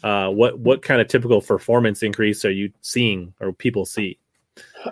uh, 0.02 0.28
what 0.28 0.58
what 0.58 0.82
kind 0.82 1.00
of 1.00 1.08
typical 1.08 1.40
performance 1.40 2.02
increase 2.02 2.44
are 2.44 2.50
you 2.50 2.70
seeing 2.82 3.32
or 3.40 3.52
people 3.52 3.86
see? 3.86 4.18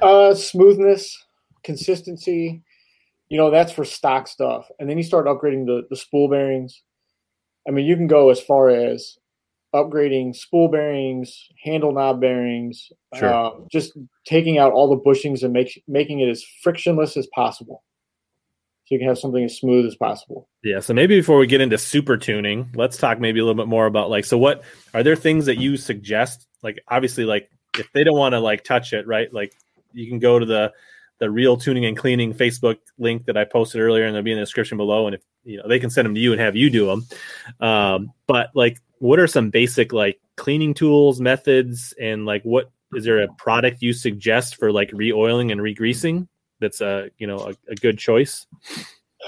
Uh, 0.01 0.35
smoothness, 0.35 1.17
consistency. 1.63 2.63
You 3.29 3.39
know 3.39 3.51
that's 3.51 3.73
for 3.73 3.85
stock 3.85 4.27
stuff, 4.27 4.71
and 4.79 4.89
then 4.89 4.97
you 4.97 5.05
start 5.05 5.27
upgrading 5.27 5.67
the 5.67 5.87
the 5.91 5.97
spool 5.97 6.29
bearings. 6.29 6.83
I 7.69 7.71
mean, 7.71 7.87
you 7.87 7.95
can 7.95 8.07
go 8.07 8.31
as 8.31 8.41
far 8.41 8.71
as 8.71 9.19
upgrading 9.75 10.37
spool 10.37 10.69
bearings, 10.69 11.49
handle 11.63 11.93
knob 11.93 12.21
bearings, 12.21 12.91
sure. 13.15 13.33
uh, 13.33 13.51
just 13.71 13.93
taking 14.27 14.59
out 14.59 14.73
all 14.73 14.89
the 14.89 15.01
bushings 15.01 15.43
and 15.43 15.53
make, 15.53 15.83
making 15.89 16.21
it 16.21 16.29
as 16.29 16.45
frictionless 16.63 17.17
as 17.17 17.27
possible. 17.35 17.83
So 18.85 18.95
you 18.95 18.99
can 18.99 19.09
have 19.09 19.19
something 19.19 19.45
as 19.45 19.57
smooth 19.57 19.87
as 19.87 19.95
possible. 19.95 20.49
Yeah. 20.63 20.81
So 20.81 20.93
maybe 20.93 21.19
before 21.19 21.39
we 21.39 21.47
get 21.47 21.61
into 21.61 21.79
super 21.79 22.17
tuning, 22.17 22.71
let's 22.75 22.97
talk 22.97 23.21
maybe 23.21 23.41
a 23.41 23.45
little 23.45 23.61
bit 23.63 23.69
more 23.69 23.87
about 23.87 24.11
like, 24.11 24.25
so 24.25 24.37
what 24.37 24.63
are 24.93 25.03
there 25.03 25.17
things 25.17 25.47
that 25.47 25.59
you 25.59 25.77
suggest? 25.77 26.47
Like, 26.63 26.79
obviously, 26.89 27.25
like 27.25 27.49
if 27.79 27.91
they 27.93 28.05
don't 28.05 28.19
want 28.19 28.33
to 28.33 28.41
like 28.41 28.65
touch 28.65 28.93
it, 28.93 29.07
right? 29.07 29.33
Like 29.33 29.53
you 29.93 30.09
can 30.09 30.19
go 30.19 30.39
to 30.39 30.45
the, 30.45 30.73
the 31.19 31.31
reel 31.31 31.57
tuning 31.57 31.85
and 31.85 31.97
cleaning 31.97 32.35
Facebook 32.35 32.79
link 32.99 33.27
that 33.27 33.37
I 33.37 33.45
posted 33.45 33.81
earlier, 33.81 34.07
and 34.07 34.15
they'll 34.15 34.23
be 34.23 34.33
in 34.33 34.39
the 34.39 34.43
description 34.43 34.77
below. 34.77 35.07
And 35.07 35.15
if 35.15 35.23
you 35.45 35.59
know, 35.59 35.69
they 35.69 35.79
can 35.79 35.91
send 35.91 36.07
them 36.07 36.15
to 36.15 36.21
you 36.21 36.33
and 36.33 36.41
have 36.41 36.57
you 36.57 36.71
do 36.71 36.87
them. 36.87 37.07
Um, 37.61 38.13
but 38.27 38.51
like, 38.55 38.79
what 38.99 39.19
are 39.19 39.27
some 39.27 39.51
basic 39.51 39.93
like 39.93 40.21
cleaning 40.37 40.75
tools, 40.75 41.21
methods, 41.21 41.95
and 42.01 42.27
like 42.27 42.43
what 42.43 42.71
is 42.95 43.05
there 43.05 43.23
a 43.23 43.29
product 43.35 43.83
you 43.83 43.93
suggest 43.93 44.57
for 44.57 44.73
like 44.73 44.91
re-oiling 44.93 45.51
and 45.51 45.63
re-greasing 45.63 46.29
that's 46.61 46.81
a 46.81 47.11
you 47.19 47.27
know 47.27 47.39
a, 47.39 47.55
a 47.71 47.75
good 47.77 47.99
choice? 47.99 48.47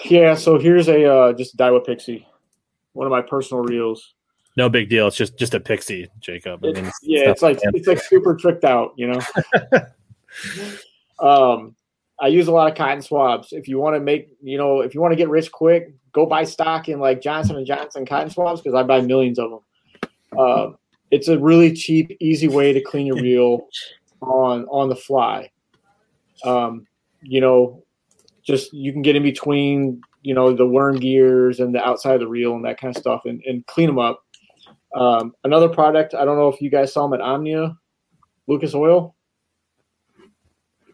Yeah, 0.04 0.34
so 0.34 0.58
here's 0.58 0.88
a 0.88 1.04
uh, 1.04 1.32
just 1.32 1.56
Daiwa 1.56 1.84
Pixie, 1.84 2.26
one 2.92 3.06
of 3.06 3.10
my 3.10 3.22
personal 3.22 3.62
reels. 3.62 4.14
No 4.56 4.68
big 4.68 4.88
deal. 4.88 5.08
It's 5.08 5.16
just 5.16 5.36
just 5.38 5.54
a 5.54 5.60
Pixie, 5.60 6.08
Jacob. 6.20 6.64
I 6.64 6.72
mean, 6.72 6.86
it's, 6.86 6.98
yeah, 7.02 7.30
it's 7.30 7.42
like 7.42 7.58
it's 7.62 7.88
like 7.88 8.00
super 8.00 8.34
tricked 8.34 8.64
out, 8.64 8.92
you 8.96 9.08
know. 9.08 9.20
um, 11.20 11.74
I 12.20 12.28
use 12.28 12.46
a 12.48 12.52
lot 12.52 12.70
of 12.70 12.76
cotton 12.76 13.02
swabs. 13.02 13.52
If 13.52 13.66
you 13.68 13.78
want 13.78 13.96
to 13.96 14.00
make, 14.00 14.28
you 14.42 14.56
know, 14.56 14.80
if 14.80 14.94
you 14.94 15.00
want 15.00 15.12
to 15.12 15.16
get 15.16 15.28
rich 15.28 15.50
quick, 15.50 15.94
go 16.12 16.26
buy 16.26 16.44
stock 16.44 16.88
in 16.88 17.00
like 17.00 17.20
Johnson 17.20 17.56
and 17.56 17.66
Johnson 17.66 18.06
cotton 18.06 18.30
swabs 18.30 18.60
because 18.60 18.74
I 18.74 18.82
buy 18.82 19.00
millions 19.00 19.38
of 19.38 19.50
them. 19.50 19.60
Uh, 20.38 20.70
it's 21.10 21.28
a 21.28 21.38
really 21.38 21.72
cheap, 21.72 22.16
easy 22.20 22.48
way 22.48 22.72
to 22.72 22.80
clean 22.80 23.06
your 23.06 23.16
reel 23.16 23.66
on 24.20 24.64
on 24.66 24.88
the 24.88 24.96
fly. 24.96 25.50
Um, 26.44 26.86
you 27.22 27.40
know, 27.40 27.82
just 28.42 28.72
you 28.72 28.92
can 28.92 29.02
get 29.02 29.16
in 29.16 29.22
between, 29.22 30.00
you 30.22 30.34
know, 30.34 30.54
the 30.54 30.66
worm 30.66 30.96
gears 30.96 31.60
and 31.60 31.74
the 31.74 31.84
outside 31.84 32.14
of 32.14 32.20
the 32.20 32.28
reel 32.28 32.54
and 32.54 32.64
that 32.64 32.80
kind 32.80 32.94
of 32.94 33.00
stuff, 33.00 33.22
and, 33.24 33.42
and 33.46 33.66
clean 33.66 33.86
them 33.86 33.98
up. 33.98 34.24
Um, 34.94 35.34
another 35.42 35.68
product, 35.68 36.14
I 36.14 36.24
don't 36.24 36.36
know 36.36 36.48
if 36.48 36.60
you 36.60 36.70
guys 36.70 36.92
saw 36.92 37.06
them 37.06 37.20
at 37.20 37.24
Omnia, 37.24 37.76
Lucas 38.46 38.74
Oil. 38.74 39.14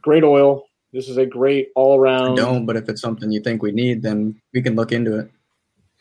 Great 0.02 0.24
oil 0.24 0.66
this 0.92 1.08
is 1.08 1.16
a 1.18 1.26
great 1.26 1.68
all 1.76 1.98
around. 1.98 2.34
Don't, 2.34 2.66
but 2.66 2.76
if 2.76 2.88
it's 2.88 3.00
something 3.00 3.30
you 3.30 3.40
think 3.40 3.62
we 3.62 3.70
need, 3.70 4.02
then 4.02 4.40
we 4.52 4.60
can 4.60 4.74
look 4.74 4.92
into 4.92 5.18
it. 5.20 5.30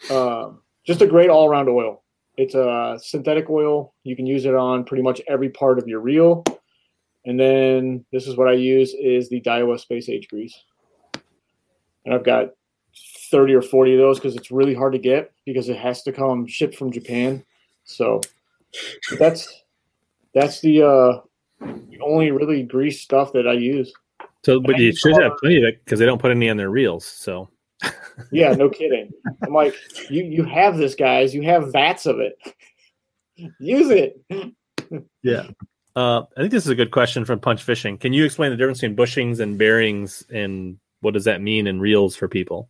Uh, 0.09 0.51
just 0.85 1.01
a 1.01 1.07
great 1.07 1.29
all 1.29 1.47
around 1.47 1.69
oil. 1.69 2.03
It's 2.37 2.55
a 2.55 2.97
synthetic 3.01 3.49
oil. 3.49 3.93
You 4.03 4.15
can 4.15 4.25
use 4.25 4.45
it 4.45 4.55
on 4.55 4.85
pretty 4.85 5.03
much 5.03 5.21
every 5.27 5.49
part 5.49 5.77
of 5.77 5.87
your 5.87 5.99
reel. 5.99 6.43
And 7.25 7.39
then 7.39 8.05
this 8.11 8.27
is 8.27 8.35
what 8.35 8.47
I 8.47 8.53
use 8.53 8.93
is 8.93 9.29
the 9.29 9.41
Daiwa 9.41 9.79
Space 9.79 10.09
Age 10.09 10.27
grease. 10.29 10.57
And 12.05 12.13
I've 12.13 12.23
got 12.23 12.51
30 13.29 13.53
or 13.53 13.61
40 13.61 13.93
of 13.93 13.99
those 13.99 14.17
because 14.17 14.35
it's 14.35 14.51
really 14.51 14.73
hard 14.73 14.93
to 14.93 14.99
get 14.99 15.31
because 15.45 15.69
it 15.69 15.77
has 15.77 16.01
to 16.03 16.11
come 16.11 16.47
shipped 16.47 16.75
from 16.75 16.91
Japan. 16.91 17.43
So 17.83 18.21
that's 19.19 19.63
that's 20.33 20.61
the 20.61 20.83
uh, 20.83 21.21
only 22.01 22.31
really 22.31 22.63
grease 22.63 23.01
stuff 23.01 23.33
that 23.33 23.47
I 23.47 23.53
use. 23.53 23.93
So, 24.45 24.59
but 24.59 24.77
you 24.77 24.95
should 24.95 25.21
have 25.21 25.33
plenty 25.41 25.57
of 25.57 25.63
it 25.65 25.83
because 25.83 25.99
they 25.99 26.05
don't 26.05 26.21
put 26.21 26.31
any 26.31 26.49
on 26.49 26.57
their 26.57 26.69
reels. 26.69 27.05
So, 27.05 27.49
yeah, 28.31 28.53
no 28.53 28.69
kidding. 28.69 29.11
I'm 29.43 29.53
like, 29.53 29.75
you 30.09 30.23
you 30.23 30.43
have 30.45 30.77
this, 30.77 30.95
guys. 30.95 31.33
You 31.33 31.43
have 31.43 31.71
vats 31.71 32.05
of 32.05 32.19
it. 32.19 32.37
Use 33.59 33.89
it. 33.89 34.21
yeah. 35.23 35.47
Uh, 35.95 36.21
I 36.37 36.41
think 36.41 36.51
this 36.51 36.65
is 36.65 36.69
a 36.69 36.75
good 36.75 36.91
question 36.91 37.25
from 37.25 37.39
Punch 37.39 37.63
Fishing. 37.63 37.97
Can 37.97 38.13
you 38.13 38.23
explain 38.23 38.51
the 38.51 38.57
difference 38.57 38.79
between 38.79 38.95
bushings 38.95 39.39
and 39.39 39.57
bearings 39.57 40.23
and 40.31 40.77
what 41.01 41.13
does 41.13 41.25
that 41.25 41.41
mean 41.41 41.67
in 41.67 41.79
reels 41.79 42.15
for 42.15 42.27
people? 42.27 42.69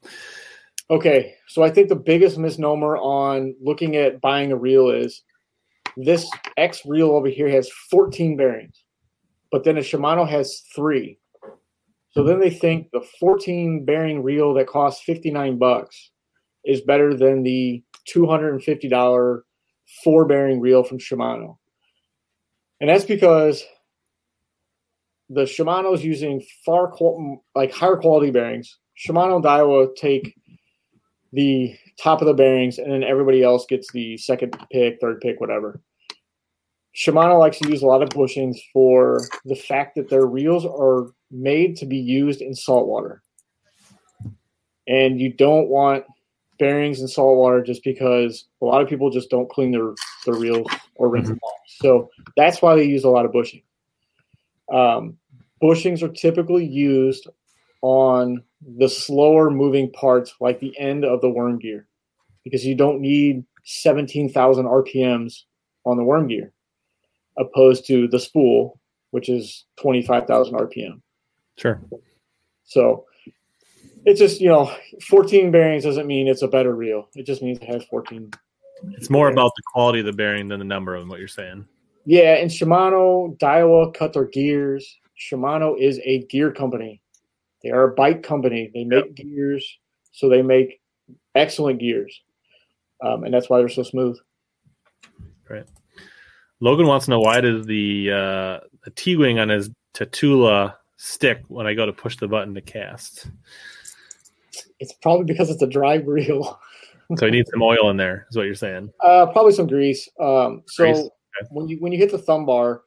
Okay, 0.91 1.35
so 1.47 1.61
I 1.61 1.69
think 1.69 1.89
the 1.89 1.95
biggest 1.95 2.37
misnomer 2.37 2.97
on 2.97 3.55
looking 3.61 3.95
at 3.95 4.21
buying 4.21 4.51
a 4.51 4.55
reel 4.55 4.89
is 4.89 5.21
this 5.97 6.29
X 6.57 6.81
reel 6.85 7.11
over 7.11 7.27
here 7.27 7.49
has 7.49 7.69
14 7.89 8.37
bearings, 8.37 8.83
but 9.51 9.63
then 9.63 9.77
a 9.77 9.81
Shimano 9.81 10.27
has 10.27 10.63
three. 10.75 11.17
So 12.11 12.23
then 12.23 12.39
they 12.39 12.49
think 12.49 12.89
the 12.91 13.05
14 13.19 13.85
bearing 13.85 14.23
reel 14.23 14.53
that 14.55 14.67
costs 14.67 15.03
59 15.03 15.57
bucks 15.57 16.11
is 16.65 16.81
better 16.81 17.15
than 17.15 17.43
the 17.43 17.83
$250 18.13 19.41
four 20.03 20.25
bearing 20.25 20.59
reel 20.59 20.83
from 20.83 20.99
Shimano. 20.99 21.57
And 22.79 22.89
that's 22.89 23.05
because 23.05 23.63
the 25.29 25.41
Shimano's 25.41 26.03
using 26.03 26.41
far 26.65 26.91
like 27.55 27.71
higher 27.71 27.97
quality 27.97 28.31
bearings. 28.31 28.79
Shimano 28.97 29.35
and 29.35 29.45
Daiwa 29.45 29.95
take 29.95 30.35
the 31.31 31.75
top 32.01 32.21
of 32.21 32.27
the 32.27 32.33
bearings, 32.33 32.77
and 32.77 32.91
then 32.91 33.03
everybody 33.03 33.43
else 33.43 33.65
gets 33.65 33.91
the 33.91 34.17
second 34.17 34.57
pick, 34.71 34.99
third 34.99 35.21
pick, 35.21 35.39
whatever. 35.39 35.79
Shimano 36.95 37.37
likes 37.39 37.59
to 37.59 37.69
use 37.69 37.81
a 37.81 37.85
lot 37.85 38.01
of 38.01 38.09
bushings 38.09 38.57
for 38.73 39.21
the 39.45 39.55
fact 39.55 39.95
that 39.95 40.09
their 40.09 40.25
reels 40.25 40.65
are 40.65 41.11
made 41.31 41.77
to 41.77 41.85
be 41.85 41.97
used 41.97 42.41
in 42.41 42.53
salt 42.55 42.87
water. 42.87 43.21
And 44.87 45.21
you 45.21 45.31
don't 45.31 45.69
want 45.69 46.03
bearings 46.57 46.99
in 46.99 47.07
salt 47.07 47.37
water 47.37 47.63
just 47.63 47.83
because 47.83 48.45
a 48.61 48.65
lot 48.65 48.81
of 48.81 48.89
people 48.89 49.11
just 49.11 49.29
don't 49.29 49.49
clean 49.49 49.71
their, 49.71 49.93
their 50.25 50.35
reels 50.35 50.67
or 50.95 51.09
rinse 51.09 51.25
mm-hmm. 51.25 51.33
them 51.33 51.39
off. 51.43 51.59
So 51.67 52.09
that's 52.35 52.61
why 52.61 52.75
they 52.75 52.83
use 52.83 53.03
a 53.03 53.09
lot 53.09 53.25
of 53.25 53.31
bushing. 53.31 53.61
Um, 54.73 55.17
bushings 55.61 56.01
are 56.01 56.11
typically 56.11 56.65
used 56.65 57.27
on 57.81 58.43
the 58.61 58.89
slower 58.89 59.49
moving 59.49 59.91
parts, 59.91 60.35
like 60.39 60.59
the 60.59 60.77
end 60.79 61.05
of 61.05 61.21
the 61.21 61.29
worm 61.29 61.59
gear, 61.59 61.87
because 62.43 62.65
you 62.65 62.75
don't 62.75 62.99
need 62.99 63.43
17,000 63.63 64.65
RPMs 64.65 65.43
on 65.85 65.97
the 65.97 66.03
worm 66.03 66.27
gear, 66.27 66.51
opposed 67.37 67.85
to 67.87 68.07
the 68.07 68.19
spool, 68.19 68.79
which 69.11 69.29
is 69.29 69.65
25,000 69.81 70.55
RPM. 70.55 71.01
Sure. 71.57 71.81
So 72.63 73.05
it's 74.05 74.19
just, 74.19 74.41
you 74.41 74.49
know, 74.49 74.71
14 75.07 75.51
bearings 75.51 75.83
doesn't 75.83 76.07
mean 76.07 76.27
it's 76.27 76.41
a 76.41 76.47
better 76.47 76.75
reel. 76.75 77.09
It 77.15 77.25
just 77.25 77.41
means 77.41 77.59
it 77.59 77.71
has 77.71 77.83
14. 77.85 78.31
It's 78.91 79.09
more 79.09 79.25
bearings. 79.25 79.35
about 79.35 79.51
the 79.55 79.63
quality 79.65 79.99
of 79.99 80.05
the 80.05 80.13
bearing 80.13 80.47
than 80.47 80.59
the 80.59 80.65
number 80.65 80.95
of 80.95 81.01
them, 81.01 81.09
what 81.09 81.19
you're 81.19 81.27
saying. 81.27 81.65
Yeah, 82.05 82.35
and 82.35 82.49
Shimano, 82.49 83.37
Daiwa 83.37 83.93
cut 83.93 84.13
their 84.13 84.25
gears. 84.25 84.97
Shimano 85.19 85.79
is 85.79 85.99
a 86.03 86.23
gear 86.25 86.51
company. 86.51 87.01
They 87.63 87.71
are 87.71 87.91
a 87.91 87.93
bike 87.93 88.23
company. 88.23 88.71
They 88.73 88.83
make 88.83 89.05
yep. 89.05 89.15
gears, 89.15 89.77
so 90.11 90.29
they 90.29 90.41
make 90.41 90.79
excellent 91.35 91.79
gears, 91.79 92.21
um, 93.03 93.23
and 93.23 93.33
that's 93.33 93.49
why 93.49 93.59
they're 93.59 93.69
so 93.69 93.83
smooth. 93.83 94.17
Right. 95.49 95.65
Logan 96.61 96.87
wants 96.87 97.05
to 97.05 97.11
know 97.11 97.19
why 97.19 97.41
does 97.41 97.65
the 97.65 98.11
uh, 98.11 98.59
the 98.83 98.91
T 98.95 99.15
wing 99.15 99.39
on 99.39 99.49
his 99.49 99.69
Tatula 99.93 100.75
stick 100.97 101.41
when 101.47 101.67
I 101.67 101.73
go 101.73 101.85
to 101.85 101.93
push 101.93 102.17
the 102.17 102.27
button 102.27 102.53
to 102.53 102.61
cast? 102.61 103.27
It's 104.79 104.93
probably 104.93 105.25
because 105.25 105.49
it's 105.49 105.61
a 105.61 105.67
dry 105.67 105.95
reel. 106.05 106.59
so 107.17 107.25
you 107.25 107.31
need 107.31 107.47
some 107.47 107.61
oil 107.61 107.89
in 107.89 107.97
there, 107.97 108.27
is 108.29 108.37
what 108.37 108.45
you're 108.45 108.55
saying? 108.55 108.91
Uh, 109.03 109.25
probably 109.27 109.53
some 109.53 109.67
grease. 109.67 110.07
Um, 110.19 110.63
so 110.67 110.83
grease? 110.83 110.97
Okay. 110.97 111.47
when 111.51 111.67
you 111.67 111.77
when 111.79 111.91
you 111.91 111.97
hit 111.97 112.11
the 112.11 112.17
thumb 112.17 112.45
bar, 112.45 112.81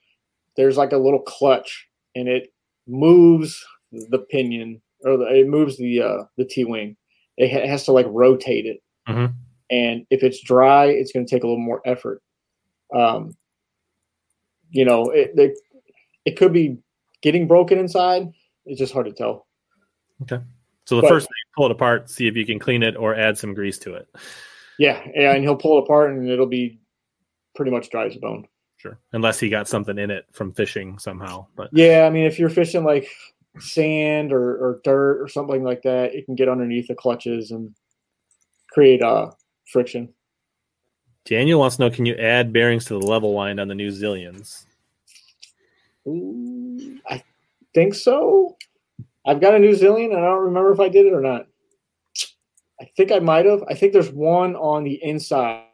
there's 0.57 0.77
like 0.77 0.93
a 0.93 0.99
little 0.99 1.21
clutch, 1.21 1.89
and 2.15 2.29
it 2.29 2.53
moves 2.87 3.65
the 3.93 4.25
pinion 4.31 4.81
or 5.05 5.17
the, 5.17 5.27
it 5.27 5.49
moves 5.49 5.77
the 5.77 6.03
uh, 6.03 6.25
the 6.37 6.45
T 6.45 6.65
wing. 6.65 6.97
It 7.37 7.53
ha- 7.53 7.67
has 7.67 7.85
to 7.85 7.93
like 7.93 8.07
rotate 8.09 8.67
it, 8.67 8.83
mm-hmm. 9.09 9.35
and 9.71 10.07
if 10.11 10.23
it's 10.23 10.41
dry, 10.43 10.87
it's 10.87 11.13
going 11.13 11.27
to 11.27 11.31
take 11.31 11.45
a 11.45 11.47
little 11.47 11.63
more 11.63 11.81
effort. 11.85 12.23
Um, 12.95 13.37
you 14.71 14.85
know, 14.85 15.11
it, 15.11 15.33
it 15.37 15.59
it 16.25 16.37
could 16.37 16.53
be 16.53 16.79
getting 17.23 17.47
broken 17.47 17.79
inside. 17.79 18.29
It's 18.67 18.79
just 18.79 18.93
hard 18.93 19.07
to 19.07 19.13
tell. 19.13 19.47
Okay. 20.23 20.41
So 20.85 20.97
the 20.97 21.03
but, 21.03 21.09
first 21.09 21.27
thing, 21.27 21.33
pull 21.57 21.67
it 21.67 21.73
apart, 21.73 22.11
see 22.11 22.27
if 22.27 22.37
you 22.37 22.45
can 22.45 22.59
clean 22.59 22.83
it 22.83 22.97
or 22.97 23.15
add 23.15 23.39
some 23.39 23.55
grease 23.55 23.79
to 23.79 23.95
it. 23.95 24.09
Yeah, 24.79 25.01
yeah, 25.15 25.33
and 25.33 25.45
he'll 25.45 25.57
pull 25.57 25.79
it 25.79 25.85
apart, 25.85 26.11
and 26.11 26.29
it'll 26.29 26.47
be 26.47 26.81
pretty 27.55 27.71
much 27.71 27.91
dry 27.91 28.07
as 28.07 28.17
a 28.17 28.19
bone. 28.19 28.47
Sure, 28.79 28.99
unless 29.13 29.39
he 29.39 29.49
got 29.49 29.69
something 29.69 29.97
in 29.97 30.11
it 30.11 30.27
from 30.33 30.53
fishing 30.53 30.99
somehow. 30.99 31.47
But 31.55 31.71
yeah, 31.73 32.05
I 32.07 32.11
mean, 32.11 32.25
if 32.25 32.39
you're 32.39 32.51
fishing 32.51 32.83
like 32.85 33.09
sand 33.59 34.33
or, 34.33 34.57
or 34.57 34.81
dirt 34.85 35.21
or 35.21 35.29
something 35.29 35.63
like 35.63 35.83
that, 35.83 36.15
it 36.15 36.25
can 36.27 36.35
get 36.35 36.49
underneath 36.49 36.89
the 36.89 36.95
clutches 36.95 37.51
and 37.51 37.75
create 38.71 39.03
uh, 39.03 39.31
friction. 39.67 40.13
Daniel 41.25 41.61
wants 41.61 41.77
to 41.77 41.83
know: 41.83 41.91
Can 41.91 42.07
you 42.07 42.15
add 42.17 42.53
bearings 42.53 42.85
to 42.87 42.95
the 42.95 43.07
level 43.07 43.35
wind 43.35 43.61
on 43.61 43.69
the 43.69 43.75
new 43.75 43.91
Zillions? 43.91 44.65
Ooh, 46.07 46.99
I 47.09 47.23
think 47.75 47.95
so. 47.95 48.57
I've 49.25 49.41
got 49.41 49.55
a 49.55 49.59
new 49.59 49.73
Zillion, 49.73 50.07
and 50.07 50.19
I 50.19 50.29
don't 50.29 50.45
remember 50.45 50.73
if 50.73 50.81
I 50.81 50.89
did 50.89 51.07
it 51.07 51.13
or 51.13 51.21
not. 51.21 51.47
I 52.81 52.87
think 52.97 53.13
I 53.13 53.21
might 53.21 53.47
have. 53.47 53.63
I 53.69 53.75
think 53.75 53.93
there's 53.93 54.11
one 54.11 54.57
on 54.57 54.83
the 54.83 54.99
inside, 55.01 55.67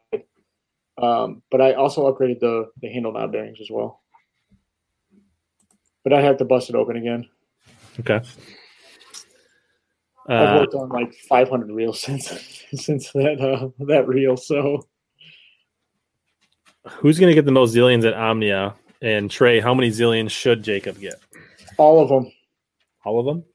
um, 1.01 1.41
but 1.49 1.61
I 1.61 1.73
also 1.73 2.11
upgraded 2.11 2.39
the 2.39 2.69
the 2.81 2.89
handle 2.89 3.11
knob 3.11 3.31
bearings 3.31 3.59
as 3.59 3.69
well. 3.71 4.01
But 6.03 6.13
I 6.13 6.21
have 6.21 6.37
to 6.37 6.45
bust 6.45 6.69
it 6.69 6.75
open 6.75 6.95
again. 6.97 7.27
Okay. 7.99 8.21
Uh, 10.29 10.33
I've 10.33 10.59
worked 10.59 10.75
on 10.75 10.89
like 10.89 11.13
500 11.27 11.71
reels 11.71 12.01
since 12.01 12.63
since 12.73 13.11
that 13.13 13.41
uh, 13.41 13.69
that 13.85 14.07
reel. 14.07 14.37
So, 14.37 14.87
who's 16.87 17.19
going 17.19 17.29
to 17.29 17.35
get 17.35 17.45
the 17.45 17.51
most 17.51 17.73
zillions 17.73 18.05
at 18.05 18.13
Omnia? 18.13 18.75
And 19.01 19.31
Trey, 19.31 19.61
how 19.61 19.73
many 19.73 19.89
zillions 19.89 20.29
should 20.29 20.61
Jacob 20.61 20.99
get? 20.99 21.15
All 21.77 22.01
of 22.03 22.09
them. 22.09 22.31
All 23.05 23.19
of 23.19 23.25
them. 23.25 23.45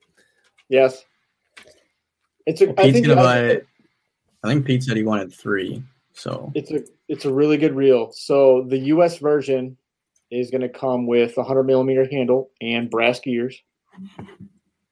Yes. 0.71 1.05
It's 2.47 2.63
a. 2.63 2.67
Well, 2.67 2.75
I 2.79 2.91
think 2.91 3.07
gonna 3.07 3.21
buy. 3.21 3.61
I 4.43 4.49
think 4.49 4.67
Pete 4.67 4.83
said 4.83 4.97
he 4.97 5.03
wanted 5.03 5.33
three. 5.33 5.83
So 6.15 6.51
it's 6.55 6.71
a 6.71 6.83
it's 7.09 7.25
a 7.25 7.33
really 7.33 7.57
good 7.57 7.75
reel. 7.75 8.11
So 8.13 8.65
the 8.69 8.79
U.S. 8.79 9.19
version 9.19 9.77
is 10.31 10.51
going 10.51 10.61
to 10.63 10.69
come 10.69 11.07
with 11.07 11.37
a 11.39 11.45
hundred 11.45 11.65
millimeter 11.65 12.07
handle 12.11 12.51
and 12.61 12.91
brass 12.91 13.21
gears. 13.21 13.61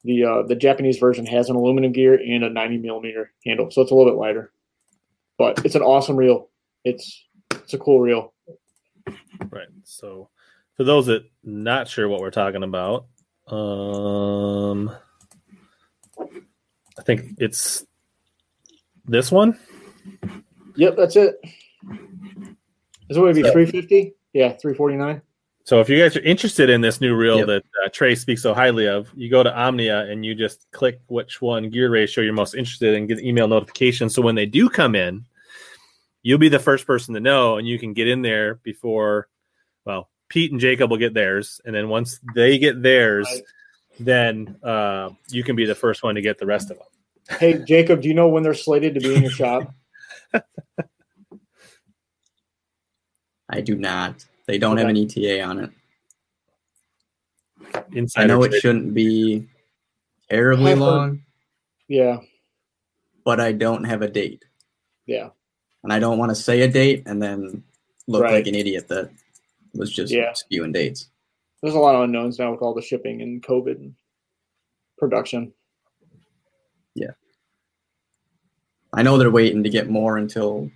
The 0.04 0.24
uh, 0.24 0.42
the 0.42 0.56
Japanese 0.56 0.98
version 0.98 1.26
has 1.26 1.48
an 1.48 1.56
aluminum 1.56 1.92
gear 1.92 2.14
and 2.14 2.44
a 2.44 2.50
90 2.50 2.78
millimeter 2.78 3.32
handle, 3.46 3.70
so 3.70 3.82
it's 3.82 3.90
a 3.90 3.94
little 3.94 4.10
bit 4.10 4.18
lighter. 4.18 4.52
But 5.38 5.64
it's 5.64 5.74
an 5.74 5.82
awesome 5.82 6.16
reel. 6.16 6.48
It's 6.84 7.26
it's 7.52 7.74
a 7.74 7.78
cool 7.78 8.00
reel. 8.00 8.32
Right. 9.50 9.68
So 9.84 10.28
for 10.76 10.84
those 10.84 11.06
that 11.06 11.24
not 11.44 11.88
sure 11.88 12.08
what 12.08 12.20
we're 12.20 12.30
talking 12.30 12.62
about, 12.62 13.06
um, 13.46 14.90
I 16.98 17.02
think 17.02 17.34
it's 17.38 17.84
this 19.04 19.30
one. 19.30 19.58
Yep, 20.76 20.96
that's 20.96 21.16
it. 21.16 21.40
Is 23.08 23.16
it 23.16 23.20
going 23.20 23.34
to 23.34 23.42
be 23.42 23.50
350? 23.50 24.14
Yeah, 24.32 24.52
349. 24.52 25.20
So 25.64 25.80
if 25.80 25.88
you 25.88 25.98
guys 25.98 26.16
are 26.16 26.22
interested 26.22 26.70
in 26.70 26.80
this 26.80 27.00
new 27.00 27.14
reel 27.14 27.38
yep. 27.38 27.46
that 27.46 27.64
uh, 27.84 27.88
Trey 27.92 28.16
speaks 28.16 28.42
so 28.42 28.52
highly 28.52 28.88
of, 28.88 29.10
you 29.14 29.30
go 29.30 29.44
to 29.44 29.56
Omnia 29.56 30.10
and 30.10 30.26
you 30.26 30.34
just 30.34 30.66
click 30.72 31.00
which 31.06 31.40
one 31.40 31.70
gear 31.70 31.88
ratio 31.88 32.24
you're 32.24 32.32
most 32.32 32.54
interested 32.54 32.94
in, 32.94 33.06
get 33.06 33.20
email 33.20 33.46
notifications. 33.46 34.14
So 34.14 34.22
when 34.22 34.34
they 34.34 34.46
do 34.46 34.68
come 34.68 34.96
in, 34.96 35.24
you'll 36.22 36.38
be 36.38 36.48
the 36.48 36.58
first 36.58 36.84
person 36.86 37.14
to 37.14 37.20
know, 37.20 37.58
and 37.58 37.68
you 37.68 37.78
can 37.78 37.92
get 37.92 38.08
in 38.08 38.22
there 38.22 38.56
before. 38.56 39.28
Well, 39.84 40.08
Pete 40.28 40.50
and 40.50 40.60
Jacob 40.60 40.90
will 40.90 40.98
get 40.98 41.14
theirs, 41.14 41.60
and 41.64 41.74
then 41.74 41.88
once 41.88 42.18
they 42.34 42.58
get 42.58 42.82
theirs, 42.82 43.28
right. 43.30 43.42
then 44.00 44.56
uh, 44.62 45.10
you 45.28 45.44
can 45.44 45.54
be 45.54 45.66
the 45.66 45.74
first 45.74 46.02
one 46.02 46.16
to 46.16 46.22
get 46.22 46.38
the 46.38 46.46
rest 46.46 46.70
of 46.70 46.78
them. 46.78 46.86
Hey, 47.38 47.62
Jacob, 47.64 48.02
do 48.02 48.08
you 48.08 48.14
know 48.14 48.28
when 48.28 48.42
they're 48.42 48.54
slated 48.54 48.94
to 48.94 49.00
be 49.00 49.14
in 49.14 49.22
your 49.22 49.30
shop? 49.30 49.72
I 53.48 53.60
do 53.60 53.76
not. 53.76 54.24
They 54.46 54.58
don't 54.58 54.78
okay. 54.78 54.80
have 54.82 54.90
an 54.90 54.96
ETA 54.96 55.42
on 55.42 55.58
it. 55.60 55.70
I 58.16 58.26
know 58.26 58.42
it 58.42 58.60
shouldn't 58.60 58.94
be 58.94 59.48
terribly 60.28 60.74
long. 60.74 61.22
Yeah. 61.88 62.18
But 63.24 63.40
I 63.40 63.52
don't 63.52 63.84
have 63.84 64.02
a 64.02 64.08
date. 64.08 64.44
Yeah. 65.06 65.30
And 65.82 65.92
I 65.92 65.98
don't 65.98 66.18
want 66.18 66.30
to 66.30 66.34
say 66.34 66.62
a 66.62 66.68
date 66.68 67.04
and 67.06 67.22
then 67.22 67.62
look 68.06 68.22
right. 68.22 68.34
like 68.34 68.46
an 68.46 68.54
idiot 68.54 68.88
that 68.88 69.10
was 69.74 69.92
just 69.92 70.12
yeah. 70.12 70.32
spewing 70.32 70.72
dates. 70.72 71.08
There's 71.62 71.74
a 71.74 71.78
lot 71.78 71.94
of 71.94 72.02
unknowns 72.02 72.38
now 72.38 72.50
with 72.50 72.62
all 72.62 72.74
the 72.74 72.82
shipping 72.82 73.22
and 73.22 73.42
COVID 73.42 73.76
and 73.76 73.94
production. 74.98 75.52
Yeah. 76.94 77.12
I 78.92 79.02
know 79.02 79.16
they're 79.16 79.30
waiting 79.30 79.62
to 79.62 79.70
get 79.70 79.88
more 79.88 80.16
until 80.16 80.70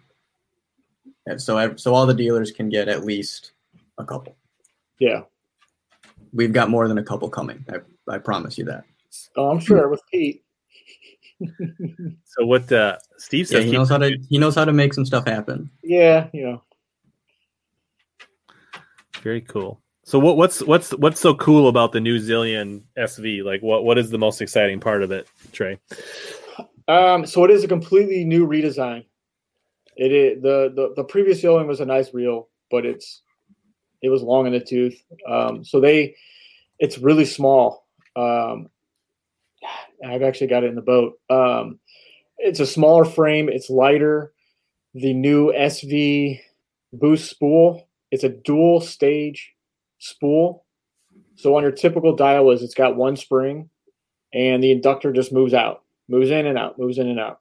so 1.38 1.74
so 1.76 1.94
all 1.94 2.06
the 2.06 2.14
dealers 2.14 2.52
can 2.52 2.68
get 2.68 2.88
at 2.88 3.04
least 3.04 3.52
a 3.98 4.04
couple. 4.04 4.36
Yeah. 4.98 5.22
We've 6.32 6.52
got 6.52 6.70
more 6.70 6.88
than 6.88 6.98
a 6.98 7.04
couple 7.04 7.28
coming. 7.28 7.64
I, 7.70 8.14
I 8.14 8.18
promise 8.18 8.58
you 8.58 8.64
that. 8.66 8.84
Oh, 9.36 9.50
I'm 9.50 9.60
sure 9.60 9.88
with 9.88 10.02
Pete. 10.10 10.42
so 12.24 12.46
what 12.46 12.70
uh, 12.72 12.96
Steve 13.18 13.46
says 13.46 13.64
yeah, 13.64 13.70
he 13.70 13.76
knows 13.76 13.90
how 13.90 13.98
to 13.98 14.16
he 14.28 14.38
knows 14.38 14.54
how 14.54 14.64
to 14.64 14.72
make 14.72 14.94
some 14.94 15.04
stuff 15.04 15.26
happen. 15.26 15.70
Yeah, 15.82 16.28
you 16.32 16.44
know. 16.44 16.62
Very 19.22 19.42
cool. 19.42 19.80
So 20.04 20.18
what, 20.18 20.36
what's 20.36 20.62
what's 20.62 20.92
what's 20.92 21.20
so 21.20 21.34
cool 21.34 21.68
about 21.68 21.92
the 21.92 22.00
new 22.00 22.18
Zillion 22.18 22.82
SV? 22.96 23.44
Like 23.44 23.60
what 23.60 23.84
what 23.84 23.98
is 23.98 24.10
the 24.10 24.18
most 24.18 24.40
exciting 24.40 24.80
part 24.80 25.02
of 25.02 25.10
it, 25.10 25.28
Trey? 25.52 25.78
Um, 26.88 27.26
so 27.26 27.44
it 27.44 27.50
is 27.50 27.64
a 27.64 27.68
completely 27.68 28.24
new 28.24 28.46
redesign. 28.46 29.04
It 29.96 30.12
is 30.12 30.42
the 30.42 30.72
the, 30.74 30.92
the 30.96 31.04
previous 31.04 31.42
Zillion 31.42 31.66
was 31.66 31.80
a 31.80 31.86
nice 31.86 32.14
reel, 32.14 32.48
but 32.70 32.86
it's 32.86 33.22
it 34.02 34.08
was 34.08 34.22
long 34.22 34.46
in 34.46 34.52
the 34.52 34.60
tooth. 34.60 35.00
Um, 35.28 35.64
so 35.64 35.80
they 35.80 36.16
it's 36.78 36.98
really 36.98 37.24
small. 37.24 37.86
Um, 38.14 38.68
I've 40.04 40.22
actually 40.22 40.48
got 40.48 40.64
it 40.64 40.68
in 40.68 40.74
the 40.74 40.82
boat. 40.82 41.14
Um, 41.30 41.78
it's 42.38 42.60
a 42.60 42.66
smaller 42.66 43.04
frame. 43.04 43.48
It's 43.48 43.70
lighter. 43.70 44.32
The 44.94 45.14
new 45.14 45.52
SV 45.52 46.40
boost 46.92 47.30
spool. 47.30 47.88
It's 48.10 48.24
a 48.24 48.28
dual 48.28 48.80
stage 48.80 49.52
spool. 49.98 50.64
So 51.36 51.56
on 51.56 51.62
your 51.62 51.72
typical 51.72 52.16
Daiwas, 52.16 52.62
it's 52.62 52.74
got 52.74 52.96
one 52.96 53.16
spring, 53.16 53.68
and 54.32 54.62
the 54.62 54.72
inductor 54.72 55.12
just 55.12 55.32
moves 55.32 55.52
out, 55.52 55.82
moves 56.08 56.30
in 56.30 56.46
and 56.46 56.58
out, 56.58 56.78
moves 56.78 56.98
in 56.98 57.08
and 57.08 57.20
out. 57.20 57.40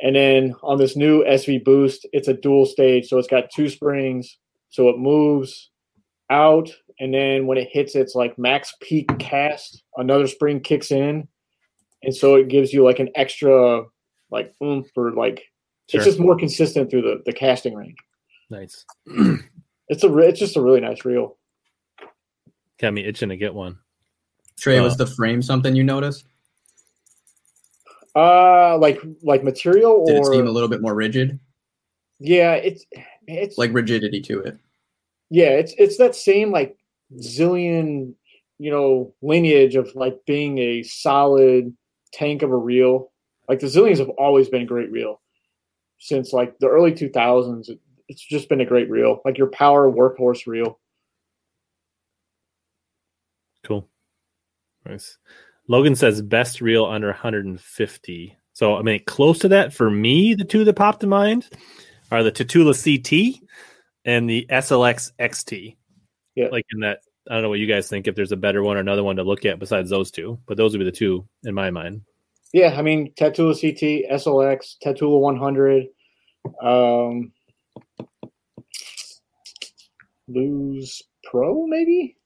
And 0.00 0.16
then 0.16 0.54
on 0.62 0.78
this 0.78 0.96
new 0.96 1.24
SV 1.24 1.64
Boost, 1.64 2.06
it's 2.12 2.28
a 2.28 2.34
dual 2.34 2.66
stage, 2.66 3.08
so 3.08 3.18
it's 3.18 3.28
got 3.28 3.50
two 3.54 3.68
springs, 3.68 4.36
so 4.72 4.88
it 4.88 4.98
moves 4.98 5.70
out, 6.30 6.70
and 6.98 7.12
then 7.12 7.46
when 7.46 7.58
it 7.58 7.68
hits 7.70 7.94
its 7.94 8.14
like 8.14 8.38
max 8.38 8.74
peak 8.80 9.06
cast, 9.18 9.84
another 9.98 10.26
spring 10.26 10.60
kicks 10.60 10.90
in, 10.90 11.28
and 12.02 12.14
so 12.14 12.36
it 12.36 12.48
gives 12.48 12.72
you 12.72 12.82
like 12.82 12.98
an 12.98 13.10
extra 13.14 13.82
like 14.30 14.54
oomph 14.64 14.88
or 14.96 15.12
like 15.12 15.44
sure. 15.90 16.00
it's 16.00 16.06
just 16.06 16.18
more 16.18 16.36
consistent 16.36 16.90
through 16.90 17.02
the 17.02 17.22
the 17.26 17.32
casting 17.32 17.74
range. 17.74 17.98
Nice. 18.50 18.84
it's 19.88 20.04
a 20.04 20.18
it's 20.18 20.40
just 20.40 20.56
a 20.56 20.62
really 20.62 20.80
nice 20.80 21.04
reel. 21.04 21.36
Got 22.80 22.94
me 22.94 23.04
itching 23.04 23.28
to 23.28 23.36
get 23.36 23.54
one. 23.54 23.78
Trey, 24.58 24.78
uh, 24.78 24.82
was 24.82 24.96
the 24.96 25.06
frame 25.06 25.42
something 25.42 25.76
you 25.76 25.84
noticed? 25.84 26.24
Uh, 28.16 28.78
like 28.78 29.02
like 29.22 29.44
material 29.44 30.06
Did 30.06 30.16
or 30.16 30.32
it 30.32 30.36
seem 30.36 30.46
a 30.46 30.50
little 30.50 30.68
bit 30.68 30.80
more 30.80 30.94
rigid? 30.94 31.38
Yeah, 32.18 32.54
it's 32.54 32.86
it's 33.26 33.58
like 33.58 33.72
rigidity 33.72 34.20
to 34.22 34.40
it. 34.40 34.58
Yeah, 35.30 35.50
it's 35.50 35.74
it's 35.78 35.96
that 35.98 36.14
same 36.14 36.50
like 36.50 36.76
zillion, 37.18 38.14
you 38.58 38.70
know, 38.70 39.14
lineage 39.22 39.76
of 39.76 39.94
like 39.94 40.18
being 40.26 40.58
a 40.58 40.82
solid 40.82 41.74
tank 42.12 42.42
of 42.42 42.50
a 42.50 42.56
reel. 42.56 43.10
Like 43.48 43.60
the 43.60 43.66
zillions 43.66 43.98
have 43.98 44.10
always 44.10 44.48
been 44.48 44.62
a 44.62 44.66
great 44.66 44.90
reel 44.90 45.20
since 45.98 46.32
like 46.32 46.58
the 46.58 46.68
early 46.68 46.92
2000s. 46.92 47.70
It's 48.08 48.22
just 48.22 48.48
been 48.48 48.60
a 48.60 48.66
great 48.66 48.90
reel, 48.90 49.20
like 49.24 49.38
your 49.38 49.46
power 49.48 49.90
workhorse 49.90 50.46
reel. 50.46 50.78
Cool. 53.64 53.88
Nice. 54.84 55.18
Logan 55.68 55.94
says 55.94 56.20
best 56.20 56.60
reel 56.60 56.84
under 56.84 57.08
150. 57.08 58.36
So 58.52 58.76
I 58.76 58.82
mean, 58.82 59.02
close 59.06 59.38
to 59.38 59.48
that 59.48 59.72
for 59.72 59.90
me. 59.90 60.34
The 60.34 60.44
two 60.44 60.64
that 60.64 60.74
popped 60.74 61.00
to 61.00 61.06
mind 61.06 61.48
are 62.12 62.22
the 62.22 62.30
Tatula 62.30 62.74
CT 62.74 63.42
and 64.04 64.28
the 64.28 64.46
SLX 64.50 65.12
XT. 65.18 65.76
Yeah, 66.34 66.48
like 66.48 66.66
in 66.70 66.80
that. 66.80 67.00
I 67.30 67.34
don't 67.34 67.42
know 67.42 67.48
what 67.48 67.60
you 67.60 67.66
guys 67.66 67.88
think. 67.88 68.06
If 68.06 68.16
there's 68.16 68.32
a 68.32 68.36
better 68.36 68.62
one 68.62 68.76
or 68.76 68.80
another 68.80 69.04
one 69.04 69.16
to 69.16 69.22
look 69.22 69.44
at 69.44 69.58
besides 69.58 69.88
those 69.88 70.10
two, 70.10 70.38
but 70.46 70.56
those 70.56 70.72
would 70.72 70.80
be 70.80 70.84
the 70.84 70.92
two 70.92 71.26
in 71.44 71.54
my 71.54 71.70
mind. 71.70 72.02
Yeah, 72.52 72.74
I 72.76 72.82
mean, 72.82 73.12
Tatula 73.14 73.54
CT, 73.54 74.10
SLX, 74.12 74.74
Tatula 74.84 75.20
100, 75.20 75.86
um, 76.60 77.32
Lew's 80.28 81.00
Pro, 81.24 81.66
maybe. 81.66 82.16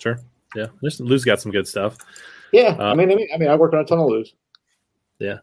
Sure. 0.00 0.18
Yeah, 0.56 0.66
Lew's 0.80 1.24
got 1.24 1.40
some 1.40 1.52
good 1.52 1.68
stuff. 1.68 1.98
Yeah, 2.52 2.76
uh, 2.78 2.84
I 2.84 2.94
mean, 2.94 3.12
I 3.12 3.14
mean, 3.14 3.28
I 3.32 3.36
mean, 3.36 3.48
I 3.48 3.54
work 3.54 3.74
on 3.74 3.80
a 3.80 3.84
ton 3.84 3.98
of 3.98 4.08
Lew's. 4.08 4.34
Yeah. 5.18 5.38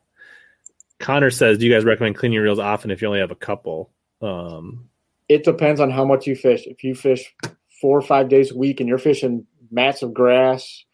Connor 0.99 1.31
says, 1.31 1.57
"Do 1.57 1.65
you 1.65 1.73
guys 1.73 1.83
recommend 1.83 2.15
cleaning 2.15 2.35
your 2.35 2.43
reels 2.43 2.59
often 2.59 2.91
if 2.91 3.01
you 3.01 3.07
only 3.07 3.19
have 3.19 3.31
a 3.31 3.35
couple?" 3.35 3.91
Um, 4.21 4.89
it 5.27 5.43
depends 5.43 5.79
on 5.79 5.91
how 5.91 6.05
much 6.05 6.27
you 6.27 6.35
fish. 6.35 6.65
If 6.67 6.83
you 6.83 6.95
fish 6.95 7.33
four 7.81 7.97
or 7.97 8.01
five 8.01 8.29
days 8.29 8.51
a 8.51 8.57
week 8.57 8.79
and 8.79 8.87
you're 8.87 8.97
fishing 8.97 9.45
mats 9.71 10.01
of 10.01 10.13
grass, 10.13 10.85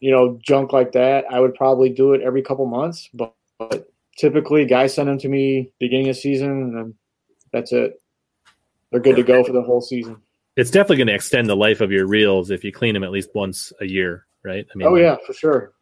you 0.00 0.10
know, 0.10 0.38
junk 0.42 0.72
like 0.72 0.92
that, 0.92 1.24
I 1.30 1.40
would 1.40 1.54
probably 1.54 1.90
do 1.90 2.12
it 2.12 2.22
every 2.22 2.42
couple 2.42 2.66
months. 2.66 3.08
But, 3.12 3.34
but 3.58 3.88
typically, 4.16 4.64
guys 4.64 4.94
send 4.94 5.08
them 5.08 5.18
to 5.18 5.28
me 5.28 5.72
beginning 5.78 6.08
of 6.08 6.16
season, 6.16 6.76
and 6.76 6.94
that's 7.52 7.72
it. 7.72 8.00
They're 8.90 9.00
good 9.00 9.16
to 9.16 9.22
go 9.22 9.44
for 9.44 9.52
the 9.52 9.62
whole 9.62 9.80
season. 9.80 10.16
It's 10.56 10.70
definitely 10.70 10.96
going 10.96 11.08
to 11.08 11.14
extend 11.14 11.48
the 11.48 11.56
life 11.56 11.80
of 11.80 11.92
your 11.92 12.06
reels 12.06 12.50
if 12.50 12.64
you 12.64 12.72
clean 12.72 12.94
them 12.94 13.04
at 13.04 13.12
least 13.12 13.30
once 13.34 13.72
a 13.80 13.86
year, 13.86 14.26
right? 14.42 14.66
I 14.72 14.76
mean, 14.76 14.88
oh 14.88 14.96
yeah, 14.96 15.16
for 15.24 15.32
sure. 15.32 15.72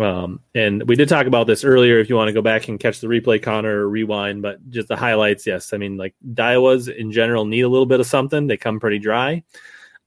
Um, 0.00 0.40
and 0.54 0.88
we 0.88 0.96
did 0.96 1.10
talk 1.10 1.26
about 1.26 1.46
this 1.46 1.62
earlier. 1.62 1.98
If 1.98 2.08
you 2.08 2.16
want 2.16 2.28
to 2.28 2.32
go 2.32 2.40
back 2.40 2.68
and 2.68 2.80
catch 2.80 3.00
the 3.00 3.06
replay, 3.06 3.42
Connor, 3.42 3.80
or 3.80 3.88
rewind, 3.88 4.40
but 4.40 4.66
just 4.70 4.88
the 4.88 4.96
highlights. 4.96 5.46
Yes, 5.46 5.74
I 5.74 5.76
mean, 5.76 5.98
like 5.98 6.14
Daiwas 6.32 6.88
in 6.88 7.12
general 7.12 7.44
need 7.44 7.60
a 7.60 7.68
little 7.68 7.84
bit 7.84 8.00
of 8.00 8.06
something. 8.06 8.46
They 8.46 8.56
come 8.56 8.80
pretty 8.80 8.98
dry. 8.98 9.44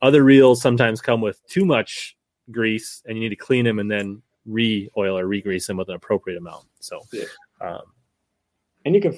Other 0.02 0.24
reels 0.24 0.62
sometimes 0.62 1.00
come 1.00 1.22
with 1.22 1.46
too 1.48 1.64
much 1.64 2.18
grease, 2.50 3.04
and 3.06 3.16
you 3.16 3.24
need 3.24 3.30
to 3.30 3.36
clean 3.36 3.66
them 3.66 3.78
and 3.78 3.90
then 3.90 4.22
re-oil 4.46 5.18
or 5.18 5.28
re-grease 5.28 5.68
them 5.68 5.78
with 5.78 5.90
an 5.90 5.96
appropriate 5.96 6.38
amount. 6.38 6.66
So, 6.80 7.00
yeah. 7.14 7.26
um, 7.62 7.84
and 8.86 8.96
you 8.96 9.00
can, 9.00 9.18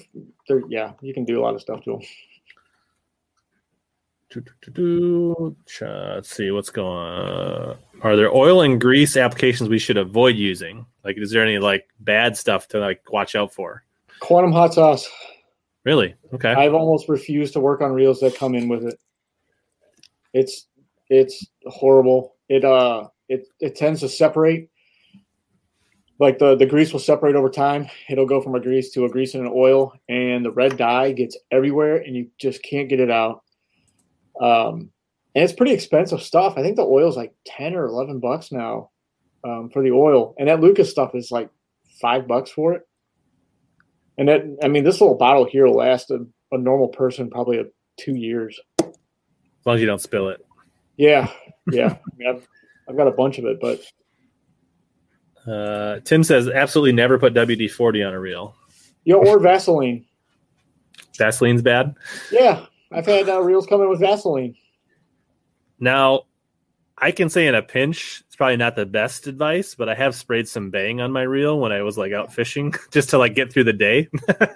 yeah, 0.70 0.92
you 1.02 1.14
can 1.14 1.24
do 1.24 1.40
a 1.40 1.42
lot 1.42 1.56
of 1.56 1.62
stuff 1.62 1.84
to 1.86 1.94
them. 1.94 2.02
Let's 5.82 6.36
see 6.36 6.52
what's 6.52 6.70
going 6.70 6.88
on. 6.88 7.78
Are 8.02 8.16
there 8.16 8.34
oil 8.34 8.62
and 8.62 8.80
grease 8.80 9.18
applications 9.18 9.70
we 9.70 9.80
should 9.80 9.98
avoid 9.98 10.36
using? 10.36 10.86
Like, 11.04 11.18
is 11.18 11.32
there 11.32 11.44
any 11.44 11.60
like 11.60 11.88
bad 12.00 12.36
stuff 12.38 12.68
to 12.70 12.80
like 12.80 13.12
watch 13.12 13.36
out 13.36 13.54
for? 13.54 13.84
Quantum 14.20 14.52
hot 14.52 14.74
sauce. 14.74 15.10
Really? 15.84 16.16
Okay. 16.34 16.52
I've 16.52 16.74
almost 16.74 17.08
refused 17.08 17.54
to 17.54 17.60
work 17.60 17.82
on 17.82 17.94
reels 17.94 18.20
that 18.20 18.36
come 18.36 18.56
in 18.56 18.68
with 18.68 18.86
it. 18.86 19.00
It's 20.34 20.68
it's 21.10 21.46
horrible. 21.68 22.36
It 22.50 22.66
uh 22.66 23.08
it 23.30 23.48
it 23.60 23.76
tends 23.76 24.02
to 24.02 24.10
separate. 24.10 24.70
Like 26.20 26.40
the 26.40 26.56
the 26.56 26.66
grease 26.66 26.92
will 26.92 27.00
separate 27.00 27.36
over 27.36 27.50
time. 27.50 27.88
It'll 28.10 28.26
go 28.26 28.42
from 28.42 28.56
a 28.56 28.60
grease 28.60 28.92
to 28.92 29.06
a 29.06 29.10
grease 29.10 29.36
and 29.36 29.46
an 29.46 29.54
oil, 29.54 29.94
and 30.10 30.44
the 30.44 30.52
red 30.52 30.78
dye 30.78 31.12
gets 31.12 31.38
everywhere, 31.52 31.98
and 31.98 32.16
you 32.16 32.30
just 32.40 32.64
can't 32.64 32.90
get 32.90 33.00
it 33.00 33.12
out 33.12 33.45
um, 34.42 34.92
and 35.36 35.44
it's 35.44 35.54
pretty 35.54 35.74
expensive 35.74 36.22
stuff. 36.22 36.54
I 36.58 36.62
think 36.62 36.78
the 36.78 36.84
oil 36.84 37.10
is 37.10 37.18
like 37.18 37.34
10 37.46 37.76
or 37.76 37.86
11 37.86 38.20
bucks 38.20 38.52
now 38.52 38.92
um, 39.44 39.70
for 39.70 39.84
the 39.84 39.92
oil. 39.92 40.34
And 40.40 40.48
that 40.48 40.62
Lucas 40.62 40.90
stuff 40.90 41.14
is 41.14 41.30
like 41.30 41.50
five 42.02 42.28
bucks 42.28 42.50
for 42.50 42.74
it. 42.74 42.88
And 44.18 44.30
that, 44.30 44.44
I 44.64 44.70
mean, 44.70 44.86
this 44.86 45.02
little 45.02 45.18
bottle 45.18 45.46
here 45.46 45.66
will 45.66 45.76
last 45.76 46.10
a, 46.10 46.26
a 46.54 46.58
normal 46.58 46.88
person 46.88 47.30
probably 47.30 47.60
a, 47.60 47.66
two 47.98 48.16
years. 48.16 48.60
As 48.80 48.86
long 49.66 49.76
as 49.76 49.82
you 49.82 49.88
don't 49.88 50.02
spill 50.02 50.30
it. 50.30 50.46
Yeah. 50.96 51.30
Yeah. 51.72 51.98
I 51.98 52.16
mean, 52.18 52.30
I've, 52.30 52.48
I've 52.88 52.98
got 52.98 53.08
a 53.08 53.12
bunch 53.12 53.38
of 53.38 53.46
it, 53.46 53.60
but. 53.60 53.82
Uh, 55.46 56.00
Tim 56.06 56.24
says 56.24 56.48
absolutely 56.48 56.94
never 56.94 57.20
put 57.20 57.34
WD 57.34 57.72
40 57.72 58.04
on 58.04 58.14
a 58.14 58.20
reel. 58.20 58.56
Yo, 59.04 59.18
or 59.18 59.40
Vaseline. 59.40 60.06
Vaseline's 61.18 61.62
bad? 61.62 61.94
Yeah. 62.32 62.66
I've 62.92 63.06
had 63.06 63.30
uh, 63.30 63.42
reels 63.42 63.66
coming 63.68 63.90
with 63.90 64.00
Vaseline. 64.00 64.56
Now, 65.80 66.24
I 66.98 67.12
can 67.12 67.30
say 67.30 67.48
in 67.48 67.56
a 67.56 67.62
pinch, 67.62 68.24
it's 68.28 68.36
probably 68.36 68.58
not 68.58 68.76
the 68.76 68.86
best 68.86 69.28
advice, 69.28 69.76
but 69.76 69.90
I 69.90 69.96
have 69.96 70.16
sprayed 70.16 70.48
some 70.48 70.70
bang 70.70 71.02
on 71.02 71.12
my 71.12 71.24
reel 71.24 71.60
when 71.60 71.72
I 71.72 71.82
was 71.82 71.98
like 71.98 72.14
out 72.14 72.34
fishing 72.34 72.74
just 72.92 73.10
to 73.10 73.18
like 73.18 73.36
get 73.36 73.52
through 73.52 73.66
the 73.66 73.74
day. 73.74 74.08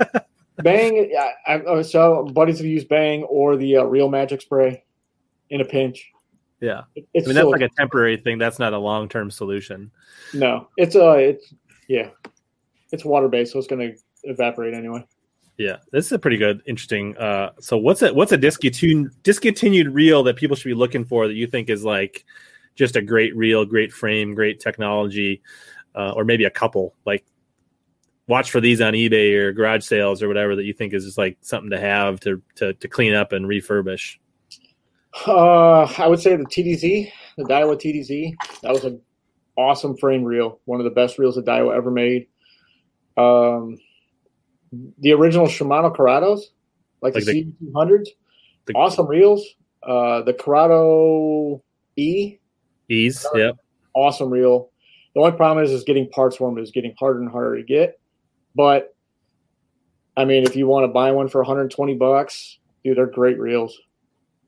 bang, 0.57 1.13
I, 1.47 1.61
I, 1.67 1.81
so 1.81 2.25
buddies 2.25 2.59
have 2.59 2.67
used 2.67 2.87
bang 2.87 3.23
or 3.23 3.57
the 3.57 3.77
uh, 3.77 3.83
Reel 3.83 4.09
Magic 4.09 4.41
spray 4.41 4.83
in 5.49 5.61
a 5.61 5.65
pinch. 5.65 6.11
Yeah, 6.61 6.81
it's 7.13 7.25
I 7.25 7.29
mean 7.29 7.35
that's 7.35 7.45
so, 7.45 7.49
like 7.49 7.61
a 7.61 7.69
temporary 7.77 8.17
thing. 8.17 8.37
That's 8.37 8.59
not 8.59 8.73
a 8.73 8.77
long 8.77 9.07
term 9.07 9.31
solution. 9.31 9.91
No, 10.33 10.67
it's 10.75 10.93
uh, 10.93 11.11
it's 11.11 11.53
yeah, 11.87 12.09
it's 12.91 13.05
water 13.05 13.29
based, 13.29 13.53
so 13.53 13.59
it's 13.59 13.67
going 13.67 13.93
to 13.93 13.97
evaporate 14.23 14.73
anyway. 14.73 15.05
Yeah, 15.59 15.75
this 15.91 16.05
is 16.05 16.13
a 16.13 16.19
pretty 16.19 16.37
good, 16.37 16.63
interesting. 16.65 17.17
Uh, 17.17 17.51
so 17.59 17.77
what's 17.77 18.01
a 18.01 18.13
what's 18.13 18.31
a 18.31 18.37
discontinued 18.37 19.11
discontinued 19.23 19.89
reel 19.89 20.23
that 20.23 20.37
people 20.37 20.55
should 20.55 20.69
be 20.69 20.73
looking 20.73 21.03
for 21.03 21.27
that 21.27 21.33
you 21.33 21.47
think 21.47 21.69
is 21.69 21.83
like 21.83 22.23
just 22.75 22.95
a 22.95 23.01
great 23.01 23.35
reel, 23.35 23.65
great 23.65 23.91
frame, 23.91 24.33
great 24.33 24.61
technology, 24.61 25.41
uh, 25.95 26.13
or 26.15 26.23
maybe 26.23 26.45
a 26.45 26.49
couple 26.49 26.95
like 27.05 27.25
watch 28.27 28.51
for 28.51 28.61
these 28.61 28.79
on 28.79 28.93
eBay 28.93 29.33
or 29.33 29.51
garage 29.51 29.83
sales 29.83 30.23
or 30.23 30.29
whatever 30.29 30.55
that 30.55 30.63
you 30.63 30.71
think 30.71 30.93
is 30.93 31.03
just 31.03 31.17
like 31.17 31.37
something 31.41 31.71
to 31.71 31.79
have 31.79 32.21
to 32.21 32.41
to, 32.55 32.73
to 32.75 32.87
clean 32.87 33.13
up 33.13 33.33
and 33.33 33.45
refurbish. 33.45 34.15
Uh, 35.27 35.81
I 35.97 36.07
would 36.07 36.21
say 36.21 36.37
the 36.37 36.45
TDZ, 36.45 37.11
the 37.37 37.43
Daiwa 37.43 37.75
TDZ. 37.75 38.33
That 38.61 38.71
was 38.71 38.85
an 38.85 39.01
awesome 39.57 39.97
frame 39.97 40.23
reel, 40.23 40.61
one 40.63 40.79
of 40.79 40.85
the 40.85 40.91
best 40.91 41.19
reels 41.19 41.35
that 41.35 41.45
Daiwa 41.45 41.75
ever 41.75 41.91
made. 41.91 42.27
Um, 43.17 43.77
the 44.99 45.11
original 45.13 45.47
Shimano 45.47 45.95
Curados, 45.95 46.41
like, 47.01 47.15
like 47.15 47.25
the, 47.25 47.45
C200s. 47.45 48.07
The, 48.65 48.73
awesome 48.73 49.07
reels. 49.07 49.45
Uh, 49.81 50.21
the 50.21 50.33
Curado 50.33 51.61
E. 51.95 52.37
Ease. 52.89 53.25
Yep. 53.33 53.57
Awesome 53.93 54.29
reel. 54.29 54.69
The 55.13 55.21
only 55.21 55.31
problem 55.35 55.63
is, 55.63 55.71
is 55.71 55.83
getting 55.83 56.09
parts 56.09 56.37
for 56.37 56.49
them 56.49 56.61
is 56.61 56.71
getting 56.71 56.93
harder 56.99 57.19
and 57.19 57.31
harder 57.31 57.57
to 57.57 57.63
get. 57.63 57.99
But 58.55 58.95
I 60.15 60.25
mean, 60.25 60.43
if 60.43 60.55
you 60.55 60.67
want 60.67 60.83
to 60.83 60.87
buy 60.89 61.11
one 61.11 61.27
for 61.29 61.41
120 61.41 61.95
bucks, 61.95 62.59
dude, 62.83 62.97
they're 62.97 63.05
great 63.05 63.39
reels. 63.39 63.79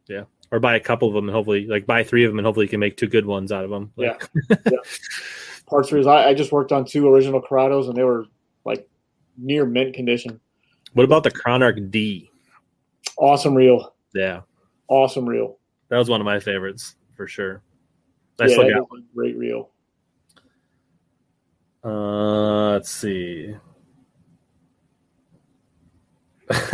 Yeah. 0.08 0.24
Or 0.52 0.60
buy 0.60 0.76
a 0.76 0.80
couple 0.80 1.08
of 1.08 1.14
them 1.14 1.30
and 1.30 1.36
hopefully, 1.36 1.66
like, 1.66 1.86
buy 1.86 2.04
three 2.04 2.26
of 2.26 2.32
them 2.32 2.40
and 2.40 2.46
hopefully 2.46 2.66
you 2.66 2.70
can 2.70 2.82
make 2.82 2.98
two 2.98 3.08
good 3.08 3.26
ones 3.26 3.52
out 3.52 3.64
of 3.64 3.70
them. 3.70 3.92
Like, 3.96 4.30
yeah. 4.50 4.58
yeah. 4.72 4.78
Parts 5.66 5.92
reels. 5.92 6.08
I, 6.08 6.30
I 6.30 6.34
just 6.34 6.52
worked 6.52 6.74
on 6.74 6.84
two 6.84 7.08
original 7.08 7.42
Curados 7.42 7.88
and 7.88 7.96
they 7.96 8.04
were 8.04 8.26
like 8.66 8.88
near 9.38 9.66
mint 9.66 9.94
condition. 9.94 10.40
What 10.94 11.04
about 11.04 11.24
the 11.24 11.32
Chronarch 11.32 11.92
D? 11.92 12.30
Awesome 13.18 13.56
reel. 13.56 13.94
Yeah. 14.14 14.42
Awesome 14.88 15.28
reel. 15.28 15.58
That 15.90 15.98
was 15.98 16.10
one 16.10 16.22
of 16.22 16.26
my 16.26 16.40
favorites 16.40 16.96
for 17.16 17.28
sure. 17.28 17.62
I 18.40 18.48
yeah, 18.48 18.54
still. 18.54 18.88
Great 19.14 19.38
reel. 19.38 19.70
Uh, 21.84 22.72
let's 22.72 22.90
see. 22.92 23.56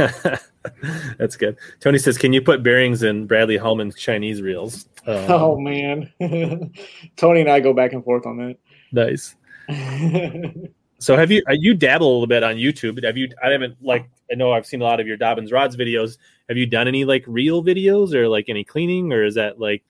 That's 1.17 1.37
good. 1.37 1.57
Tony 1.79 1.97
says, 1.97 2.17
"Can 2.17 2.33
you 2.33 2.41
put 2.41 2.63
bearings 2.63 3.03
in 3.03 3.27
Bradley 3.27 3.57
Hellman's 3.57 3.95
Chinese 3.95 4.41
reels?" 4.41 4.87
Um, 5.05 5.31
oh 5.31 5.59
man, 5.59 6.11
Tony 7.15 7.41
and 7.41 7.49
I 7.49 7.59
go 7.59 7.73
back 7.73 7.93
and 7.93 8.03
forth 8.03 8.25
on 8.25 8.37
that. 8.37 8.57
Nice. 8.91 9.35
so 10.99 11.15
have 11.15 11.31
you 11.31 11.41
uh, 11.49 11.53
you 11.53 11.73
dabble 11.73 12.07
a 12.07 12.11
little 12.11 12.27
bit 12.27 12.43
on 12.43 12.55
YouTube? 12.55 13.03
Have 13.03 13.17
you? 13.17 13.29
I 13.43 13.51
haven't 13.51 13.77
like 13.81 14.09
I 14.31 14.35
know 14.35 14.51
I've 14.51 14.65
seen 14.65 14.81
a 14.81 14.83
lot 14.83 14.99
of 14.99 15.07
your 15.07 15.17
Dobyns 15.17 15.51
rods 15.51 15.75
videos. 15.75 16.17
Have 16.49 16.57
you 16.57 16.65
done 16.65 16.87
any 16.87 17.05
like 17.05 17.23
reel 17.27 17.63
videos 17.63 18.13
or 18.13 18.27
like 18.27 18.49
any 18.49 18.63
cleaning, 18.63 19.13
or 19.13 19.23
is 19.23 19.35
that 19.35 19.59
like 19.59 19.83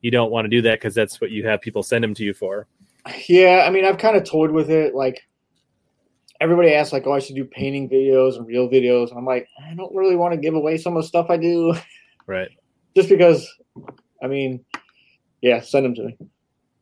you 0.00 0.10
don't 0.10 0.30
want 0.30 0.44
to 0.44 0.48
do 0.48 0.62
that 0.62 0.78
because 0.78 0.94
that's 0.94 1.20
what 1.20 1.30
you 1.30 1.46
have 1.46 1.60
people 1.60 1.82
send 1.82 2.04
them 2.04 2.14
to 2.14 2.24
you 2.24 2.34
for? 2.34 2.66
Yeah, 3.28 3.64
I 3.66 3.70
mean, 3.70 3.84
I've 3.84 3.98
kind 3.98 4.16
of 4.16 4.24
toyed 4.24 4.50
with 4.50 4.70
it. 4.70 4.94
Like 4.94 5.26
everybody 6.40 6.72
asks, 6.72 6.92
like, 6.92 7.06
"Oh, 7.06 7.12
I 7.12 7.18
should 7.18 7.36
do 7.36 7.44
painting 7.44 7.88
videos 7.88 8.36
and 8.36 8.46
reel 8.46 8.68
videos," 8.68 9.10
and 9.10 9.18
I'm 9.18 9.24
like, 9.24 9.48
I 9.66 9.74
don't 9.74 9.94
really 9.94 10.16
want 10.16 10.34
to 10.34 10.40
give 10.40 10.54
away 10.54 10.76
some 10.76 10.96
of 10.96 11.02
the 11.02 11.08
stuff 11.08 11.30
I 11.30 11.36
do, 11.36 11.74
right? 12.26 12.48
Just 12.96 13.08
because, 13.08 13.48
I 14.22 14.26
mean, 14.26 14.64
yeah, 15.40 15.60
send 15.60 15.84
them 15.84 15.94
to 15.96 16.04
me. 16.04 16.18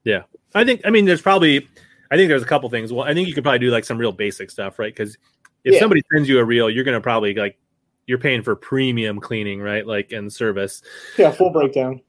Yeah, 0.04 0.22
I 0.54 0.64
think. 0.64 0.82
I 0.84 0.90
mean, 0.90 1.04
there's 1.04 1.22
probably, 1.22 1.68
I 2.10 2.16
think 2.16 2.28
there's 2.28 2.42
a 2.42 2.46
couple 2.46 2.68
things. 2.70 2.92
Well, 2.92 3.04
I 3.04 3.14
think 3.14 3.28
you 3.28 3.34
could 3.34 3.44
probably 3.44 3.58
do 3.58 3.70
like 3.70 3.84
some 3.84 3.98
real 3.98 4.12
basic 4.12 4.50
stuff, 4.50 4.78
right? 4.78 4.94
Because 4.94 5.16
if 5.64 5.74
yeah. 5.74 5.80
somebody 5.80 6.02
sends 6.12 6.28
you 6.28 6.38
a 6.38 6.44
reel, 6.44 6.70
you're 6.70 6.84
gonna 6.84 7.00
probably 7.00 7.34
like 7.34 7.58
you're 8.06 8.18
paying 8.18 8.42
for 8.42 8.54
premium 8.54 9.20
cleaning, 9.20 9.60
right? 9.60 9.86
Like 9.86 10.12
and 10.12 10.32
service. 10.32 10.82
Yeah, 11.18 11.30
full 11.30 11.50
breakdown 11.50 12.00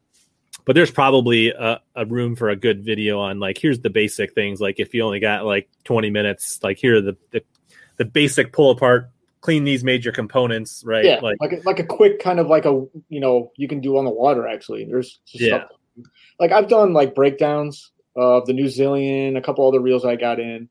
but 0.68 0.76
there's 0.76 0.92
probably 0.92 1.50
a, 1.50 1.80
a, 1.96 2.06
room 2.06 2.36
for 2.36 2.50
a 2.50 2.56
good 2.56 2.84
video 2.84 3.20
on 3.20 3.40
like 3.40 3.58
here's 3.58 3.80
the 3.80 3.90
basic 3.90 4.34
things 4.34 4.60
like 4.60 4.80
if 4.80 4.94
you 4.94 5.02
only 5.02 5.20
got 5.20 5.46
like 5.46 5.68
20 5.86 6.10
minutes 6.12 6.60
like 6.62 6.78
here 6.78 6.98
are 6.98 7.02
the, 7.02 7.18
the, 7.32 7.42
the 7.96 8.06
basic 8.06 8.54
pull 8.54 8.70
apart 8.70 9.10
clean 9.42 9.64
these 9.64 9.84
major 9.84 10.12
components 10.12 10.84
right 10.86 11.06
yeah 11.06 11.20
like 11.22 11.38
like 11.40 11.54
a, 11.54 11.62
like 11.64 11.80
a 11.80 11.86
quick 11.86 12.20
kind 12.20 12.40
of 12.40 12.48
like 12.48 12.66
a 12.66 12.86
you 13.08 13.20
know 13.20 13.52
you 13.56 13.68
can 13.68 13.80
do 13.80 13.98
on 13.98 14.04
the 14.04 14.12
water 14.12 14.48
actually 14.48 14.84
there's 14.86 15.20
yeah 15.28 15.66
stuff. 15.66 15.72
like 16.40 16.52
i've 16.52 16.68
done 16.68 16.94
like 16.94 17.16
breakdowns 17.16 17.92
of 18.18 18.46
the 18.46 18.54
new 18.54 18.66
zillion 18.66 19.38
a 19.38 19.42
couple 19.42 19.66
other 19.68 19.80
reels 19.80 20.04
i 20.04 20.16
got 20.16 20.40
in 20.40 20.68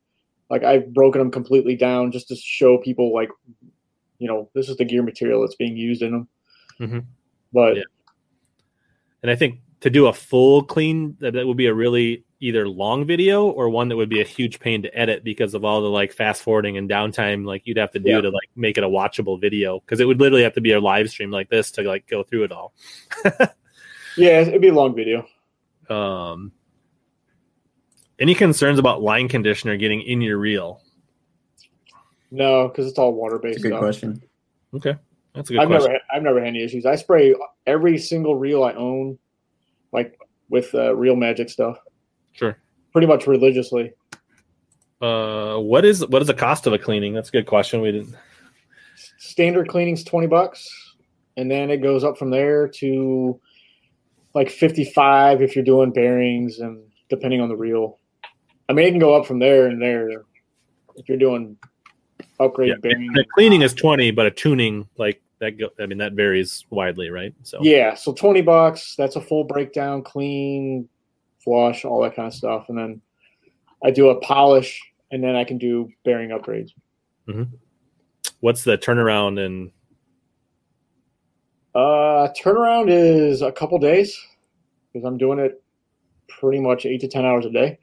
like 0.51 0.65
i've 0.65 0.93
broken 0.93 1.21
them 1.21 1.31
completely 1.31 1.77
down 1.77 2.13
just 2.13 2.29
to 2.29 2.37
show 2.37 2.77
people 2.79 3.15
like 3.15 3.31
you 4.19 4.29
know 4.29 4.51
this 4.55 4.69
is 4.69 4.77
the 4.77 4.85
gear 4.85 5.03
material 5.03 5.41
that's 5.41 5.55
being 5.55 5.77
used 5.77 6.03
in 6.03 6.13
them 6.13 6.29
mm-hmm. 6.81 6.99
but 7.53 7.77
yeah. 7.77 7.83
and 9.23 9.31
i 9.31 9.37
think 9.37 9.61
to 9.81 9.91
do 9.91 10.07
a 10.07 10.13
full 10.13 10.63
clean 10.63 11.17
that, 11.21 11.35
that 11.35 11.47
would 11.47 11.57
be 11.57 11.67
a 11.67 11.75
really 11.75 12.25
either 12.41 12.69
long 12.69 13.07
video 13.07 13.47
or 13.47 13.71
one 13.71 13.89
that 13.89 13.97
would 13.97 14.09
be 14.09 14.21
a 14.21 14.25
huge 14.25 14.61
pain 14.61 14.83
to 14.83 14.99
edit 14.99 15.25
because 15.25 15.55
of 15.55 15.65
all 15.65 15.81
the 15.81 15.89
like 15.89 16.13
fast 16.13 16.43
forwarding 16.43 16.77
and 16.77 16.91
downtime 16.91 17.47
like 17.47 17.63
you'd 17.65 17.79
have 17.79 17.91
to 17.91 17.99
do 17.99 18.11
yeah. 18.11 18.21
to 18.21 18.29
like 18.29 18.51
make 18.57 18.77
it 18.77 18.85
a 18.85 18.89
watchable 18.89 19.41
video 19.41 19.81
because 19.81 20.01
it 20.01 20.05
would 20.05 20.21
literally 20.21 20.43
have 20.43 20.53
to 20.53 20.61
be 20.61 20.73
a 20.73 20.81
live 20.81 21.09
stream 21.09 21.31
like 21.31 21.49
this 21.49 21.71
to 21.71 21.83
like 21.83 22.07
go 22.07 22.23
through 22.23 22.45
it 22.45 22.53
all 22.53 22.75
yeah 24.17 24.41
it'd 24.41 24.61
be 24.61 24.69
a 24.69 24.75
long 24.75 24.95
video 24.95 25.27
um 25.89 26.53
any 28.19 28.35
concerns 28.35 28.79
about 28.79 29.03
line 29.03 29.29
conditioner 29.29 29.77
getting 29.77 30.03
in 30.03 30.21
your 30.21 30.39
reel 30.39 30.83
no 32.31 32.69
because 32.69 32.87
it's 32.87 32.99
all 32.99 33.13
water 33.13 33.39
based 33.39 33.63
good 33.63 33.69
stuff. 33.71 33.81
question 33.81 34.23
okay 34.75 34.97
that's 35.37 35.51
a 35.51 35.53
good 35.53 35.63
I've 35.63 35.69
question. 35.69 35.93
never 35.93 36.05
I've 36.13 36.23
never 36.23 36.39
had 36.39 36.49
any 36.49 36.65
issues. 36.65 36.87
I 36.87 36.97
spray 36.97 37.35
every 37.67 37.99
single 37.99 38.37
reel 38.37 38.65
I 38.65 38.73
own 38.73 39.19
like 39.93 40.19
with 40.49 40.75
uh, 40.75 40.97
Reel 40.97 41.15
Magic 41.15 41.51
stuff. 41.51 41.79
Sure. 42.33 42.57
Pretty 42.93 43.07
much 43.07 43.27
religiously. 43.27 43.93
Uh, 45.03 45.59
what 45.59 45.85
is 45.85 46.07
what 46.07 46.23
is 46.23 46.29
the 46.29 46.35
cost 46.35 46.67
of 46.67 46.73
a 46.73 46.79
cleaning? 46.79 47.13
That's 47.13 47.29
a 47.29 47.33
good 47.33 47.47
question. 47.47 47.83
We 47.83 47.93
didn't. 47.93 48.17
Standard 49.19 49.69
cleaning's 49.69 50.03
twenty 50.03 50.27
bucks, 50.27 50.67
and 51.37 51.51
then 51.51 51.71
it 51.71 51.83
goes 51.83 52.03
up 52.03 52.17
from 52.17 52.31
there 52.31 52.67
to 52.69 53.39
like 54.35 54.49
fifty 54.49 54.87
five 54.87 55.43
if 55.43 55.55
you're 55.55 55.67
doing 55.67 55.93
bearings 55.93 56.61
and 56.61 56.83
depending 57.11 57.43
on 57.43 57.51
the 57.51 57.57
reel. 57.57 57.99
I 58.69 58.73
mean, 58.73 58.87
it 58.87 58.91
can 58.91 58.99
go 58.99 59.15
up 59.15 59.27
from 59.27 59.39
there 59.39 59.67
and 59.67 59.81
there 59.81 60.25
if 60.97 61.09
you're 61.09 61.19
doing 61.19 61.57
upgrade 62.41 62.71
yeah, 62.71 62.75
bearing. 62.81 63.13
The 63.13 63.25
cleaning 63.35 63.63
is 63.63 63.75
twenty, 63.75 64.11
but 64.11 64.27
a 64.27 64.31
tuning 64.31 64.89
like 64.99 65.23
that 65.39 65.59
go, 65.59 65.69
I 65.79 65.87
mean 65.87 65.99
that 65.99 66.15
varies 66.15 66.65
widely, 66.71 67.11
right? 67.11 67.35
So 67.43 67.59
yeah, 67.63 67.95
so 67.95 68.13
twenty 68.13 68.43
bucks. 68.43 68.95
That's 68.97 69.17
a 69.17 69.21
full 69.21 69.45
breakdown, 69.45 70.03
clean, 70.03 70.89
flush, 71.39 71.85
all 71.85 72.03
that 72.03 72.17
kind 72.17 72.29
of 72.29 72.35
stuff, 72.35 72.67
and 72.69 72.79
then 72.79 73.01
I 73.85 73.91
do 73.91 74.11
a 74.11 74.21
polish, 74.21 74.81
and 75.11 75.23
then 75.23 75.37
I 75.37 75.45
can 75.45 75.59
do 75.59 75.89
bearing 76.05 76.31
upgrades. 76.31 76.71
Mm-hmm. 77.29 77.55
What's 78.41 78.65
the 78.65 78.79
turnaround 78.79 79.45
and? 79.45 79.71
Uh, 81.75 82.33
turnaround 82.33 82.87
is 82.89 83.43
a 83.43 83.53
couple 83.53 83.79
days 83.79 84.19
because 84.93 85.05
I'm 85.07 85.19
doing 85.19 85.39
it 85.39 85.63
pretty 86.27 86.59
much 86.59 86.87
eight 86.87 87.03
to 87.03 87.09
ten 87.09 87.27
hours 87.27 87.45
a 87.45 87.51
day. 87.51 87.79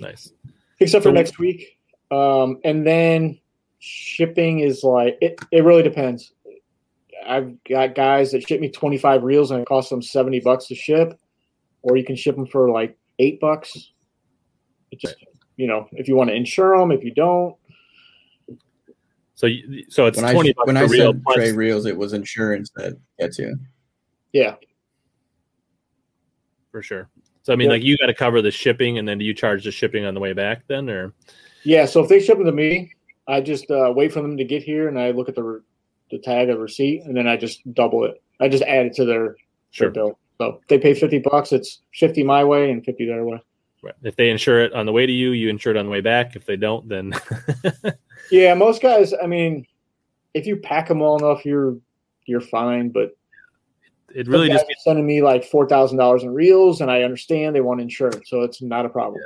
Nice. 0.00 0.32
Except 0.80 1.02
for 1.02 1.12
next 1.12 1.38
week, 1.38 1.78
um, 2.10 2.60
and 2.64 2.86
then 2.86 3.38
shipping 3.78 4.60
is 4.60 4.84
like 4.84 5.18
it. 5.20 5.40
It 5.50 5.64
really 5.64 5.82
depends. 5.82 6.32
I've 7.26 7.62
got 7.64 7.94
guys 7.94 8.32
that 8.32 8.46
ship 8.48 8.60
me 8.60 8.70
25 8.70 9.22
reels 9.22 9.50
and 9.50 9.60
it 9.60 9.66
costs 9.66 9.90
them 9.90 10.00
70 10.00 10.40
bucks 10.40 10.66
to 10.68 10.74
ship, 10.74 11.18
or 11.82 11.96
you 11.96 12.04
can 12.04 12.16
ship 12.16 12.36
them 12.36 12.46
for 12.46 12.70
like 12.70 12.96
eight 13.18 13.40
bucks. 13.40 13.92
It 14.90 15.00
just, 15.00 15.16
you 15.56 15.66
know, 15.66 15.88
if 15.92 16.08
you 16.08 16.16
want 16.16 16.30
to 16.30 16.36
insure 16.36 16.78
them, 16.78 16.90
if 16.90 17.04
you 17.04 17.12
don't. 17.12 17.56
So, 19.34 19.48
so 19.88 20.06
it's 20.06 20.20
when 20.20 20.32
20 20.32 20.48
I, 20.48 20.52
bucks 20.52 20.66
when 20.66 20.76
I 20.76 20.82
reel 20.82 21.12
said 21.12 21.22
plus. 21.24 21.50
reels, 21.52 21.86
it 21.86 21.96
was 21.96 22.12
insurance 22.12 22.70
that 22.76 22.94
gets 23.18 23.38
you. 23.38 23.56
Yeah. 24.32 24.54
For 26.72 26.82
sure. 26.82 27.10
So, 27.48 27.54
I 27.54 27.56
mean, 27.56 27.68
yeah. 27.68 27.76
like 27.76 27.82
you 27.82 27.96
got 27.96 28.08
to 28.08 28.14
cover 28.14 28.42
the 28.42 28.50
shipping 28.50 28.98
and 28.98 29.08
then 29.08 29.16
do 29.16 29.24
you 29.24 29.32
charge 29.32 29.64
the 29.64 29.70
shipping 29.70 30.04
on 30.04 30.12
the 30.12 30.20
way 30.20 30.34
back 30.34 30.64
then 30.68 30.90
or? 30.90 31.14
Yeah. 31.64 31.86
So 31.86 32.02
if 32.02 32.10
they 32.10 32.20
ship 32.20 32.36
them 32.36 32.44
to 32.44 32.52
me, 32.52 32.92
I 33.26 33.40
just 33.40 33.70
uh, 33.70 33.90
wait 33.96 34.12
for 34.12 34.20
them 34.20 34.36
to 34.36 34.44
get 34.44 34.62
here 34.62 34.86
and 34.86 35.00
I 35.00 35.12
look 35.12 35.30
at 35.30 35.34
the 35.34 35.62
the 36.10 36.18
tag 36.18 36.50
of 36.50 36.58
receipt, 36.58 37.04
and 37.04 37.16
then 37.16 37.26
I 37.26 37.36
just 37.38 37.60
double 37.74 38.04
it. 38.04 38.22
I 38.38 38.48
just 38.48 38.62
add 38.64 38.86
it 38.86 38.94
to 38.96 39.04
their, 39.04 39.36
sure. 39.70 39.86
their 39.86 39.90
bill. 39.90 40.18
So 40.38 40.60
they 40.68 40.78
pay 40.78 40.94
fifty 40.94 41.18
bucks. 41.18 41.52
It's 41.52 41.80
fifty 41.94 42.22
my 42.22 42.44
way 42.44 42.70
and 42.70 42.84
fifty 42.84 43.06
their 43.06 43.24
way. 43.24 43.40
Right. 43.82 43.94
If 44.02 44.16
they 44.16 44.30
insure 44.30 44.60
it 44.60 44.72
on 44.72 44.86
the 44.86 44.92
way 44.92 45.06
to 45.06 45.12
you, 45.12 45.32
you 45.32 45.48
insure 45.48 45.74
it 45.74 45.78
on 45.78 45.86
the 45.86 45.90
way 45.90 46.00
back. 46.00 46.36
If 46.36 46.46
they 46.46 46.56
don't, 46.56 46.88
then 46.88 47.14
yeah, 48.30 48.54
most 48.54 48.82
guys. 48.82 49.14
I 49.22 49.26
mean, 49.26 49.66
if 50.34 50.46
you 50.46 50.56
pack 50.56 50.88
them 50.88 51.00
well 51.00 51.16
enough, 51.16 51.44
you're 51.44 51.76
you're 52.26 52.40
fine. 52.40 52.90
But 52.90 53.17
it 54.14 54.26
really 54.26 54.48
just 54.48 54.66
sending 54.82 55.06
me 55.06 55.22
like 55.22 55.44
four 55.44 55.68
thousand 55.68 55.98
dollars 55.98 56.22
in 56.22 56.32
reels, 56.32 56.80
and 56.80 56.90
I 56.90 57.02
understand 57.02 57.54
they 57.54 57.60
want 57.60 57.80
insurance, 57.80 58.28
so 58.30 58.42
it's 58.42 58.62
not 58.62 58.86
a 58.86 58.88
problem. 58.88 59.20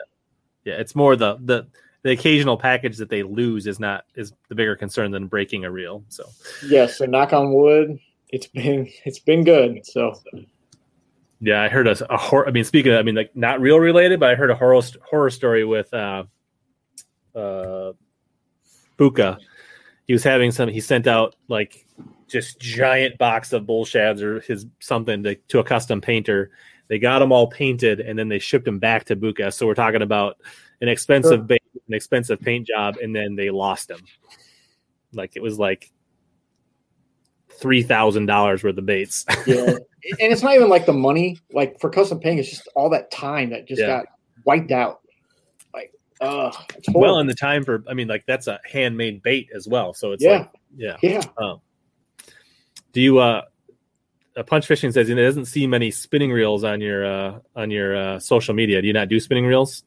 Yeah. 0.65 0.73
yeah, 0.73 0.81
it's 0.81 0.95
more 0.95 1.17
the 1.17 1.39
the 1.43 1.67
the 2.03 2.11
occasional 2.11 2.57
package 2.57 2.97
that 2.97 3.09
they 3.09 3.23
lose 3.23 3.67
is 3.67 3.79
not 3.79 4.05
is 4.15 4.33
the 4.49 4.55
bigger 4.55 4.77
concern 4.77 5.11
than 5.11 5.27
breaking 5.27 5.65
a 5.65 5.71
reel. 5.71 6.05
So 6.09 6.25
yes, 6.67 6.99
so 6.99 7.05
knock 7.05 7.33
on 7.33 7.53
wood, 7.53 7.99
it's 8.31 8.47
been 8.47 8.91
it's 9.05 9.21
been 9.21 9.45
good. 9.45 9.87
So 9.87 10.21
yeah, 11.41 11.63
I 11.63 11.69
heard 11.69 11.87
a, 11.87 12.13
a 12.13 12.17
horror. 12.17 12.49
I 12.49 12.51
mean, 12.51 12.65
speaking 12.65 12.93
of, 12.93 12.99
I 12.99 13.03
mean, 13.03 13.15
like 13.15 13.35
not 13.37 13.61
reel 13.61 13.79
related, 13.79 14.21
but 14.21 14.31
I 14.31 14.35
heard 14.35 14.51
a 14.51 14.55
horror 14.55 14.81
horror 15.09 15.31
story 15.31 15.65
with 15.65 15.93
uh, 15.93 16.25
uh, 17.35 17.93
Bucca. 18.97 19.39
He 20.07 20.13
was 20.13 20.25
having 20.25 20.51
some. 20.53 20.69
He 20.69 20.81
sent 20.81 21.07
out 21.07 21.37
like 21.49 21.87
just 22.33 22.59
giant 22.61 23.19
box 23.19 23.53
of 23.53 23.67
bull 23.67 23.85
shads 23.85 24.23
or 24.23 24.41
his 24.41 24.67
something 24.81 25.23
to, 25.23 25.35
to 25.49 25.59
a 25.59 25.65
custom 25.65 26.01
painter. 26.01 26.51
They 26.89 26.99
got 26.99 27.21
them 27.21 27.33
all 27.33 27.47
painted 27.47 28.01
and 28.01 28.19
then 28.19 28.29
they 28.29 28.39
shipped 28.39 28.65
them 28.65 28.79
back 28.79 29.05
to 29.05 29.17
Bucca. 29.17 29.53
So 29.53 29.67
we're 29.67 29.75
talking 29.75 30.03
about 30.03 30.37
an 30.83 30.89
expensive 30.89 31.47
sure. 31.49 31.59
an 31.89 31.95
expensive 31.95 32.41
paint 32.41 32.67
job, 32.67 32.97
and 33.01 33.15
then 33.15 33.37
they 33.37 33.51
lost 33.51 33.89
them. 33.89 34.01
Like 35.15 35.37
it 35.37 35.43
was 35.43 35.59
like 35.59 35.91
three 37.49 37.83
thousand 37.83 38.27
dollars 38.27 38.63
worth 38.65 38.77
of 38.77 38.85
baits. 38.85 39.25
yeah, 39.47 39.57
and 39.67 39.83
it's 40.21 40.43
not 40.43 40.55
even 40.55 40.69
like 40.69 40.85
the 40.85 40.93
money. 40.93 41.39
Like 41.53 41.81
for 41.81 41.89
custom 41.89 42.19
paying, 42.19 42.39
it's 42.39 42.51
just 42.51 42.69
all 42.75 42.91
that 42.91 43.11
time 43.11 43.51
that 43.51 43.67
just 43.67 43.81
Yeah. 43.81 43.87
got 43.87 44.07
wiped 44.45 44.73
out. 44.73 45.01
Like, 45.73 45.93
uh, 46.21 46.51
well, 46.93 47.21
in 47.21 47.29
the 47.29 47.35
time 47.35 47.65
for 47.65 47.85
I 47.89 47.95
mean, 47.95 48.09
like 48.09 48.25
that's 48.27 48.49
a 48.49 48.59
handmade 48.71 49.23
bait 49.23 49.49
as 49.55 49.69
well. 49.69 49.95
So 49.95 50.13
it's 50.13 50.23
Yeah. 50.25 50.31
like 50.39 50.51
yeah. 50.77 50.97
yeah. 51.03 51.23
Do 52.93 53.01
you 53.01 53.19
uh 53.19 53.43
uh, 54.37 54.43
punch 54.45 54.67
fishing 54.67 54.93
says 54.93 55.11
it 55.11 55.15
doesn't 55.15 55.45
see 55.47 55.67
many 55.67 55.91
spinning 55.91 56.31
reels 56.33 56.65
on 56.65 56.81
your 56.81 57.05
uh 57.05 57.39
on 57.57 57.71
your 57.71 57.97
uh 57.97 58.19
social 58.19 58.55
media. 58.55 58.81
Do 58.81 58.87
you 58.87 58.93
not 58.93 59.09
do 59.09 59.21
spinning 59.21 59.47
reels? 59.47 59.85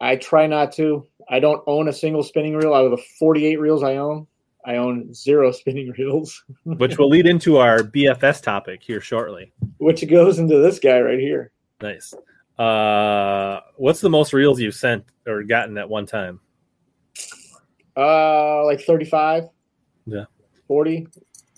I 0.00 0.16
try 0.16 0.46
not 0.46 0.72
to. 0.72 1.06
I 1.28 1.38
don't 1.40 1.62
own 1.66 1.88
a 1.88 1.92
single 1.92 2.22
spinning 2.22 2.56
reel 2.56 2.74
out 2.74 2.84
of 2.84 2.90
the 2.90 3.02
48 3.18 3.60
reels 3.60 3.82
I 3.82 3.96
own. 3.96 4.26
I 4.64 4.76
own 4.76 5.12
zero 5.14 5.50
spinning 5.52 5.92
reels, 5.98 6.44
Which 6.64 6.98
will 6.98 7.08
lead 7.08 7.26
into 7.26 7.58
our 7.58 7.78
BFS 7.80 8.42
topic 8.42 8.82
here 8.82 9.00
shortly. 9.00 9.52
which 9.78 10.06
goes 10.08 10.38
into 10.38 10.58
this 10.58 10.78
guy 10.78 11.00
right 11.00 11.18
here. 11.18 11.52
Nice. 11.80 12.14
Uh 12.58 13.60
what's 13.76 14.00
the 14.00 14.10
most 14.10 14.32
reels 14.32 14.60
you've 14.60 14.74
sent 14.74 15.04
or 15.26 15.42
gotten 15.42 15.78
at 15.78 15.88
one 15.88 16.06
time? 16.06 16.40
Uh, 17.96 18.64
like 18.64 18.80
35. 18.80 19.48
Yeah. 20.06 20.24
40. 20.66 21.06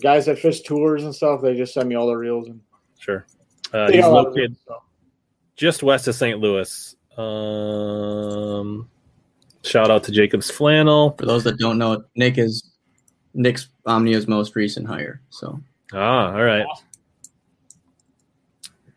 Guys 0.01 0.25
that 0.25 0.39
fish 0.39 0.61
tours 0.61 1.03
and 1.03 1.13
stuff, 1.15 1.41
they 1.41 1.55
just 1.55 1.73
send 1.73 1.87
me 1.89 1.95
all 1.95 2.07
the 2.07 2.15
reels. 2.15 2.47
And 2.47 2.59
Sure. 2.99 3.25
Uh, 3.73 3.87
they 3.87 3.93
he's 3.93 4.01
got 4.01 4.11
a 4.11 4.13
lot 4.13 4.19
of 4.27 4.33
located 4.33 4.49
reels, 4.51 4.57
so. 4.67 4.81
just 5.55 5.83
west 5.83 6.07
of 6.07 6.15
St. 6.15 6.39
Louis. 6.39 6.95
Um, 7.17 8.89
shout 9.63 9.89
out 9.89 10.03
to 10.03 10.11
Jacob's 10.11 10.51
Flannel. 10.51 11.15
For 11.17 11.25
those 11.25 11.43
that 11.45 11.57
don't 11.57 11.77
know, 11.77 12.03
Nick 12.15 12.37
is 12.37 12.71
Nick's 13.33 13.69
Omnia's 13.85 14.27
most 14.27 14.55
recent 14.55 14.87
hire. 14.87 15.21
So 15.29 15.59
Ah, 15.93 16.33
all 16.33 16.43
right. 16.43 16.65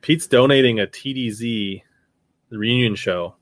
Pete's 0.00 0.26
donating 0.26 0.80
a 0.80 0.86
TDZ 0.86 1.82
reunion 2.50 2.94
show. 2.94 3.34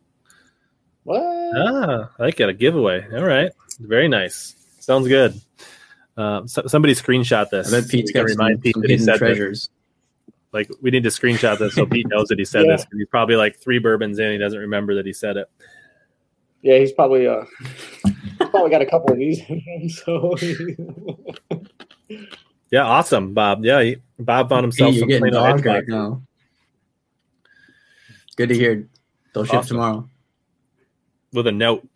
What? 1.04 1.22
Ah, 1.22 2.10
I 2.18 2.22
like 2.22 2.40
it. 2.40 2.48
A 2.48 2.52
giveaway. 2.52 3.06
All 3.14 3.22
right. 3.24 3.52
Very 3.78 4.08
nice. 4.08 4.56
Sounds 4.80 5.06
good. 5.06 5.40
Um, 6.16 6.48
so, 6.48 6.62
somebody 6.66 6.94
screenshot 6.94 7.50
this. 7.50 7.72
I 7.72 7.80
bet 7.80 7.90
Pete's 7.90 8.08
We 8.10 8.12
can 8.14 8.22
got 8.22 8.30
some, 8.30 8.38
remind 8.38 8.62
Pete 8.62 8.74
some 8.74 8.82
that 8.82 8.88
he 8.88 8.94
hidden 8.94 9.04
said 9.04 9.12
this. 9.14 9.18
treasures. 9.18 9.70
Like 10.52 10.70
we 10.80 10.90
need 10.90 11.02
to 11.02 11.10
screenshot 11.10 11.58
this 11.58 11.74
so 11.74 11.84
Pete 11.92 12.06
knows 12.08 12.28
that 12.28 12.38
he 12.38 12.44
said 12.44 12.64
Yeah. 12.66 12.72
this. 12.76 12.84
'cause 12.84 12.94
He's 12.96 13.08
probably 13.08 13.36
like 13.36 13.56
three 13.58 13.78
bourbons 13.78 14.18
in. 14.18 14.32
He 14.32 14.38
doesn't 14.38 14.58
remember 14.58 14.94
that 14.94 15.04
he 15.04 15.12
said 15.12 15.36
it. 15.36 15.48
Yeah, 16.62 16.78
he's 16.78 16.92
probably 16.92 17.26
uh 17.26 17.44
he's 18.04 18.14
probably 18.50 18.70
got 18.70 18.80
a 18.82 18.86
couple 18.86 19.12
of 19.12 19.18
these 19.18 19.40
in 19.48 19.60
him, 19.60 19.88
so 19.90 20.34
Yeah, 22.70 22.82
awesome, 22.84 23.32
Bob. 23.34 23.64
Yeah, 23.64 23.82
he, 23.82 23.96
Bob 24.18 24.48
found 24.48 24.60
Pete, 24.72 24.80
himself 24.80 24.94
you're 24.94 25.00
some 25.00 25.08
getting 25.08 25.30
Plano 25.30 25.36
dogged 25.52 25.64
Hedgehog. 25.64 25.74
right 25.74 25.88
now. 25.88 26.22
Good 28.36 28.48
to 28.48 28.54
hear. 28.54 28.88
They'll 29.34 29.44
ship 29.44 29.54
Awesome. 29.54 29.76
tomorrow. 29.76 30.08
with 31.32 31.46
a 31.46 31.52
note. 31.52 31.86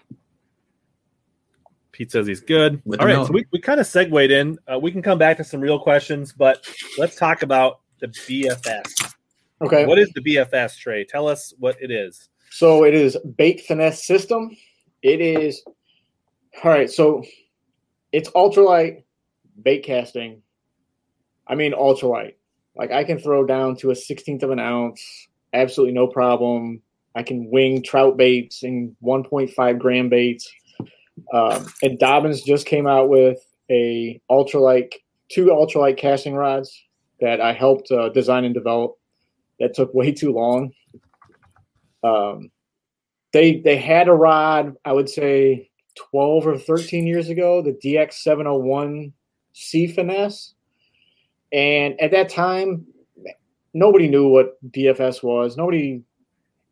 Pete 2.00 2.10
says 2.10 2.26
he's 2.26 2.40
good. 2.40 2.80
With 2.86 2.98
All 2.98 3.08
a 3.08 3.12
note. 3.12 3.26
so 3.26 3.34
we, 3.34 3.44
we 3.52 3.60
kind 3.60 3.78
of 3.78 3.86
segued 3.86 4.30
in. 4.30 4.58
Uh, 4.66 4.78
we 4.78 4.90
can 4.90 5.02
come 5.02 5.18
back 5.18 5.36
to 5.36 5.44
some 5.44 5.60
reel 5.60 5.78
questions, 5.78 6.32
but 6.32 6.66
let's 6.96 7.14
talk 7.14 7.42
about 7.42 7.80
the 8.00 8.06
BFS. 8.06 9.12
okay. 9.60 9.84
What 9.84 9.98
is 9.98 10.10
the 10.14 10.22
BFS, 10.22 10.78
Trey? 10.78 11.04
Tell 11.04 11.28
us 11.28 11.52
what 11.58 11.76
it 11.78 11.90
is. 11.90 12.30
So 12.52 12.84
it 12.84 12.94
is 12.94 13.18
bait 13.36 13.60
finesse 13.60 14.02
system. 14.02 14.56
It 15.02 15.20
is 15.20 15.62
all 16.64 16.70
right. 16.70 16.90
So 16.90 17.22
it's 18.12 18.30
ultralight 18.30 19.02
bait 19.62 19.80
casting. 19.80 20.40
I 21.46 21.54
mean 21.54 21.74
ultralight. 21.74 22.36
Like 22.74 22.92
I 22.92 23.04
can 23.04 23.18
throw 23.18 23.44
down 23.44 23.76
to 23.76 23.90
a 23.90 23.94
sixteenth 23.94 24.42
of 24.42 24.50
an 24.50 24.58
ounce, 24.58 25.28
absolutely 25.52 25.92
no 25.92 26.06
problem. 26.06 26.80
I 27.14 27.24
can 27.24 27.50
wing 27.50 27.82
trout 27.82 28.16
baits 28.16 28.62
and 28.62 28.94
1.5 29.02 29.78
gram 29.78 30.08
baits. 30.08 30.50
Um, 31.32 31.66
and 31.82 31.98
Dobyns 31.98 32.44
just 32.44 32.66
came 32.66 32.86
out 32.86 33.08
with 33.08 33.38
a 33.70 34.20
ultralight, 34.30 34.92
two 35.30 35.46
ultralight 35.46 35.96
casting 35.96 36.34
rods 36.34 36.72
that 37.20 37.40
I 37.40 37.52
helped 37.52 37.90
uh, 37.90 38.08
design 38.10 38.44
and 38.44 38.54
develop. 38.54 38.96
That 39.58 39.74
took 39.74 39.92
way 39.92 40.12
too 40.12 40.32
long. 40.32 40.72
Um, 42.02 42.50
they 43.32 43.60
they 43.60 43.76
had 43.76 44.08
a 44.08 44.12
rod, 44.12 44.74
I 44.84 44.92
would 44.92 45.08
say 45.08 45.70
12 46.10 46.46
or 46.46 46.58
13 46.58 47.06
years 47.06 47.28
ago, 47.28 47.62
the 47.62 47.72
DX 47.72 48.14
701 48.14 49.12
C 49.52 49.86
finesse. 49.86 50.54
And 51.52 52.00
at 52.00 52.12
that 52.12 52.28
time, 52.28 52.86
nobody 53.74 54.08
knew 54.08 54.28
what 54.28 54.56
BFS 54.70 55.22
was. 55.22 55.56
Nobody 55.56 56.02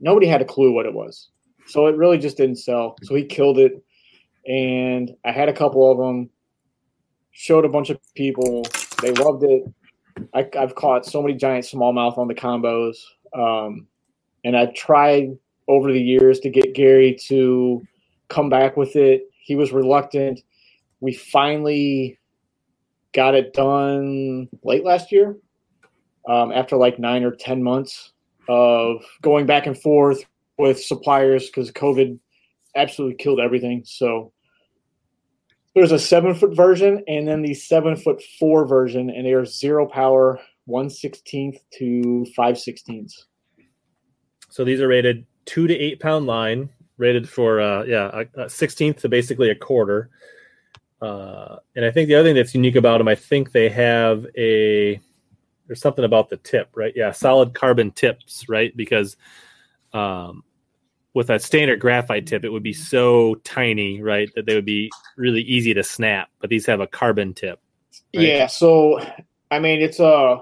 nobody 0.00 0.26
had 0.26 0.40
a 0.40 0.46
clue 0.46 0.72
what 0.72 0.86
it 0.86 0.94
was. 0.94 1.28
So 1.66 1.86
it 1.86 1.96
really 1.96 2.18
just 2.18 2.36
didn't 2.36 2.56
sell. 2.56 2.96
So 3.02 3.14
he 3.14 3.24
killed 3.24 3.58
it. 3.58 3.72
And 4.48 5.14
I 5.24 5.30
had 5.30 5.48
a 5.48 5.52
couple 5.52 5.90
of 5.90 5.98
them, 5.98 6.30
showed 7.32 7.64
a 7.64 7.68
bunch 7.68 7.90
of 7.90 7.98
people. 8.14 8.64
They 9.02 9.12
loved 9.12 9.44
it. 9.44 9.62
I, 10.34 10.48
I've 10.58 10.74
caught 10.74 11.06
so 11.06 11.22
many 11.22 11.34
giant 11.34 11.66
smallmouth 11.66 12.18
on 12.18 12.28
the 12.28 12.34
combos. 12.34 12.96
Um, 13.34 13.86
and 14.44 14.56
I've 14.56 14.74
tried 14.74 15.36
over 15.68 15.92
the 15.92 16.00
years 16.00 16.40
to 16.40 16.50
get 16.50 16.74
Gary 16.74 17.16
to 17.26 17.82
come 18.28 18.48
back 18.48 18.76
with 18.76 18.96
it. 18.96 19.30
He 19.42 19.54
was 19.54 19.70
reluctant. 19.70 20.40
We 21.00 21.12
finally 21.12 22.18
got 23.12 23.34
it 23.34 23.52
done 23.52 24.48
late 24.64 24.84
last 24.84 25.12
year 25.12 25.36
um, 26.28 26.52
after 26.52 26.76
like 26.76 26.98
nine 26.98 27.22
or 27.22 27.32
10 27.32 27.62
months 27.62 28.12
of 28.48 29.04
going 29.22 29.46
back 29.46 29.66
and 29.66 29.78
forth 29.80 30.24
with 30.58 30.82
suppliers 30.82 31.46
because 31.46 31.70
COVID 31.70 32.18
absolutely 32.74 33.16
killed 33.16 33.40
everything. 33.40 33.82
So 33.84 34.32
there's 35.78 35.92
a 35.92 35.98
seven 35.98 36.34
foot 36.34 36.56
version 36.56 37.04
and 37.06 37.28
then 37.28 37.40
the 37.40 37.54
seven 37.54 37.94
foot 37.94 38.20
four 38.38 38.66
version, 38.66 39.10
and 39.10 39.24
they 39.24 39.32
are 39.32 39.44
zero 39.44 39.86
power, 39.86 40.40
116th 40.68 41.60
to 41.78 42.26
5 42.34 42.58
sixteenths. 42.58 43.26
So 44.50 44.64
these 44.64 44.80
are 44.80 44.88
rated 44.88 45.24
two 45.44 45.66
to 45.66 45.74
eight 45.74 46.00
pound 46.00 46.26
line, 46.26 46.68
rated 46.96 47.28
for 47.28 47.60
uh, 47.60 47.84
yeah 47.84 48.24
a 48.36 48.50
sixteenth 48.50 49.00
to 49.02 49.08
basically 49.08 49.50
a 49.50 49.54
quarter. 49.54 50.10
Uh, 51.00 51.56
and 51.76 51.84
I 51.84 51.92
think 51.92 52.08
the 52.08 52.16
other 52.16 52.28
thing 52.28 52.34
that's 52.34 52.54
unique 52.54 52.74
about 52.74 52.98
them, 52.98 53.06
I 53.06 53.14
think 53.14 53.52
they 53.52 53.68
have 53.68 54.26
a 54.36 55.00
there's 55.66 55.80
something 55.80 56.04
about 56.04 56.28
the 56.28 56.38
tip, 56.38 56.70
right? 56.74 56.92
Yeah, 56.96 57.12
solid 57.12 57.54
carbon 57.54 57.92
tips, 57.92 58.46
right? 58.48 58.76
Because 58.76 59.16
um, 59.92 60.42
with 61.18 61.30
a 61.30 61.38
standard 61.40 61.80
graphite 61.80 62.28
tip, 62.28 62.44
it 62.44 62.50
would 62.50 62.62
be 62.62 62.72
so 62.72 63.34
tiny, 63.42 64.00
right, 64.00 64.30
that 64.36 64.46
they 64.46 64.54
would 64.54 64.64
be 64.64 64.88
really 65.16 65.42
easy 65.42 65.74
to 65.74 65.82
snap. 65.82 66.30
But 66.40 66.48
these 66.48 66.64
have 66.66 66.78
a 66.78 66.86
carbon 66.86 67.34
tip. 67.34 67.58
Right. 68.14 68.24
Yeah, 68.24 68.46
so 68.46 69.00
I 69.50 69.58
mean 69.58 69.80
it's 69.80 69.98
uh 69.98 70.36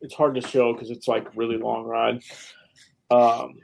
it's 0.00 0.14
hard 0.14 0.34
to 0.36 0.40
show 0.40 0.72
because 0.72 0.90
it's 0.90 1.06
like 1.06 1.28
really 1.36 1.58
long 1.58 1.84
rod. 1.84 2.22
Um, 3.10 3.58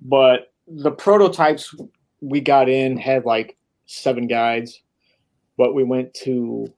but 0.00 0.52
the 0.68 0.92
prototypes 0.92 1.74
we 2.20 2.40
got 2.40 2.68
in 2.68 2.96
had 2.96 3.24
like 3.24 3.56
seven 3.86 4.28
guides, 4.28 4.80
but 5.56 5.74
we 5.74 5.82
went 5.82 6.14
to 6.22 6.72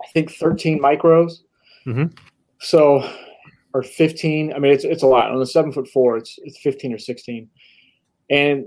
I 0.00 0.06
think 0.12 0.30
13 0.30 0.80
micros. 0.80 1.40
Mhm. 1.84 2.16
So 2.60 3.10
or 3.72 3.82
15. 3.82 4.52
I 4.52 4.60
mean 4.60 4.72
it's 4.72 4.84
it's 4.84 5.02
a 5.02 5.08
lot. 5.08 5.32
On 5.32 5.40
the 5.40 5.46
seven 5.46 5.72
foot 5.72 5.88
four, 5.88 6.16
it's 6.16 6.38
it's 6.44 6.60
15 6.60 6.92
or 6.92 6.98
16. 6.98 7.50
And 8.30 8.66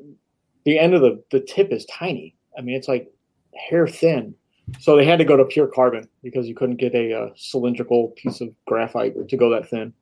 the 0.65 0.77
end 0.79 0.93
of 0.93 1.01
the 1.01 1.23
the 1.31 1.39
tip 1.39 1.71
is 1.71 1.85
tiny. 1.85 2.35
I 2.57 2.61
mean 2.61 2.75
it's 2.75 2.87
like 2.87 3.11
hair 3.55 3.87
thin. 3.87 4.35
So 4.79 4.97
they 4.97 5.05
had 5.05 5.17
to 5.19 5.25
go 5.25 5.37
to 5.37 5.45
pure 5.45 5.67
carbon 5.67 6.07
because 6.23 6.47
you 6.47 6.53
couldn't 6.55 6.75
get 6.75 6.93
a, 6.93 7.13
uh 7.13 7.29
cylindrical 7.35 8.09
piece 8.09 8.41
of 8.41 8.49
graphite 8.65 9.29
to 9.29 9.37
go 9.37 9.49
that 9.51 9.69
thin. 9.69 9.93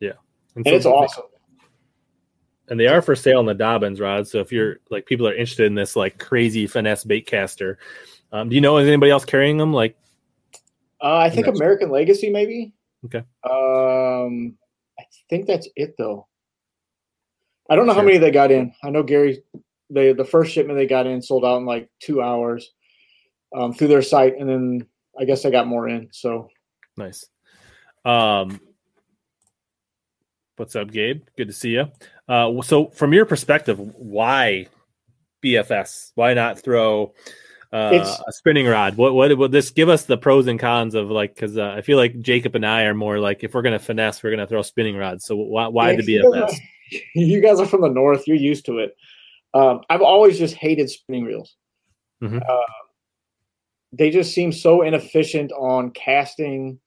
Yeah, 0.00 0.12
and 0.56 0.64
so 0.66 0.72
it's 0.74 0.86
awesome. 0.86 1.24
and 2.68 2.78
they 2.78 2.86
are 2.86 3.02
for 3.02 3.16
sale 3.16 3.38
on 3.40 3.46
the 3.46 3.54
Dobyns 3.54 4.00
rod. 4.00 4.26
So 4.28 4.38
if 4.40 4.52
you're 4.52 4.76
like 4.90 5.06
people 5.06 5.26
are 5.26 5.34
interested 5.34 5.66
in 5.66 5.74
this 5.74 5.96
like 5.96 6.18
crazy 6.18 6.66
finesse 6.66 7.04
bait 7.04 7.26
caster, 7.26 7.78
um, 8.32 8.48
do 8.48 8.54
you 8.54 8.60
know 8.60 8.78
is 8.78 8.86
anybody 8.88 9.10
else 9.10 9.24
carrying 9.24 9.56
them? 9.58 9.72
Like, 9.72 9.96
Uh, 11.02 11.16
I 11.16 11.28
think 11.30 11.46
American 11.48 11.90
Legacy, 11.90 12.30
maybe. 12.30 12.72
Okay. 13.04 13.22
Um, 13.50 14.56
I 14.98 15.02
think 15.28 15.46
that's 15.46 15.68
it 15.76 15.96
though. 15.98 16.26
I 17.68 17.76
don't 17.76 17.86
know 17.86 17.94
how 17.94 18.02
many 18.02 18.18
they 18.18 18.30
got 18.30 18.50
in. 18.50 18.74
I 18.82 18.90
know 18.90 19.02
Gary. 19.02 19.42
They 19.90 20.12
the 20.12 20.24
first 20.24 20.52
shipment 20.52 20.78
they 20.78 20.86
got 20.86 21.06
in 21.06 21.22
sold 21.22 21.44
out 21.44 21.58
in 21.58 21.66
like 21.66 21.88
two 22.00 22.22
hours 22.22 22.72
um, 23.54 23.72
through 23.72 23.88
their 23.88 24.02
site, 24.02 24.38
and 24.38 24.48
then 24.48 24.86
I 25.18 25.24
guess 25.24 25.42
they 25.42 25.50
got 25.50 25.66
more 25.66 25.88
in. 25.88 26.08
So 26.12 26.48
nice. 26.96 27.24
Um, 28.04 28.60
what's 30.56 30.76
up, 30.76 30.90
Gabe? 30.90 31.22
Good 31.36 31.48
to 31.48 31.54
see 31.54 31.70
you. 31.70 31.90
Uh, 32.28 32.62
so 32.62 32.88
from 32.88 33.12
your 33.12 33.24
perspective, 33.24 33.78
why 33.78 34.66
BFS? 35.42 36.12
Why 36.14 36.34
not 36.34 36.58
throw 36.58 37.14
uh, 37.74 38.22
a 38.28 38.32
spinning 38.32 38.66
rod. 38.66 38.96
What 38.96 39.14
what 39.14 39.36
would 39.36 39.50
this 39.50 39.70
give 39.70 39.88
us 39.88 40.04
the 40.04 40.16
pros 40.16 40.46
and 40.46 40.60
cons 40.60 40.94
of 40.94 41.10
like 41.10 41.34
because 41.34 41.58
uh, 41.58 41.74
I 41.76 41.82
feel 41.82 41.98
like 41.98 42.20
Jacob 42.20 42.54
and 42.54 42.64
I 42.64 42.84
are 42.84 42.94
more 42.94 43.18
like 43.18 43.42
if 43.42 43.52
we're 43.52 43.62
gonna 43.62 43.80
finesse, 43.80 44.22
we're 44.22 44.30
gonna 44.30 44.46
throw 44.46 44.62
spinning 44.62 44.96
rods. 44.96 45.26
So 45.26 45.34
why, 45.34 45.66
why 45.66 45.90
yeah, 45.90 45.96
the 45.96 46.02
BFS? 46.02 46.56
You 47.14 47.40
guys 47.40 47.58
are 47.58 47.66
from 47.66 47.80
the 47.80 47.88
north. 47.88 48.28
You're 48.28 48.36
used 48.36 48.66
to 48.66 48.78
it. 48.78 48.94
Um, 49.54 49.80
I've 49.88 50.02
always 50.02 50.38
just 50.38 50.54
hated 50.54 50.90
spinning 50.90 51.24
reels. 51.24 51.56
Mm-hmm. 52.22 52.38
Uh, 52.46 52.72
they 53.92 54.10
just 54.10 54.34
seem 54.34 54.52
so 54.52 54.82
inefficient 54.82 55.50
on 55.52 55.90
casting, 55.92 56.78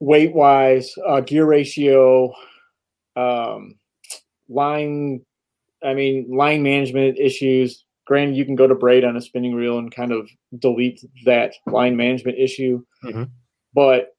weight 0.00 0.34
wise, 0.34 0.92
uh, 1.06 1.20
gear 1.20 1.44
ratio, 1.44 2.32
um, 3.14 3.74
line. 4.48 5.20
I 5.84 5.92
mean, 5.92 6.34
line 6.34 6.62
management 6.62 7.18
issues 7.18 7.85
Granted, 8.06 8.36
you 8.36 8.44
can 8.44 8.54
go 8.54 8.68
to 8.68 8.74
braid 8.74 9.04
on 9.04 9.16
a 9.16 9.20
spinning 9.20 9.54
reel 9.54 9.78
and 9.78 9.92
kind 9.92 10.12
of 10.12 10.28
delete 10.58 11.04
that 11.24 11.54
line 11.66 11.96
management 11.96 12.38
issue, 12.38 12.84
mm-hmm. 13.04 13.24
but 13.74 14.14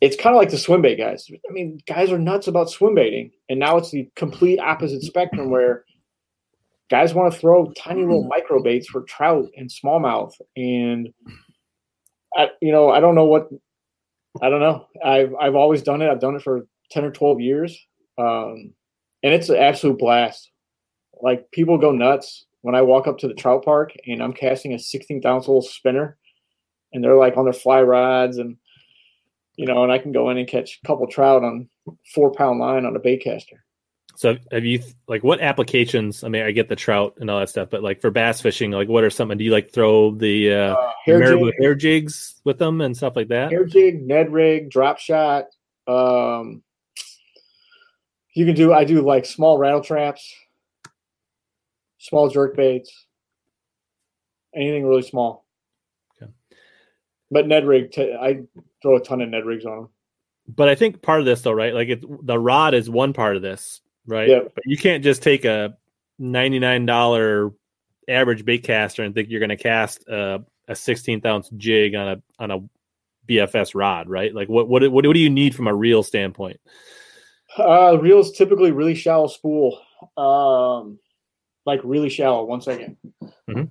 it's 0.00 0.16
kind 0.16 0.34
of 0.34 0.40
like 0.40 0.50
the 0.50 0.58
swim 0.58 0.82
bait 0.82 0.96
guys. 0.96 1.30
I 1.48 1.52
mean, 1.52 1.78
guys 1.86 2.10
are 2.10 2.18
nuts 2.18 2.48
about 2.48 2.70
swim 2.70 2.94
baiting, 2.94 3.30
and 3.48 3.60
now 3.60 3.76
it's 3.76 3.92
the 3.92 4.10
complete 4.16 4.58
opposite 4.58 5.02
spectrum 5.02 5.48
where 5.48 5.84
guys 6.90 7.14
want 7.14 7.32
to 7.32 7.38
throw 7.38 7.70
tiny 7.78 8.02
little 8.02 8.24
micro 8.24 8.60
baits 8.60 8.88
for 8.88 9.02
trout 9.02 9.46
and 9.56 9.70
smallmouth, 9.70 10.32
and 10.56 11.10
I, 12.36 12.48
you 12.60 12.72
know, 12.72 12.90
I 12.90 12.98
don't 12.98 13.14
know 13.14 13.26
what, 13.26 13.48
I 14.42 14.50
don't 14.50 14.60
know. 14.60 14.86
I've 15.04 15.34
I've 15.40 15.54
always 15.54 15.82
done 15.82 16.02
it. 16.02 16.10
I've 16.10 16.20
done 16.20 16.34
it 16.34 16.42
for 16.42 16.66
ten 16.90 17.04
or 17.04 17.12
twelve 17.12 17.40
years, 17.40 17.78
um, 18.18 18.74
and 19.22 19.32
it's 19.34 19.50
an 19.50 19.56
absolute 19.56 19.98
blast. 20.00 20.50
Like 21.22 21.48
people 21.52 21.78
go 21.78 21.92
nuts 21.92 22.46
when 22.62 22.74
I 22.74 22.82
walk 22.82 23.06
up 23.06 23.18
to 23.18 23.28
the 23.28 23.34
trout 23.34 23.64
park 23.64 23.92
and 24.06 24.22
I'm 24.22 24.32
casting 24.32 24.72
a 24.72 24.76
16th 24.76 25.24
ounce 25.24 25.48
little 25.48 25.62
spinner 25.62 26.18
and 26.92 27.02
they're 27.02 27.16
like 27.16 27.36
on 27.36 27.44
their 27.44 27.52
fly 27.52 27.82
rods 27.82 28.38
and 28.38 28.56
you 29.56 29.66
know, 29.66 29.82
and 29.82 29.92
I 29.92 29.98
can 29.98 30.12
go 30.12 30.30
in 30.30 30.38
and 30.38 30.48
catch 30.48 30.80
a 30.82 30.86
couple 30.86 31.06
trout 31.06 31.44
on 31.44 31.68
four 32.14 32.32
pound 32.32 32.60
line 32.60 32.86
on 32.86 32.96
a 32.96 32.98
bait 32.98 33.18
caster. 33.18 33.62
So 34.16 34.36
have 34.50 34.64
you 34.64 34.82
like 35.06 35.22
what 35.22 35.40
applications? 35.40 36.24
I 36.24 36.28
mean, 36.28 36.42
I 36.42 36.50
get 36.50 36.68
the 36.68 36.76
trout 36.76 37.16
and 37.20 37.30
all 37.30 37.40
that 37.40 37.50
stuff, 37.50 37.68
but 37.70 37.82
like 37.82 38.00
for 38.00 38.10
bass 38.10 38.40
fishing, 38.40 38.70
like 38.70 38.88
what 38.88 39.04
are 39.04 39.10
some? 39.10 39.28
Do 39.36 39.44
you 39.44 39.50
like 39.50 39.70
throw 39.70 40.14
the 40.14 40.52
uh, 40.52 40.74
uh 40.74 40.92
hair, 41.04 41.36
jig, 41.36 41.54
hair 41.60 41.74
jigs 41.74 42.40
with 42.44 42.58
them 42.58 42.80
and 42.80 42.96
stuff 42.96 43.16
like 43.16 43.28
that? 43.28 43.50
Hair 43.50 43.66
jig, 43.66 44.06
Ned 44.06 44.32
rig, 44.32 44.70
drop 44.70 44.98
shot. 44.98 45.46
Um, 45.86 46.62
you 48.34 48.46
can 48.46 48.54
do. 48.54 48.72
I 48.72 48.84
do 48.84 49.02
like 49.02 49.26
small 49.26 49.58
rattle 49.58 49.82
traps 49.82 50.34
small 52.00 52.28
jerk 52.30 52.56
baits, 52.56 53.06
anything 54.54 54.84
really 54.86 55.02
small. 55.02 55.46
Okay. 56.20 56.32
But 57.30 57.46
Ned 57.46 57.66
rig, 57.66 57.92
t- 57.92 58.16
I 58.18 58.40
throw 58.82 58.96
a 58.96 59.00
ton 59.00 59.20
of 59.20 59.28
Ned 59.28 59.44
rigs 59.44 59.64
on 59.64 59.76
them. 59.76 59.88
But 60.48 60.68
I 60.68 60.74
think 60.74 61.02
part 61.02 61.20
of 61.20 61.26
this, 61.26 61.42
though, 61.42 61.52
right? 61.52 61.74
Like 61.74 61.88
it, 61.88 62.26
the 62.26 62.38
rod 62.38 62.74
is 62.74 62.90
one 62.90 63.12
part 63.12 63.36
of 63.36 63.42
this, 63.42 63.80
right? 64.06 64.28
Yeah. 64.28 64.40
But 64.52 64.64
you 64.66 64.76
can't 64.76 65.04
just 65.04 65.22
take 65.22 65.44
a 65.44 65.76
ninety-nine 66.18 66.86
dollar 66.86 67.52
average 68.08 68.44
bait 68.44 68.64
caster 68.64 69.04
and 69.04 69.14
think 69.14 69.28
you're 69.30 69.38
going 69.38 69.50
to 69.50 69.56
cast 69.56 70.08
a, 70.08 70.42
a 70.66 70.74
sixteenth 70.74 71.24
ounce 71.24 71.50
jig 71.56 71.94
on 71.94 72.08
a 72.08 72.22
on 72.40 72.50
a 72.50 72.58
BFS 73.28 73.72
rod, 73.74 74.08
right? 74.08 74.34
Like 74.34 74.48
what 74.48 74.68
what 74.68 74.82
what, 74.90 75.04
what 75.04 75.14
do 75.14 75.20
you 75.20 75.30
need 75.30 75.54
from 75.54 75.68
a 75.68 75.74
reel 75.74 76.02
standpoint? 76.02 76.58
Uh, 77.56 77.98
reels 78.00 78.32
typically 78.32 78.72
really 78.72 78.94
shallow 78.94 79.28
spool. 79.28 79.80
Um, 80.16 80.98
like 81.66 81.80
really 81.84 82.08
shallow. 82.08 82.44
One 82.44 82.60
second. 82.60 82.96
Mm-hmm. 83.22 83.64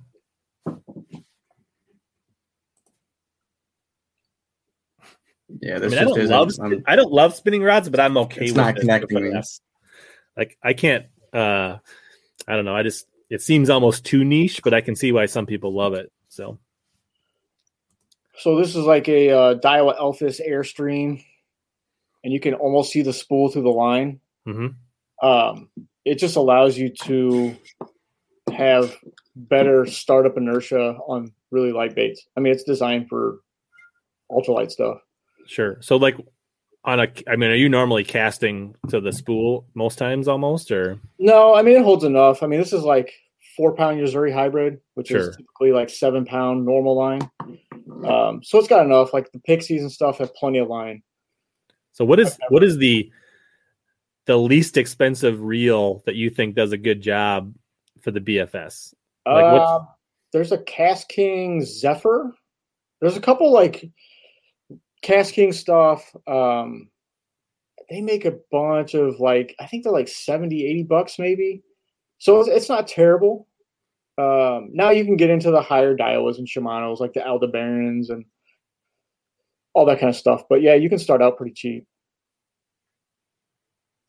Yeah, 5.60 5.76
I, 5.76 5.78
mean, 5.80 5.98
I 5.98 6.04
don't 6.04 6.28
love 6.28 6.50
I 6.86 6.96
don't 6.96 7.12
love 7.12 7.34
spinning 7.34 7.62
rods, 7.62 7.88
but 7.88 8.00
I'm 8.00 8.16
okay 8.16 8.42
it's 8.42 8.52
with 8.52 8.56
not 8.56 8.76
it. 8.76 8.80
connecting 8.80 9.42
Like 10.36 10.56
I 10.62 10.72
can't. 10.72 11.06
uh 11.32 11.78
I 12.46 12.56
don't 12.56 12.64
know. 12.64 12.74
I 12.74 12.82
just 12.82 13.06
it 13.28 13.42
seems 13.42 13.70
almost 13.70 14.04
too 14.04 14.24
niche, 14.24 14.60
but 14.62 14.74
I 14.74 14.80
can 14.80 14.96
see 14.96 15.12
why 15.12 15.26
some 15.26 15.46
people 15.46 15.74
love 15.74 15.94
it. 15.94 16.10
So. 16.28 16.58
So 18.38 18.56
this 18.56 18.70
is 18.74 18.86
like 18.86 19.08
a 19.08 19.30
uh, 19.30 19.54
Daiwa 19.56 19.98
Alphas 19.98 20.40
Airstream, 20.40 21.22
and 22.24 22.32
you 22.32 22.40
can 22.40 22.54
almost 22.54 22.90
see 22.90 23.02
the 23.02 23.12
spool 23.12 23.50
through 23.50 23.62
the 23.62 23.68
line. 23.68 24.20
Mm-hmm. 24.48 25.26
Um, 25.26 25.68
it 26.04 26.16
just 26.18 26.36
allows 26.36 26.78
you 26.78 26.90
to 27.04 27.56
have 28.52 28.96
better 29.36 29.86
startup 29.86 30.36
inertia 30.36 30.96
on 31.06 31.32
really 31.50 31.72
light 31.72 31.94
baits. 31.94 32.26
I 32.36 32.40
mean, 32.40 32.52
it's 32.52 32.64
designed 32.64 33.08
for 33.08 33.40
ultralight 34.30 34.70
stuff. 34.70 34.98
Sure. 35.46 35.78
So, 35.80 35.96
like, 35.96 36.16
on 36.84 37.00
a, 37.00 37.08
I 37.28 37.36
mean, 37.36 37.50
are 37.50 37.56
you 37.56 37.68
normally 37.68 38.04
casting 38.04 38.74
to 38.88 39.00
the 39.00 39.12
spool 39.12 39.66
most 39.74 39.98
times 39.98 40.28
almost, 40.28 40.70
or? 40.70 40.98
No, 41.18 41.54
I 41.54 41.62
mean, 41.62 41.76
it 41.76 41.84
holds 41.84 42.04
enough. 42.04 42.42
I 42.42 42.46
mean, 42.46 42.60
this 42.60 42.72
is 42.72 42.82
like 42.82 43.12
four 43.56 43.74
pound 43.74 43.98
Yo-Zuri 43.98 44.32
hybrid, 44.32 44.80
which 44.94 45.08
sure. 45.08 45.30
is 45.30 45.36
typically 45.36 45.72
like 45.72 45.90
seven 45.90 46.24
pound 46.24 46.64
normal 46.64 46.96
line. 46.96 47.30
Um, 48.06 48.42
so 48.42 48.58
it's 48.58 48.68
got 48.68 48.84
enough. 48.84 49.12
Like 49.12 49.30
the 49.32 49.40
pixies 49.40 49.82
and 49.82 49.92
stuff 49.92 50.18
have 50.18 50.34
plenty 50.34 50.58
of 50.58 50.68
line. 50.68 51.02
So 51.92 52.04
what 52.04 52.20
is 52.20 52.38
what 52.48 52.64
is 52.64 52.78
the 52.78 53.10
the 54.30 54.36
least 54.36 54.76
expensive 54.76 55.40
reel 55.42 56.04
that 56.06 56.14
you 56.14 56.30
think 56.30 56.54
does 56.54 56.70
a 56.70 56.78
good 56.78 57.00
job 57.00 57.52
for 58.00 58.12
the 58.12 58.20
BFS? 58.20 58.94
Like 59.26 59.42
uh, 59.42 59.80
there's 60.32 60.52
a 60.52 60.58
KastKing 60.58 61.64
Zephyr. 61.64 62.30
There's 63.00 63.16
a 63.16 63.20
couple 63.20 63.52
like 63.52 63.90
KastKing 65.04 65.52
stuff. 65.52 66.14
Um, 66.28 66.90
they 67.90 68.00
make 68.00 68.24
a 68.24 68.38
bunch 68.52 68.94
of 68.94 69.18
like 69.18 69.56
I 69.58 69.66
think 69.66 69.82
they're 69.82 69.92
like 69.92 70.06
70, 70.06 70.64
80 70.64 70.82
bucks 70.84 71.18
maybe. 71.18 71.64
So 72.18 72.38
it's, 72.38 72.48
it's 72.48 72.68
not 72.68 72.86
terrible. 72.86 73.48
Um, 74.16 74.68
now 74.72 74.90
you 74.90 75.04
can 75.04 75.16
get 75.16 75.30
into 75.30 75.50
the 75.50 75.60
higher 75.60 75.96
Daiwas 75.96 76.38
and 76.38 76.46
Shimano's 76.46 77.00
like 77.00 77.14
the 77.14 77.20
Aldebarans 77.20 78.10
and 78.10 78.24
all 79.74 79.86
that 79.86 79.98
kind 79.98 80.10
of 80.10 80.14
stuff. 80.14 80.44
But 80.48 80.62
yeah, 80.62 80.74
you 80.74 80.88
can 80.88 81.00
start 81.00 81.20
out 81.20 81.36
pretty 81.36 81.52
cheap. 81.52 81.84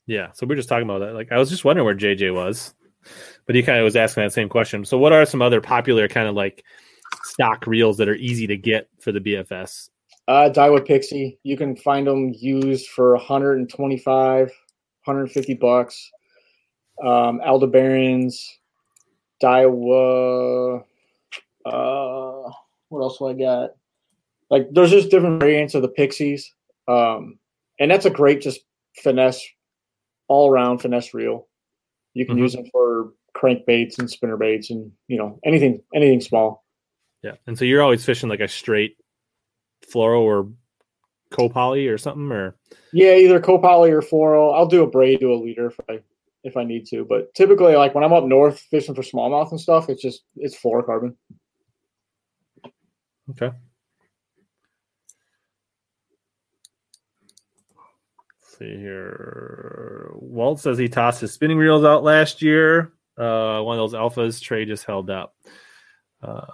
Yeah, 0.06 0.32
so 0.32 0.46
we 0.46 0.54
are 0.54 0.56
just 0.56 0.68
talking 0.68 0.88
about 0.88 1.00
that. 1.00 1.14
Like 1.14 1.32
I 1.32 1.38
was 1.38 1.50
just 1.50 1.64
wondering 1.64 1.84
where 1.84 1.94
JJ 1.94 2.34
was 2.34 2.74
but 3.46 3.54
he 3.54 3.62
kind 3.62 3.78
of 3.78 3.84
was 3.84 3.96
asking 3.96 4.22
that 4.22 4.32
same 4.32 4.48
question. 4.48 4.84
So, 4.84 4.98
what 4.98 5.12
are 5.12 5.24
some 5.24 5.42
other 5.42 5.60
popular 5.60 6.08
kind 6.08 6.28
of 6.28 6.34
like 6.34 6.64
stock 7.24 7.66
reels 7.66 7.96
that 7.98 8.08
are 8.08 8.14
easy 8.14 8.46
to 8.46 8.56
get 8.56 8.88
for 9.00 9.12
the 9.12 9.20
BFS? 9.20 9.88
Uh, 10.28 10.50
Daiwa 10.52 10.86
Pixie. 10.86 11.38
You 11.42 11.56
can 11.56 11.76
find 11.76 12.06
them 12.06 12.32
used 12.38 12.88
for 12.88 13.14
125, 13.14 14.46
150 14.46 15.54
bucks. 15.54 16.10
Um, 17.02 17.40
Aldebarans, 17.40 18.34
Daiwa. 19.42 20.84
Uh, 21.64 22.50
what 22.88 23.00
else 23.00 23.18
do 23.18 23.26
I 23.26 23.32
got? 23.34 23.70
Like, 24.50 24.68
there's 24.70 24.90
just 24.90 25.10
different 25.10 25.40
variants 25.40 25.74
of 25.74 25.82
the 25.82 25.88
Pixies. 25.88 26.54
Um, 26.86 27.38
and 27.80 27.90
that's 27.90 28.06
a 28.06 28.10
great 28.10 28.42
just 28.42 28.60
finesse, 29.02 29.42
all 30.32 30.50
around 30.50 30.78
finesse 30.78 31.14
reel. 31.14 31.48
You 32.14 32.26
can 32.26 32.36
mm-hmm. 32.36 32.42
use 32.42 32.54
them 32.54 32.66
for 32.72 33.12
crankbaits 33.36 33.98
and 33.98 34.10
spinner 34.10 34.36
baits 34.36 34.70
and 34.70 34.92
you 35.08 35.18
know 35.18 35.38
anything 35.44 35.82
anything 35.94 36.20
small. 36.20 36.64
Yeah, 37.22 37.34
and 37.46 37.56
so 37.56 37.64
you're 37.64 37.82
always 37.82 38.04
fishing 38.04 38.28
like 38.28 38.40
a 38.40 38.48
straight 38.48 38.96
fluoro 39.92 40.20
or 40.20 40.48
copoly 41.30 41.92
or 41.92 41.98
something, 41.98 42.32
or 42.32 42.56
yeah, 42.92 43.14
either 43.14 43.40
copoly 43.40 43.90
or 43.90 44.02
fluoro. 44.02 44.54
I'll 44.54 44.66
do 44.66 44.82
a 44.82 44.90
braid 44.90 45.20
to 45.20 45.32
a 45.32 45.36
leader 45.36 45.66
if 45.66 45.78
I 45.88 46.00
if 46.44 46.56
I 46.56 46.64
need 46.64 46.86
to, 46.86 47.04
but 47.04 47.32
typically 47.34 47.76
like 47.76 47.94
when 47.94 48.04
I'm 48.04 48.12
up 48.12 48.24
north 48.24 48.60
fishing 48.70 48.94
for 48.94 49.02
smallmouth 49.02 49.50
and 49.50 49.60
stuff, 49.60 49.88
it's 49.88 50.02
just 50.02 50.24
it's 50.36 50.58
fluorocarbon. 50.58 51.14
Okay. 53.30 53.50
See 58.62 58.76
here. 58.76 60.10
Walt 60.14 60.60
says 60.60 60.78
he 60.78 60.88
tossed 60.88 61.20
his 61.20 61.32
spinning 61.32 61.58
reels 61.58 61.84
out 61.84 62.04
last 62.04 62.42
year. 62.42 62.92
Uh, 63.18 63.60
one 63.60 63.78
of 63.78 63.90
those 63.90 63.98
alphas 63.98 64.40
Trey 64.40 64.64
just 64.64 64.84
held 64.84 65.10
up. 65.10 65.34
Uh, 66.22 66.46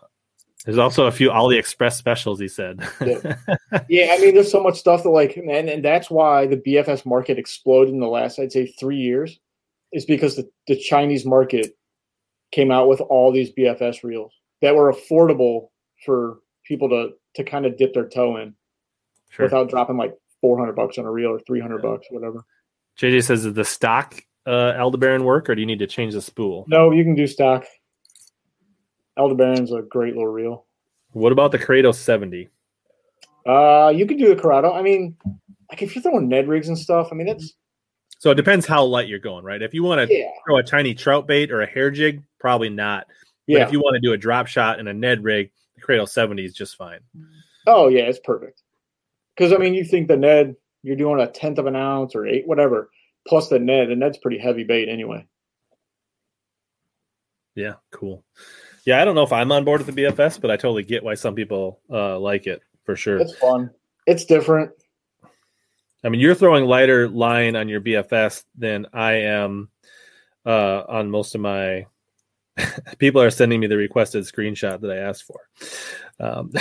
there's 0.65 0.79
also 0.79 1.07
a 1.07 1.13
few 1.13 1.31
AliExpress 1.31 1.93
specials. 1.93 2.41
He 2.41 2.49
said. 2.49 2.81
yeah. 3.05 3.37
yeah, 3.89 4.09
I 4.13 4.19
mean, 4.19 4.35
there's 4.35 4.51
so 4.51 4.63
much 4.63 4.79
stuff 4.79 5.03
that 5.03 5.11
like, 5.11 5.37
and 5.37 5.69
and 5.69 5.85
that's 5.85 6.11
why 6.11 6.47
the 6.47 6.57
BFS 6.57 7.07
market 7.07 7.39
exploded 7.39 7.95
in 7.95 8.01
the 8.01 8.09
last, 8.09 8.39
I'd 8.39 8.53
say, 8.53 8.67
three 8.67 8.97
years, 8.97 9.39
is 9.93 10.05
because 10.05 10.37
the, 10.37 10.49
the 10.67 10.77
Chinese 10.77 11.25
market 11.25 11.77
came 12.51 12.71
out 12.71 12.89
with 12.89 13.01
all 13.03 13.31
these 13.31 13.53
BFS 13.53 14.03
reels 14.03 14.33
that 14.63 14.75
were 14.75 14.93
affordable 14.93 15.69
for 16.05 16.39
people 16.65 16.89
to 16.89 17.11
to 17.35 17.45
kind 17.45 17.65
of 17.65 17.77
dip 17.77 17.95
their 17.95 18.09
toe 18.09 18.37
in 18.39 18.55
sure. 19.31 19.47
without 19.47 19.71
dropping 19.71 19.97
like 19.97 20.15
400 20.41 20.75
bucks 20.75 20.99
on 20.99 21.05
a 21.05 21.11
reel 21.11 21.31
or 21.31 21.41
300 21.41 21.77
yeah. 21.77 21.91
bucks, 21.91 22.07
whatever. 22.11 22.45
JJ 22.99 23.25
says, 23.25 23.45
is 23.45 23.55
the 23.55 23.65
stock 23.65 24.21
uh, 24.47 24.75
Aldebaran 24.77 25.25
work 25.25 25.49
or 25.49 25.55
do 25.55 25.61
you 25.61 25.67
need 25.67 25.79
to 25.79 25.87
change 25.87 26.15
the 26.15 26.23
spool? 26.23 26.65
No, 26.69 26.91
you 26.91 27.05
can 27.05 27.15
do 27.15 27.27
stock. 27.27 27.65
Aldebaran's 29.17 29.73
a 29.73 29.83
great 29.83 30.15
little 30.15 30.29
reel. 30.31 30.65
What 31.13 31.33
about 31.33 31.53
the 31.53 31.59
Curado 31.59 31.93
70? 31.93 32.49
Uh, 33.47 33.93
you 33.95 34.07
could 34.07 34.19
do 34.19 34.35
the 34.35 34.41
Corrado. 34.41 34.73
I 34.73 34.83
mean, 34.83 35.17
like 35.71 35.83
if 35.83 35.95
you're 35.95 36.03
throwing 36.03 36.29
Ned 36.29 36.49
rigs 36.49 36.69
and 36.69 36.79
stuff, 36.79 37.09
I 37.11 37.15
mean 37.15 37.27
that's 37.27 37.55
so 38.19 38.31
it 38.33 38.35
depends 38.35 38.67
how 38.67 38.85
light 38.85 39.09
you're 39.09 39.21
going, 39.21 39.45
right? 39.45 39.63
If 39.63 39.73
you 39.73 39.85
want 39.85 40.07
to 40.07 40.15
yeah, 40.15 40.31
throw 40.45 40.59
a 40.59 40.63
tiny 40.63 40.93
trout 40.93 41.27
bait 41.27 41.53
or 41.53 41.63
a 41.63 41.67
hair 41.67 41.91
jig, 41.91 42.23
probably 42.41 42.69
not. 42.69 43.07
But 43.47 43.55
yeah. 43.55 43.67
if 43.67 43.73
you 43.73 43.79
want 43.79 43.95
to 43.95 44.01
do 44.01 44.13
a 44.13 44.19
drop 44.19 44.49
shot 44.49 44.81
and 44.81 44.89
a 44.89 44.93
Ned 44.93 45.23
rig, 45.23 45.51
the 45.77 45.81
Curado 45.81 46.05
70 46.05 46.45
is 46.45 46.53
just 46.53 46.77
fine. 46.77 46.99
Oh 47.67 47.89
yeah, 47.89 48.03
it's 48.03 48.19
perfect. 48.19 48.63
Because 49.39 49.53
I 49.53 49.57
mean, 49.57 49.75
you 49.75 49.85
think 49.85 50.09
the 50.09 50.17
Ned, 50.17 50.57
you're 50.83 50.97
doing 50.97 51.21
a 51.21 51.31
tenth 51.31 51.59
of 51.59 51.67
an 51.67 51.77
ounce 51.77 52.17
or 52.17 52.27
eight, 52.27 52.47
whatever, 52.49 52.91
plus 53.27 53.49
the 53.49 53.61
Ned, 53.61 53.91
and 53.91 54.01
Ned's 54.01 54.19
pretty 54.19 54.39
heavy 54.39 54.65
bait 54.65 54.89
anyway. 54.89 55.25
Yeah, 57.55 57.75
cool. 57.93 58.25
Yeah, 58.85 59.01
I 59.01 59.05
don't 59.05 59.15
know 59.15 59.23
if 59.23 59.33
I'm 59.33 59.53
on 59.53 59.65
board 59.65 59.85
with 59.85 59.95
the 59.95 60.03
BFS, 60.03 60.41
but 60.41 60.51
I 60.51 60.57
totally 60.57 60.83
get 60.83 61.05
why 61.05 61.15
some 61.15 61.37
people 61.37 61.81
uh, 61.89 62.19
like 62.19 62.49
it 62.49 62.63
for 62.85 62.97
sure. 62.97 63.19
It's 63.19 63.37
fun. 63.37 63.71
It's 64.07 64.25
different. 64.25 64.73
I 66.03 66.09
mean, 66.09 66.21
you're 66.21 66.35
throwing 66.35 66.65
lighter 66.65 67.09
line 67.09 67.55
on 67.55 67.69
your 67.69 67.81
BFS 67.81 68.45
than 68.57 68.87
I 68.93 69.13
am 69.13 69.71
uh, 70.47 70.83
on 70.89 71.11
most 71.11 71.37
of 71.37 71.41
my. 71.41 71.87
people 72.99 73.23
are 73.23 73.31
sending 73.31 73.61
me 73.61 73.69
the 73.69 73.77
requested 73.77 74.25
screenshot 74.25 74.81
that 74.81 74.91
I 74.91 74.97
asked 74.97 75.25
for. 75.25 75.41
Um, 76.21 76.51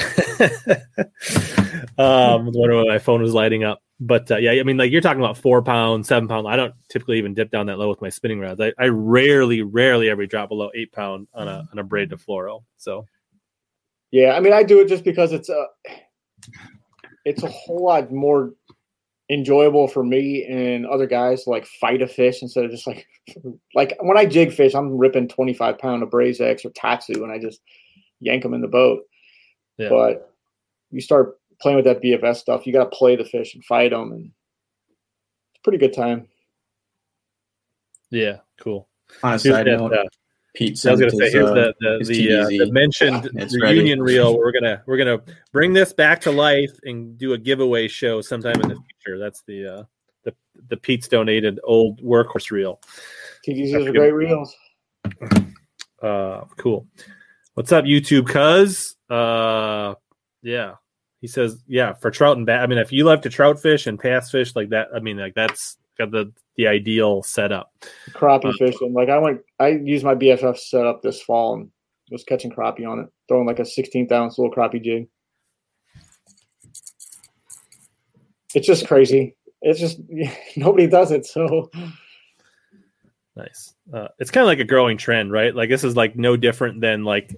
um, 1.98 2.52
wondering 2.54 2.78
when 2.78 2.88
my 2.88 3.00
phone 3.00 3.22
was 3.22 3.34
lighting 3.34 3.64
up, 3.64 3.82
but 4.00 4.30
uh, 4.30 4.38
yeah, 4.38 4.52
I 4.52 4.64
mean, 4.64 4.78
like 4.78 4.92
you're 4.92 5.02
talking 5.02 5.22
about 5.22 5.38
four 5.38 5.64
pound, 5.64 6.06
seven 6.06 6.28
pound. 6.28 6.48
I 6.48 6.56
don't 6.56 6.74
typically 6.90 7.18
even 7.18 7.34
dip 7.34 7.50
down 7.50 7.66
that 7.66 7.80
low 7.80 7.90
with 7.90 8.02
my 8.02 8.10
spinning 8.10 8.40
rods. 8.40 8.62
I, 8.62 8.72
I 8.78 8.88
rarely, 8.88 9.64
rarely 9.64 10.10
ever 10.10 10.26
drop 10.28 10.50
below 10.50 10.70
eight 10.76 10.92
pound 10.92 11.28
on 11.34 11.48
a 11.48 11.68
on 11.72 11.80
a 11.80 11.84
braid 11.84 12.12
to 12.12 12.18
fluoro. 12.18 12.64
So 12.78 13.08
Yeah, 14.12 14.34
I 14.34 14.40
mean, 14.40 14.54
I 14.54 14.64
do 14.64 14.80
it 14.80 14.88
just 14.88 15.04
because 15.04 15.34
it's 15.34 15.50
a, 15.50 15.66
it's 17.26 17.44
a 17.44 17.50
whole 17.50 17.84
lot 17.84 18.12
more 18.12 18.54
enjoyable 19.30 19.88
for 19.88 20.04
me 20.04 20.46
and 20.46 20.86
other 20.86 21.06
guys 21.06 21.44
to 21.44 21.50
like 21.50 21.66
fight 21.66 22.02
a 22.02 22.08
fish 22.08 22.42
instead 22.42 22.64
of 22.64 22.72
just 22.72 22.88
like, 22.88 23.06
like 23.76 23.98
when 24.02 24.18
I 24.18 24.26
jig 24.26 24.54
fish, 24.54 24.74
I'm 24.74 24.98
ripping 24.98 25.28
25 25.28 25.80
pound 25.80 26.04
of 26.04 26.12
Braze 26.12 26.40
X 26.40 26.64
or 26.64 26.70
Tatsu 26.70 27.24
and 27.24 27.32
I 27.32 27.40
just 27.40 27.60
yank 28.20 28.44
them 28.44 28.54
in 28.54 28.62
the 28.62 28.68
boat. 28.68 29.02
Yeah. 29.78 29.90
But 29.90 30.34
you 30.92 31.02
start 31.02 31.38
playing 31.62 31.78
with 31.78 31.86
that 31.86 32.02
BFS 32.02 32.38
stuff, 32.38 32.66
you 32.68 32.74
got 32.74 32.90
to 32.92 32.96
play 32.98 33.16
the 33.16 33.26
fish 33.26 33.54
and 33.56 33.64
fight 33.66 33.92
them, 33.92 34.12
and 34.12 34.26
it's 34.26 35.60
a 35.60 35.64
pretty 35.64 35.78
good 35.78 35.94
time. 35.94 36.28
yeah, 38.10 38.38
cool. 38.60 38.88
On 39.24 39.34
a 39.34 39.38
Here's 39.40 39.44
side 39.56 39.68
that, 39.68 39.78
note, 39.78 39.94
uh, 39.94 40.04
Pete 40.56 40.84
I 40.86 40.92
was 40.92 41.00
going 41.00 41.12
to 41.12 41.18
say 41.18 41.26
his, 41.26 41.34
here's 41.34 41.50
uh, 41.50 41.54
the 41.54 41.74
the 41.80 42.06
the, 42.06 42.42
uh, 42.42 42.48
the 42.66 42.72
mentioned 42.72 43.30
It's 43.36 43.60
ready. 43.62 43.76
reunion 43.78 44.02
reel. 44.02 44.36
We're 44.38 44.52
gonna 44.52 44.82
we're 44.86 44.98
gonna 44.98 45.22
bring 45.52 45.74
this 45.74 45.94
back 45.94 46.20
to 46.22 46.32
life 46.32 46.72
and 46.84 47.18
do 47.18 47.34
a 47.34 47.38
giveaway 47.38 47.88
show 47.88 48.22
sometime 48.22 48.60
in 48.62 48.70
the 48.70 48.76
future. 48.76 49.20
That's 49.20 49.44
the 49.48 49.66
uh, 49.68 49.84
the 50.24 50.34
the 50.70 50.78
Pete's 50.78 51.08
donated 51.08 51.60
old 51.64 52.02
workhorse 52.02 52.52
reel. 52.52 52.82
TDZs 53.48 53.88
are 53.88 53.92
great 53.94 54.12
reels. 54.14 54.54
Uh, 56.02 56.42
cool. 56.58 56.88
What's 57.54 57.72
up, 57.72 57.86
YouTube? 57.86 58.28
Cuz 58.28 58.97
uh, 59.10 59.96
yeah, 60.42 60.76
he 61.22 61.28
says 61.28 61.64
yeah 61.68 61.94
for 61.94 62.12
trout 62.12 62.38
and 62.38 62.46
bass. 62.46 62.62
I 62.64 62.68
mean, 62.68 62.78
if 62.78 62.92
you 62.92 63.04
love 63.04 63.22
to 63.22 63.30
trout 63.30 63.60
fish 63.60 63.88
and 63.88 64.00
pass 64.00 64.32
fish 64.32 64.56
like 64.56 64.70
that, 64.70 64.88
I 64.96 65.00
mean, 65.00 65.18
like 65.18 65.36
that's 65.36 65.78
got 65.98 66.12
the 66.12 66.32
the 66.56 66.68
ideal 66.68 67.24
setup. 67.24 67.72
Crappie 68.12 68.50
Uh, 68.50 68.58
fishing. 68.58 68.94
Like 68.94 69.10
I 69.10 69.18
went, 69.18 69.42
I 69.60 69.70
used 69.70 70.04
my 70.04 70.16
BFF 70.16 70.58
setup 70.58 71.02
this 71.02 71.22
fall 71.22 71.56
and 71.56 71.70
was 72.12 72.24
catching 72.24 72.52
crappie 72.52 72.88
on 72.88 73.00
it, 73.00 73.08
throwing 73.28 73.48
like 73.48 73.60
a 73.60 73.64
16th 73.64 74.12
ounce 74.12 74.38
little 74.38 74.54
crappie 74.54 74.84
jig. 74.84 75.08
It's 78.56 78.68
just 78.68 78.88
crazy. 78.88 79.36
It's 79.62 79.80
just 79.80 80.00
nobody 80.58 80.88
does 80.88 81.12
it. 81.12 81.26
So 81.26 81.70
Nice. 83.38 83.76
Uh, 83.94 84.08
it's 84.18 84.32
kind 84.32 84.42
of 84.42 84.48
like 84.48 84.60
a 84.60 84.64
growing 84.64 84.98
trend, 84.98 85.32
right? 85.32 85.56
Like 85.56 85.70
this 85.70 85.84
is 85.84 85.96
like 85.96 86.16
no 86.16 86.36
different 86.36 86.82
than 86.82 87.04
like 87.04 87.36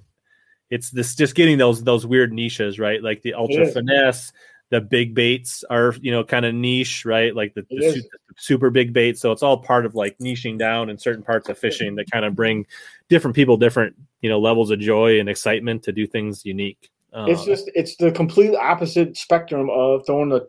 it's 0.70 0.92
this 0.92 1.16
just 1.16 1.36
getting 1.36 1.58
those 1.58 1.84
those 1.84 2.06
weird 2.06 2.32
niches, 2.34 2.80
right? 2.80 3.02
Like 3.02 3.22
the 3.22 3.34
ultra 3.34 3.66
finesse, 3.72 4.32
the 4.70 4.82
big 4.82 5.16
baits 5.16 5.64
are 5.70 5.94
you 6.02 6.12
know 6.12 6.24
kind 6.24 6.46
of 6.46 6.54
niche, 6.54 7.06
right? 7.06 7.36
Like 7.36 7.54
the, 7.54 7.66
the 7.70 7.92
su- 7.94 8.04
super 8.38 8.70
big 8.70 8.94
baits. 8.94 9.20
So 9.22 9.32
it's 9.32 9.44
all 9.44 9.58
part 9.58 9.86
of 9.86 9.96
like 9.96 10.18
niching 10.20 10.58
down 10.60 10.90
in 10.90 10.98
certain 10.98 11.24
parts 11.24 11.50
of 11.50 11.58
fishing 11.58 11.96
that 11.96 12.10
kind 12.12 12.26
of 12.26 12.36
bring 12.36 12.66
different 13.10 13.36
people 13.36 13.58
different 13.58 13.96
you 14.22 14.30
know 14.30 14.40
levels 14.40 14.70
of 14.72 14.80
joy 14.80 15.20
and 15.20 15.28
excitement 15.30 15.84
to 15.84 15.92
do 15.92 16.06
things 16.06 16.46
unique. 16.46 16.90
Uh, 17.14 17.26
it's 17.28 17.44
just 17.44 17.70
it's 17.74 17.96
the 17.96 18.12
complete 18.12 18.56
opposite 18.56 19.18
spectrum 19.18 19.70
of 19.72 20.06
throwing 20.06 20.32
a 20.32 20.42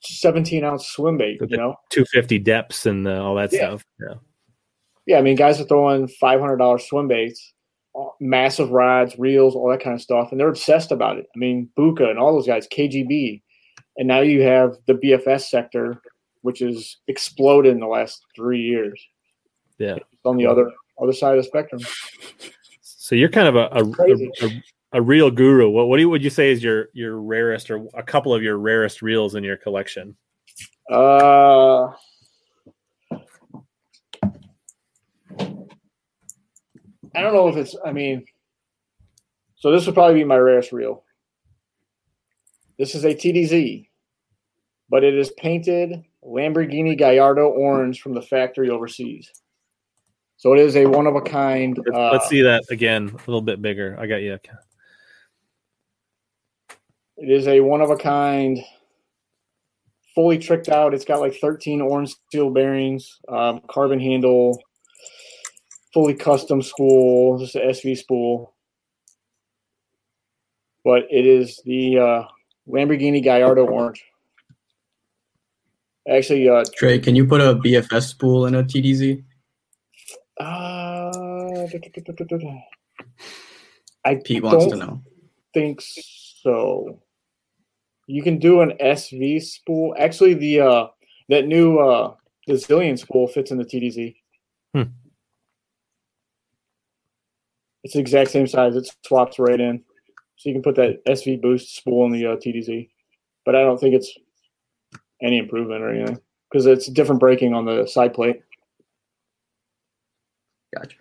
17 0.00 0.64
ounce 0.64 0.86
swim 0.86 1.16
bait. 1.16 1.38
You 1.48 1.56
know, 1.56 1.76
250 1.90 2.38
depths 2.40 2.86
and 2.86 3.06
uh, 3.08 3.22
all 3.24 3.34
that 3.36 3.52
Yeah. 3.52 3.58
stuff. 3.68 3.84
Yeah. 4.00 4.14
yeah. 5.06 5.18
I 5.18 5.22
mean, 5.22 5.36
guys 5.36 5.60
are 5.60 5.64
throwing 5.64 6.08
$500 6.08 6.80
swim 6.82 7.08
baits, 7.08 7.53
massive 8.20 8.70
rods, 8.70 9.18
reels, 9.18 9.54
all 9.54 9.70
that 9.70 9.82
kind 9.82 9.94
of 9.94 10.02
stuff, 10.02 10.30
and 10.30 10.40
they're 10.40 10.48
obsessed 10.48 10.92
about 10.92 11.18
it. 11.18 11.26
I 11.34 11.38
mean, 11.38 11.68
Bucca 11.76 12.08
and 12.08 12.18
all 12.18 12.32
those 12.32 12.46
guys, 12.46 12.66
KGB, 12.68 13.42
and 13.96 14.08
now 14.08 14.20
you 14.20 14.42
have 14.42 14.76
the 14.86 14.94
BFS 14.94 15.42
sector, 15.42 16.00
which 16.42 16.60
has 16.60 16.96
exploded 17.08 17.72
in 17.72 17.80
the 17.80 17.86
last 17.86 18.22
three 18.34 18.60
years. 18.60 19.00
Yeah. 19.78 19.96
It's 19.96 20.24
on 20.24 20.36
the 20.36 20.46
other 20.46 20.70
other 21.00 21.12
side 21.12 21.36
of 21.36 21.42
the 21.42 21.48
spectrum. 21.48 21.80
So 22.80 23.14
you're 23.14 23.28
kind 23.28 23.48
of 23.48 23.56
a 23.56 23.68
a, 23.72 23.84
a, 23.84 24.46
a, 24.46 24.62
a 24.94 25.02
real 25.02 25.30
guru. 25.30 25.68
What 25.70 25.88
what 25.88 25.96
do 25.96 26.02
you, 26.02 26.08
would 26.08 26.24
you 26.24 26.30
say 26.30 26.50
is 26.50 26.62
your 26.62 26.88
your 26.92 27.20
rarest 27.20 27.70
or 27.70 27.86
a 27.94 28.02
couple 28.02 28.34
of 28.34 28.42
your 28.42 28.58
rarest 28.58 29.02
reels 29.02 29.34
in 29.34 29.44
your 29.44 29.56
collection? 29.56 30.16
Uh, 30.90 31.88
I 37.14 37.20
don't 37.20 37.34
know 37.34 37.48
if 37.48 37.56
it's. 37.56 37.76
I 37.84 37.92
mean, 37.92 38.24
so 39.56 39.70
this 39.70 39.86
would 39.86 39.94
probably 39.94 40.14
be 40.14 40.24
my 40.24 40.36
rarest 40.36 40.72
reel. 40.72 41.04
This 42.78 42.94
is 42.94 43.04
a 43.04 43.14
TDZ, 43.14 43.88
but 44.88 45.04
it 45.04 45.14
is 45.14 45.30
painted 45.32 46.04
Lamborghini 46.24 46.98
Gallardo 46.98 47.48
orange 47.48 48.00
from 48.00 48.14
the 48.14 48.22
factory 48.22 48.68
overseas. 48.70 49.30
So 50.36 50.52
it 50.52 50.60
is 50.60 50.76
a 50.76 50.86
one 50.86 51.06
of 51.06 51.14
a 51.14 51.20
kind. 51.20 51.78
Let's, 51.78 51.96
Uh, 51.96 52.10
let's 52.12 52.28
see 52.28 52.42
that 52.42 52.64
again, 52.70 53.08
a 53.08 53.30
little 53.30 53.42
bit 53.42 53.62
bigger. 53.62 53.96
I 53.98 54.06
got 54.06 54.16
you. 54.16 54.38
It 57.16 57.30
is 57.30 57.46
a 57.46 57.60
one 57.60 57.80
of 57.80 57.90
a 57.90 57.96
kind, 57.96 58.58
fully 60.14 60.38
tricked 60.38 60.68
out. 60.68 60.94
It's 60.94 61.04
got 61.04 61.20
like 61.20 61.36
13 61.36 61.80
orange 61.80 62.16
steel 62.26 62.50
bearings, 62.50 63.20
um, 63.28 63.60
carbon 63.68 64.00
handle, 64.00 64.60
fully 65.94 66.14
custom 66.14 66.60
spool, 66.60 67.38
just 67.38 67.54
an 67.54 67.70
SV 67.70 67.96
spool. 67.96 68.52
But 70.84 71.04
it 71.10 71.24
is 71.24 71.62
the 71.64 71.98
uh, 71.98 72.22
Lamborghini 72.68 73.22
Gallardo 73.22 73.64
orange. 73.64 74.04
Actually, 76.06 76.46
uh, 76.48 76.64
Trey, 76.76 76.98
can 76.98 77.16
you 77.16 77.24
put 77.24 77.40
a 77.40 77.54
BFS 77.54 78.08
spool 78.08 78.44
in 78.44 78.54
a 78.54 78.62
TDZ? 78.62 79.24
uh, 80.38 81.66
I 84.04 84.16
Pete 84.16 84.42
wants 84.42 84.64
to 84.64 84.70
don't 84.70 84.78
know. 84.80 85.02
think 85.54 85.80
so. 85.80 87.00
You 88.06 88.22
can 88.22 88.38
do 88.38 88.60
an 88.60 88.72
SV 88.82 89.42
spool. 89.42 89.94
Actually, 89.98 90.34
the 90.34 90.60
uh 90.60 90.86
that 91.30 91.46
new 91.46 91.78
uh 91.78 92.14
the 92.46 92.54
Zillion 92.54 92.98
spool 92.98 93.26
fits 93.28 93.50
in 93.50 93.56
the 93.56 93.64
TDZ. 93.64 94.14
Hmm. 94.74 94.82
It's 97.84 97.94
the 97.94 98.00
exact 98.00 98.30
same 98.30 98.46
size. 98.46 98.74
It 98.76 98.90
swaps 99.06 99.38
right 99.38 99.60
in, 99.60 99.82
so 100.36 100.48
you 100.48 100.54
can 100.54 100.62
put 100.62 100.74
that 100.76 101.04
SV 101.04 101.40
boost 101.40 101.76
spool 101.76 102.06
in 102.06 102.12
the 102.12 102.26
uh, 102.26 102.36
TDZ. 102.36 102.88
But 103.44 103.54
I 103.54 103.60
don't 103.60 103.78
think 103.78 103.94
it's 103.94 104.12
any 105.22 105.38
improvement 105.38 105.82
or 105.82 105.90
anything 105.90 106.18
because 106.50 106.66
it's 106.66 106.86
different 106.86 107.20
braking 107.20 107.54
on 107.54 107.64
the 107.64 107.86
side 107.86 108.14
plate. 108.14 108.40
Gotcha. 110.74 110.96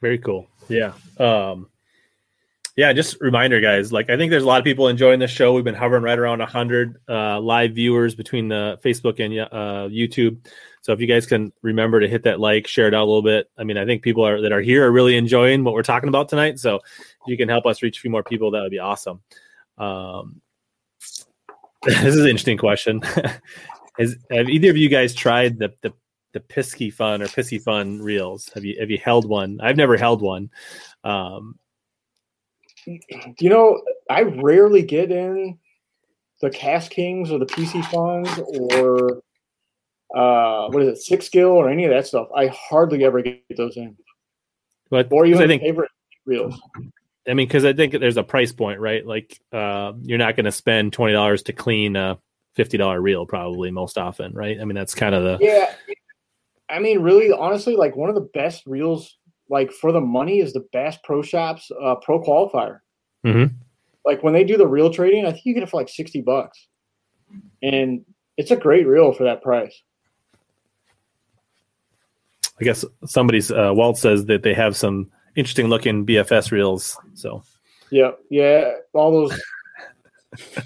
Very 0.00 0.18
cool. 0.18 0.48
Yeah. 0.68 0.92
Um, 1.18 1.68
yeah. 2.76 2.92
Just 2.92 3.20
reminder, 3.20 3.60
guys. 3.60 3.92
Like, 3.92 4.10
I 4.10 4.16
think 4.16 4.30
there's 4.30 4.42
a 4.42 4.46
lot 4.46 4.58
of 4.58 4.64
people 4.64 4.88
enjoying 4.88 5.20
this 5.20 5.30
show. 5.30 5.52
We've 5.52 5.64
been 5.64 5.74
hovering 5.74 6.02
right 6.02 6.18
around 6.18 6.40
100 6.40 7.00
uh, 7.08 7.40
live 7.40 7.72
viewers 7.72 8.14
between 8.14 8.48
the 8.48 8.78
Facebook 8.84 9.20
and 9.20 9.38
uh, 9.38 9.88
YouTube. 9.88 10.38
So 10.84 10.92
if 10.92 11.00
you 11.00 11.06
guys 11.06 11.24
can 11.24 11.50
remember 11.62 11.98
to 12.00 12.06
hit 12.06 12.24
that 12.24 12.40
like, 12.40 12.66
share 12.66 12.86
it 12.88 12.94
out 12.94 13.04
a 13.04 13.06
little 13.06 13.22
bit. 13.22 13.48
I 13.56 13.64
mean, 13.64 13.78
I 13.78 13.86
think 13.86 14.02
people 14.02 14.26
are 14.26 14.42
that 14.42 14.52
are 14.52 14.60
here 14.60 14.84
are 14.86 14.92
really 14.92 15.16
enjoying 15.16 15.64
what 15.64 15.72
we're 15.72 15.82
talking 15.82 16.10
about 16.10 16.28
tonight. 16.28 16.58
So 16.58 16.76
if 16.76 17.26
you 17.26 17.38
can 17.38 17.48
help 17.48 17.64
us 17.64 17.82
reach 17.82 17.96
a 17.96 18.00
few 18.02 18.10
more 18.10 18.22
people, 18.22 18.50
that 18.50 18.60
would 18.60 18.70
be 18.70 18.80
awesome. 18.80 19.22
Um, 19.78 20.42
this 21.84 22.04
is 22.04 22.20
an 22.20 22.26
interesting 22.26 22.58
question. 22.58 23.00
Has 23.98 24.16
have 24.30 24.50
either 24.50 24.68
of 24.68 24.76
you 24.76 24.90
guys 24.90 25.14
tried 25.14 25.58
the 25.58 25.72
the 25.80 25.94
the 26.34 26.40
Pisky 26.40 26.92
Fun 26.92 27.22
or 27.22 27.28
Pissy 27.28 27.62
Fun 27.62 28.02
reels? 28.02 28.50
Have 28.54 28.64
you 28.64 28.76
have 28.78 28.90
you 28.90 28.98
held 28.98 29.26
one? 29.26 29.60
I've 29.62 29.76
never 29.76 29.96
held 29.96 30.20
one. 30.20 30.50
Um, 31.02 31.58
you 32.86 33.48
know, 33.48 33.82
I 34.10 34.22
rarely 34.22 34.82
get 34.82 35.10
in 35.10 35.58
the 36.40 36.50
KastKings 36.50 37.30
or 37.30 37.38
the 37.38 37.46
PC 37.46 37.84
funds 37.90 38.30
or 38.68 39.22
uh, 40.14 40.68
what 40.68 40.82
is 40.82 40.88
it, 40.88 41.02
six 41.02 41.26
skill 41.26 41.50
or 41.50 41.68
any 41.68 41.84
of 41.84 41.90
that 41.90 42.06
stuff. 42.06 42.28
I 42.36 42.46
hardly 42.48 43.04
ever 43.04 43.22
get 43.22 43.42
those 43.56 43.76
in. 43.76 43.96
But 44.90 45.08
or 45.10 45.26
even 45.26 45.42
I 45.42 45.46
think 45.46 45.62
favorite 45.62 45.90
reels. 46.26 46.60
I 47.26 47.32
mean, 47.32 47.48
because 47.48 47.64
I 47.64 47.72
think 47.72 47.92
there's 47.92 48.18
a 48.18 48.22
price 48.22 48.52
point, 48.52 48.80
right? 48.80 49.04
Like, 49.04 49.40
uh, 49.50 49.92
you're 50.02 50.18
not 50.18 50.36
going 50.36 50.44
to 50.44 50.52
spend 50.52 50.92
twenty 50.92 51.14
dollars 51.14 51.42
to 51.44 51.52
clean 51.52 51.96
a 51.96 52.18
fifty 52.54 52.76
dollar 52.76 53.00
reel, 53.00 53.26
probably 53.26 53.70
most 53.70 53.96
often, 53.98 54.32
right? 54.34 54.60
I 54.60 54.64
mean, 54.64 54.74
that's 54.74 54.94
kind 54.94 55.14
of 55.14 55.22
the 55.22 55.38
Yeah, 55.40 55.74
I 56.68 56.78
mean, 56.78 57.00
really, 57.00 57.32
honestly, 57.32 57.76
like 57.76 57.96
one 57.96 58.08
of 58.08 58.14
the 58.14 58.28
best 58.34 58.66
reels, 58.66 59.16
like 59.54 59.70
for 59.70 59.92
the 59.92 60.00
money, 60.00 60.40
is 60.40 60.52
the 60.52 60.66
Bass 60.72 60.98
Pro 61.04 61.22
Shops 61.22 61.70
uh, 61.80 61.94
Pro 61.94 62.20
Qualifier. 62.20 62.80
Mhm. 63.24 63.52
Like 64.04 64.24
when 64.24 64.34
they 64.34 64.42
do 64.42 64.56
the 64.56 64.66
reel 64.66 64.92
trading, 64.92 65.24
I 65.24 65.30
think 65.30 65.46
you 65.46 65.54
get 65.54 65.62
it 65.62 65.68
for 65.68 65.80
like 65.80 65.88
sixty 65.88 66.20
bucks, 66.20 66.66
and 67.62 68.04
it's 68.36 68.50
a 68.50 68.56
great 68.56 68.84
reel 68.84 69.12
for 69.12 69.22
that 69.22 69.42
price. 69.42 69.80
I 72.60 72.64
guess 72.64 72.84
somebody's 73.06 73.52
uh, 73.52 73.70
Walt 73.72 73.96
says 73.96 74.24
that 74.26 74.42
they 74.42 74.54
have 74.54 74.76
some 74.76 75.08
interesting 75.36 75.68
looking 75.68 76.04
BFS 76.04 76.50
reels. 76.50 76.98
So 77.14 77.44
Yeah, 77.90 78.10
yeah, 78.30 78.72
all 78.92 79.12
those 79.12 79.40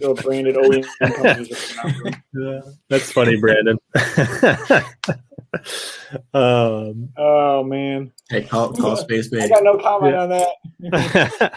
you 0.00 0.06
know, 0.08 0.14
branded 0.14 0.56
OEM 0.56 0.86
companies. 1.00 1.52
Are 1.78 1.82
coming 1.82 1.96
out 1.96 2.04
with 2.04 2.14
them. 2.32 2.78
that's 2.88 3.12
funny, 3.12 3.36
Brandon. 3.36 3.78
um, 6.34 7.08
oh 7.16 7.64
man, 7.64 8.12
Hey, 8.28 8.44
call, 8.44 8.72
call 8.72 8.96
space 8.96 9.32
I 9.32 9.48
got 9.48 9.62
no 9.64 9.78
comment 9.78 10.14
Yeah. 10.14 10.22
on 10.22 10.28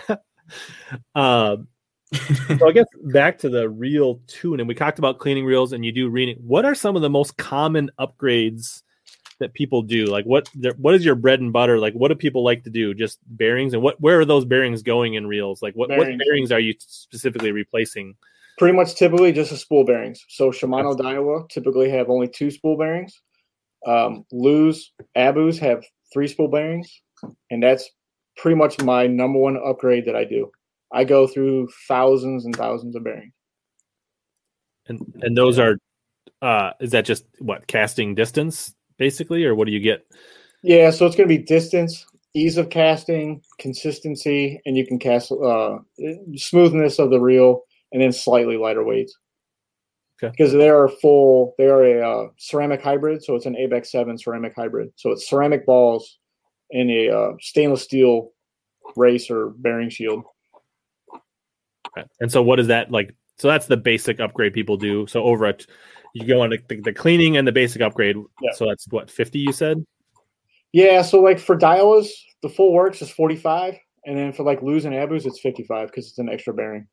that. 0.08 0.22
um, 1.16 1.68
so 2.60 2.68
I 2.68 2.72
guess 2.74 2.86
back 3.04 3.38
to 3.40 3.50
the 3.50 3.70
reel 3.70 4.22
tune, 4.28 4.60
and 4.60 4.68
we 4.68 4.76
talked 4.76 5.00
about 5.00 5.20
cleaning 5.20 5.46
reels, 5.46 5.72
and 5.74 5.86
you 5.86 5.92
do 5.92 6.10
reading. 6.10 6.38
What 6.42 6.66
are 6.66 6.76
some 6.76 6.96
of 6.96 7.02
the 7.02 7.10
most 7.10 7.38
common 7.38 7.90
upgrades 8.00 8.82
that 9.42 9.54
people 9.54 9.82
do? 9.82 10.06
Like, 10.06 10.26
what 10.26 10.50
what 10.78 10.96
is 10.96 11.04
your 11.04 11.16
bread 11.16 11.42
and 11.42 11.52
butter? 11.52 11.78
Like, 11.78 11.94
what 11.94 12.08
do 12.08 12.16
people 12.16 12.44
like 12.44 12.64
to 12.64 12.70
do? 12.70 12.94
Just 12.94 13.20
bearings, 13.28 13.74
and 13.74 13.84
what 13.84 14.00
where 14.00 14.20
are 14.20 14.26
those 14.26 14.46
bearings 14.46 14.82
going 14.82 15.16
in 15.16 15.28
reels? 15.28 15.62
Like, 15.62 15.76
what 15.76 15.90
Bearings. 15.90 16.18
what 16.18 16.26
bearings 16.26 16.52
are 16.52 16.60
you 16.60 16.74
specifically 16.80 17.52
replacing? 17.52 18.16
Pretty 18.58 18.76
much, 18.76 18.96
typically 18.96 19.32
just 19.32 19.52
the 19.52 19.58
spool 19.58 19.84
bearings. 19.84 20.24
So 20.30 20.52
Shimano 20.52 20.98
Daiwa 20.98 21.50
typically 21.50 21.90
have 21.90 22.10
only 22.10 22.28
two 22.28 22.52
spool 22.52 22.78
bearings. 22.78 23.20
Um, 23.86 24.26
Lew's 24.32 24.92
Abus 25.18 25.58
have 25.60 25.84
three 26.14 26.28
spool 26.28 26.48
bearings, 26.48 27.02
and 27.50 27.62
that's 27.62 27.90
pretty 28.38 28.56
much 28.56 28.80
my 28.82 29.08
number 29.08 29.40
one 29.40 29.58
upgrade 29.58 30.06
that 30.06 30.16
I 30.16 30.24
do. 30.24 30.52
I 30.94 31.04
go 31.04 31.28
through 31.28 31.70
thousands 31.88 32.46
and 32.46 32.56
thousands 32.56 32.96
of 32.96 33.04
bearings. 33.04 33.34
And 34.88 35.00
and 35.22 35.38
those 35.38 35.58
are, 35.58 35.78
uh, 36.42 36.72
is 36.80 36.92
that 36.92 37.06
just 37.06 37.26
what 37.40 37.68
casting 37.68 38.14
distance 38.16 38.76
basically, 39.02 39.44
or 39.44 39.56
what 39.56 39.66
do 39.66 39.72
you 39.72 39.80
get? 39.80 40.06
Yeah, 40.62 40.92
so 40.92 41.08
it's 41.08 41.16
going 41.16 41.28
to 41.28 41.36
be 41.36 41.44
distance, 41.44 42.06
ease 42.36 42.56
of 42.58 42.70
casting, 42.70 43.42
consistency, 43.58 44.62
and 44.68 44.78
you 44.78 44.86
can 44.86 45.00
cast 45.00 45.32
uh, 45.32 45.80
smoothness 46.36 47.00
of 47.00 47.10
the 47.10 47.20
reel, 47.20 47.64
and 47.92 48.00
then 48.00 48.12
slightly 48.12 48.58
lighter 48.58 48.84
weights. 48.84 49.18
Okay. 50.24 50.32
Because 50.38 50.54
they 50.54 50.70
are 50.70 50.88
full, 50.88 51.56
they 51.58 51.66
are 51.66 51.84
a 51.84 52.08
uh, 52.08 52.28
ceramic 52.38 52.80
hybrid, 52.84 53.24
so 53.24 53.34
it's 53.34 53.48
an 53.48 53.56
ABEC 53.56 53.88
seven 53.88 54.20
ceramic 54.20 54.54
hybrid. 54.56 54.92
So 54.98 55.10
it's 55.10 55.28
ceramic 55.28 55.66
balls 55.66 56.20
and 56.70 56.92
a 56.92 57.10
uh, 57.10 57.32
stainless 57.40 57.82
steel 57.82 58.30
race 58.96 59.32
or 59.32 59.50
bearing 59.58 59.90
shield. 59.90 60.26
Okay. 61.88 62.08
And 62.20 62.32
so, 62.32 62.44
what 62.44 62.60
is 62.60 62.68
that 62.68 62.92
like? 62.92 63.16
So 63.40 63.48
that's 63.48 63.66
the 63.66 63.78
basic 63.78 64.20
upgrade 64.20 64.54
people 64.54 64.78
do. 64.78 65.08
So 65.08 65.24
over 65.24 65.48
at 65.48 65.66
you 66.14 66.28
go 66.28 66.42
on 66.42 66.50
the, 66.50 66.82
the 66.82 66.94
cleaning 66.94 67.38
and 67.38 67.48
the 67.48 67.52
basic 67.52 67.82
upgrade. 67.82 68.16
Yeah. 68.42 68.52
So 68.54 68.68
that's 68.68 68.88
what 68.90 69.10
fifty 69.10 69.40
you 69.40 69.52
said. 69.52 69.86
Yeah, 70.74 71.02
so 71.02 71.22
like 71.22 71.40
for 71.40 71.58
Daiwas, 71.58 72.08
the 72.42 72.50
full 72.50 72.72
works 72.74 73.02
is 73.02 73.10
forty 73.10 73.36
five, 73.36 73.78
and 74.06 74.18
then 74.18 74.32
for 74.32 74.44
like 74.44 74.62
Lew's 74.62 74.86
and 74.86 74.94
Abus, 74.94 75.26
it's 75.26 75.40
fifty 75.40 75.64
five 75.64 75.90
because 75.90 76.08
it's 76.08 76.18
an 76.18 76.30
extra 76.30 76.54
bearing. 76.54 76.88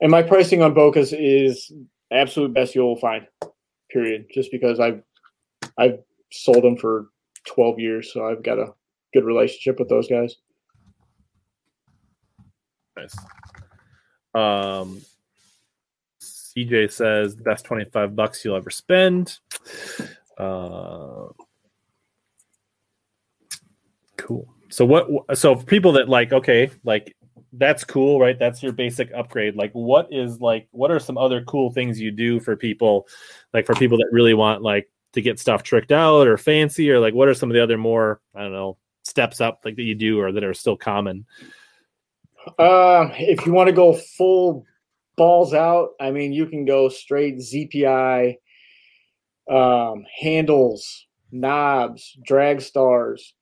And 0.00 0.10
my 0.10 0.22
pricing 0.22 0.62
on 0.62 0.74
Bocas 0.74 1.14
is 1.16 1.72
absolute 2.10 2.54
best 2.54 2.74
you'll 2.74 2.96
find. 2.96 3.26
Period. 3.90 4.26
Just 4.32 4.50
because 4.50 4.80
I've 4.80 5.02
I've 5.78 5.98
sold 6.32 6.64
them 6.64 6.76
for 6.76 7.08
twelve 7.46 7.78
years, 7.78 8.12
so 8.12 8.26
I've 8.26 8.42
got 8.42 8.58
a 8.58 8.72
good 9.12 9.24
relationship 9.24 9.78
with 9.78 9.88
those 9.88 10.08
guys. 10.08 10.36
Nice. 12.96 13.16
Um, 14.34 15.00
CJ 16.56 16.92
says 16.92 17.36
the 17.36 17.42
best 17.42 17.64
twenty 17.64 17.84
five 17.84 18.14
bucks 18.14 18.44
you'll 18.44 18.56
ever 18.56 18.70
spend. 18.70 19.38
Uh, 20.38 21.26
cool. 24.16 24.48
So 24.68 24.84
what? 24.84 25.38
So 25.38 25.56
for 25.56 25.64
people 25.64 25.92
that 25.92 26.08
like, 26.08 26.32
okay, 26.32 26.70
like 26.84 27.14
that's 27.52 27.84
cool, 27.84 28.18
right? 28.18 28.38
That's 28.38 28.62
your 28.62 28.72
basic 28.72 29.12
upgrade. 29.12 29.56
Like, 29.56 29.72
what 29.72 30.08
is 30.10 30.40
like? 30.40 30.68
What 30.72 30.90
are 30.90 30.98
some 30.98 31.18
other 31.18 31.42
cool 31.42 31.70
things 31.70 32.00
you 32.00 32.10
do 32.10 32.40
for 32.40 32.56
people? 32.56 33.06
Like 33.52 33.66
for 33.66 33.74
people 33.74 33.98
that 33.98 34.08
really 34.10 34.34
want 34.34 34.62
like 34.62 34.88
to 35.12 35.22
get 35.22 35.38
stuff 35.38 35.62
tricked 35.62 35.92
out 35.92 36.26
or 36.26 36.36
fancy, 36.36 36.90
or 36.90 36.98
like 36.98 37.14
what 37.14 37.28
are 37.28 37.34
some 37.34 37.50
of 37.50 37.54
the 37.54 37.62
other 37.62 37.78
more 37.78 38.20
I 38.34 38.42
don't 38.42 38.52
know 38.52 38.76
steps 39.04 39.40
up 39.40 39.60
like 39.64 39.76
that 39.76 39.82
you 39.82 39.94
do 39.94 40.20
or 40.20 40.32
that 40.32 40.44
are 40.44 40.54
still 40.54 40.76
common? 40.76 41.26
Um, 42.58 43.12
if 43.14 43.46
you 43.46 43.52
want 43.52 43.68
to 43.68 43.72
go 43.72 43.94
full 43.94 44.66
balls 45.16 45.54
out, 45.54 45.90
I 46.00 46.10
mean, 46.10 46.32
you 46.32 46.46
can 46.46 46.64
go 46.64 46.88
straight 46.88 47.38
ZPI, 47.38 48.36
um, 49.50 50.04
handles, 50.20 51.06
knobs, 51.30 52.16
drag 52.24 52.60
stars, 52.60 53.34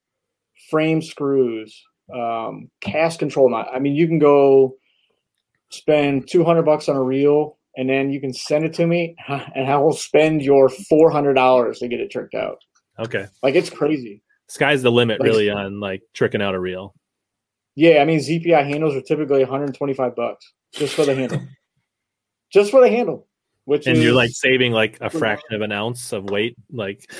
frame 0.70 1.03
screws, 1.03 1.82
um, 2.15 2.70
cast 2.81 3.19
control 3.19 3.51
knot. 3.51 3.69
I 3.73 3.78
mean, 3.78 3.94
you 3.94 4.07
can 4.07 4.19
go 4.19 4.77
spend 5.70 6.28
200 6.28 6.62
bucks 6.62 6.89
on 6.89 6.97
a 6.97 7.03
reel 7.03 7.59
and 7.77 7.89
then 7.89 8.11
you 8.11 8.20
can 8.20 8.32
send 8.35 8.65
it 8.65 8.74
to 8.74 8.86
me 8.86 9.16
and 9.28 9.70
I 9.70 9.77
will 9.78 9.93
spend 9.94 10.43
your 10.43 10.69
$400 10.69 11.78
to 11.78 11.89
get 11.89 12.01
it 12.01 12.11
tricked 12.11 12.35
out. 12.35 12.59
Okay. 12.99 13.27
Like 13.43 13.55
it's 13.55 13.70
crazy. 13.70 14.23
sky's 14.49 14.82
the 14.82 14.93
limit 14.93 15.20
Like- 15.20 15.27
really 15.27 15.49
on 15.51 15.81
like 15.81 16.03
tricking 16.12 16.43
out 16.43 16.55
a 16.55 16.61
reel 16.61 16.94
Yeah, 17.74 18.03
I 18.03 18.05
mean 18.05 18.19
ZPI 18.19 18.66
handles 18.66 18.94
are 18.94 19.01
typically 19.01 19.40
125 19.40 20.15
bucks 20.15 20.53
just 20.74 20.94
for 20.94 21.05
the 21.07 21.15
handle. 21.15 21.40
just 22.53 22.70
for 22.70 22.81
the 22.81 22.89
handle, 22.89 23.27
which 23.65 23.87
and 23.87 23.97
is 23.99 24.05
you're 24.05 24.12
like 24.15 24.31
saving 24.31 24.73
like 24.73 24.99
a 25.01 25.09
fraction 25.11 25.55
of 25.55 25.61
an 25.62 25.73
ounce 25.73 26.12
of 26.12 26.24
weight 26.24 26.57
like 26.70 27.11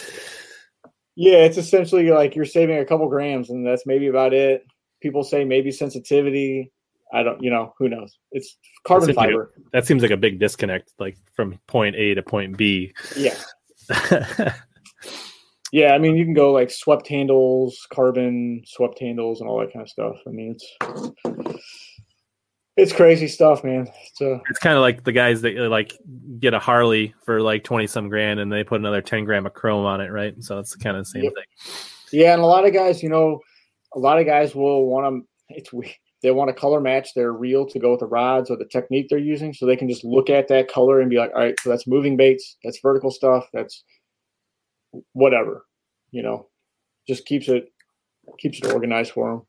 yeah, 1.15 1.39
it's 1.45 1.59
essentially 1.59 2.11
like 2.11 2.35
you're 2.35 2.45
saving 2.47 2.79
a 2.79 2.85
couple 2.85 3.09
grams, 3.09 3.51
and 3.51 3.67
that's 3.67 3.85
maybe 3.87 4.07
about 4.07 4.33
it. 4.33 4.65
People 5.01 5.23
say 5.25 5.45
maybe 5.45 5.71
sensitivity. 5.71 6.73
I 7.13 7.23
don't, 7.23 7.43
you 7.43 7.51
know, 7.51 7.75
who 7.79 7.91
knows? 7.91 8.17
It's 8.31 8.57
carbon 8.85 9.09
That's 9.09 9.19
if 9.19 9.25
you- 9.31 9.31
fiber. 9.33 9.53
that 9.73 9.87
seems 9.87 10.01
like 10.01 10.11
a 10.13 10.17
big 10.17 10.39
disconnect 10.39 10.93
like 10.99 11.19
from 11.35 11.59
point 11.67 11.95
a 11.97 12.15
to 12.15 12.23
point 12.23 12.57
b 12.57 12.95
Yeah, 13.15 13.37
yeah. 15.73 15.93
I 15.93 15.99
mean, 15.99 16.17
you 16.17 16.25
can 16.25 16.33
go 16.33 16.53
like 16.53 16.71
swept 16.71 17.07
handles, 17.09 17.87
carbon 17.93 18.63
swept 18.65 18.99
handles, 18.99 19.41
and 19.43 19.51
all 19.51 19.61
that 19.61 19.73
kind 19.73 19.83
of 19.83 19.91
stuff. 19.91 20.17
I 20.27 20.31
mean, 20.31 20.57
it's 20.57 21.11
it's 22.77 22.93
crazy 22.93 23.29
stuff, 23.29 23.65
man. 23.65 23.87
Uh, 24.21 24.39
it's 24.49 24.59
kind 24.59 24.77
of 24.77 24.81
like 24.83 25.05
the 25.05 25.13
guys 25.13 25.43
that 25.43 25.57
uh, 25.59 25.69
like 25.69 25.99
get 26.39 26.55
a 26.55 26.59
harley 26.59 27.15
for 27.25 27.41
like 27.41 27.65
20 27.65 27.87
some 27.87 28.09
grand 28.09 28.41
and 28.41 28.51
they 28.51 28.65
put 28.65 28.81
another 28.81 29.03
10 29.03 29.25
gram 29.25 29.47
of 29.47 29.55
chrome 29.55 29.85
on 29.85 30.01
it 30.01 30.11
right 30.11 30.43
so 30.43 30.59
it's 30.59 30.75
kind 30.77 30.97
of 30.97 31.03
the 31.05 31.11
same 31.11 31.25
Yep. 31.25 31.35
thing 31.35 31.45
Yeah, 32.21 32.33
and 32.35 32.43
a 32.43 32.47
lot 32.47 32.67
of 32.67 32.73
guys, 32.73 33.03
you 33.03 33.09
know, 33.09 33.41
a 33.95 33.99
lot 33.99 34.19
of 34.19 34.27
guys 34.27 34.55
will 34.55 34.87
want 34.87 35.07
to. 35.07 35.55
It's 35.57 35.71
they 36.23 36.31
want 36.31 36.49
to 36.49 36.55
color 36.55 36.81
match 36.81 37.15
their 37.15 37.33
reel 37.33 37.67
to 37.67 37.79
go 37.79 37.91
with 37.91 38.01
the 38.01 38.07
rods 38.07 38.49
or 38.51 38.57
the 38.57 38.65
technique 38.67 39.09
they're 39.09 39.19
using, 39.19 39.53
so 39.53 39.67
they 39.67 39.77
can 39.77 39.89
just 39.89 40.05
look 40.05 40.31
at 40.31 40.49
that 40.49 40.69
color 40.69 41.01
and 41.01 41.11
be 41.11 41.17
like, 41.17 41.31
all 41.35 41.41
right, 41.43 41.59
so 41.61 41.69
that's 41.69 41.87
moving 41.87 42.17
baits, 42.17 42.57
that's 42.63 42.79
vertical 42.81 43.11
stuff, 43.11 43.49
that's 43.53 43.83
whatever, 45.13 45.67
you 46.11 46.23
know, 46.23 46.47
just 47.09 47.25
keeps 47.27 47.49
it 47.49 47.73
keeps 48.39 48.59
it 48.59 48.73
organized 48.73 49.13
for 49.13 49.31
them. 49.31 49.43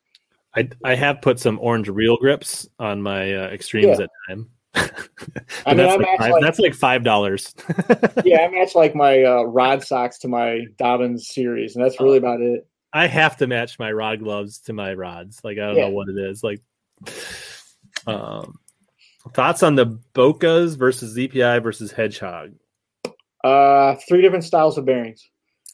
I, 0.55 0.69
I 0.83 0.95
have 0.95 1.21
put 1.21 1.39
some 1.39 1.57
orange 1.61 1.89
reel 1.89 2.17
grips 2.17 2.67
on 2.79 3.01
my 3.01 3.33
uh, 3.33 3.47
extremes 3.47 3.97
Yeah. 3.99 4.05
at 4.05 4.09
time 4.27 4.49
I 4.75 5.73
mean, 5.73 5.77
that's, 5.77 5.93
I 5.93 5.95
like 5.97 6.19
five, 6.19 6.31
like 6.31 6.41
that's 6.41 6.59
like 6.59 6.73
five 6.73 7.03
dollars 7.03 7.53
yeah, 8.25 8.41
I 8.41 8.47
match 8.49 8.73
like 8.75 8.95
my 8.95 9.23
uh, 9.23 9.43
rod 9.43 9.83
socks 9.83 10.17
to 10.19 10.27
my 10.27 10.65
Dobyns 10.79 11.21
series, 11.21 11.75
and 11.75 11.83
that's 11.85 11.99
really 11.99 12.17
about 12.17 12.41
it. 12.41 12.67
I 12.91 13.05
have 13.07 13.37
to 13.37 13.47
match 13.47 13.77
my 13.77 13.91
rod 13.91 14.19
gloves 14.19 14.59
to 14.61 14.73
my 14.73 14.93
rods. 14.95 15.39
Like 15.43 15.57
I 15.59 15.67
don't 15.67 15.77
Yeah. 15.77 15.83
know 15.83 15.89
what 15.91 16.09
it 16.09 16.17
is. 16.17 16.43
Like 16.43 16.61
um 18.07 18.59
thoughts 19.33 19.63
on 19.63 19.75
the 19.75 19.99
Bocas 20.13 20.75
versus 20.77 21.15
ZPI 21.17 21.61
versus 21.63 21.91
Hedgehog. 21.91 22.53
Uh, 23.43 23.95
three 24.07 24.21
different 24.21 24.43
styles 24.43 24.77
of 24.77 24.85
bearings. 24.85 25.29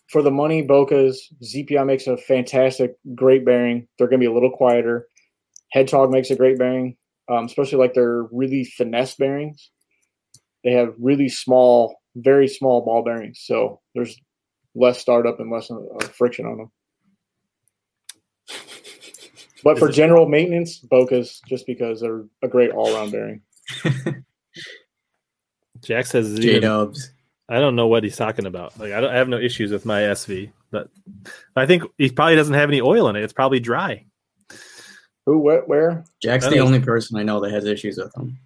For 0.09 0.23
the 0.23 0.31
money, 0.31 0.65
Bocas 0.65 1.17
ZPI 1.43 1.85
makes 1.85 2.07
a 2.07 2.17
fantastic, 2.17 2.95
great 3.13 3.45
bearing. 3.45 3.87
They're 3.97 4.07
going 4.07 4.19
to 4.19 4.25
be 4.25 4.31
a 4.31 4.33
little 4.33 4.49
quieter. 4.49 5.07
Hedgehog 5.71 6.09
makes 6.09 6.31
a 6.31 6.35
great 6.35 6.57
bearing, 6.57 6.97
um, 7.29 7.45
especially 7.45 7.77
like 7.77 7.93
their 7.93 8.23
really 8.31 8.63
finesse 8.63 9.15
bearings. 9.15 9.69
They 10.63 10.71
have 10.71 10.95
really 10.99 11.29
small, 11.29 12.01
very 12.15 12.47
small 12.47 12.83
ball 12.83 13.03
bearings, 13.03 13.41
so 13.43 13.81
there's 13.93 14.19
less 14.73 14.99
startup 14.99 15.39
and 15.39 15.51
less 15.51 15.69
uh, 15.69 15.77
friction 16.07 16.45
on 16.45 16.57
them. 16.57 16.71
But 19.61 19.77
for 19.77 19.89
general 19.89 20.25
maintenance, 20.25 20.79
Bocas 20.79 21.41
just 21.45 21.67
because 21.67 21.99
they're 21.99 22.23
a 22.41 22.47
great 22.47 22.71
all 22.71 22.95
around 22.95 23.11
bearing. 23.11 23.41
Jack 25.81 26.05
says 26.05 26.39
J 26.39 26.61
Dubs. 26.61 27.11
I 27.49 27.59
don't 27.59 27.75
know 27.75 27.87
what 27.87 28.03
he's 28.03 28.15
talking 28.15 28.45
about. 28.45 28.79
Like 28.79 28.91
I, 28.91 29.05
I, 29.09 29.15
have 29.15 29.27
no 29.27 29.39
issues 29.39 29.71
with 29.71 29.83
my 29.83 30.01
SV, 30.01 30.51
but 30.69 30.89
I 31.55 31.65
think 31.65 31.83
he 31.97 32.11
probably 32.11 32.35
doesn't 32.35 32.53
have 32.53 32.69
any 32.69 32.79
oil 32.79 33.09
in 33.09 33.15
it. 33.15 33.23
It's 33.23 33.33
probably 33.33 33.59
dry. 33.59 34.05
Who? 35.25 35.39
What? 35.39 35.67
where? 35.67 36.05
Jack's 36.21 36.47
the 36.47 36.59
only 36.59 36.79
person 36.79 37.17
I 37.17 37.23
know 37.23 37.39
that 37.39 37.51
has 37.51 37.65
issues 37.65 37.97
with 37.97 38.13
them. 38.13 38.37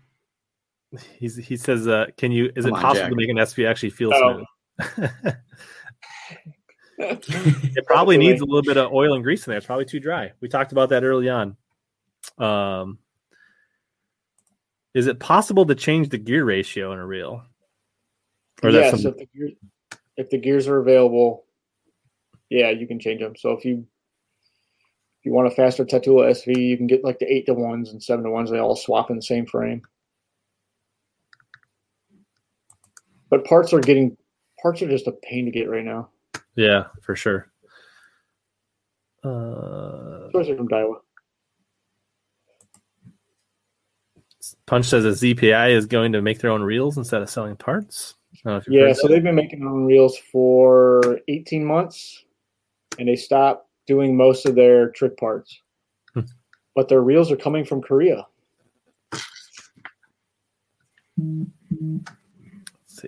He's 1.17 1.35
he 1.35 1.57
says, 1.57 1.88
uh, 1.88 2.07
"Can 2.17 2.31
you? 2.31 2.51
Is 2.55 2.65
Come 2.65 2.73
it 2.73 2.77
on, 2.77 2.81
possible 2.81 3.01
Jack. 3.01 3.09
to 3.09 3.15
make 3.15 3.30
an 3.30 3.38
SV 3.38 3.69
actually 3.69 3.89
feel 3.89 4.11
oh. 4.13 4.45
smooth?" 4.77 5.35
it 7.77 7.85
probably 7.85 8.17
needs 8.17 8.41
a 8.41 8.45
little 8.45 8.61
bit 8.61 8.77
of 8.77 8.91
oil 8.93 9.15
and 9.15 9.23
grease 9.23 9.45
in 9.45 9.51
there. 9.51 9.57
It's 9.57 9.65
probably 9.65 9.85
too 9.85 9.99
dry. 9.99 10.31
We 10.39 10.47
talked 10.47 10.71
about 10.71 10.89
that 10.89 11.03
early 11.03 11.30
on. 11.30 11.57
Um, 12.38 12.99
is 14.93 15.07
it 15.07 15.19
possible 15.19 15.65
to 15.65 15.75
change 15.75 16.09
the 16.09 16.17
gear 16.17 16.45
ratio 16.45 16.93
in 16.93 16.99
a 16.99 17.05
reel? 17.05 17.43
Or 18.61 18.69
yes, 18.69 19.01
some... 19.01 19.11
if, 19.11 19.17
the 19.17 19.27
gears, 19.35 19.51
if 20.17 20.30
the 20.30 20.38
gears 20.38 20.67
are 20.67 20.80
available, 20.80 21.45
yeah, 22.49 22.69
you 22.69 22.88
can 22.88 22.99
change 22.99 23.21
them. 23.21 23.35
So 23.35 23.51
if 23.51 23.65
you 23.65 23.88
if 25.23 25.25
you 25.25 25.34
want 25.34 25.47
a 25.47 25.51
faster 25.51 25.85
Tatula 25.85 26.31
SV, 26.31 26.57
you 26.57 26.77
can 26.77 26.88
get 26.88 27.03
like 27.03 27.19
the 27.19 27.31
eight 27.31 27.45
to 27.45 27.53
ones 27.53 27.91
and 27.91 28.03
seven 28.03 28.25
to 28.25 28.30
ones. 28.30 28.51
They 28.51 28.59
all 28.59 28.75
swap 28.75 29.09
in 29.09 29.15
the 29.15 29.21
same 29.21 29.45
frame. 29.45 29.81
But 33.30 33.45
parts 33.45 33.73
are 33.73 33.80
getting 33.80 34.17
parts 34.61 34.81
are 34.81 34.89
just 34.89 35.07
a 35.07 35.13
pain 35.13 35.45
to 35.45 35.51
get 35.51 35.69
right 35.69 35.84
now. 35.84 36.09
Yeah, 36.55 36.84
for 37.01 37.15
sure. 37.15 37.51
Uh, 39.23 40.27
Especially 40.27 40.57
from 40.57 40.67
Daiwa. 40.67 40.95
Punch 44.65 44.85
says 44.85 45.03
that 45.03 45.11
ZPI 45.11 45.71
is 45.71 45.85
going 45.85 46.11
to 46.11 46.21
make 46.21 46.39
their 46.39 46.51
own 46.51 46.61
reels 46.61 46.97
instead 46.97 47.21
of 47.21 47.30
selling 47.30 47.55
parts. 47.55 48.15
Yeah, 48.68 48.94
so 48.94 49.07
they've 49.07 49.24
been 49.24 49.36
making 49.36 49.60
their 49.60 49.70
own 49.70 49.86
reels 49.86 50.18
for 50.18 51.20
18 51.28 51.64
months, 51.64 52.24
and 52.99 53.07
they 53.07 53.15
stopped 53.15 53.70
doing 53.88 54.15
most 54.18 54.45
of 54.45 54.56
their 54.56 54.90
trick 54.90 55.18
parts. 55.18 55.60
Hmm. 56.14 56.22
but 56.76 56.90
their 56.90 57.02
reels 57.02 57.32
are 57.32 57.38
coming 57.38 57.65
from 57.65 57.82
Korea. 57.82 58.28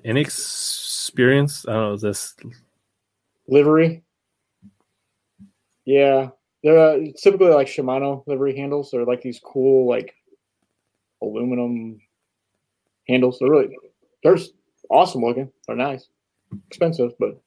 Inexperience. 0.03 1.68
I 1.68 1.74
don't 1.74 1.82
know. 1.82 1.94
Is 1.94 2.02
this 2.02 2.36
livery. 3.48 4.03
Yeah, 5.86 6.30
they're 6.64 6.80
uh, 6.80 6.98
typically 7.22 7.49
like 7.49 7.68
Shimano 7.68 8.24
livery 8.28 8.56
handles. 8.56 8.90
They're 8.91 9.06
like 9.06 9.22
these 9.22 9.40
cool 9.40 9.88
like 9.88 10.16
aluminum 11.22 12.02
handles. 13.07 13.40
They're 13.40 13.52
really 13.52 13.76
they're 14.24 14.38
awesome 14.90 15.22
looking. 15.22 15.52
They're 15.68 15.76
nice, 15.76 16.07
expensive, 16.68 17.12
but 17.20 17.41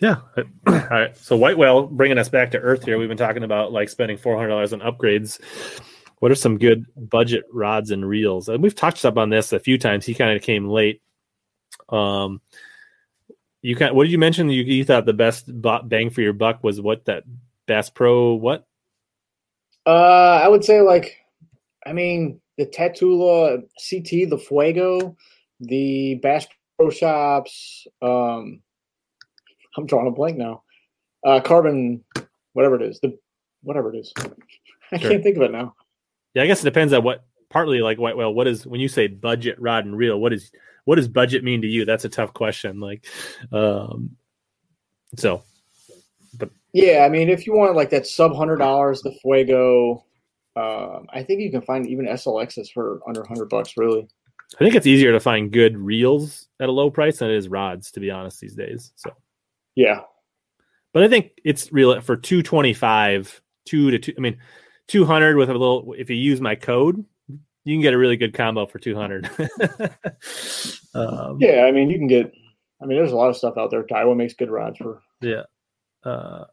yeah. 0.00 0.16
All 0.66 0.74
right. 0.90 1.16
So 1.16 1.36
White 1.36 1.58
Whale 1.58 1.86
bringing 1.86 2.18
us 2.18 2.28
back 2.28 2.50
to 2.52 2.58
earth 2.58 2.84
here. 2.84 2.98
We've 2.98 3.08
been 3.08 3.16
talking 3.16 3.44
about 3.44 3.72
like 3.72 3.88
spending 3.88 4.16
four 4.16 4.36
hundred 4.36 4.48
dollars 4.48 4.72
on 4.72 4.80
upgrades. 4.80 5.40
What 6.20 6.32
are 6.32 6.36
some 6.36 6.58
good 6.58 6.86
budget 6.96 7.44
rods 7.52 7.90
and 7.90 8.08
reels? 8.08 8.48
And 8.48 8.62
we've 8.62 8.74
touched 8.74 9.04
up 9.04 9.16
on 9.16 9.30
this 9.30 9.52
a 9.52 9.60
few 9.60 9.78
times. 9.78 10.04
He 10.04 10.14
kind 10.14 10.36
of 10.36 10.42
came 10.42 10.68
late. 10.68 11.00
Um, 11.88 12.40
you 13.62 13.76
can 13.76 13.94
what 13.94 14.04
did 14.04 14.12
you 14.12 14.18
mention? 14.18 14.50
You, 14.50 14.62
you 14.62 14.84
thought 14.84 15.06
the 15.06 15.12
best 15.12 15.46
bang 15.48 16.10
for 16.10 16.20
your 16.20 16.32
buck 16.32 16.62
was 16.62 16.80
what 16.80 17.04
that 17.06 17.24
Bass 17.66 17.90
Pro 17.90 18.34
what? 18.34 18.66
Uh, 19.86 20.40
I 20.42 20.48
would 20.48 20.64
say 20.64 20.80
like, 20.80 21.16
I 21.84 21.92
mean 21.92 22.40
the 22.58 22.66
Tatula 22.66 23.62
CT, 23.78 24.28
the 24.28 24.36
Fuego, 24.36 25.16
the 25.60 26.16
Bass 26.16 26.46
Pro 26.76 26.90
Shops. 26.90 27.86
Um, 28.02 28.60
I'm 29.76 29.86
drawing 29.86 30.08
a 30.08 30.10
blank 30.10 30.36
now. 30.36 30.62
Uh, 31.24 31.40
carbon, 31.40 32.04
whatever 32.52 32.74
it 32.76 32.82
is, 32.82 33.00
the 33.00 33.16
whatever 33.62 33.94
it 33.94 33.98
is. 33.98 34.12
I 34.92 34.98
sure. 34.98 35.10
can't 35.10 35.22
think 35.22 35.36
of 35.36 35.42
it 35.42 35.52
now. 35.52 35.74
Yeah, 36.34 36.42
I 36.42 36.46
guess 36.46 36.60
it 36.60 36.64
depends 36.64 36.92
on 36.92 37.02
what. 37.02 37.24
Partly 37.50 37.80
like 37.80 37.98
White 37.98 38.14
Whale, 38.14 38.34
what 38.34 38.46
is 38.46 38.66
when 38.66 38.78
you 38.78 38.88
say 38.88 39.06
budget 39.06 39.58
rod 39.58 39.86
and 39.86 39.96
reel? 39.96 40.20
What 40.20 40.34
is 40.34 40.52
what 40.84 40.96
does 40.96 41.08
budget 41.08 41.42
mean 41.42 41.62
to 41.62 41.66
you? 41.66 41.86
That's 41.86 42.04
a 42.04 42.08
tough 42.10 42.34
question. 42.34 42.78
Like, 42.78 43.06
um, 43.52 44.16
so, 45.16 45.42
but 46.36 46.50
yeah, 46.74 47.06
I 47.06 47.08
mean, 47.08 47.30
if 47.30 47.46
you 47.46 47.54
want 47.54 47.74
like 47.74 47.88
that 47.88 48.06
sub 48.06 48.36
hundred 48.36 48.58
dollars, 48.58 49.00
the 49.00 49.12
Fuego, 49.22 50.04
um, 50.58 51.06
I 51.12 51.22
think 51.22 51.40
you 51.40 51.50
can 51.50 51.60
find 51.60 51.86
even 51.86 52.06
SLXs 52.06 52.72
for 52.72 53.00
under 53.06 53.24
hundred 53.24 53.48
bucks. 53.48 53.76
Really, 53.76 54.08
I 54.54 54.58
think 54.58 54.74
it's 54.74 54.86
easier 54.86 55.12
to 55.12 55.20
find 55.20 55.52
good 55.52 55.76
reels 55.76 56.48
at 56.60 56.68
a 56.68 56.72
low 56.72 56.90
price 56.90 57.18
than 57.18 57.30
it 57.30 57.36
is 57.36 57.48
rods, 57.48 57.92
to 57.92 58.00
be 58.00 58.10
honest, 58.10 58.40
these 58.40 58.54
days. 58.54 58.92
So, 58.96 59.12
yeah, 59.76 60.00
but 60.92 61.02
I 61.02 61.08
think 61.08 61.32
it's 61.44 61.72
real 61.72 62.00
for 62.00 62.16
two 62.16 62.42
twenty 62.42 62.72
five, 62.72 63.40
two 63.66 63.90
to 63.92 63.98
two. 63.98 64.14
I 64.16 64.20
mean, 64.20 64.38
two 64.88 65.04
hundred 65.04 65.36
with 65.36 65.50
a 65.50 65.52
little. 65.52 65.94
If 65.96 66.10
you 66.10 66.16
use 66.16 66.40
my 66.40 66.54
code, 66.54 67.04
you 67.68 67.74
can 67.74 67.82
get 67.82 67.94
a 67.94 67.98
really 67.98 68.16
good 68.16 68.32
combo 68.32 68.66
for 68.66 68.78
200 68.78 69.26
um, 70.94 71.36
yeah 71.38 71.64
i 71.64 71.70
mean 71.70 71.90
you 71.90 71.98
can 71.98 72.06
get 72.06 72.32
i 72.82 72.86
mean 72.86 72.96
there's 72.96 73.12
a 73.12 73.16
lot 73.16 73.28
of 73.28 73.36
stuff 73.36 73.58
out 73.58 73.70
there 73.70 73.84
Daiwa 73.84 74.16
makes 74.16 74.32
good 74.32 74.50
rods 74.50 74.78
for 74.78 75.02
yeah 75.20 75.42
uh, 76.02 76.44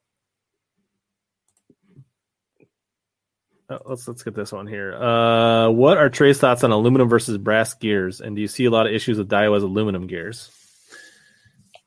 oh, 3.69 3.79
let's 3.85 4.07
let's 4.07 4.23
get 4.23 4.35
this 4.35 4.51
one 4.51 4.67
here 4.67 4.95
uh, 4.95 5.69
what 5.69 5.97
are 5.97 6.09
trey's 6.09 6.39
thoughts 6.39 6.63
on 6.63 6.71
aluminum 6.71 7.09
versus 7.09 7.37
brass 7.37 7.73
gears 7.73 8.21
and 8.21 8.35
do 8.35 8.41
you 8.41 8.47
see 8.47 8.65
a 8.65 8.71
lot 8.71 8.87
of 8.87 8.93
issues 8.93 9.17
with 9.17 9.29
daiwa's 9.29 9.63
aluminum 9.63 10.07
gears 10.07 10.51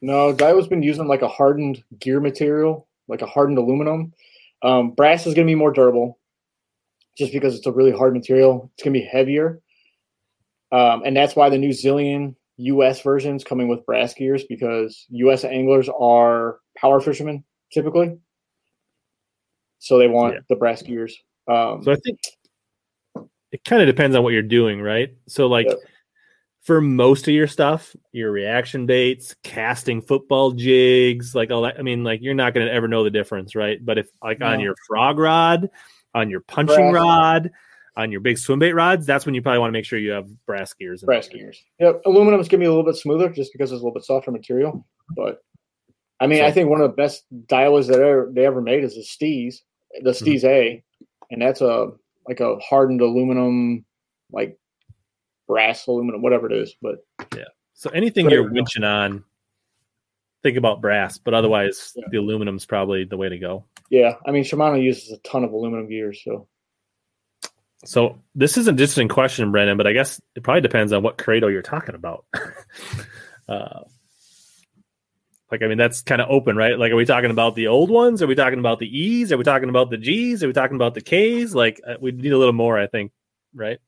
no 0.01 0.33
daiwa's 0.33 0.69
been 0.69 0.83
using 0.83 1.07
like 1.07 1.23
a 1.23 1.29
hardened 1.29 1.83
gear 1.99 2.21
material 2.21 2.89
like 3.09 3.23
a 3.23 3.27
hardened 3.27 3.59
aluminum 3.59 4.13
um, 4.63 4.91
brass 4.91 5.27
is 5.27 5.35
going 5.35 5.47
to 5.47 5.51
be 5.51 5.55
more 5.55 5.73
durable 5.73 6.19
just 7.17 7.33
because 7.33 7.57
it's 7.57 7.67
a 7.67 7.73
really 7.73 7.93
hard 7.93 8.15
material. 8.15 8.71
It's 8.75 8.85
going 8.85 8.95
to 8.95 9.01
be 9.01 9.07
heavier. 9.07 9.61
Um, 10.71 11.03
and 11.05 11.17
that's 11.17 11.35
why 11.35 11.51
the 11.51 11.59
new 11.59 11.71
Zillion 11.71 12.37
US 12.59 13.03
versions 13.03 13.45
coming 13.45 13.69
with 13.69 13.87
brass 13.87 14.15
gears 14.15 14.45
because 14.45 15.07
US 15.11 15.45
anglers 15.45 15.89
are 15.89 16.59
power 16.77 17.01
fishermen 17.01 17.45
typically. 17.73 18.19
So 19.81 19.99
they 19.99 20.09
want 20.09 20.35
yeah. 20.35 20.41
the 20.49 20.57
brass 20.57 20.83
gears. 20.83 21.17
Um, 21.49 21.83
so 21.83 21.93
I 21.93 21.97
think 21.97 22.19
it 23.53 23.65
kind 23.65 23.83
of 23.83 23.87
depends 23.87 24.17
on 24.17 24.23
what 24.23 24.33
you're 24.33 24.43
doing, 24.43 24.81
right? 24.81 25.11
So 25.27 25.47
like 25.47 25.67
yeah. 25.67 25.75
for 26.63 26.81
most 26.81 27.27
of 27.27 27.35
your 27.35 27.47
stuff, 27.47 27.95
your 28.13 28.31
reaction 28.31 28.87
baits, 28.87 29.35
casting 29.43 30.03
football 30.03 30.53
jigs, 30.53 31.35
like 31.35 31.51
all 31.51 31.63
that. 31.63 31.79
I 31.79 31.83
mean, 31.83 32.05
like 32.05 32.21
you're 32.23 32.35
not 32.35 32.55
going 32.55 32.67
to 32.67 32.73
ever 32.73 32.89
know 32.89 33.05
the 33.05 33.11
difference, 33.11 33.55
right? 33.55 33.85
But 33.85 33.99
if 33.99 34.09
like 34.23 34.41
no. 34.41 34.47
on 34.47 34.61
your 34.61 34.75
frog 34.87 35.19
rod, 35.19 35.71
on 36.15 36.31
your 36.31 36.41
punching 36.41 36.91
brass. 36.91 36.95
rod, 36.95 37.51
on 37.97 38.13
your 38.13 38.21
big 38.21 38.39
swim 38.39 38.59
bait 38.59 38.75
rods, 38.75 39.07
that's 39.07 39.25
when 39.25 39.35
you 39.35 39.43
probably 39.43 39.59
want 39.59 39.71
to 39.71 39.73
make 39.73 39.85
sure 39.85 39.99
you 39.99 40.11
have 40.11 40.29
brass 40.47 40.75
gears. 40.75 41.03
Brass 41.03 41.29
gears. 41.29 41.63
Yep. 41.81 42.03
Aluminum 42.07 42.41
is 42.41 42.49
going 42.49 42.61
to 42.61 42.65
be 42.65 42.67
a 42.67 42.71
little 42.71 42.85
bit 42.85 42.97
smoother 42.97 43.29
just 43.31 43.53
because 43.53 43.73
it's 43.73 43.81
a 43.81 43.85
little 43.85 43.95
bit 43.95 44.05
softer 44.05 44.31
material. 44.31 44.87
But 45.17 45.43
I 46.21 46.27
mean, 46.27 46.41
so, 46.41 46.47
I 46.47 46.53
think 46.53 46.69
one 46.69 46.81
of 46.81 46.91
the 46.91 46.97
best 46.97 47.25
Daiwas 47.47 47.87
that 47.89 48.01
ever, 48.01 48.31
they 48.33 48.45
ever 48.45 48.61
made 48.61 48.85
is 48.85 48.95
the 48.95 49.03
Steez, 49.03 49.57
the 50.03 50.11
mm-hmm. 50.11 50.25
Mm-hmm. 50.27 50.47
A, 50.47 50.85
and 51.31 51.43
that's 51.43 51.61
a 51.61 51.93
like 52.27 52.41
a 52.41 52.57
hardened 52.57 53.01
aluminum, 53.01 53.85
like 54.31 54.59
brass 55.47 55.87
aluminum, 55.87 56.23
whatever 56.23 56.51
it 56.51 56.57
is. 56.57 56.75
But 56.81 56.99
yeah. 57.35 57.45
So 57.75 57.91
anything 57.91 58.29
you're 58.29 58.51
winching 58.51 58.85
on, 58.85 59.25
think 60.43 60.57
about 60.57 60.81
brass, 60.81 61.19
but 61.19 61.35
otherwise 61.35 61.93
yeah. 61.97 62.05
the 62.11 62.19
aluminum's 62.19 62.67
probably 62.67 63.05
the 63.05 63.17
way 63.17 63.29
to 63.29 63.39
go. 63.39 63.65
Yeah, 63.91 64.15
I 64.27 64.31
mean 64.31 64.45
Shimano 64.45 64.83
uses 64.83 65.11
a 65.11 65.19
ton 65.19 65.45
of 65.45 65.53
aluminum 65.53 65.89
gears, 65.89 66.21
so. 66.25 66.49
So 67.85 68.19
this 68.35 68.59
is 68.59 68.67
an 68.67 68.75
interesting 68.75 69.07
question, 69.07 69.53
Brendan, 69.53 69.77
but 69.77 69.87
I 69.87 69.93
guess 69.93 70.21
it 70.35 70.43
probably 70.43 70.63
depends 70.63 70.93
on 70.93 71.05
what 71.05 71.17
Curado 71.17 71.47
you're 71.47 71.63
talking 71.63 71.95
about. 71.95 72.25
uh, 73.49 73.83
like, 75.51 75.63
I 75.63 75.67
mean, 75.67 75.79
that's 75.79 76.03
kind 76.03 76.21
of 76.21 76.29
open, 76.29 76.57
right? 76.57 76.79
Like, 76.79 76.93
are 76.93 76.97
we 76.97 77.07
talking 77.07 77.31
about 77.31 77.55
the 77.55 77.69
old 77.69 77.91
ones? 77.91 78.23
Are 78.23 78.27
we 78.27 78.35
talking 78.35 78.59
about 78.59 78.79
the 78.79 78.87
E's? 78.87 79.33
Are 79.33 79.39
we 79.39 79.45
talking 79.45 79.71
about 79.71 79.91
the 79.91 79.97
G's? 79.97 80.43
Are 80.43 80.47
we 80.47 80.53
talking 80.53 80.77
about 80.77 80.95
the 80.95 81.01
K's? 81.01 81.55
Like, 81.55 81.81
uh, 81.87 81.95
we 82.01 82.13
need 82.13 82.33
a 82.33 82.39
little 82.39 82.53
more, 82.53 82.79
I 82.79 82.87
think, 82.87 83.13
right? 83.55 83.79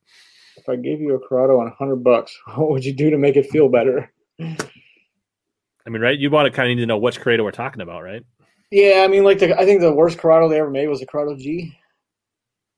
If 0.56 0.68
I 0.68 0.76
gave 0.76 1.00
you 1.00 1.14
a 1.14 1.28
Curado 1.28 1.60
on 1.60 1.66
a 1.66 1.74
hundred 1.74 1.96
bucks, 1.96 2.36
what 2.54 2.70
would 2.70 2.84
you 2.84 2.94
do 2.94 3.10
to 3.10 3.18
make 3.18 3.36
it 3.36 3.50
feel 3.50 3.68
better? 3.68 4.10
I 4.40 5.90
mean, 5.90 6.00
right? 6.00 6.18
You 6.18 6.30
want 6.30 6.46
to 6.46 6.50
kind 6.50 6.70
of 6.70 6.76
need 6.76 6.82
to 6.82 6.86
know 6.86 6.98
which 6.98 7.20
Curado 7.20 7.44
we're 7.44 7.50
talking 7.50 7.82
about, 7.82 8.02
right? 8.02 8.24
Yeah, 8.70 9.02
I 9.04 9.08
mean, 9.08 9.24
like 9.24 9.40
the, 9.40 9.58
I 9.58 9.64
think 9.64 9.80
the 9.80 9.92
worst 9.92 10.18
Curado 10.18 10.48
they 10.48 10.60
ever 10.60 10.70
made 10.70 10.88
was 10.88 11.00
the 11.00 11.06
Curado 11.06 11.36
G. 11.36 11.76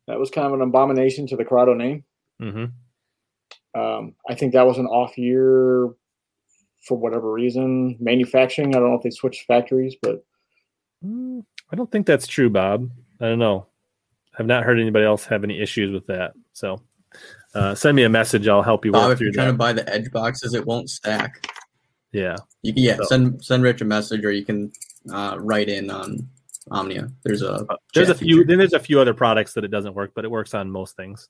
That 0.09 0.19
was 0.19 0.31
kind 0.31 0.47
of 0.47 0.55
an 0.55 0.63
abomination 0.63 1.27
to 1.29 1.37
the 1.37 1.45
Curado 1.45 1.75
name. 1.75 2.05
Mm-hmm. 2.41 3.81
Um, 3.81 4.15
I 4.29 4.35
think 4.35 4.53
that 4.53 4.67
was 4.67 4.79
an 4.79 4.87
off 4.87 5.17
year 5.17 5.91
for 6.83 6.97
whatever 6.99 7.33
reason. 7.33 7.97
Manufacturing, 8.01 8.75
I 8.75 8.79
don't 8.81 8.91
know 8.91 8.97
if 8.97 9.03
they 9.03 9.11
switched 9.11 9.47
factories, 9.47 9.95
but 10.03 10.25
Mm, 11.05 11.45
I 11.73 11.75
don't 11.77 11.91
think 11.91 12.07
that's 12.07 12.29
true, 12.29 12.49
Bob. 12.49 12.89
I 13.21 13.25
don't 13.25 13.41
know. 13.41 13.67
I've 14.39 14.47
not 14.47 14.63
heard 14.63 14.79
anybody 14.79 15.05
else 15.05 15.25
have 15.27 15.43
any 15.43 15.61
issues 15.61 15.93
with 15.93 16.07
that. 16.07 16.33
So 16.53 16.81
uh, 17.57 17.75
send 17.75 17.97
me 17.97 18.05
a 18.05 18.09
message. 18.09 18.47
I'll 18.47 18.63
help 18.63 18.85
you 18.85 18.93
work 18.93 19.03
Bob, 19.03 19.11
if 19.11 19.21
you're 19.21 19.33
trying 19.33 19.47
that. 19.49 19.53
to 19.53 19.59
buy 19.59 19.73
the 19.73 19.93
edge 19.93 20.11
boxes, 20.13 20.55
it 20.55 20.65
won't 20.65 20.89
stack. 20.89 21.45
yeah. 22.13 22.37
You 22.63 22.73
can, 22.73 22.83
yeah, 22.85 22.97
So- 22.99 23.05
send 23.05 23.45
send 23.45 23.63
Rich 23.65 23.81
a 23.81 23.85
message, 23.85 24.25
or 24.25 24.31
you 24.31 24.45
can 24.45 24.71
uh, 25.13 25.37
write 25.41 25.69
in 25.69 25.91
on 25.91 26.29
Omnia. 26.71 27.11
There's 27.25 27.43
a 27.43 27.67
Uh, 27.69 27.77
There's 27.93 28.09
a 28.11 28.15
few. 28.15 28.37
feature. 28.37 28.47
Then 28.47 28.59
there's 28.59 28.73
a 28.75 28.79
few 28.79 29.01
other 29.01 29.13
products 29.15 29.55
that 29.55 29.65
it 29.65 29.73
doesn't 29.73 29.95
work, 29.95 30.13
but 30.15 30.25
it 30.25 30.31
works 30.31 30.55
on 30.55 30.71
most 30.71 30.95
things. 30.97 31.29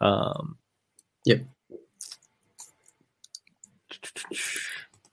Um, 0.00 0.56
Yep. 1.26 1.40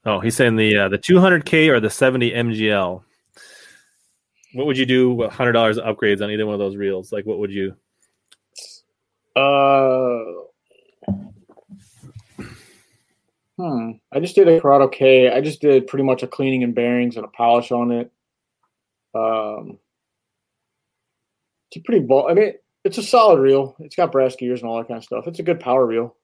Oh, 0.07 0.21
he's 0.21 0.37
saying 0.37 0.55
the 0.55 0.77
uh, 0.77 0.87
the 0.87 0.97
200k 0.97 1.67
or 1.67 1.81
the 1.81 1.89
70 1.89 2.31
MGL. 2.31 3.03
What 4.53 4.65
would 4.65 4.77
you 4.77 4.85
do 4.85 5.11
with 5.11 5.31
hundred 5.31 5.51
dollars 5.51 5.77
upgrades 5.77 6.23
on 6.23 6.31
either 6.31 6.45
one 6.45 6.53
of 6.53 6.59
those 6.59 6.77
reels? 6.77 7.11
Like, 7.11 7.25
what 7.25 7.39
would 7.39 7.51
you? 7.51 7.75
uh, 9.35 10.23
hmm. 13.57 13.91
I 14.13 14.19
just 14.21 14.35
did 14.35 14.47
a 14.47 14.61
Corrado 14.61 14.87
K. 14.87 15.29
I 15.29 15.41
just 15.41 15.59
did 15.59 15.87
pretty 15.87 16.05
much 16.05 16.23
a 16.23 16.27
cleaning 16.27 16.63
and 16.63 16.73
bearings 16.73 17.17
and 17.17 17.25
a 17.25 17.29
polish 17.29 17.73
on 17.73 17.91
it. 17.91 18.09
Um, 19.13 19.77
it's 21.69 21.77
a 21.77 21.81
pretty 21.81 22.05
ball. 22.05 22.29
I 22.29 22.33
mean, 22.33 22.53
it's 22.85 22.97
a 22.97 23.03
solid 23.03 23.41
reel. 23.41 23.75
It's 23.79 23.97
got 23.97 24.13
brass 24.13 24.37
gears 24.37 24.61
and 24.61 24.69
all 24.69 24.77
that 24.77 24.87
kind 24.87 24.99
of 24.99 25.03
stuff. 25.03 25.27
It's 25.27 25.39
a 25.39 25.43
good 25.43 25.59
power 25.59 25.85
reel. 25.85 26.15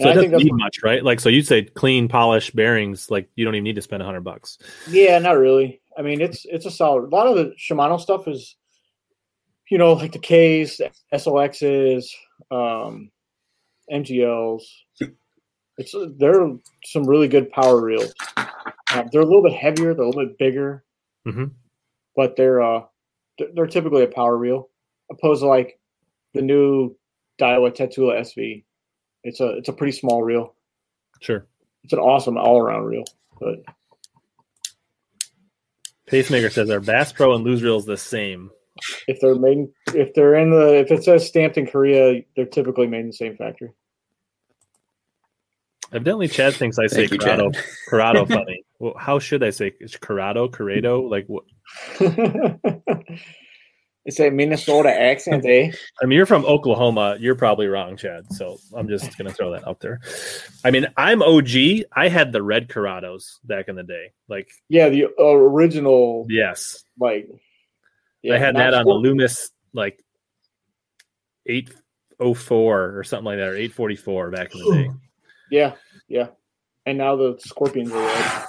So 0.00 0.08
And 0.08 0.08
it 0.08 0.10
I 0.10 0.14
doesn't 0.14 0.20
think 0.22 0.32
that's 0.32 0.44
need 0.44 0.54
much, 0.54 0.76
right? 0.82 1.04
Like, 1.04 1.20
so 1.20 1.28
you'd 1.28 1.46
say 1.46 1.62
clean, 1.62 2.08
polished 2.08 2.56
bearings. 2.56 3.10
Like, 3.10 3.28
you 3.36 3.44
don't 3.44 3.54
even 3.54 3.62
need 3.64 3.76
to 3.76 3.82
spend 3.82 4.02
a 4.02 4.04
hundred 4.06 4.22
bucks. 4.22 4.58
Yeah, 4.88 5.18
not 5.20 5.38
really. 5.38 5.80
I 5.96 6.02
mean, 6.02 6.20
it's 6.20 6.44
it's 6.46 6.66
a 6.66 6.70
solid. 6.70 7.04
A 7.04 7.14
lot 7.14 7.28
of 7.28 7.36
the 7.36 7.54
Shimano 7.56 8.00
stuff 8.00 8.26
is, 8.26 8.56
you 9.70 9.78
know, 9.78 9.92
like 9.92 10.10
the 10.12 10.18
Ks, 10.18 10.78
the 10.78 10.90
SLXs, 11.12 12.06
um, 12.50 13.10
MGLs. 13.92 14.62
It's 15.78 15.94
they're 16.18 16.50
some 16.84 17.04
really 17.04 17.28
good 17.28 17.50
power 17.50 17.80
reels. 17.80 18.12
Uh, 18.36 19.04
they're 19.12 19.22
a 19.22 19.26
little 19.26 19.42
bit 19.42 19.52
heavier. 19.54 19.94
They're 19.94 20.04
a 20.04 20.08
little 20.08 20.26
bit 20.26 20.38
bigger, 20.38 20.84
Mhm. 21.26 21.50
but 22.16 22.36
they're 22.36 22.62
uh 22.62 22.84
they're, 23.54 23.66
typically 23.66 24.04
a 24.04 24.08
power 24.08 24.36
reel, 24.36 24.70
opposed 25.10 25.42
to 25.42 25.48
like 25.48 25.78
the 26.34 26.42
new 26.42 26.96
Daiwa 27.40 27.74
Tatula 27.74 28.20
SV. 28.20 28.64
It's 29.24 29.40
a 29.40 29.56
it's 29.56 29.68
a 29.68 29.72
pretty 29.72 29.92
small 29.92 30.22
reel. 30.22 30.54
Sure. 31.20 31.46
It's 31.82 31.92
an 31.92 31.98
awesome 31.98 32.36
all 32.36 32.60
around 32.60 32.84
reel, 32.84 33.04
but 33.40 33.64
Pacemaker 36.06 36.50
says 36.50 36.70
our 36.70 36.80
Bass 36.80 37.12
Pro 37.12 37.34
and 37.34 37.44
Lew's 37.44 37.62
reels 37.62 37.86
the 37.86 37.96
same. 37.96 38.50
if 39.08 39.20
they're 39.20 39.34
made 39.34 39.66
if 39.94 40.14
they're 40.14 40.34
in 40.34 40.50
the 40.50 40.78
if 40.78 40.90
it 40.90 41.04
says 41.04 41.26
stamped 41.26 41.56
in 41.58 41.66
Korea, 41.66 42.22
they're 42.36 42.46
typically 42.46 42.86
made 42.86 43.00
in 43.00 43.06
the 43.08 43.12
same 43.12 43.36
factory. 43.36 43.70
Evidently, 45.92 46.28
Chad 46.28 46.54
thinks 46.54 46.78
I 46.78 46.86
say 46.88 47.06
Thank 47.06 47.12
you, 47.12 47.18
Corrado, 47.18 47.50
Corrado 47.88 48.26
funny. 48.28 48.64
Well, 48.78 48.94
how 48.98 49.18
should 49.18 49.44
I 49.44 49.50
say 49.50 49.72
is 49.80 49.96
Corrado, 49.96 50.48
Corrado? 50.48 51.02
Like, 51.02 51.26
what? 51.28 51.44
it's 54.04 54.20
a 54.20 54.30
Minnesota 54.30 54.90
accent, 54.90 55.44
eh? 55.46 55.70
I 56.02 56.06
mean, 56.06 56.16
you're 56.16 56.26
from 56.26 56.44
Oklahoma. 56.44 57.16
You're 57.18 57.34
probably 57.34 57.66
wrong, 57.66 57.96
Chad. 57.96 58.30
So 58.32 58.58
I'm 58.76 58.88
just 58.88 59.16
gonna 59.16 59.32
throw 59.32 59.50
that 59.52 59.66
out 59.66 59.80
there. 59.80 60.00
I 60.64 60.70
mean, 60.70 60.86
I'm 60.96 61.22
OG. 61.22 61.84
I 61.92 62.08
had 62.08 62.32
the 62.32 62.42
red 62.42 62.68
Corrados 62.68 63.38
back 63.44 63.68
in 63.68 63.76
the 63.76 63.82
day. 63.82 64.12
Like, 64.28 64.50
Yeah, 64.68 64.88
the 64.88 65.06
original 65.20 66.26
yes, 66.28 66.84
like 66.98 67.28
I 68.30 68.38
had 68.38 68.56
that 68.56 68.74
on 68.74 68.84
the 68.84 68.90
sport- 68.90 69.02
Loomis 69.02 69.50
like 69.72 70.02
804 71.46 72.98
or 72.98 73.04
something 73.04 73.24
like 73.24 73.38
that, 73.38 73.48
or 73.48 73.56
844 73.56 74.30
back 74.30 74.54
in 74.54 74.60
the 74.60 74.72
day. 74.74 74.90
Yeah, 75.50 75.72
yeah. 76.08 76.28
And 76.86 76.98
now 76.98 77.16
the 77.16 77.36
scorpions 77.38 77.90
are 77.92 78.04
red. 78.04 78.44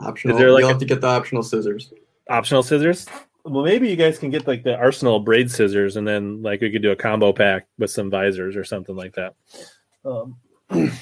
Optional. 0.00 0.36
Is 0.36 0.40
there 0.40 0.52
like 0.52 0.60
You'll 0.60 0.68
a- 0.68 0.72
have 0.72 0.80
to 0.80 0.86
get 0.86 1.00
the 1.00 1.06
optional 1.08 1.42
scissors. 1.42 1.92
Optional 2.28 2.62
scissors. 2.62 3.06
Well, 3.44 3.64
maybe 3.64 3.88
you 3.88 3.96
guys 3.96 4.18
can 4.18 4.30
get 4.30 4.46
like 4.46 4.62
the 4.62 4.76
Arsenal 4.76 5.18
braid 5.20 5.50
scissors, 5.50 5.96
and 5.96 6.06
then 6.06 6.42
like 6.42 6.60
we 6.60 6.70
could 6.70 6.82
do 6.82 6.90
a 6.90 6.96
combo 6.96 7.32
pack 7.32 7.66
with 7.78 7.90
some 7.90 8.10
visors 8.10 8.54
or 8.56 8.64
something 8.64 8.94
like 8.94 9.14
that. 9.14 9.34
Um, 10.04 10.36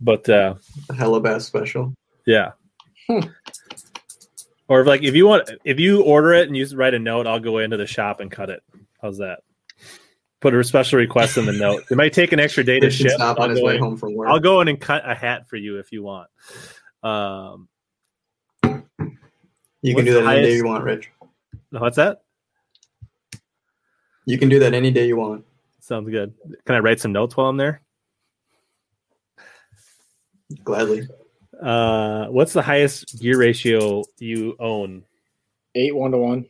but 0.00 0.28
uh, 0.28 0.54
The 0.88 0.94
Hellabass 0.94 1.42
special. 1.42 1.94
Yeah. 2.26 2.52
Hmm. 3.08 3.20
Or 4.68 4.82
if 4.82 4.86
like 4.86 5.02
if 5.02 5.14
you 5.14 5.26
want 5.26 5.50
if 5.64 5.80
you 5.80 6.02
order 6.02 6.34
it 6.34 6.46
and 6.46 6.56
you 6.56 6.66
write 6.76 6.92
a 6.92 6.98
note, 6.98 7.26
I'll 7.26 7.40
go 7.40 7.58
into 7.58 7.78
the 7.78 7.86
shop 7.86 8.20
and 8.20 8.30
cut 8.30 8.50
it. 8.50 8.62
How's 9.00 9.16
that? 9.18 9.40
Put 10.40 10.54
a 10.54 10.62
special 10.62 10.98
request 10.98 11.36
in 11.36 11.46
the 11.46 11.52
note. 11.52 11.82
It 11.90 11.96
might 11.96 12.12
take 12.12 12.32
an 12.32 12.38
extra 12.38 12.62
day 12.62 12.78
to 12.78 12.86
Rich 12.86 12.98
can 12.98 13.06
ship. 13.08 13.16
stop 13.16 13.38
I'll 13.38 13.44
on 13.44 13.50
his 13.50 13.60
way 13.60 13.74
in- 13.76 13.82
home 13.82 13.96
from 13.96 14.14
work. 14.14 14.28
I'll 14.28 14.38
go 14.38 14.60
in 14.60 14.68
and 14.68 14.80
cut 14.80 15.02
a 15.08 15.14
hat 15.14 15.48
for 15.48 15.56
you 15.56 15.78
if 15.78 15.90
you 15.90 16.02
want. 16.04 16.28
Um, 17.02 17.68
you 19.82 19.94
can 19.94 20.04
do 20.04 20.14
the 20.14 20.20
that 20.22 20.36
any 20.36 20.42
day 20.46 20.54
you 20.56 20.64
want, 20.64 20.84
Rich. 20.84 21.10
what's 21.70 21.96
that? 21.96 22.22
You 24.26 24.38
can 24.38 24.48
do 24.48 24.58
that 24.60 24.74
any 24.74 24.90
day 24.90 25.06
you 25.08 25.16
want. 25.16 25.44
Sounds 25.80 26.08
good. 26.10 26.34
Can 26.66 26.76
I 26.76 26.80
write 26.80 27.00
some 27.00 27.12
notes 27.12 27.36
while 27.36 27.48
I'm 27.48 27.56
there? 27.56 27.80
Gladly. 30.64 31.08
Uh, 31.60 32.26
what's 32.26 32.52
the 32.52 32.62
highest 32.62 33.18
gear 33.18 33.38
ratio 33.38 34.02
you 34.18 34.54
own? 34.60 35.02
Eight 35.74 35.94
one 35.94 36.12
to 36.12 36.18
one. 36.18 36.46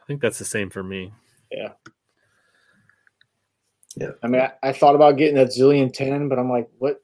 I 0.00 0.06
think 0.06 0.20
that's 0.20 0.38
the 0.38 0.44
same 0.44 0.70
for 0.70 0.82
me. 0.82 1.12
I 4.22 4.26
mean, 4.26 4.42
I, 4.42 4.52
I 4.62 4.72
thought 4.72 4.94
about 4.94 5.16
getting 5.16 5.36
that 5.36 5.48
zillion 5.48 5.92
ten, 5.92 6.28
but 6.28 6.38
I'm 6.38 6.50
like, 6.50 6.68
what? 6.78 7.00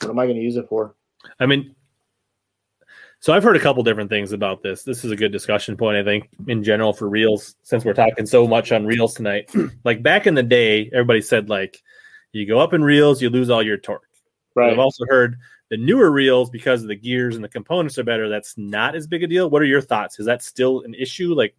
What 0.00 0.10
am 0.10 0.18
I 0.18 0.26
going 0.26 0.36
to 0.36 0.42
use 0.42 0.56
it 0.56 0.68
for? 0.68 0.94
I 1.40 1.46
mean, 1.46 1.74
so 3.20 3.32
I've 3.32 3.42
heard 3.42 3.56
a 3.56 3.60
couple 3.60 3.82
different 3.82 4.10
things 4.10 4.32
about 4.32 4.62
this. 4.62 4.82
This 4.82 5.04
is 5.04 5.10
a 5.10 5.16
good 5.16 5.32
discussion 5.32 5.76
point, 5.76 5.96
I 5.96 6.04
think, 6.04 6.28
in 6.48 6.62
general 6.62 6.92
for 6.92 7.08
reels, 7.08 7.56
since 7.62 7.84
we're 7.84 7.94
talking 7.94 8.26
so 8.26 8.46
much 8.46 8.72
on 8.72 8.84
reels 8.84 9.14
tonight. 9.14 9.50
like 9.84 10.02
back 10.02 10.26
in 10.26 10.34
the 10.34 10.42
day, 10.42 10.90
everybody 10.92 11.22
said 11.22 11.48
like 11.48 11.82
you 12.32 12.46
go 12.46 12.60
up 12.60 12.74
in 12.74 12.84
reels, 12.84 13.22
you 13.22 13.30
lose 13.30 13.48
all 13.48 13.62
your 13.62 13.78
torque. 13.78 14.02
Right. 14.54 14.72
I've 14.72 14.78
also 14.78 15.04
heard 15.08 15.36
the 15.70 15.76
newer 15.76 16.10
reels 16.10 16.50
because 16.50 16.82
of 16.82 16.88
the 16.88 16.96
gears 16.96 17.34
and 17.34 17.44
the 17.44 17.48
components 17.48 17.98
are 17.98 18.04
better. 18.04 18.28
That's 18.28 18.56
not 18.56 18.94
as 18.94 19.06
big 19.06 19.22
a 19.22 19.26
deal. 19.26 19.50
What 19.50 19.62
are 19.62 19.66
your 19.66 19.80
thoughts? 19.80 20.18
Is 20.18 20.26
that 20.26 20.42
still 20.42 20.82
an 20.82 20.94
issue? 20.94 21.34
Like, 21.34 21.54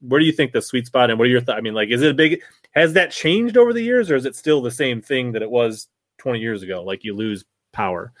where 0.00 0.20
do 0.20 0.26
you 0.26 0.32
think 0.32 0.52
the 0.52 0.62
sweet 0.62 0.86
spot 0.86 1.10
and 1.10 1.18
what 1.18 1.26
are 1.26 1.30
your 1.30 1.40
thoughts? 1.40 1.58
I 1.58 1.60
mean, 1.60 1.74
like, 1.74 1.90
is 1.90 2.02
it 2.02 2.10
a 2.10 2.14
big? 2.14 2.42
Has 2.72 2.92
that 2.92 3.10
changed 3.10 3.56
over 3.56 3.72
the 3.72 3.82
years, 3.82 4.10
or 4.10 4.16
is 4.16 4.24
it 4.24 4.36
still 4.36 4.62
the 4.62 4.70
same 4.70 5.02
thing 5.02 5.32
that 5.32 5.42
it 5.42 5.50
was 5.50 5.88
20 6.18 6.38
years 6.38 6.62
ago? 6.62 6.82
Like 6.82 7.04
you 7.04 7.14
lose 7.14 7.44
power. 7.72 8.12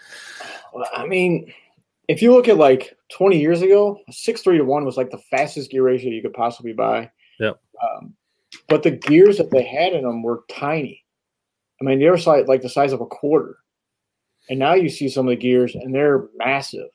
I 0.94 1.06
mean, 1.06 1.52
if 2.08 2.22
you 2.22 2.32
look 2.32 2.48
at 2.48 2.56
like 2.56 2.96
20 3.12 3.38
years 3.38 3.62
ago, 3.62 4.00
six 4.10 4.42
three 4.42 4.58
to 4.58 4.64
one 4.64 4.84
was 4.84 4.96
like 4.96 5.10
the 5.10 5.22
fastest 5.30 5.70
gear 5.70 5.82
ratio 5.82 6.10
you 6.10 6.22
could 6.22 6.32
possibly 6.32 6.72
buy. 6.72 7.10
Yep. 7.38 7.60
Um, 7.82 8.14
but 8.68 8.82
the 8.82 8.90
gears 8.90 9.38
that 9.38 9.50
they 9.50 9.62
had 9.62 9.92
in 9.92 10.02
them 10.02 10.22
were 10.22 10.44
tiny. 10.50 11.04
I 11.80 11.84
mean, 11.84 12.00
they 12.00 12.10
were 12.10 12.18
like 12.46 12.62
the 12.62 12.68
size 12.68 12.92
of 12.92 13.00
a 13.00 13.06
quarter. 13.06 13.58
And 14.50 14.58
now 14.58 14.74
you 14.74 14.88
see 14.88 15.08
some 15.08 15.28
of 15.28 15.30
the 15.30 15.36
gears, 15.36 15.74
and 15.74 15.94
they're 15.94 16.28
massive. 16.36 16.88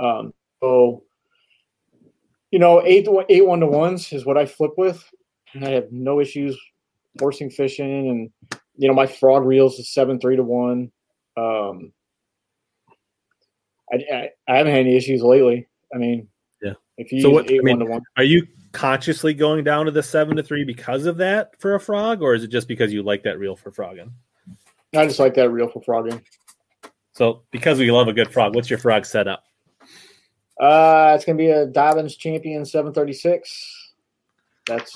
Um, 0.00 0.34
so, 0.60 1.04
you 2.50 2.58
know, 2.58 2.82
eight 2.84 3.06
eight 3.28 3.46
one 3.46 3.60
to 3.60 3.66
ones 3.66 4.12
is 4.12 4.24
what 4.26 4.36
I 4.36 4.46
flip 4.46 4.72
with, 4.76 5.02
and 5.54 5.64
I 5.64 5.70
have 5.70 5.90
no 5.92 6.20
issues 6.20 6.58
forcing 7.18 7.50
fish 7.50 7.80
in. 7.80 7.86
And 7.86 8.30
you 8.76 8.88
know, 8.88 8.94
my 8.94 9.06
frog 9.06 9.44
reels 9.44 9.78
is 9.78 9.92
seven 9.92 10.18
three 10.20 10.36
to 10.36 10.42
one. 10.42 10.90
Um, 11.36 11.92
I, 13.92 13.96
I, 13.96 14.30
I 14.48 14.56
haven't 14.56 14.72
had 14.72 14.80
any 14.80 14.96
issues 14.96 15.22
lately. 15.22 15.68
I 15.94 15.98
mean, 15.98 16.28
Yeah. 16.62 16.74
If 16.96 17.12
you 17.12 17.22
So 17.22 17.30
what- 17.30 17.46
I 17.46 17.58
mean, 17.58 17.78
one 17.78 17.86
to 17.86 17.92
one, 17.92 18.02
Are 18.16 18.24
you 18.24 18.46
consciously 18.72 19.34
going 19.34 19.64
down 19.64 19.86
to 19.86 19.90
the 19.90 20.02
seven 20.02 20.36
to 20.36 20.42
three 20.42 20.64
because 20.64 21.06
of 21.06 21.16
that 21.16 21.60
for 21.60 21.74
a 21.74 21.80
frog, 21.80 22.22
or 22.22 22.34
is 22.34 22.44
it 22.44 22.48
just 22.48 22.68
because 22.68 22.92
you 22.92 23.02
like 23.02 23.22
that 23.24 23.38
reel 23.38 23.56
for 23.56 23.70
frogging? 23.72 24.12
I 24.94 25.06
just 25.06 25.18
like 25.20 25.34
that 25.34 25.50
reel 25.50 25.68
for 25.68 25.80
frogging. 25.82 26.22
So 27.12 27.42
because 27.50 27.78
we 27.78 27.90
love 27.90 28.08
a 28.08 28.12
good 28.12 28.32
frog, 28.32 28.54
what's 28.54 28.70
your 28.70 28.78
frog 28.78 29.04
setup? 29.04 29.44
Uh, 30.60 31.12
it's 31.16 31.24
gonna 31.24 31.38
be 31.38 31.48
a 31.48 31.66
Dobyns 31.66 32.18
Champion 32.18 32.64
736. 32.64 33.92
That's 34.66 34.94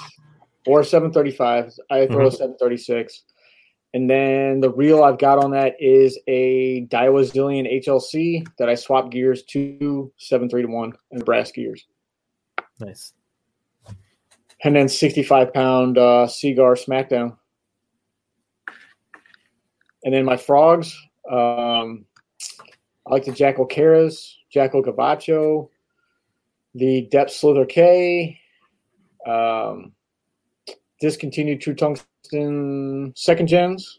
or 0.67 0.85
735. 0.85 1.73
I 1.91 2.07
throw 2.07 2.27
a 2.27 2.31
736, 2.31 3.23
And 3.93 4.09
then 4.09 4.61
the 4.61 4.71
reel 4.71 5.03
I've 5.03 5.19
got 5.19 5.43
on 5.43 5.51
that 5.53 5.75
is 5.79 6.19
a 6.27 6.87
Daiwa 6.87 7.31
Zillion 7.31 7.83
HLC 7.85 8.47
that 8.59 8.69
I 8.69 8.75
swapped 8.75 9.11
gears 9.11 9.43
to 9.45 10.13
seven 10.19 10.49
three 10.49 10.63
to 10.63 10.69
one 10.69 10.93
and 11.13 11.25
brass 11.25 11.51
gears. 11.51 11.87
Nice. 12.81 13.13
And 14.65 14.75
then 14.75 14.89
65 14.89 15.53
pound 15.53 15.99
uh, 15.99 16.27
Seaguar 16.27 16.75
Smackdown. 16.75 17.37
And 20.05 20.13
then 20.13 20.25
my 20.25 20.37
frogs, 20.37 20.99
um, 21.31 22.05
I 23.07 23.11
like 23.11 23.25
the 23.25 23.33
Jackal 23.33 23.67
Caras, 23.67 24.37
Jackal 24.55 24.85
Gabacho, 24.85 25.69
the 26.77 27.09
Deps 27.13 27.31
Slither 27.31 27.67
K, 27.67 28.39
um, 29.27 29.93
discontinued 31.01 31.61
True 31.61 31.75
Tungsten 31.75 33.13
second 33.17 33.49
gens, 33.49 33.99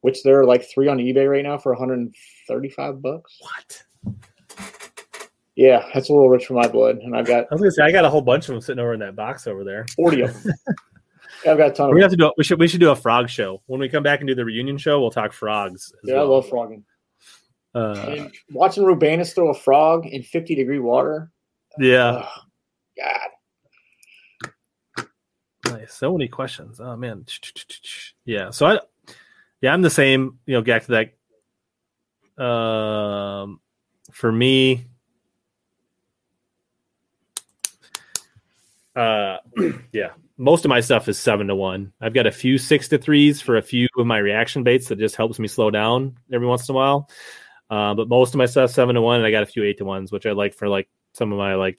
which 0.00 0.24
there 0.24 0.40
are 0.40 0.44
like 0.44 0.68
three 0.68 0.88
on 0.88 0.98
eBay 0.98 1.30
right 1.30 1.44
now 1.44 1.56
for 1.56 1.72
135 1.72 3.00
bucks. 3.00 3.38
What? 3.40 4.16
Yeah, 5.54 5.88
that's 5.94 6.08
a 6.08 6.12
little 6.12 6.28
rich 6.28 6.46
for 6.46 6.54
my 6.54 6.66
blood, 6.66 6.98
and 6.98 7.16
I've 7.16 7.26
got. 7.26 7.46
I 7.50 7.54
was 7.54 7.60
gonna 7.60 7.70
say 7.70 7.82
I 7.82 7.92
got 7.92 8.04
a 8.04 8.10
whole 8.10 8.22
bunch 8.22 8.48
of 8.48 8.54
them 8.54 8.60
sitting 8.60 8.80
over 8.80 8.94
in 8.94 9.00
that 9.00 9.16
box 9.16 9.46
over 9.46 9.64
there. 9.64 9.86
Forty 9.96 10.20
of 10.22 10.42
them. 10.42 10.54
yeah, 11.44 11.52
I've 11.52 11.58
got 11.58 11.70
a 11.70 11.72
ton. 11.72 11.92
We 11.92 12.00
have 12.00 12.12
to 12.12 12.16
do. 12.16 12.32
We 12.36 12.44
should. 12.44 12.60
We 12.60 12.68
should 12.68 12.78
do 12.78 12.90
a 12.90 12.96
frog 12.96 13.28
show 13.28 13.60
when 13.66 13.80
we 13.80 13.88
come 13.88 14.04
back 14.04 14.20
and 14.20 14.28
do 14.28 14.36
the 14.36 14.44
reunion 14.44 14.78
show. 14.78 15.00
We'll 15.00 15.10
talk 15.10 15.32
frogs. 15.32 15.92
Yeah, 16.04 16.14
well. 16.14 16.22
I 16.22 16.28
love 16.28 16.48
frogging. 16.48 16.84
Uh, 17.74 18.28
watching 18.50 18.84
Rubanus 18.84 19.34
throw 19.34 19.50
a 19.50 19.54
frog 19.54 20.06
in 20.06 20.22
fifty 20.22 20.54
degree 20.54 20.78
water. 20.78 21.30
Yeah. 21.78 22.24
Oh, 22.24 22.32
God. 22.96 23.30
Nice. 25.72 25.94
So 25.94 26.12
many 26.12 26.28
questions. 26.28 26.80
Oh 26.80 26.96
man. 26.96 27.26
Yeah. 28.24 28.50
So 28.50 28.66
I. 28.66 28.80
Yeah, 29.60 29.72
I'm 29.72 29.82
the 29.82 29.90
same. 29.90 30.38
You 30.46 30.54
know, 30.54 30.62
back 30.62 30.86
to 30.86 31.10
that. 32.36 32.42
Um, 32.42 33.60
for 34.12 34.30
me, 34.30 34.86
Uh, 38.98 39.38
yeah, 39.92 40.10
most 40.38 40.64
of 40.64 40.68
my 40.68 40.80
stuff 40.80 41.08
is 41.08 41.18
seven 41.18 41.46
to 41.46 41.54
one. 41.54 41.92
I've 42.00 42.14
got 42.14 42.26
a 42.26 42.32
few 42.32 42.58
six 42.58 42.88
to 42.88 42.98
threes 42.98 43.40
for 43.40 43.56
a 43.56 43.62
few 43.62 43.86
of 43.96 44.06
my 44.06 44.18
reaction 44.18 44.64
baits 44.64 44.88
that 44.88 44.98
just 44.98 45.14
helps 45.14 45.38
me 45.38 45.46
slow 45.46 45.70
down 45.70 46.18
every 46.32 46.48
once 46.48 46.68
in 46.68 46.74
a 46.74 46.76
while. 46.76 47.08
Uh, 47.70 47.94
but 47.94 48.08
most 48.08 48.34
of 48.34 48.38
my 48.38 48.46
stuff 48.46 48.70
seven 48.70 48.94
to 48.94 49.02
one, 49.02 49.16
and 49.16 49.26
I 49.26 49.30
got 49.30 49.42
a 49.42 49.46
few 49.46 49.64
eight 49.64 49.78
to 49.78 49.84
ones, 49.84 50.10
which 50.10 50.26
I 50.26 50.32
like 50.32 50.54
for 50.54 50.68
like 50.68 50.88
some 51.12 51.32
of 51.32 51.38
my 51.38 51.54
like 51.54 51.78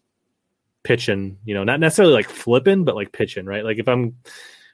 pitching. 0.84 1.38
You 1.46 1.56
know, 1.56 1.64
not 1.64 1.80
necessarily 1.80 2.14
like 2.14 2.30
flipping, 2.30 2.84
but 2.84 2.96
like 2.96 3.12
pitching. 3.12 3.46
Right? 3.46 3.64
Like 3.64 3.78
if 3.78 3.88
I'm 3.88 4.16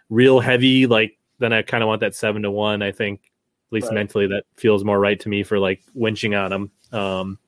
real 0.09 0.39
heavy, 0.39 0.87
like 0.87 1.17
then 1.39 1.53
I 1.53 1.61
kind 1.61 1.83
of 1.83 1.87
want 1.87 2.01
that 2.01 2.15
seven 2.15 2.41
to 2.43 2.51
one. 2.51 2.81
I 2.81 2.91
think 2.91 3.21
at 3.69 3.73
least 3.73 3.87
right. 3.87 3.95
mentally 3.95 4.27
that 4.27 4.43
feels 4.57 4.83
more 4.83 4.99
right 4.99 5.19
to 5.19 5.29
me 5.29 5.43
for 5.43 5.59
like 5.59 5.83
winching 5.95 6.37
on 6.37 6.49
them. 6.51 6.71
Um, 6.91 7.39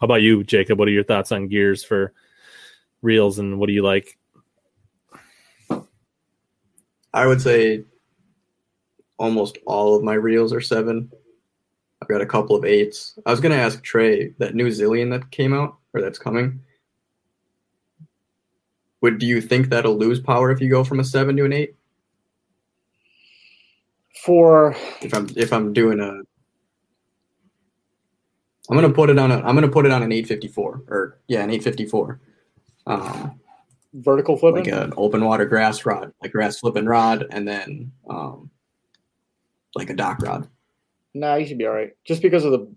how 0.00 0.04
about 0.04 0.22
you, 0.22 0.44
Jacob? 0.44 0.78
What 0.78 0.88
are 0.88 0.92
your 0.92 1.04
thoughts 1.04 1.32
on 1.32 1.48
gears 1.48 1.84
for? 1.84 2.12
reels 3.02 3.38
and 3.38 3.58
what 3.58 3.66
do 3.66 3.72
you 3.72 3.82
like? 3.82 4.18
I 7.12 7.26
would 7.26 7.40
say 7.40 7.84
almost 9.18 9.58
all 9.66 9.96
of 9.96 10.02
my 10.02 10.14
reels 10.14 10.52
are 10.52 10.60
seven. 10.60 11.10
I've 12.00 12.08
got 12.08 12.20
a 12.20 12.26
couple 12.26 12.56
of 12.56 12.64
eights. 12.64 13.18
I 13.26 13.30
was 13.30 13.40
gonna 13.40 13.56
ask 13.56 13.82
Trey 13.82 14.30
that 14.38 14.54
new 14.54 14.68
Zillion 14.68 15.10
that 15.10 15.30
came 15.30 15.52
out 15.52 15.78
or 15.92 16.00
that's 16.00 16.18
coming. 16.18 16.60
Would 19.00 19.18
do 19.18 19.26
you 19.26 19.40
think 19.40 19.68
that'll 19.68 19.96
lose 19.96 20.20
power 20.20 20.50
if 20.50 20.60
you 20.60 20.68
go 20.68 20.84
from 20.84 21.00
a 21.00 21.04
seven 21.04 21.36
to 21.36 21.44
an 21.44 21.52
eight? 21.52 21.76
For 24.24 24.76
if 25.00 25.14
I'm 25.14 25.28
if 25.36 25.52
I'm 25.52 25.72
doing 25.72 26.00
a 26.00 26.22
I'm 28.70 28.76
gonna 28.76 28.90
put 28.90 29.10
it 29.10 29.18
on 29.18 29.30
a 29.30 29.36
I'm 29.38 29.54
gonna 29.54 29.68
put 29.68 29.86
it 29.86 29.92
on 29.92 30.02
an 30.02 30.12
854 30.12 30.82
or 30.88 31.20
yeah 31.28 31.42
an 31.42 31.50
854 31.50 32.20
um, 32.86 33.40
vertical 33.94 34.36
flipping, 34.36 34.64
like 34.64 34.72
an 34.72 34.92
open 34.96 35.24
water 35.24 35.44
grass 35.44 35.84
rod, 35.86 36.12
like 36.22 36.32
grass 36.32 36.58
flipping 36.58 36.86
rod, 36.86 37.26
and 37.30 37.46
then 37.46 37.92
um, 38.08 38.50
like 39.74 39.90
a 39.90 39.94
dock 39.94 40.20
rod. 40.22 40.48
Nah, 41.14 41.36
you 41.36 41.46
should 41.46 41.58
be 41.58 41.66
all 41.66 41.72
right. 41.72 41.92
Just 42.04 42.22
because 42.22 42.44
of 42.44 42.52
the 42.52 42.70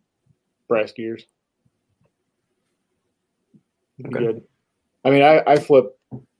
brass 0.67 0.91
gears. 0.91 1.23
Okay. 4.05 4.19
Good. 4.19 4.43
I 5.03 5.09
mean, 5.09 5.23
I, 5.23 5.43
I 5.45 5.55
flip 5.57 5.97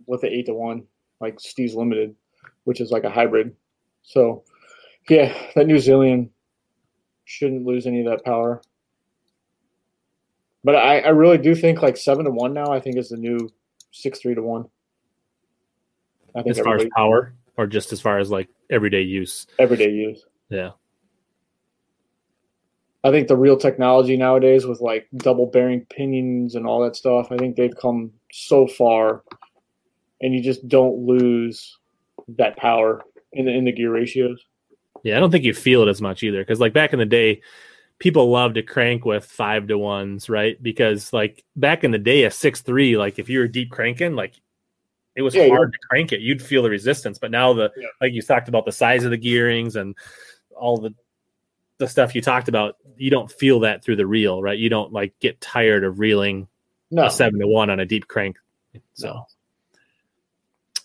with 0.08 0.22
the 0.22 0.28
eight 0.28 0.48
to 0.48 0.54
one, 0.54 0.84
like 1.20 1.38
Steez 1.38 1.76
Limited, 1.76 2.16
which 2.64 2.82
is 2.82 2.92
like 2.92 3.04
a 3.04 3.10
hybrid. 3.10 3.56
So, 4.04 4.44
yeah, 5.10 5.36
that 5.56 5.68
new 5.68 5.76
Zillion 5.76 6.30
shouldn't 7.26 7.66
lose 7.66 7.86
any 7.86 8.02
of 8.02 8.08
that 8.08 8.26
power. 8.26 8.62
But 10.64 10.76
I, 10.76 11.00
I 11.00 11.10
really 11.10 11.38
do 11.38 11.56
think 11.56 11.82
like 11.82 11.98
seven 11.98 12.26
to 12.26 12.32
one 12.32 12.54
now. 12.54 12.72
I 12.72 12.80
think 12.80 12.98
is 12.98 13.10
the 13.10 13.18
new 13.18 13.50
six 13.92 14.20
three 14.20 14.36
to 14.36 14.42
one. 14.42 14.66
I 16.36 16.44
think 16.44 16.58
as 16.58 16.64
far 16.64 16.76
as 16.76 16.86
power, 16.96 17.34
or 17.58 17.68
just 17.68 17.92
as 17.92 18.00
far 18.00 18.20
as 18.20 18.30
like 18.30 18.48
everyday 18.70 19.02
use. 19.02 19.48
Everyday 19.60 19.90
use. 19.90 20.26
Yeah. 20.50 20.72
I 23.04 23.10
think 23.10 23.28
the 23.28 23.38
real 23.38 23.58
technology 23.58 24.16
nowadays 24.16 24.66
with 24.66 24.80
like 24.80 25.08
double 25.18 25.48
bearing 25.48 25.86
pinions 25.90 26.56
and 26.56 26.68
all 26.68 26.84
that 26.84 26.96
stuff, 26.96 27.32
I 27.32 27.38
think 27.38 27.56
they've 27.56 27.76
come 27.76 28.12
so 28.32 28.68
far, 28.68 29.24
and 30.22 30.34
you 30.34 30.42
just 30.42 30.68
don't 30.68 31.06
lose 31.06 31.78
that 32.38 32.58
power 32.58 33.02
in 33.34 33.46
the 33.46 33.52
in 33.52 33.66
the 33.66 33.72
gear 33.72 33.92
ratios. 33.92 34.44
Yeah, 35.04 35.18
I 35.18 35.20
don't 35.20 35.32
think 35.32 35.44
you 35.44 35.54
feel 35.54 35.82
it 35.82 35.90
as 35.90 36.02
much 36.02 36.22
either 36.22 36.42
because 36.42 36.60
like 36.60 36.74
back 36.74 36.94
in 36.94 37.00
the 37.00 37.06
day, 37.06 37.42
people 37.98 38.30
love 38.30 38.54
to 38.54 38.62
crank 38.62 39.04
with 39.04 39.26
five 39.26 39.68
to 39.68 39.78
ones, 39.78 40.30
right? 40.30 40.62
Because 40.62 41.12
like 41.12 41.44
back 41.56 41.84
in 41.84 41.92
the 41.92 41.98
day, 41.98 42.26
a 42.26 42.32
six 42.32 42.62
three, 42.62 42.98
like 42.98 43.18
if 43.18 43.30
you 43.30 43.40
were 43.40 43.48
deep 43.48 43.72
cranking, 43.72 44.16
like 44.16 44.40
it 45.16 45.24
was 45.24 45.36
yeah, 45.36 45.48
hard 45.48 45.74
to 45.74 45.80
crank 45.90 46.12
it. 46.12 46.22
You'd 46.22 46.42
feel 46.42 46.62
the 46.62 46.70
resistance. 46.70 47.18
But 47.18 47.32
now 47.32 47.54
the 47.54 47.72
yeah. 47.76 47.88
like 48.00 48.14
you 48.14 48.22
talked 48.22 48.48
about 48.48 48.66
the 48.66 48.72
size 48.72 49.04
of 49.04 49.12
the 49.12 49.18
gearings 49.18 49.76
and 49.76 49.96
all 50.56 50.78
the 50.78 50.94
the 51.82 51.88
stuff 51.88 52.16
you 52.16 52.22
talked 52.22 52.48
about, 52.48 52.78
you 52.96 53.10
don't 53.10 53.32
feel 53.32 53.60
that 53.62 53.84
through 53.84 53.98
the 53.98 54.08
reel, 54.08 54.42
right? 54.42 54.58
You 54.58 54.70
don't 54.70 54.94
like 54.94 55.14
get 55.20 55.42
tired 55.42 55.84
of 55.84 56.00
reeling 56.00 56.48
no. 56.90 57.06
a 57.06 57.12
seven 57.12 57.40
to 57.40 57.48
one 57.48 57.70
on 57.70 57.80
a 57.80 57.86
deep 57.86 58.08
crank. 58.08 58.38
So 58.94 59.26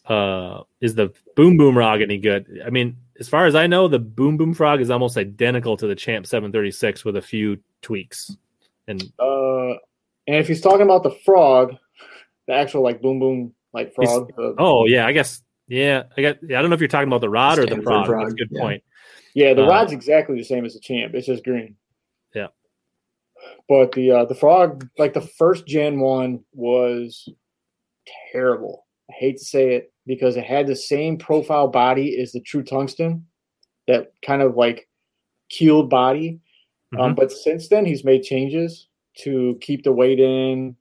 uh 0.06 0.62
is 0.80 0.94
the 0.94 1.12
boom 1.34 1.56
boom 1.56 1.76
rog 1.76 2.00
any 2.00 2.18
good? 2.18 2.62
I 2.64 2.70
mean, 2.70 2.96
as 3.18 3.28
far 3.28 3.46
as 3.46 3.54
I 3.54 3.66
know, 3.66 3.88
the 3.88 3.98
Boom 3.98 4.36
Boom 4.36 4.54
Frog 4.54 4.80
is 4.80 4.90
almost 4.90 5.16
identical 5.16 5.76
to 5.76 5.86
the 5.86 5.94
Champ 5.94 6.26
736 6.26 7.04
with 7.04 7.16
a 7.16 7.22
few 7.22 7.58
tweaks. 7.82 8.36
And 8.88 9.02
uh, 9.18 9.70
and 10.26 10.36
if 10.36 10.48
he's 10.48 10.60
talking 10.60 10.82
about 10.82 11.02
the 11.02 11.16
frog, 11.24 11.76
the 12.46 12.54
actual 12.54 12.82
like 12.82 13.00
Boom 13.00 13.18
Boom 13.18 13.54
like 13.72 13.94
frog. 13.94 14.32
Uh, 14.38 14.52
oh 14.58 14.86
yeah, 14.86 15.06
I 15.06 15.12
guess 15.12 15.42
yeah. 15.68 16.04
I 16.16 16.22
got. 16.22 16.36
Yeah, 16.42 16.58
I 16.58 16.62
don't 16.62 16.70
know 16.70 16.74
if 16.74 16.80
you're 16.80 16.88
talking 16.88 17.08
about 17.08 17.20
the 17.20 17.28
rod 17.28 17.58
or 17.58 17.66
the 17.66 17.82
frog. 17.82 18.06
frog. 18.06 18.24
That's 18.24 18.34
a 18.34 18.36
good 18.36 18.48
yeah. 18.50 18.60
point. 18.60 18.82
Yeah, 19.36 19.52
the 19.52 19.64
uh, 19.64 19.68
rod's 19.68 19.92
exactly 19.92 20.38
the 20.38 20.44
same 20.44 20.64
as 20.64 20.72
the 20.72 20.80
Champ. 20.80 21.14
It's 21.14 21.26
just 21.26 21.44
green. 21.44 21.76
Yeah. 22.34 22.46
But 23.68 23.92
the 23.92 24.10
uh, 24.10 24.24
the 24.24 24.34
frog, 24.34 24.88
like 24.96 25.12
the 25.12 25.20
first 25.20 25.66
gen 25.66 26.00
one, 26.00 26.42
was 26.54 27.28
terrible. 28.32 28.86
I 29.10 29.12
hate 29.12 29.36
to 29.36 29.44
say 29.44 29.74
it 29.74 29.92
because 30.06 30.38
it 30.38 30.44
had 30.44 30.66
the 30.66 30.74
same 30.74 31.18
profile 31.18 31.68
body 31.68 32.18
as 32.18 32.32
the 32.32 32.40
True 32.40 32.62
Tungsten, 32.62 33.26
that 33.86 34.10
kind 34.24 34.40
of 34.40 34.56
like 34.56 34.88
keeled 35.50 35.90
body. 35.90 36.40
Um, 36.94 36.98
mm-hmm. 36.98 37.00
Um, 37.08 37.14
but 37.14 37.30
since 37.30 37.68
then, 37.68 37.84
he's 37.84 38.04
made 38.04 38.22
changes 38.22 38.88
to 39.18 39.58
keep 39.60 39.84
the 39.84 39.92
weight 39.92 40.18
in 40.18 40.74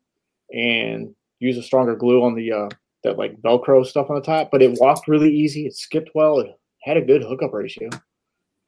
and 0.53 1.13
use 1.39 1.57
a 1.57 1.63
stronger 1.63 1.97
glue 1.97 2.23
on 2.23 2.35
the 2.35 2.53
uh, 2.53 2.69
that 3.03 3.17
like 3.17 3.35
Velcro 3.41 3.85
stuff 3.85 4.09
on 4.09 4.15
the 4.15 4.21
top. 4.21 4.49
But 4.49 4.61
it 4.61 4.79
walked 4.79 5.09
really 5.09 5.35
easy. 5.35 5.65
It 5.65 5.75
skipped 5.75 6.11
well. 6.15 6.39
It 6.39 6.57
had 6.83 6.95
a 6.95 7.01
good 7.01 7.21
hookup 7.21 7.51
ratio. 7.51 7.89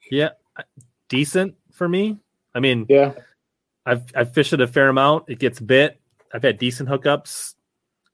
Yeah, 0.09 0.29
decent 1.09 1.55
for 1.71 1.87
me. 1.87 2.17
I 2.55 2.59
mean, 2.59 2.85
yeah, 2.89 3.13
I've 3.85 4.03
I've 4.15 4.33
fished 4.33 4.53
it 4.53 4.61
a 4.61 4.67
fair 4.67 4.89
amount. 4.89 5.25
It 5.27 5.39
gets 5.39 5.59
bit. 5.59 5.99
I've 6.33 6.43
had 6.43 6.57
decent 6.57 6.89
hookups. 6.89 7.55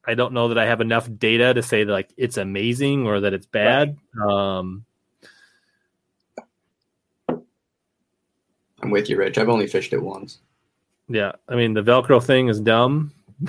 I 0.05 0.15
don't 0.15 0.33
know 0.33 0.49
that 0.49 0.57
I 0.57 0.65
have 0.65 0.81
enough 0.81 1.09
data 1.17 1.53
to 1.53 1.63
say 1.63 1.83
that 1.83 1.91
like 1.91 2.13
it's 2.17 2.37
amazing 2.37 3.07
or 3.07 3.21
that 3.21 3.33
it's 3.33 3.45
bad. 3.45 3.97
Right. 4.13 4.59
Um, 4.59 4.85
I'm 8.81 8.91
with 8.91 9.09
you, 9.09 9.17
Rich. 9.17 9.37
I've 9.37 9.49
only 9.49 9.67
fished 9.67 9.93
it 9.93 10.01
once. 10.01 10.39
Yeah, 11.07 11.33
I 11.47 11.55
mean 11.55 11.73
the 11.73 11.83
Velcro 11.83 12.21
thing 12.23 12.49
is 12.49 12.59
dumb. 12.59 13.13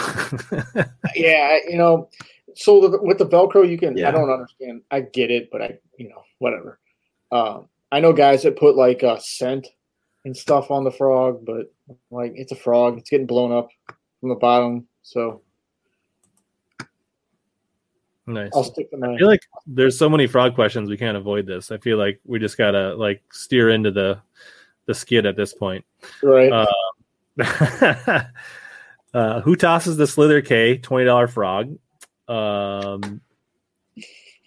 yeah, 1.14 1.58
you 1.68 1.76
know, 1.76 2.08
so 2.54 2.88
the, 2.88 2.98
with 3.02 3.18
the 3.18 3.26
Velcro, 3.26 3.68
you 3.68 3.78
can. 3.78 3.96
Yeah. 3.96 4.08
I 4.08 4.12
don't 4.12 4.30
understand. 4.30 4.82
I 4.90 5.00
get 5.00 5.30
it, 5.30 5.50
but 5.50 5.62
I, 5.62 5.78
you 5.98 6.08
know, 6.08 6.22
whatever. 6.38 6.78
Um, 7.32 7.68
I 7.92 8.00
know 8.00 8.12
guys 8.12 8.42
that 8.42 8.58
put 8.58 8.76
like 8.76 9.02
a 9.02 9.20
scent 9.20 9.68
and 10.24 10.36
stuff 10.36 10.70
on 10.70 10.84
the 10.84 10.90
frog, 10.90 11.44
but 11.44 11.72
like 12.10 12.32
it's 12.34 12.52
a 12.52 12.56
frog. 12.56 12.98
It's 12.98 13.10
getting 13.10 13.26
blown 13.26 13.52
up 13.52 13.68
from 14.20 14.30
the 14.30 14.34
bottom, 14.34 14.86
so 15.02 15.42
Nice. 18.26 18.50
I'll 18.54 18.64
stick 18.64 18.90
to 18.90 18.96
I 18.96 19.18
feel 19.18 19.26
like 19.26 19.42
there's 19.66 19.98
so 19.98 20.08
many 20.08 20.26
frog 20.26 20.54
questions 20.54 20.88
we 20.88 20.96
can't 20.96 21.16
avoid 21.16 21.46
this. 21.46 21.70
I 21.70 21.76
feel 21.78 21.98
like 21.98 22.20
we 22.24 22.38
just 22.38 22.56
gotta 22.56 22.94
like 22.94 23.22
steer 23.32 23.68
into 23.68 23.90
the 23.90 24.18
the 24.86 24.94
skid 24.94 25.26
at 25.26 25.36
this 25.36 25.52
point. 25.52 25.84
Right. 26.22 26.50
Uh, 26.50 26.66
uh, 29.14 29.40
who 29.42 29.56
tosses 29.56 29.98
the 29.98 30.06
Slither 30.06 30.40
K 30.40 30.78
twenty 30.78 31.04
dollar 31.04 31.28
frog? 31.28 31.76
Um, 32.26 33.20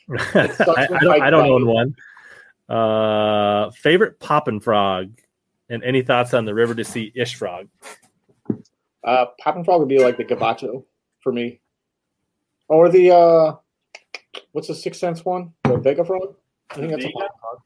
I, 0.10 0.50
I 0.90 0.98
don't, 1.00 1.22
I 1.22 1.30
don't 1.30 1.50
own 1.50 1.68
one. 1.68 1.96
Uh, 2.70 3.72
favorite 3.72 4.20
poppin' 4.20 4.60
frog, 4.60 5.12
and 5.70 5.84
any 5.84 6.02
thoughts 6.02 6.34
on 6.34 6.46
the 6.46 6.52
River2Sea 6.52 7.12
ish 7.16 7.36
frog? 7.36 7.68
uh, 9.04 9.26
Poppin' 9.40 9.64
Frog 9.64 9.80
would 9.80 9.90
be 9.90 10.04
like 10.04 10.18
the 10.18 10.26
Gabacho 10.26 10.84
for 11.22 11.32
me, 11.32 11.62
or 12.68 12.90
the 12.90 13.12
uh, 13.16 13.56
what's 14.52 14.68
the 14.68 14.76
Sixth 14.76 15.00
Sense 15.00 15.24
one? 15.24 15.54
The 15.64 15.78
Vega 15.78 16.04
Frog. 16.04 16.36
I 16.72 16.76
think 16.76 16.90
that's 16.92 17.06
a 17.06 17.08
Vega? 17.08 17.20
Poppin' 17.20 17.38
Frog. 17.40 17.62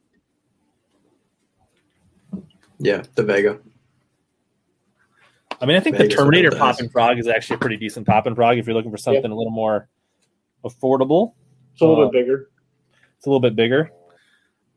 Yeah, 2.79 3.03
the 3.15 3.23
Vega. 3.23 3.59
I 5.59 5.65
mean, 5.67 5.77
I 5.77 5.79
think 5.79 5.97
the 5.97 6.07
Terminator 6.07 6.49
does. 6.49 6.59
poppin' 6.59 6.89
frog 6.89 7.19
is 7.19 7.27
actually 7.27 7.57
a 7.57 7.59
pretty 7.59 7.77
decent 7.77 8.07
poppin' 8.07 8.33
frog 8.35 8.57
if 8.57 8.65
you're 8.65 8.73
looking 8.75 8.89
for 8.91 8.97
something 8.97 9.31
a 9.31 9.35
little 9.35 9.51
more 9.51 9.87
affordable. 10.65 11.33
It's 11.73 11.81
a 11.81 11.85
little 11.85 12.05
Uh, 12.05 12.09
bit 12.09 12.21
bigger. 12.21 12.49
It's 13.17 13.25
a 13.27 13.29
little 13.29 13.39
bit 13.39 13.55
bigger. 13.55 13.91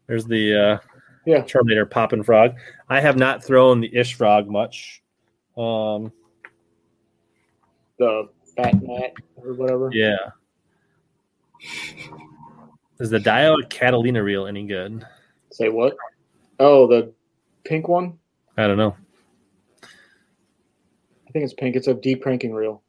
There's 0.06 0.26
the 0.26 0.54
uh, 0.54 0.78
Yeah. 1.26 1.42
Terminator 1.44 1.86
poppin' 1.86 2.22
frog. 2.22 2.54
I 2.88 3.00
have 3.00 3.16
not 3.16 3.42
thrown 3.44 3.80
the 3.80 3.94
ish 3.96 4.14
frog 4.14 4.48
much. 4.48 5.02
Um, 5.56 6.12
The 7.98 8.28
Bat 8.56 8.82
Mat 8.82 9.12
or 9.36 9.54
whatever. 9.54 9.90
yeah. 9.92 10.16
Is 13.00 13.10
the 13.10 13.18
Daiwa 13.18 13.68
Catalina 13.70 14.22
reel 14.22 14.46
any 14.46 14.66
good? 14.66 15.04
Say 15.50 15.68
what? 15.68 15.96
Oh, 16.60 16.86
the 16.86 17.12
pink 17.64 17.88
one. 17.88 18.18
I 18.56 18.66
don't 18.66 18.76
know. 18.76 18.96
I 19.82 21.30
think 21.32 21.44
it's 21.44 21.54
pink. 21.54 21.74
It's 21.76 21.88
a 21.88 21.94
deep 21.94 22.22
cranking 22.22 22.52
reel. 22.52 22.82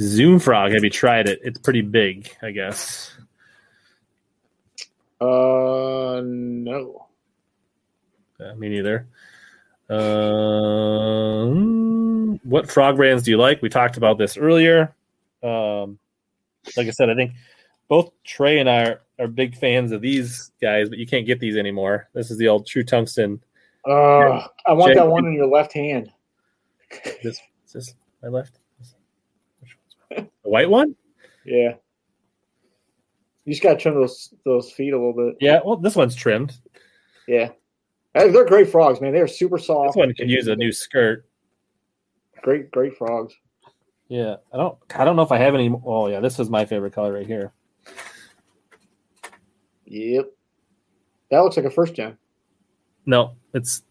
Zoom 0.00 0.38
frog. 0.40 0.72
Have 0.72 0.82
you 0.84 0.90
tried 0.90 1.28
it? 1.28 1.40
It's 1.42 1.58
pretty 1.58 1.82
big, 1.82 2.34
I 2.42 2.50
guess. 2.50 3.12
Uh, 5.20 6.22
no. 6.24 7.06
Uh, 8.40 8.54
me 8.54 8.68
neither. 8.68 9.08
Um, 11.08 12.38
what 12.44 12.70
frog 12.70 12.96
brands 12.96 13.22
do 13.24 13.30
you 13.30 13.36
like? 13.38 13.62
We 13.62 13.68
talked 13.68 13.96
about 13.96 14.18
this 14.18 14.36
earlier. 14.36 14.94
Um, 15.42 15.98
like 16.76 16.86
I 16.86 16.90
said, 16.90 17.08
I 17.10 17.14
think 17.14 17.32
both 17.88 18.10
Trey 18.24 18.58
and 18.58 18.68
I 18.68 18.84
are, 18.84 19.00
are 19.18 19.26
big 19.28 19.56
fans 19.56 19.92
of 19.92 20.02
these 20.02 20.52
guys, 20.60 20.88
but 20.88 20.98
you 20.98 21.06
can't 21.06 21.26
get 21.26 21.40
these 21.40 21.56
anymore. 21.56 22.08
This 22.12 22.30
is 22.30 22.38
the 22.38 22.48
old 22.48 22.66
True 22.66 22.84
Tungsten. 22.84 23.42
Uh, 23.86 24.46
I 24.66 24.72
want 24.72 24.90
Jay- 24.90 24.94
that 25.00 25.08
one 25.08 25.24
in 25.26 25.32
your 25.32 25.46
left 25.48 25.72
hand. 25.72 26.12
This 27.22 27.40
is 27.66 27.72
this 27.72 27.94
my 28.22 28.28
left. 28.28 28.58
The 30.10 30.26
white 30.42 30.70
one? 30.70 30.94
Yeah. 31.44 31.74
You 33.48 33.54
just 33.54 33.62
gotta 33.62 33.78
trim 33.78 33.94
those 33.94 34.34
those 34.44 34.70
feet 34.70 34.92
a 34.92 34.98
little 34.98 35.14
bit. 35.14 35.38
Yeah. 35.40 35.60
Well, 35.64 35.78
this 35.78 35.96
one's 35.96 36.14
trimmed. 36.14 36.52
Yeah. 37.26 37.48
Hey, 38.12 38.28
They're 38.30 38.44
great 38.44 38.68
frogs, 38.68 39.00
man. 39.00 39.14
They're 39.14 39.26
super 39.26 39.56
soft. 39.56 39.94
This 39.94 39.96
one 39.96 40.12
could 40.12 40.28
use 40.28 40.48
a 40.48 40.54
new 40.56 40.70
skirt. 40.70 41.26
Great, 42.42 42.70
great 42.70 42.94
frogs. 42.98 43.34
Yeah. 44.08 44.36
I 44.52 44.58
don't. 44.58 44.76
I 44.94 45.06
don't 45.06 45.16
know 45.16 45.22
if 45.22 45.32
I 45.32 45.38
have 45.38 45.54
any. 45.54 45.74
Oh 45.82 46.08
yeah, 46.08 46.20
this 46.20 46.38
is 46.38 46.50
my 46.50 46.66
favorite 46.66 46.92
color 46.92 47.14
right 47.14 47.26
here. 47.26 47.54
Yep. 49.86 50.26
That 51.30 51.38
looks 51.38 51.56
like 51.56 51.64
a 51.64 51.70
first 51.70 51.94
gen. 51.94 52.18
No, 53.06 53.32
it's 53.54 53.82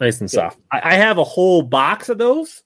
nice 0.00 0.22
and 0.22 0.32
Yeah. 0.32 0.48
soft. 0.48 0.58
I, 0.72 0.80
I 0.82 0.94
have 0.94 1.18
a 1.18 1.24
whole 1.24 1.60
box 1.60 2.08
of 2.08 2.16
those. 2.16 2.62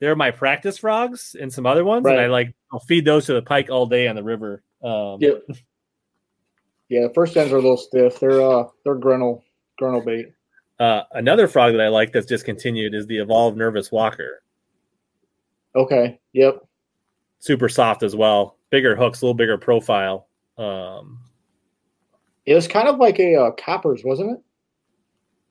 They're 0.00 0.14
my 0.14 0.30
practice 0.30 0.78
frogs 0.78 1.34
and 1.34 1.52
some 1.52 1.66
other 1.66 1.84
ones, 1.84 2.06
and 2.06 2.20
I 2.20 2.26
like 2.28 2.54
I'll 2.72 2.78
feed 2.78 3.04
those 3.04 3.26
to 3.26 3.32
the 3.34 3.42
pike 3.42 3.70
all 3.70 3.86
day 3.86 4.06
on 4.06 4.14
the 4.14 4.22
river. 4.22 4.62
Um, 4.82 5.18
Yep. 5.20 5.44
Yeah, 6.88 7.02
the 7.08 7.12
first 7.14 7.34
gens 7.34 7.52
are 7.52 7.56
a 7.56 7.60
little 7.60 7.76
stiff. 7.76 8.18
They're 8.20 8.40
uh 8.40 8.64
they're 8.84 8.94
Grinnell 8.94 9.44
Grinnell 9.78 10.00
bait. 10.00 10.32
uh, 10.80 11.02
another 11.12 11.46
frog 11.48 11.72
that 11.72 11.80
I 11.80 11.88
like 11.88 12.12
that's 12.12 12.24
discontinued 12.26 12.94
is 12.94 13.06
the 13.06 13.18
Evolved 13.18 13.56
Nervous 13.58 13.92
Walker. 13.92 14.42
Okay. 15.76 16.18
Yep. 16.32 16.64
Super 17.40 17.68
soft 17.68 18.02
as 18.02 18.16
well. 18.16 18.56
Bigger 18.70 18.96
hooks, 18.96 19.20
a 19.20 19.24
little 19.26 19.34
bigger 19.34 19.58
profile. 19.58 20.28
Um, 20.56 21.20
It 22.46 22.54
was 22.54 22.66
kind 22.66 22.88
of 22.88 22.96
like 22.98 23.18
a 23.20 23.34
uh, 23.36 23.50
Koppers, 23.52 24.02
wasn't 24.04 24.32
it? 24.32 24.38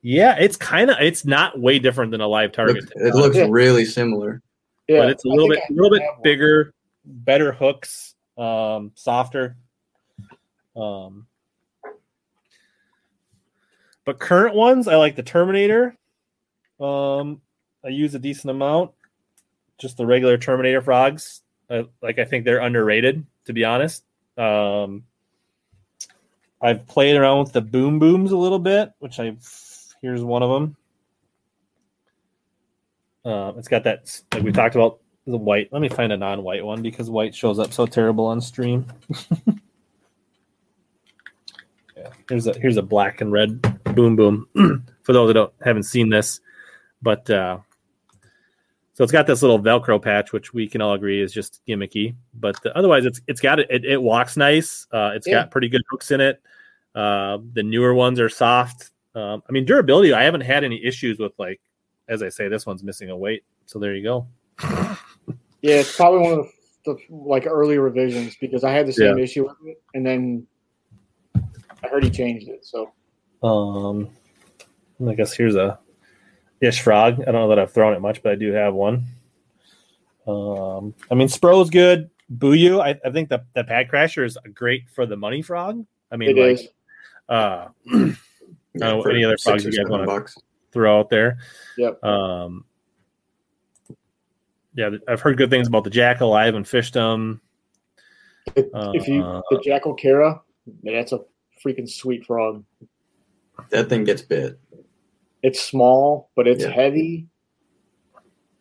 yeah, 0.02 0.36
it's 0.38 0.56
kind 0.56 0.90
of 0.90 0.96
it's 1.00 1.24
not 1.24 1.58
way 1.60 1.78
different 1.78 2.10
than 2.12 2.20
a 2.20 2.26
live 2.28 2.52
target. 2.52 2.84
Look- 2.84 2.92
it 2.96 3.14
looks 3.14 3.36
Yeah. 3.36 3.46
really 3.50 3.84
similar. 3.84 4.42
Yeah. 4.88 5.00
but 5.00 5.10
it's 5.10 5.24
a 5.24 5.28
little 5.28 5.48
bit 5.48 5.58
I 5.58 5.66
a 5.70 5.74
little 5.74 5.90
bit 5.90 6.02
bigger, 6.24 6.72
better 7.04 7.52
hooks, 7.52 8.14
um, 8.38 8.92
softer. 8.94 9.56
Um, 10.76 11.26
but 14.04 14.18
current 14.18 14.54
ones, 14.54 14.88
I 14.88 14.96
like 14.96 15.16
the 15.16 15.22
Terminator. 15.22 15.96
Um, 16.80 17.42
I 17.84 17.88
use 17.88 18.14
a 18.14 18.18
decent 18.18 18.50
amount. 18.50 18.92
Just 19.76 19.96
the 19.96 20.06
regular 20.06 20.38
Terminator 20.38 20.80
frogs. 20.80 21.42
I, 21.70 21.86
like 22.00 22.18
I 22.18 22.24
think 22.24 22.44
they're 22.44 22.60
underrated, 22.60 23.26
to 23.46 23.52
be 23.52 23.64
honest. 23.64 24.04
Um, 24.36 25.04
I've 26.60 26.86
played 26.86 27.16
around 27.16 27.40
with 27.40 27.52
the 27.52 27.60
boom 27.60 27.98
booms 27.98 28.32
a 28.32 28.36
little 28.36 28.58
bit, 28.58 28.92
which 28.98 29.20
I 29.20 29.36
here's 30.00 30.22
one 30.22 30.42
of 30.42 30.50
them. 30.50 30.76
Uh, 33.24 33.52
it's 33.56 33.68
got 33.68 33.84
that 33.84 34.22
like 34.32 34.42
we 34.42 34.52
talked 34.52 34.74
about 34.74 35.00
the 35.30 35.36
white. 35.38 35.68
Let 35.72 35.82
me 35.82 35.88
find 35.88 36.12
a 36.12 36.16
non-white 36.16 36.64
one 36.64 36.82
because 36.82 37.10
white 37.10 37.34
shows 37.34 37.58
up 37.58 37.72
so 37.72 37.86
terrible 37.86 38.26
on 38.26 38.40
stream. 38.40 38.86
yeah, 41.96 42.10
here's 42.28 42.46
a 42.46 42.58
here's 42.58 42.76
a 42.76 42.82
black 42.82 43.20
and 43.20 43.32
red 43.32 43.60
boom 43.94 44.16
boom 44.16 44.48
for 45.02 45.12
those 45.12 45.28
that 45.28 45.34
don't 45.34 45.52
haven't 45.62 45.84
seen 45.84 46.08
this, 46.08 46.40
but 47.02 47.28
uh, 47.30 47.58
so 48.94 49.04
it's 49.04 49.12
got 49.12 49.26
this 49.28 49.42
little 49.42 49.60
Velcro 49.60 50.02
patch, 50.02 50.32
which 50.32 50.52
we 50.52 50.68
can 50.68 50.80
all 50.80 50.94
agree 50.94 51.20
is 51.22 51.32
just 51.32 51.60
gimmicky. 51.68 52.16
But 52.34 52.56
uh, 52.66 52.70
otherwise, 52.74 53.04
it's 53.04 53.20
it's 53.26 53.40
got 53.40 53.60
it. 53.60 53.68
It, 53.70 53.84
it 53.84 54.02
walks 54.02 54.36
nice. 54.36 54.86
Uh, 54.92 55.12
it's 55.14 55.26
Yeah. 55.26 55.34
got 55.42 55.50
pretty 55.50 55.68
good 55.68 55.82
hooks 55.90 56.10
in 56.10 56.20
it. 56.20 56.42
Uh, 56.94 57.38
the 57.52 57.62
newer 57.62 57.94
ones 57.94 58.18
are 58.18 58.28
soft. 58.28 58.90
Um, 59.14 59.42
I 59.48 59.52
mean, 59.52 59.64
durability. 59.64 60.12
I 60.12 60.24
haven't 60.24 60.40
had 60.40 60.64
any 60.64 60.84
issues 60.84 61.18
with 61.18 61.32
like, 61.38 61.60
as 62.08 62.22
I 62.22 62.28
say, 62.28 62.48
this 62.48 62.66
one's 62.66 62.82
missing 62.82 63.10
a 63.10 63.16
weight. 63.16 63.44
So 63.66 63.78
there 63.78 63.94
you 63.94 64.02
go. 64.02 64.26
Yeah, 65.62 65.76
it's 65.76 65.96
probably 65.96 66.20
one 66.20 66.32
of 66.40 66.46
the, 66.84 66.94
the 66.94 66.98
like 67.10 67.46
early 67.46 67.78
revisions 67.78 68.36
because 68.40 68.64
I 68.64 68.72
had 68.72 68.86
the 68.86 68.92
same 68.92 69.18
issue 69.18 69.44
with 69.46 69.56
it, 69.66 69.82
and 69.94 70.06
then 70.06 70.46
I 71.82 71.88
heard 71.88 72.04
he 72.04 72.10
changed 72.10 72.48
it. 72.48 72.64
So 72.64 72.92
Um, 73.46 74.08
I 75.06 75.14
guess 75.14 75.32
here's 75.32 75.54
a 75.56 75.78
ish 76.60 76.80
frog. 76.82 77.20
I 77.20 77.24
don't 77.26 77.34
know 77.34 77.48
that 77.48 77.58
I've 77.58 77.72
thrown 77.72 77.94
it 77.94 78.00
much, 78.00 78.22
but 78.22 78.32
I 78.32 78.34
do 78.36 78.52
have 78.52 78.74
one. 78.74 79.04
Um, 80.26 80.94
I 81.10 81.14
mean, 81.14 81.28
Spro's 81.28 81.70
good. 81.70 82.10
Booyah, 82.32 82.80
I, 82.82 83.08
I 83.08 83.10
think 83.10 83.28
the 83.30 83.44
the 83.54 83.64
pad 83.64 83.88
crasher 83.88 84.24
is 84.24 84.36
great 84.54 84.88
for 84.90 85.06
the 85.06 85.16
money 85.16 85.40
frog. 85.42 85.84
I 86.12 86.16
mean, 86.16 86.36
it 86.36 86.40
like, 86.40 86.60
is. 86.60 86.68
uh, 87.28 87.68
Yeah, 88.74 88.90
know 88.90 89.02
any 89.02 89.24
other 89.24 89.36
six 89.38 89.44
frogs 89.44 89.64
you 89.64 89.70
guys 89.70 89.76
seven 89.78 89.90
wanna- 89.90 90.06
bucks. 90.06 90.36
throw 90.72 91.00
out 91.00 91.08
there. 91.10 91.38
Yep. 91.78 92.04
Um, 92.04 92.64
yeah, 94.78 94.90
I've 95.08 95.20
heard 95.20 95.36
good 95.36 95.50
things 95.50 95.66
about 95.66 95.82
the 95.82 95.90
Jackall. 95.90 96.36
I 96.36 96.46
haven't 96.46 96.64
fished 96.68 96.94
them. 96.94 97.40
if 98.56 99.08
you 99.08 99.22
Uh, 99.24 99.42
the 99.50 99.56
Jackall 99.56 99.98
Kaera, 99.98 100.40
man, 100.84 100.94
that's 100.94 101.10
a 101.12 101.18
freaking 101.64 101.88
sweet 101.90 102.24
frog. 102.24 102.64
That 103.70 103.88
thing 103.88 104.04
gets 104.04 104.22
bit. 104.22 104.56
It's 105.42 105.60
small, 105.60 106.30
but 106.36 106.46
it's 106.46 106.62
Yeah. 106.62 106.70
heavy. 106.70 107.26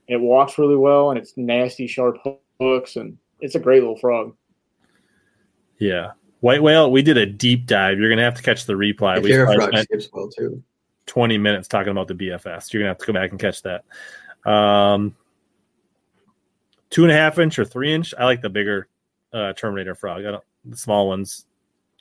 It 0.07 0.19
walks 0.19 0.57
really 0.57 0.75
well, 0.75 1.11
and 1.11 1.19
it's 1.19 1.37
nasty, 1.37 1.85
sharp 1.85 2.17
hooks, 2.59 2.95
and 2.95 3.19
it's 3.39 3.53
a 3.53 3.59
great 3.59 3.81
little 3.81 3.97
frog. 3.97 4.35
Yeah, 5.77 6.13
white 6.39 6.63
whale. 6.63 6.91
We 6.91 7.03
did 7.03 7.17
a 7.17 7.27
deep 7.27 7.67
dive. 7.67 7.99
You're 7.99 8.09
gonna 8.09 8.23
have 8.23 8.35
to 8.35 8.41
catch 8.43 8.65
the 8.65 8.73
replay. 8.73 9.17
The 9.17 9.21
We 9.21 9.29
Kaera 9.29 9.45
probably 9.45 9.57
frog 9.57 9.69
spent 9.73 9.83
skips 9.83 10.09
well 10.11 10.29
too. 10.29 10.63
20 11.05 11.37
minutes 11.37 11.67
talking 11.67 11.91
about 11.91 12.07
the 12.07 12.15
BFS. 12.15 12.73
You're 12.73 12.81
gonna 12.81 12.89
have 12.89 12.97
to 12.97 13.05
go 13.05 13.13
back 13.13 13.29
and 13.29 13.39
catch 13.39 13.61
that. 13.61 13.85
Um, 14.49 15.15
two 16.89 17.03
and 17.03 17.11
a 17.11 17.15
half 17.15 17.39
inch 17.39 17.59
or 17.59 17.65
three 17.65 17.93
inch. 17.93 18.13
I 18.17 18.25
like 18.25 18.41
the 18.41 18.49
bigger 18.49 18.87
uh, 19.33 19.53
Terminator 19.53 19.95
frog. 19.95 20.25
I 20.25 20.31
don't. 20.31 20.43
The 20.65 20.77
small 20.77 21.07
ones 21.07 21.45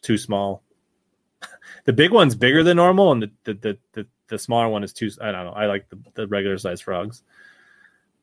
too 0.03 0.19
small. 0.19 0.63
the 1.85 1.93
big 1.93 2.11
one's 2.11 2.35
bigger 2.35 2.63
than 2.63 2.77
normal, 2.77 3.13
and 3.13 3.23
the 3.23 3.31
the 3.45 3.55
the, 3.55 3.79
the, 3.93 4.07
the 4.29 4.39
smaller 4.39 4.69
one 4.69 4.85
is 4.85 4.93
too. 4.93 5.11
I 5.21 5.33
don't 5.33 5.45
know. 5.47 5.53
I 5.53 5.67
like 5.67 5.89
the, 5.89 5.99
the 6.15 6.27
regular 6.27 6.59
size 6.59 6.81
frogs. 6.81 7.23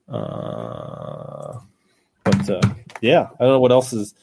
Uh, 0.10 1.60
But 2.24 2.50
uh, 2.50 2.62
yeah, 3.02 3.28
I 3.40 3.44
don't 3.44 3.54
know 3.54 3.60
what 3.60 3.72
else 3.72 3.94
is. 3.94 4.14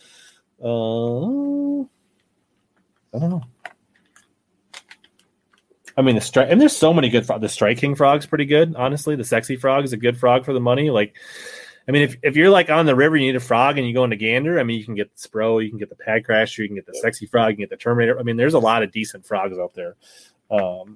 Uh, 0.63 1.81
I 3.15 3.19
don't 3.19 3.31
know. 3.31 3.43
I 5.97 6.03
mean, 6.03 6.15
the 6.15 6.21
strike, 6.21 6.49
and 6.51 6.61
there's 6.61 6.77
so 6.77 6.95
many 6.95 7.11
good. 7.11 7.27
Fro- 7.27 7.39
the 7.39 7.49
Strike 7.49 7.79
King 7.79 7.95
frog's 7.95 8.27
pretty 8.27 8.47
good, 8.47 8.75
honestly. 8.77 9.17
The 9.17 9.25
sexy 9.25 9.57
frog 9.57 9.85
is 9.85 9.93
a 9.93 9.99
good 9.99 10.19
frog 10.19 10.45
for 10.45 10.53
the 10.53 10.61
money. 10.61 10.89
Like, 10.89 11.15
I 11.89 11.93
mean, 11.93 12.03
if, 12.03 12.17
if 12.23 12.37
you're 12.37 12.51
like 12.51 12.71
on 12.71 12.87
the 12.87 12.95
river, 12.95 13.17
you 13.17 13.27
need 13.27 13.37
a 13.37 13.41
frog, 13.41 13.79
and 13.79 13.87
you 13.87 13.95
go 13.95 14.05
into 14.05 14.17
Gander. 14.17 14.61
I 14.61 14.63
mean, 14.63 14.79
you 14.79 14.85
can 14.85 14.95
get 14.95 15.11
the 15.15 15.29
Spro, 15.29 15.63
you 15.63 15.71
can 15.71 15.79
get 15.79 15.89
the 15.89 15.97
Pad 15.97 16.25
Crasher, 16.25 16.59
you 16.59 16.69
can 16.69 16.77
get 16.77 16.87
the 16.87 16.95
sexy 16.95 17.27
frog, 17.27 17.51
you 17.51 17.57
can 17.57 17.63
get 17.63 17.71
the 17.71 17.77
Terminator. 17.77 18.19
I 18.19 18.23
mean, 18.23 18.37
there's 18.37 18.55
a 18.55 18.59
lot 18.59 18.83
of 18.83 18.93
decent 18.93 19.27
frogs 19.27 19.59
out 19.59 19.75
there. 19.75 19.97
Um, 20.51 20.95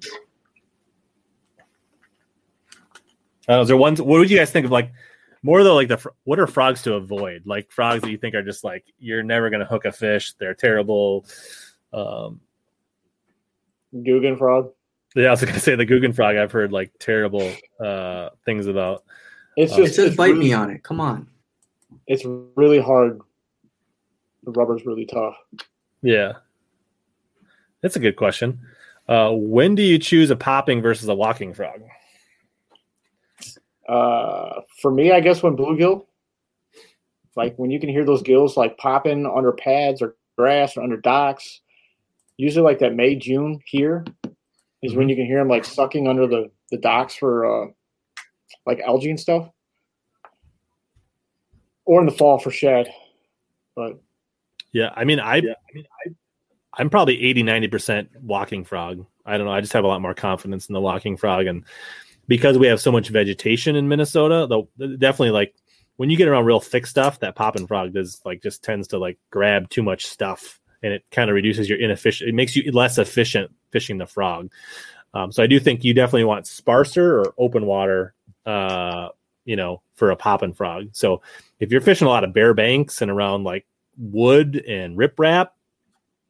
uh, 3.49 3.61
is 3.61 3.67
there 3.67 3.77
ones? 3.77 4.01
What 4.01 4.19
would 4.19 4.29
you 4.29 4.37
guys 4.37 4.51
think 4.51 4.65
of 4.65 4.71
like 4.71 4.91
more 5.43 5.63
though? 5.63 5.75
Like 5.75 5.87
the 5.87 6.03
what 6.23 6.39
are 6.39 6.47
frogs 6.47 6.81
to 6.83 6.95
avoid? 6.95 7.43
Like 7.45 7.71
frogs 7.71 8.01
that 8.01 8.11
you 8.11 8.17
think 8.17 8.35
are 8.35 8.43
just 8.43 8.63
like 8.63 8.85
you're 8.99 9.23
never 9.23 9.49
going 9.49 9.59
to 9.59 9.65
hook 9.65 9.85
a 9.85 9.91
fish. 9.91 10.33
They're 10.33 10.55
terrible. 10.55 11.25
Um, 11.93 12.41
Googan 13.93 14.37
frog. 14.37 14.71
yeah, 15.15 15.27
I 15.27 15.31
was 15.31 15.41
going 15.41 15.53
to 15.53 15.59
say 15.59 15.75
the 15.75 15.85
Googan 15.85 16.15
frog. 16.15 16.35
I've 16.35 16.51
heard 16.51 16.71
like 16.71 16.91
terrible 16.99 17.53
uh, 17.79 18.29
things 18.45 18.67
about. 18.67 19.03
It's 19.55 19.73
Uh, 19.73 19.75
It 19.75 19.85
just 19.85 19.95
says 19.95 20.05
it's 20.07 20.15
bite 20.15 20.27
really, 20.27 20.39
me 20.39 20.53
on 20.53 20.69
it. 20.69 20.83
Come 20.83 20.99
on. 20.99 21.27
It's 22.07 22.25
really 22.55 22.79
hard. 22.79 23.21
The 24.43 24.51
rubber's 24.51 24.85
really 24.85 25.05
tough. 25.05 25.35
Yeah, 26.01 26.33
that's 27.81 27.95
a 27.95 27.99
good 27.99 28.15
question. 28.15 28.59
Uh, 29.07 29.31
when 29.31 29.75
do 29.75 29.81
you 29.81 29.97
choose 29.97 30.29
a 30.29 30.35
popping 30.35 30.81
versus 30.81 31.07
a 31.07 31.15
walking 31.15 31.53
frog? 31.53 31.81
Uh, 33.87 34.61
for 34.81 34.91
me, 34.91 35.11
I 35.11 35.19
guess 35.19 35.41
when 35.43 35.55
bluegill, 35.55 36.05
like 37.35 37.55
when 37.57 37.71
you 37.71 37.79
can 37.79 37.89
hear 37.89 38.05
those 38.05 38.21
gills 38.21 38.57
like 38.57 38.77
popping 38.77 39.25
under 39.25 39.51
pads 39.51 40.01
or 40.01 40.15
grass 40.37 40.75
or 40.77 40.81
under 40.81 40.97
docks, 40.97 41.61
usually 42.37 42.63
like 42.63 42.79
that 42.79 42.95
May 42.95 43.15
June 43.15 43.59
here 43.65 44.05
is 44.81 44.95
when 44.95 45.09
you 45.09 45.15
can 45.15 45.25
hear 45.25 45.39
them 45.39 45.47
like 45.47 45.65
sucking 45.65 46.07
under 46.07 46.27
the 46.27 46.51
the 46.71 46.77
docks 46.77 47.15
for 47.15 47.45
uh, 47.45 47.67
like 48.65 48.79
algae 48.79 49.09
and 49.09 49.19
stuff, 49.19 49.49
or 51.85 51.99
in 51.99 52.05
the 52.05 52.11
fall 52.11 52.39
for 52.39 52.51
shad. 52.51 52.89
But 53.75 53.99
Yeah, 54.71 54.91
I 54.95 55.03
mean, 55.03 55.19
I, 55.19 55.37
I 55.37 55.41
mean, 55.73 55.85
I, 56.05 56.11
I'm 56.77 56.89
probably 56.89 57.21
80, 57.23 57.43
90% 57.43 58.07
walking 58.21 58.63
frog. 58.63 59.05
I 59.25 59.37
don't 59.37 59.47
know. 59.47 59.53
I 59.53 59.61
just 59.61 59.73
have 59.73 59.83
a 59.83 59.87
lot 59.87 60.01
more 60.01 60.13
confidence 60.13 60.67
in 60.67 60.73
the 60.73 60.81
walking 60.81 61.17
frog. 61.17 61.47
And 61.47 61.63
because 62.27 62.57
we 62.57 62.67
have 62.67 62.81
so 62.81 62.91
much 62.91 63.09
vegetation 63.09 63.75
in 63.75 63.87
Minnesota, 63.87 64.47
though, 64.47 64.69
definitely 64.97 65.31
like 65.31 65.55
when 65.97 66.09
you 66.09 66.17
get 66.17 66.27
around 66.27 66.45
real 66.45 66.59
thick 66.59 66.85
stuff, 66.85 67.19
that 67.19 67.35
popping 67.35 67.67
frog 67.67 67.93
does 67.93 68.21
like 68.25 68.41
just 68.41 68.63
tends 68.63 68.89
to 68.89 68.97
like 68.97 69.17
grab 69.31 69.69
too 69.69 69.83
much 69.83 70.05
stuff 70.05 70.59
and 70.83 70.93
it 70.93 71.03
kind 71.11 71.29
of 71.29 71.35
reduces 71.35 71.69
your 71.69 71.79
inefficient, 71.79 72.29
it 72.29 72.35
makes 72.35 72.55
you 72.55 72.71
less 72.71 72.97
efficient 72.97 73.51
fishing 73.71 73.97
the 73.97 74.05
frog. 74.05 74.51
Um, 75.13 75.31
so 75.31 75.41
I 75.41 75.47
do 75.47 75.59
think 75.59 75.83
you 75.83 75.93
definitely 75.93 76.25
want 76.25 76.45
sparser 76.45 77.19
or 77.19 77.33
open 77.37 77.65
water, 77.65 78.13
uh, 78.45 79.09
you 79.45 79.55
know, 79.55 79.81
for 79.95 80.11
a 80.11 80.15
popping 80.15 80.53
frog. 80.53 80.89
So 80.93 81.21
if 81.59 81.71
you're 81.71 81.81
fishing 81.81 82.07
a 82.07 82.09
lot 82.09 82.23
of 82.23 82.33
bare 82.33 82.53
banks 82.53 83.01
and 83.01 83.09
around 83.11 83.43
like 83.43 83.65
wood 83.97 84.63
and 84.67 84.97
riprap, 84.97 85.49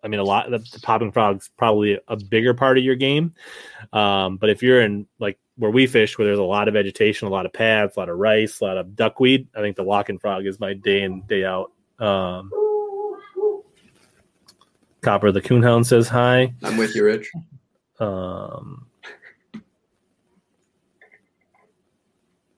I 0.04 0.08
mean, 0.08 0.20
a 0.20 0.24
lot 0.24 0.52
the, 0.52 0.60
the 0.60 0.80
popping 0.82 1.12
frog's 1.12 1.50
probably 1.58 2.00
a 2.08 2.16
bigger 2.16 2.54
part 2.54 2.78
of 2.78 2.84
your 2.84 2.96
game. 2.96 3.34
Um, 3.92 4.38
but 4.38 4.50
if 4.50 4.62
you're 4.62 4.82
in 4.82 5.08
like 5.20 5.40
where 5.58 5.72
we 5.72 5.88
fish, 5.88 6.18
where 6.18 6.28
there's 6.28 6.38
a 6.38 6.44
lot 6.44 6.68
of 6.68 6.74
vegetation, 6.74 7.28
a 7.28 7.32
lot 7.32 7.46
of 7.46 7.54
paths, 7.54 7.96
a 7.96 8.00
lot 8.00 8.10
of 8.10 8.18
rice, 8.18 8.60
a 8.60 8.66
lot 8.66 8.78
of 8.78 8.96
duckweed, 8.96 9.48
I 9.56 9.62
think 9.62 9.76
the 9.78 9.84
walking 9.84 10.20
frog 10.20 10.46
is 10.46 10.60
my 10.60 10.74
day 10.74 11.02
in 11.02 11.22
day 11.22 11.44
out. 11.44 11.72
Um, 11.98 12.52
Copper 15.02 15.32
the 15.32 15.42
coonhound 15.42 15.86
says 15.86 16.08
hi. 16.08 16.54
I'm 16.64 16.78
with 16.78 16.96
you, 16.96 17.06
Rich. 17.06 17.32
Um, 18.00 18.88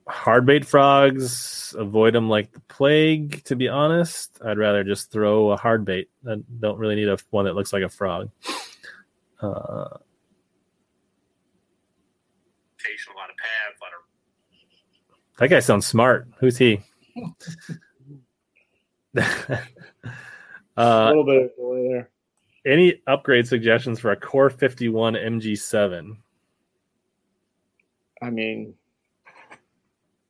hardbait 0.07 0.65
frogs, 0.65 1.75
avoid 1.77 2.15
them 2.15 2.29
like 2.29 2.51
the 2.51 2.61
plague. 2.61 3.43
To 3.45 3.55
be 3.55 3.67
honest, 3.67 4.39
I'd 4.43 4.57
rather 4.57 4.83
just 4.83 5.11
throw 5.11 5.51
a 5.51 5.57
hard 5.57 5.85
bait 5.85 6.09
I 6.27 6.37
don't 6.59 6.79
really 6.79 6.95
need 6.95 7.09
a 7.09 7.17
one 7.29 7.45
that 7.45 7.53
looks 7.55 7.73
like 7.73 7.83
a 7.83 7.89
frog. 7.89 8.31
Uh, 9.41 9.97
a 13.09 13.15
lot 13.15 13.29
of 13.29 13.37
paths, 13.37 13.79
a 13.79 13.83
lot 13.83 13.93
of. 13.93 13.99
That 15.39 15.49
guy 15.49 15.59
sounds 15.59 15.85
smart. 15.85 16.27
Who's 16.39 16.57
he? 16.57 16.81
a 19.17 19.61
uh, 20.77 21.09
little 21.09 21.25
bit 21.25 21.43
of 21.43 21.55
delay 21.55 21.87
there. 21.89 22.09
any 22.65 23.01
upgrade 23.07 23.47
suggestions 23.47 23.99
for 23.99 24.11
a 24.11 24.15
Core 24.15 24.49
51 24.49 25.13
MG7? 25.13 26.17
I 28.21 28.29
mean, 28.29 28.73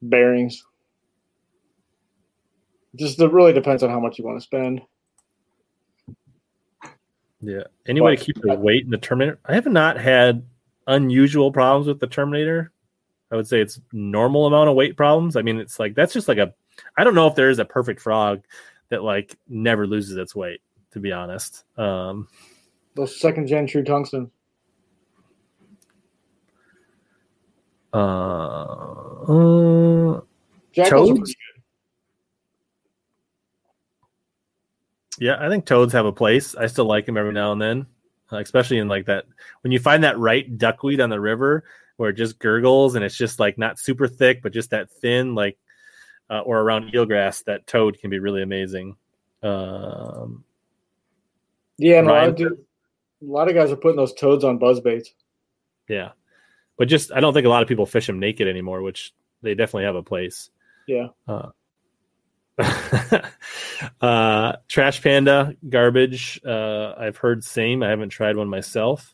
bearings. 0.02 0.64
Just 2.96 3.20
it 3.22 3.32
really 3.32 3.54
depends 3.54 3.84
on 3.84 3.90
how 3.90 4.00
much 4.00 4.18
you 4.18 4.26
want 4.26 4.40
to 4.40 4.44
spend. 4.44 4.82
Yeah. 7.42 7.64
Any 7.88 8.02
way 8.02 8.16
to 8.16 8.20
But- 8.20 8.26
keep 8.26 8.42
the 8.42 8.56
weight 8.56 8.84
in 8.86 8.90
the 8.90 8.98
Terminator? 8.98 9.40
I 9.46 9.54
have 9.54 9.68
not 9.68 9.98
had 10.00 10.46
unusual 10.88 11.52
problems 11.52 11.88
with 11.88 12.00
the 12.00 12.08
Terminator. 12.08 12.72
I 13.32 13.36
would 13.36 13.48
say 13.48 13.60
it's 13.62 13.80
normal 13.92 14.46
amount 14.48 14.70
of 14.70 14.76
weight 14.76 14.96
problems. 14.98 15.36
I 15.36 15.42
mean, 15.42 15.60
it's 15.60 15.80
like 15.80 15.96
that's 15.96 16.14
just 16.14 16.28
like 16.28 16.38
a. 16.38 16.54
I 16.98 17.04
don't 17.04 17.16
know 17.16 17.28
if 17.28 17.36
there 17.36 17.50
is 17.50 17.60
a 17.60 17.66
perfect 17.66 18.02
frog 18.02 18.44
that 18.90 19.04
like 19.04 19.38
never 19.48 19.86
loses 19.86 20.18
its 20.18 20.36
weight. 20.36 20.62
To 20.92 21.00
be 21.00 21.12
honest, 21.12 21.66
um, 21.78 22.28
Those 22.96 23.20
second 23.20 23.48
gen 23.48 23.68
true 23.68 23.84
tungsten. 23.84 24.32
Uh, 27.94 27.98
uh, 29.24 30.22
Toads? 30.74 31.36
yeah, 35.20 35.38
I 35.40 35.50
think 35.50 35.66
toads 35.66 35.94
have 35.94 36.06
a 36.06 36.12
place. 36.12 36.56
I 36.56 36.68
still 36.68 36.86
like 36.86 37.06
them 37.06 37.18
every 37.18 37.34
now 37.34 37.52
and 37.52 37.62
then, 37.62 37.88
uh, 38.32 38.38
especially 38.38 38.78
in 38.78 38.88
like 38.88 39.06
that 39.08 39.26
when 39.62 39.72
you 39.72 39.80
find 39.80 40.04
that 40.04 40.20
right 40.20 40.58
duckweed 40.58 41.02
on 41.02 41.10
the 41.10 41.20
river 41.20 41.64
where 41.98 42.12
it 42.12 42.14
just 42.16 42.40
gurgles 42.40 42.96
and 42.96 43.04
it's 43.04 43.18
just 43.18 43.40
like 43.40 43.58
not 43.58 43.80
super 43.80 44.08
thick, 44.08 44.42
but 44.42 44.54
just 44.54 44.70
that 44.70 44.90
thin, 44.90 45.36
like 45.36 45.58
uh, 46.30 46.42
or 46.42 46.60
around 46.60 46.92
eelgrass. 46.92 47.44
That 47.46 47.68
toad 47.68 48.00
can 48.00 48.10
be 48.10 48.20
really 48.20 48.44
amazing. 48.44 48.96
Um, 49.44 50.44
Yeah, 51.78 52.00
and 52.00 52.08
a 52.08 52.12
lot, 52.12 52.28
of 52.30 52.36
dude, 52.36 52.54
a 52.54 53.26
lot 53.26 53.48
of 53.48 53.56
guys 53.56 53.72
are 53.72 53.76
putting 53.76 53.98
those 53.98 54.14
toads 54.14 54.44
on 54.44 54.60
buzz 54.60 54.80
baits. 54.80 55.14
yeah, 55.90 56.12
but 56.78 56.88
just 56.88 57.12
I 57.12 57.20
don't 57.20 57.34
think 57.34 57.46
a 57.46 57.50
lot 57.50 57.62
of 57.62 57.68
people 57.68 57.86
fish 57.86 58.08
them 58.08 58.20
naked 58.20 58.48
anymore, 58.48 58.82
which 58.82 59.14
they 59.42 59.56
definitely 59.56 59.86
have 59.86 59.96
a 59.96 60.04
place. 60.04 60.50
Yeah. 60.88 61.08
Uh, 61.28 61.50
uh, 64.02 64.54
Trash 64.68 65.02
Panda 65.02 65.56
garbage. 65.68 66.40
Uh, 66.46 66.94
I've 66.98 67.18
heard 67.18 67.44
same. 67.44 67.84
I 67.84 67.90
haven't 67.90 68.10
tried 68.10 68.38
one 68.38 68.50
myself. 68.50 69.14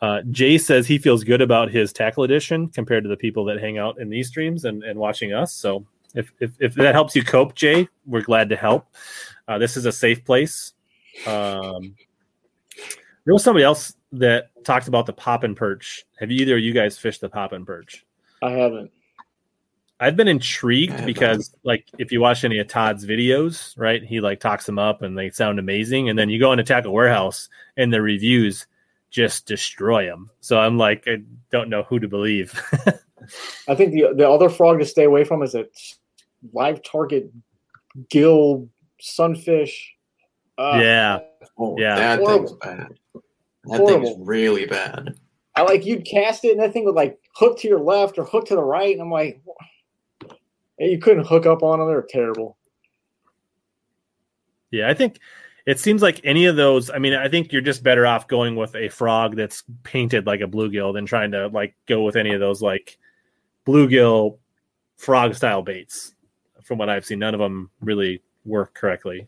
Uh, 0.00 0.22
Jay 0.30 0.58
says 0.58 0.86
he 0.86 0.98
feels 0.98 1.24
good 1.24 1.40
about 1.40 1.70
his 1.70 1.92
tackle 1.92 2.22
edition 2.22 2.68
compared 2.68 3.02
to 3.04 3.08
the 3.08 3.16
people 3.16 3.44
that 3.46 3.60
hang 3.60 3.78
out 3.78 4.00
in 4.00 4.10
these 4.10 4.28
streams 4.28 4.64
and, 4.64 4.84
and 4.84 4.98
watching 4.98 5.32
us. 5.32 5.52
So 5.52 5.86
if, 6.14 6.30
if, 6.40 6.52
if 6.60 6.74
that 6.74 6.94
helps 6.94 7.16
you 7.16 7.24
cope, 7.24 7.54
Jay, 7.54 7.88
we're 8.06 8.22
glad 8.22 8.50
to 8.50 8.56
help. 8.56 8.86
Uh, 9.46 9.58
this 9.58 9.76
is 9.76 9.86
a 9.86 9.92
safe 9.92 10.24
place. 10.24 10.72
Um, 11.26 11.96
there 13.24 13.34
was 13.34 13.42
somebody 13.42 13.64
else 13.64 13.94
that 14.12 14.50
talked 14.64 14.88
about 14.88 15.06
the 15.06 15.12
pop 15.12 15.44
and 15.44 15.56
perch. 15.56 16.04
Have 16.18 16.30
either 16.30 16.56
of 16.56 16.62
you 16.62 16.72
guys 16.72 16.96
fished 16.98 17.20
the 17.20 17.28
pop 17.28 17.52
and 17.52 17.66
perch? 17.66 18.04
I 18.42 18.50
haven't. 18.50 18.90
I've 20.00 20.16
been 20.16 20.28
intrigued 20.28 21.04
because, 21.04 21.52
like, 21.64 21.86
if 21.98 22.12
you 22.12 22.20
watch 22.20 22.44
any 22.44 22.58
of 22.60 22.68
Todd's 22.68 23.04
videos, 23.04 23.74
right, 23.76 24.02
he 24.02 24.20
like 24.20 24.38
talks 24.38 24.64
them 24.64 24.78
up 24.78 25.02
and 25.02 25.18
they 25.18 25.30
sound 25.30 25.58
amazing, 25.58 26.08
and 26.08 26.16
then 26.18 26.28
you 26.30 26.38
go 26.38 26.52
into 26.52 26.62
Tackle 26.62 26.92
Warehouse 26.92 27.48
and 27.76 27.92
the 27.92 28.00
reviews 28.00 28.66
just 29.10 29.46
destroy 29.46 30.06
them. 30.06 30.30
So 30.40 30.60
I'm 30.60 30.78
like, 30.78 31.04
I 31.08 31.16
don't 31.50 31.68
know 31.68 31.82
who 31.82 31.98
to 31.98 32.06
believe. 32.06 32.52
I 33.68 33.74
think 33.74 33.92
the 33.92 34.12
the 34.14 34.28
other 34.28 34.48
frog 34.48 34.78
to 34.78 34.84
stay 34.86 35.04
away 35.04 35.24
from 35.24 35.42
is 35.42 35.56
a 35.56 35.66
live 36.52 36.80
target 36.84 37.30
gill 38.08 38.68
sunfish. 39.00 39.94
Uh, 40.56 40.78
Yeah. 40.80 41.18
Oh, 41.58 41.76
Yeah. 41.78 41.96
that 41.96 42.18
Horrible. 42.20 42.46
thing's 42.46 42.58
bad. 42.60 42.98
That 43.70 43.78
thing's 43.78 44.08
Horrible. 44.08 44.24
really 44.24 44.66
bad. 44.66 45.14
I 45.54 45.62
like 45.62 45.84
you'd 45.84 46.04
cast 46.06 46.44
it 46.44 46.52
and 46.52 46.60
that 46.60 46.72
thing 46.72 46.84
would 46.84 46.94
like 46.94 47.18
hook 47.34 47.58
to 47.60 47.68
your 47.68 47.80
left 47.80 48.18
or 48.18 48.24
hook 48.24 48.46
to 48.46 48.54
the 48.54 48.62
right, 48.62 48.92
and 48.92 49.00
I'm 49.02 49.10
like, 49.10 49.40
and 50.78 50.90
you 50.90 50.98
couldn't 50.98 51.26
hook 51.26 51.46
up 51.46 51.62
on 51.62 51.78
them. 51.78 51.88
They're 51.88 52.06
terrible. 52.08 52.56
yeah, 54.70 54.88
I 54.88 54.94
think 54.94 55.18
it 55.66 55.78
seems 55.80 56.02
like 56.02 56.20
any 56.24 56.46
of 56.46 56.56
those. 56.56 56.90
I 56.90 56.98
mean, 56.98 57.14
I 57.14 57.28
think 57.28 57.52
you're 57.52 57.62
just 57.62 57.82
better 57.82 58.06
off 58.06 58.28
going 58.28 58.54
with 58.56 58.74
a 58.76 58.88
frog 58.88 59.36
that's 59.36 59.64
painted 59.82 60.26
like 60.26 60.40
a 60.40 60.46
bluegill 60.46 60.92
than 60.94 61.06
trying 61.06 61.32
to 61.32 61.48
like 61.48 61.74
go 61.86 62.02
with 62.02 62.16
any 62.16 62.32
of 62.32 62.40
those 62.40 62.62
like 62.62 62.96
bluegill 63.66 64.38
frog 64.96 65.34
style 65.34 65.62
baits. 65.62 66.14
from 66.62 66.78
what 66.78 66.88
I've 66.88 67.04
seen, 67.04 67.18
none 67.18 67.34
of 67.34 67.40
them 67.40 67.70
really 67.80 68.22
work 68.44 68.74
correctly. 68.74 69.26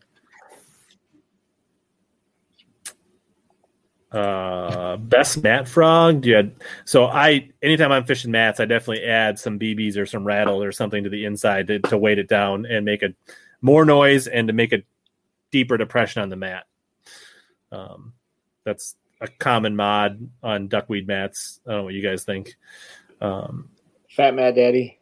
Uh, 4.11 4.97
best 4.97 5.41
mat 5.41 5.67
frog. 5.67 6.25
Had, 6.25 6.53
so 6.83 7.05
I 7.05 7.49
anytime 7.61 7.91
I'm 7.91 8.03
fishing 8.03 8.31
mats, 8.31 8.59
I 8.59 8.65
definitely 8.65 9.05
add 9.05 9.39
some 9.39 9.57
BBs 9.57 9.97
or 9.97 10.05
some 10.05 10.25
rattle 10.25 10.61
or 10.61 10.71
something 10.73 11.03
to 11.05 11.09
the 11.09 11.25
inside 11.25 11.67
to, 11.67 11.79
to 11.79 11.97
weight 11.97 12.19
it 12.19 12.27
down 12.27 12.65
and 12.65 12.83
make 12.83 13.03
a 13.03 13.13
more 13.61 13.85
noise 13.85 14.27
and 14.27 14.47
to 14.47 14.53
make 14.53 14.73
a 14.73 14.83
deeper 15.51 15.77
depression 15.77 16.21
on 16.21 16.29
the 16.29 16.35
mat. 16.35 16.65
Um, 17.71 18.13
that's 18.65 18.95
a 19.21 19.27
common 19.27 19.75
mod 19.75 20.29
on 20.43 20.67
duckweed 20.67 21.07
mats. 21.07 21.61
I 21.65 21.71
don't 21.71 21.79
know 21.79 21.83
what 21.85 21.93
you 21.93 22.03
guys 22.03 22.23
think. 22.23 22.55
Um, 23.21 23.69
Fat 24.09 24.35
Mad 24.35 24.55
Daddy. 24.55 24.99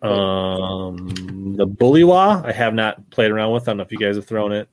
Um, 0.00 1.54
the 1.56 1.66
Bullywa, 1.66 2.44
I 2.44 2.52
have 2.52 2.74
not 2.74 3.10
played 3.10 3.30
around 3.30 3.52
with. 3.52 3.64
I 3.64 3.66
don't 3.66 3.78
know 3.78 3.84
if 3.84 3.92
you 3.92 3.98
guys 3.98 4.16
have 4.16 4.26
thrown 4.26 4.52
it. 4.52 4.68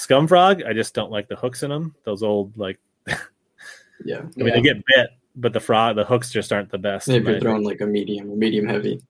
Scumfrog, 0.00 0.66
I 0.66 0.72
just 0.72 0.94
don't 0.94 1.10
like 1.10 1.28
the 1.28 1.36
hooks 1.36 1.62
in 1.62 1.70
them. 1.70 1.94
Those 2.04 2.22
old 2.22 2.56
like, 2.56 2.78
Yeah. 3.06 3.14
I 4.18 4.22
mean, 4.22 4.24
Yeah. 4.36 4.54
they 4.54 4.60
get 4.62 4.76
bit, 4.86 5.10
but 5.36 5.52
the 5.52 5.60
frog, 5.60 5.96
the 5.96 6.04
hooks 6.04 6.30
just 6.32 6.52
aren't 6.52 6.70
the 6.70 6.78
best. 6.78 7.08
in 7.08 7.16
If 7.16 7.24
my 7.24 7.30
you're 7.32 7.40
throwing 7.40 7.64
like 7.64 7.80
a 7.80 7.86
medium, 7.86 8.30
a 8.30 8.36
medium 8.36 8.66
heavy. 8.66 9.00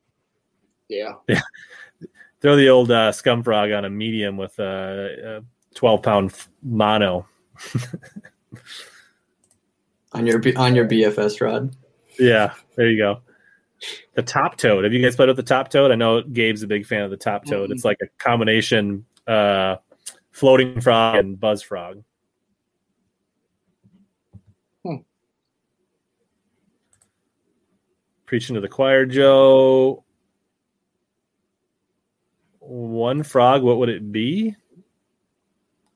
Yeah. 0.89 1.13
yeah. 1.29 1.41
Throw 2.41 2.57
the 2.57 2.69
old 2.71 2.91
uh, 2.91 3.13
Scumfrog 3.13 3.77
on 3.77 3.85
a 3.85 3.91
medium 3.91 4.37
with 4.39 4.59
a, 4.59 5.43
a 5.43 5.77
12 5.77 6.03
pound 6.03 6.31
f- 6.31 6.49
mono. 6.63 7.27
On 10.13 10.27
your 10.27 10.39
B- 10.41 10.57
on 10.57 10.75
your 10.75 10.87
BFS 10.89 11.41
rod. 11.41 11.77
Yeah, 12.19 12.53
there 12.77 12.89
you 12.91 12.99
go. 12.99 13.21
The 14.15 14.23
top 14.23 14.57
toad. 14.57 14.83
Have 14.85 14.93
you 14.93 15.01
guys 15.03 15.15
played 15.15 15.29
with 15.29 15.37
the 15.37 15.43
top 15.45 15.71
toad? 15.71 15.93
I 15.93 15.95
know 15.95 16.21
Gabe's 16.23 16.63
a 16.63 16.67
big 16.67 16.85
fan 16.85 17.03
of 17.03 17.11
the 17.11 17.17
top 17.17 17.45
toad. 17.45 17.71
It's 17.71 17.85
like 17.85 17.99
a 18.03 18.07
combination 18.19 19.05
uh, 19.29 19.77
floating 20.41 20.81
frog 20.81 21.17
and 21.17 21.39
buzz 21.39 21.61
frog. 21.61 22.03
Hmm. 24.83 24.97
Preaching 28.25 28.55
to 28.55 28.63
the 28.63 28.69
choir, 28.69 29.05
Joe. 29.05 30.03
One 32.59 33.23
frog, 33.23 33.63
what 33.63 33.77
would 33.77 33.91
it 33.91 34.11
be? 34.11 34.57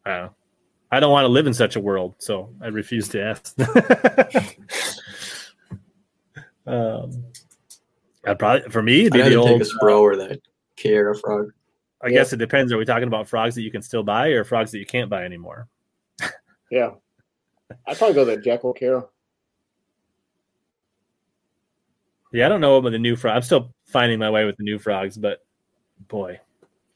I 0.05 0.11
don't 0.11 0.25
know. 0.25 0.35
I 0.91 1.01
don't 1.01 1.11
want 1.11 1.25
to 1.25 1.29
live 1.29 1.47
in 1.47 1.55
such 1.55 1.77
a 1.77 1.81
world, 1.81 2.17
so 2.19 2.55
I 2.61 2.67
refuse 2.67 3.09
to 3.09 3.23
ask. 3.23 3.59
um, 6.67 7.25
I'd 8.27 8.39
probably 8.39 8.69
for 8.71 8.83
me, 8.83 9.07
it'd 9.07 9.15
I'd 9.15 9.17
be 9.17 9.23
the 9.23 9.27
either 9.29 9.39
old. 9.39 9.49
take 9.49 9.63
a 9.63 9.65
Spro 9.65 10.01
or 10.01 10.17
that 10.17 10.43
Kaera 10.77 11.19
frog. 11.19 11.51
I 12.05 12.11
guess 12.11 12.33
it 12.33 12.37
depends. 12.37 12.73
Are 12.73 12.79
we 12.79 12.85
talking 12.85 13.09
about 13.09 13.29
frogs 13.29 13.55
that 13.55 13.63
you 13.63 13.71
can 13.71 13.83
still 13.83 14.03
buy 14.03 14.29
or 14.29 14.45
frogs 14.45 14.71
that 14.73 14.79
you 14.79 14.87
can't 14.87 15.11
buy 15.11 15.25
anymore? 15.25 15.69
Yeah. 16.71 16.93
I'd 17.87 17.99
probably 17.99 18.15
go 18.15 18.25
the 18.25 18.37
Jackall 18.37 18.77
Kaera. 18.77 19.07
Yeah, 22.33 22.47
I 22.47 22.49
don't 22.49 22.61
know 22.61 22.77
about 22.79 22.91
the 22.91 22.99
new 22.99 23.15
frog. 23.15 23.37
I'm 23.37 23.43
still 23.43 23.73
finding 23.87 24.19
my 24.19 24.29
way 24.29 24.45
with 24.45 24.57
the 24.57 24.65
new 24.65 24.79
frogs, 24.79 25.17
but 25.17 25.45
boy. 26.09 26.41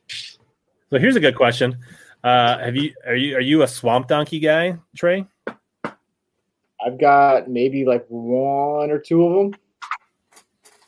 So 0.09 0.99
here's 0.99 1.15
a 1.15 1.21
good 1.21 1.37
question. 1.37 1.79
Uh, 2.25 2.59
have 2.59 2.75
you 2.75 2.93
are 3.07 3.15
you 3.15 3.37
are 3.37 3.41
you 3.41 3.63
a 3.63 3.69
swamp 3.69 4.09
donkey 4.09 4.41
guy, 4.41 4.79
Trey? 4.97 5.27
I've 5.47 6.99
got 6.99 7.49
maybe 7.49 7.85
like 7.85 8.05
one 8.09 8.91
or 8.91 8.99
two 8.99 9.25
of 9.25 9.35
them. 9.35 9.61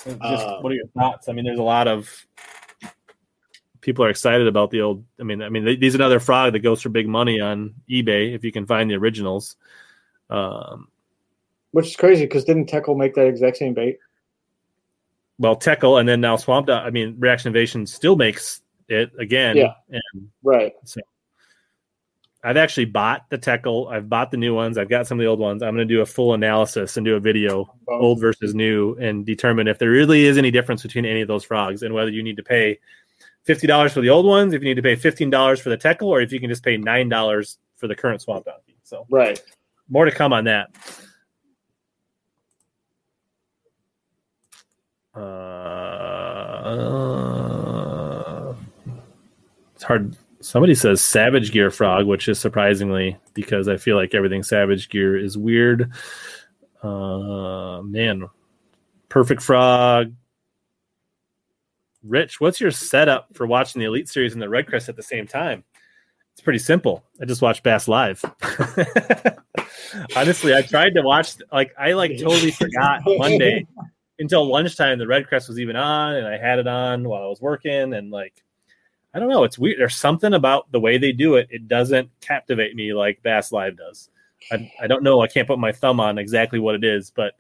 Just, 0.05 0.21
Uh, 0.21 0.61
what 0.61 0.73
are 0.73 0.77
your 0.77 0.89
thoughts? 0.89 1.29
I 1.29 1.33
mean, 1.33 1.45
there's 1.45 1.59
a 1.59 1.63
lot 1.63 1.87
of 1.87 2.09
people 3.81 4.05
are 4.05 4.11
excited 4.11 4.47
about 4.47 4.71
the 4.71 4.81
old. 4.83 5.05
I 5.19 5.23
mean, 5.23 5.43
I 5.43 5.49
mean, 5.49 5.79
these 5.81 5.95
another 5.95 6.21
frog 6.21 6.53
that 6.53 6.61
goes 6.61 6.83
for 6.83 6.89
big 6.89 7.09
money 7.09 7.41
on 7.41 7.75
eBay 7.89 8.35
if 8.35 8.45
you 8.45 8.53
can 8.53 8.67
find 8.67 8.91
the 8.91 8.95
originals. 8.97 9.57
Um, 10.29 10.89
Which 11.73 11.87
is 11.87 11.97
crazy 11.97 12.25
because 12.25 12.45
didn't 12.45 12.69
Teckel 12.71 12.97
make 12.97 13.15
that 13.15 13.27
exact 13.27 13.57
same 13.57 13.75
bait? 13.75 13.99
well, 15.39 15.57
Teckel 15.57 15.99
and 15.99 16.07
then 16.09 16.21
now 16.21 16.37
Swamp. 16.37 16.67
Dog- 16.67 16.87
I 16.87 16.91
mean, 16.91 17.17
Reaction 17.19 17.49
Innovations 17.49 17.93
still 17.93 18.15
makes 18.15 18.61
it 18.89 19.11
again. 19.19 19.57
Yeah. 19.57 19.73
And 19.89 20.29
Right. 20.43 20.75
I've 22.45 22.57
actually 22.57 22.87
bought 22.87 23.29
the 23.31 23.39
Teckel. 23.39 23.91
I've 23.93 24.09
bought 24.09 24.31
the 24.31 24.37
new 24.37 24.55
ones. 24.55 24.79
I've 24.79 24.89
got 24.89 25.07
some 25.07 25.19
of 25.19 25.23
the 25.23 25.29
old 25.29 25.39
ones. 25.41 25.63
I'm 25.63 25.75
going 25.75 25.87
to 25.87 25.95
do 25.95 26.01
a 26.01 26.07
full 26.07 26.33
analysis 26.35 26.97
and 26.97 27.05
do 27.05 27.15
a 27.17 27.21
video, 27.21 27.75
old 27.89 28.21
versus 28.21 28.55
new, 28.55 28.95
and 28.97 29.27
determine 29.27 29.67
if 29.69 29.79
there 29.79 29.91
really 29.91 30.25
is 30.25 30.39
any 30.39 30.51
difference 30.51 30.83
between 30.83 31.05
any 31.05 31.21
of 31.21 31.29
those 31.29 31.45
frogs 31.45 31.83
and 31.83 31.95
whether 31.95 32.11
you 32.11 32.23
need 32.23 32.37
to 32.37 32.43
pay 32.43 32.79
fifty 33.45 33.67
dollars 33.67 33.93
for 33.93 34.01
the 34.01 34.11
old 34.11 34.27
ones, 34.27 34.53
if 34.55 34.63
you 34.63 34.69
need 34.69 34.75
to 34.75 34.83
pay 34.83 34.97
fifteen 34.97 35.31
dollars 35.31 35.61
for 35.61 35.71
the 35.71 35.77
Teckel, 35.79 36.07
or 36.09 36.21
if 36.21 36.33
you 36.33 36.41
can 36.41 36.49
just 36.51 36.63
pay 36.65 36.77
nine 36.77 37.09
dollars 37.09 37.59
for 37.77 37.87
the 37.89 37.95
current 37.95 38.21
Swamp 38.23 38.45
Donkey. 38.45 38.77
So 38.83 39.07
Right. 39.11 39.41
more 39.89 40.05
to 40.05 40.11
come 40.11 40.33
on 40.33 40.45
that. 40.45 40.71
Uh, 47.21 48.55
it's 49.75 49.85
hard. 49.85 50.17
Somebody 50.41 50.75
says 50.75 51.03
Savage 51.03 51.53
Gear 51.53 51.71
Frog, 51.71 52.07
which 52.07 52.27
is 52.29 52.39
surprisingly 52.39 53.19
because 53.35 53.69
I 53.69 53.77
feel 53.77 53.97
like 53.97 54.15
everything 54.15 54.43
Savage 54.43 54.89
Gear 54.89 55.17
is 55.19 55.37
weird. 55.37 55.93
Uh, 56.83 57.83
man, 57.83 58.29
Perfect 59.11 59.43
Frog. 59.43 60.15
Rich, 62.03 62.41
what's 62.41 62.61
your 62.61 62.71
setup 62.71 63.29
for 63.35 63.47
watching 63.47 63.81
the 63.81 63.87
Elite 63.87 64.09
Series 64.09 64.33
and 64.33 64.41
the 64.41 64.49
Red 64.49 64.67
Crest 64.67 64.89
at 64.89 64.97
the 64.97 65.03
same 65.03 65.27
time? 65.27 65.65
It's 66.33 66.41
pretty 66.41 66.59
simple. 66.59 67.05
I 67.21 67.27
just 67.27 67.43
watch 67.43 67.63
Bass 67.63 67.89
live. 67.89 68.25
Honestly, 70.17 70.55
I 70.55 70.63
tried 70.63 70.95
to 70.95 71.03
watch 71.03 71.35
like 71.53 71.75
I 71.79 71.93
like 71.93 72.19
totally 72.19 72.53
forgot 72.53 73.03
Monday 73.05 73.67
until 74.19 74.47
lunchtime 74.47 74.99
the 74.99 75.07
Red 75.07 75.27
Crest 75.27 75.49
was 75.49 75.59
even 75.59 75.77
on 75.77 76.15
and 76.15 76.27
I 76.27 76.39
had 76.39 76.59
it 76.59 76.67
on 76.67 77.09
while 77.09 77.25
I 77.25 77.27
was 77.27 77.41
working 77.41 77.95
and 77.95 78.11
like 78.11 78.43
I 79.13 79.19
don't 79.19 79.29
know, 79.29 79.45
it's 79.45 79.59
weird. 79.59 79.79
There's 79.79 79.97
something 79.97 80.35
about 80.35 80.71
the 80.71 80.81
way 80.81 80.97
they 80.97 81.13
do 81.13 81.35
it. 81.35 81.49
It 81.51 81.67
doesn't 81.67 82.09
captivate 82.21 82.77
me 82.77 82.95
like 82.95 83.23
Bass 83.23 83.51
Live 83.51 83.77
does. 83.77 84.09
I, 84.53 84.73
I 84.81 84.87
don't 84.87 85.03
know. 85.03 85.21
I 85.21 85.27
can't 85.27 85.49
put 85.49 85.59
my 85.59 85.73
thumb 85.73 86.01
on 86.01 86.17
exactly 86.17 86.59
what 86.59 86.77
it 86.77 86.85
is, 86.85 87.11
but 87.11 87.35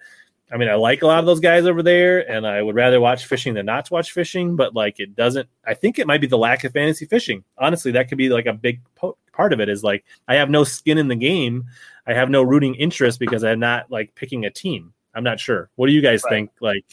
I 0.53 0.57
mean, 0.57 0.69
I 0.69 0.75
like 0.75 1.03
a 1.03 1.07
lot 1.07 1.21
of 1.21 1.27
those 1.27 1.39
guys 1.39 1.65
over 1.67 1.83
there, 1.83 2.29
and 2.29 2.45
I 2.47 2.61
would 2.61 2.75
rather 2.75 3.01
watch 3.01 3.27
fishing 3.27 3.55
than 3.55 3.67
not 3.67 3.85
to 3.87 3.93
watch 3.93 4.11
fishing. 4.13 4.57
But 4.57 4.75
like, 4.75 4.99
it 4.99 5.15
doesn't. 5.15 5.49
I 5.65 5.75
think 5.75 5.99
it 5.99 6.07
might 6.09 6.21
be 6.21 6.27
the 6.27 6.39
lack 6.39 6.65
of 6.65 6.73
fantasy 6.73 7.07
fishing. 7.07 7.45
Honestly, 7.57 7.93
that 7.93 8.09
could 8.09 8.19
be 8.19 8.29
like 8.31 8.47
a 8.47 8.53
big 8.53 8.81
po- 8.97 9.17
part 9.33 9.53
of 9.53 9.61
it. 9.61 9.69
Is 9.69 9.85
like 9.85 10.05
I 10.27 10.35
have 10.35 10.51
no 10.51 10.65
skin 10.65 10.99
in 10.99 11.07
the 11.09 11.15
game. 11.15 11.67
I 12.07 12.15
have 12.15 12.31
no 12.31 12.43
rooting 12.43 12.75
interest 12.75 13.21
because 13.21 13.45
I'm 13.45 13.61
not 13.61 13.91
like 13.93 14.15
picking 14.17 14.45
a 14.45 14.51
team. 14.51 14.93
I'm 15.15 15.23
not 15.25 15.39
sure. 15.39 15.71
What 15.77 15.87
do 15.87 15.93
you 15.93 16.01
guys 16.03 16.23
Right. 16.25 16.31
think? 16.31 16.51
Like, 16.61 16.85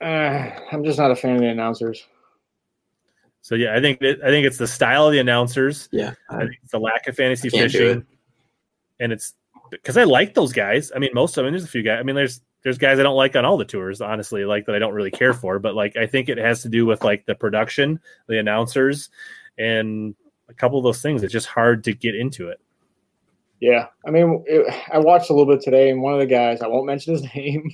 Uh, 0.00 0.50
I'm 0.72 0.84
just 0.84 0.98
not 0.98 1.10
a 1.10 1.16
fan 1.16 1.36
of 1.36 1.40
the 1.40 1.48
announcers. 1.48 2.04
so 3.40 3.54
yeah, 3.54 3.74
I 3.74 3.80
think 3.80 4.00
that, 4.00 4.18
I 4.22 4.28
think 4.28 4.46
it's 4.46 4.58
the 4.58 4.66
style 4.66 5.06
of 5.06 5.12
the 5.12 5.18
announcers. 5.18 5.88
Yeah. 5.92 6.14
I 6.30 6.38
think 6.40 6.56
it's 6.62 6.72
the 6.72 6.78
lack 6.80 7.06
of 7.06 7.16
fantasy 7.16 7.50
Can't 7.50 7.70
do 7.72 7.78
fishing, 7.78 7.98
it. 8.00 8.06
and 9.00 9.12
it's 9.12 9.34
because 9.70 9.96
I 9.96 10.04
like 10.04 10.34
those 10.34 10.52
guys. 10.52 10.92
I 10.94 10.98
mean, 10.98 11.10
most 11.14 11.36
of 11.36 11.44
them. 11.44 11.52
There's 11.52 11.64
a 11.64 11.68
few 11.68 11.82
guys. 11.82 11.98
I 12.00 12.02
mean, 12.02 12.16
there's 12.16 12.40
there's 12.62 12.78
guys 12.78 12.98
I 12.98 13.02
don't 13.02 13.16
like 13.16 13.36
on 13.36 13.44
all 13.44 13.56
the 13.56 13.64
tours, 13.64 14.00
honestly, 14.00 14.44
like 14.44 14.66
that 14.66 14.74
I 14.74 14.78
don't 14.78 14.94
really 14.94 15.10
care 15.10 15.34
for. 15.34 15.58
But 15.58 15.74
like, 15.74 15.96
I 15.96 16.06
think 16.06 16.28
it 16.28 16.38
has 16.38 16.62
to 16.62 16.68
do 16.68 16.86
with 16.86 17.04
like 17.04 17.26
the 17.26 17.34
production, 17.34 18.00
the 18.26 18.38
announcers, 18.38 19.10
and 19.58 20.14
a 20.48 20.54
couple 20.54 20.78
of 20.78 20.84
those 20.84 21.02
things. 21.02 21.22
It's 21.22 21.32
just 21.32 21.46
hard 21.46 21.84
to 21.84 21.92
get 21.92 22.14
into 22.14 22.48
it. 22.48 22.60
Yeah, 23.60 23.86
I 24.06 24.10
mean, 24.10 24.44
it, 24.46 24.74
I 24.92 24.98
watched 24.98 25.30
a 25.30 25.34
little 25.34 25.52
bit 25.52 25.62
today, 25.62 25.90
and 25.90 26.02
one 26.02 26.14
of 26.14 26.20
the 26.20 26.26
guys, 26.26 26.60
I 26.60 26.66
won't 26.66 26.86
mention 26.86 27.14
his 27.14 27.34
name. 27.34 27.70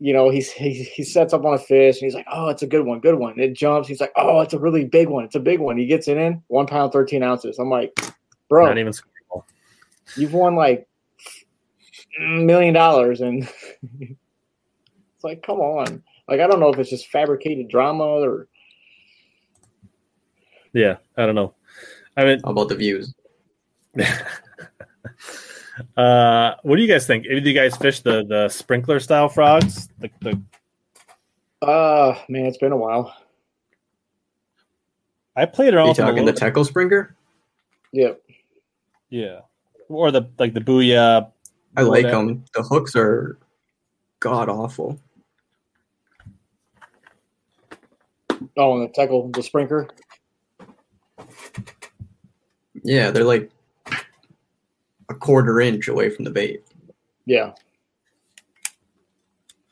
You 0.00 0.12
know, 0.12 0.30
he's 0.30 0.50
he, 0.50 0.84
he 0.84 1.02
sets 1.02 1.34
up 1.34 1.44
on 1.44 1.54
a 1.54 1.58
fish, 1.58 1.96
and 1.96 2.06
he's 2.06 2.14
like, 2.14 2.26
"Oh, 2.32 2.48
it's 2.48 2.62
a 2.62 2.66
good 2.66 2.86
one, 2.86 3.00
good 3.00 3.16
one." 3.16 3.38
It 3.38 3.54
jumps. 3.54 3.88
He's 3.88 4.00
like, 4.00 4.12
"Oh, 4.16 4.40
it's 4.40 4.54
a 4.54 4.58
really 4.58 4.84
big 4.84 5.08
one. 5.08 5.24
It's 5.24 5.34
a 5.34 5.40
big 5.40 5.58
one." 5.60 5.76
He 5.76 5.86
gets 5.86 6.08
it 6.08 6.16
in 6.16 6.42
one 6.46 6.66
pound, 6.66 6.92
thirteen 6.92 7.22
ounces. 7.22 7.58
I'm 7.58 7.68
like, 7.68 7.98
"Bro, 8.48 8.66
Not 8.66 8.78
even 8.78 8.92
you've 10.16 10.32
won 10.32 10.54
like 10.56 10.88
a 12.20 12.22
million 12.22 12.74
dollars," 12.74 13.20
and 13.20 13.48
it's 14.00 15.24
like, 15.24 15.42
"Come 15.42 15.60
on!" 15.60 16.02
Like, 16.28 16.40
I 16.40 16.46
don't 16.46 16.60
know 16.60 16.68
if 16.68 16.78
it's 16.78 16.90
just 16.90 17.08
fabricated 17.08 17.68
drama 17.68 18.04
or 18.04 18.48
yeah. 20.72 20.96
I 21.16 21.26
don't 21.26 21.34
know. 21.34 21.54
I 22.16 22.24
mean, 22.24 22.40
How 22.44 22.50
about 22.50 22.68
the 22.68 22.74
views? 22.76 23.14
uh, 25.96 26.54
what 26.62 26.76
do 26.76 26.82
you 26.82 26.88
guys 26.88 27.06
think? 27.06 27.24
Do 27.24 27.36
you 27.36 27.52
guys 27.52 27.76
fish 27.76 28.00
the 28.00 28.24
the 28.24 28.48
sprinkler 28.48 29.00
style 29.00 29.28
frogs? 29.28 29.88
The, 29.98 30.10
the 30.20 31.66
uh 31.66 32.18
man, 32.28 32.46
it's 32.46 32.58
been 32.58 32.72
a 32.72 32.76
while. 32.76 33.14
I 35.36 35.46
played 35.46 35.74
around 35.74 35.82
Are 35.82 35.86
you 35.86 35.90
with 35.90 35.96
them 35.98 36.06
a 36.06 36.10
talking 36.10 36.24
the 36.26 36.32
little 36.32 36.46
bit. 36.48 36.54
Teckel 36.54 36.66
Sprinker? 36.66 37.14
Yep. 37.92 38.20
Yeah. 39.10 39.40
Or 39.88 40.10
the 40.10 40.28
like 40.38 40.54
the 40.54 40.60
booyah. 40.60 41.30
I 41.76 41.82
like 41.82 42.04
them. 42.04 42.44
The 42.54 42.62
hooks 42.62 42.96
are 42.96 43.38
god 44.20 44.48
awful. 44.48 45.00
Oh, 48.56 48.74
and 48.74 48.88
the 48.88 48.92
tackle, 48.92 49.28
the 49.28 49.42
sprinkler. 49.42 49.88
Yeah, 52.82 53.10
they're 53.10 53.24
like 53.24 53.50
a 55.08 55.14
quarter 55.14 55.60
inch 55.60 55.88
away 55.88 56.10
from 56.10 56.24
the 56.24 56.30
bait. 56.30 56.64
Yeah. 57.26 57.52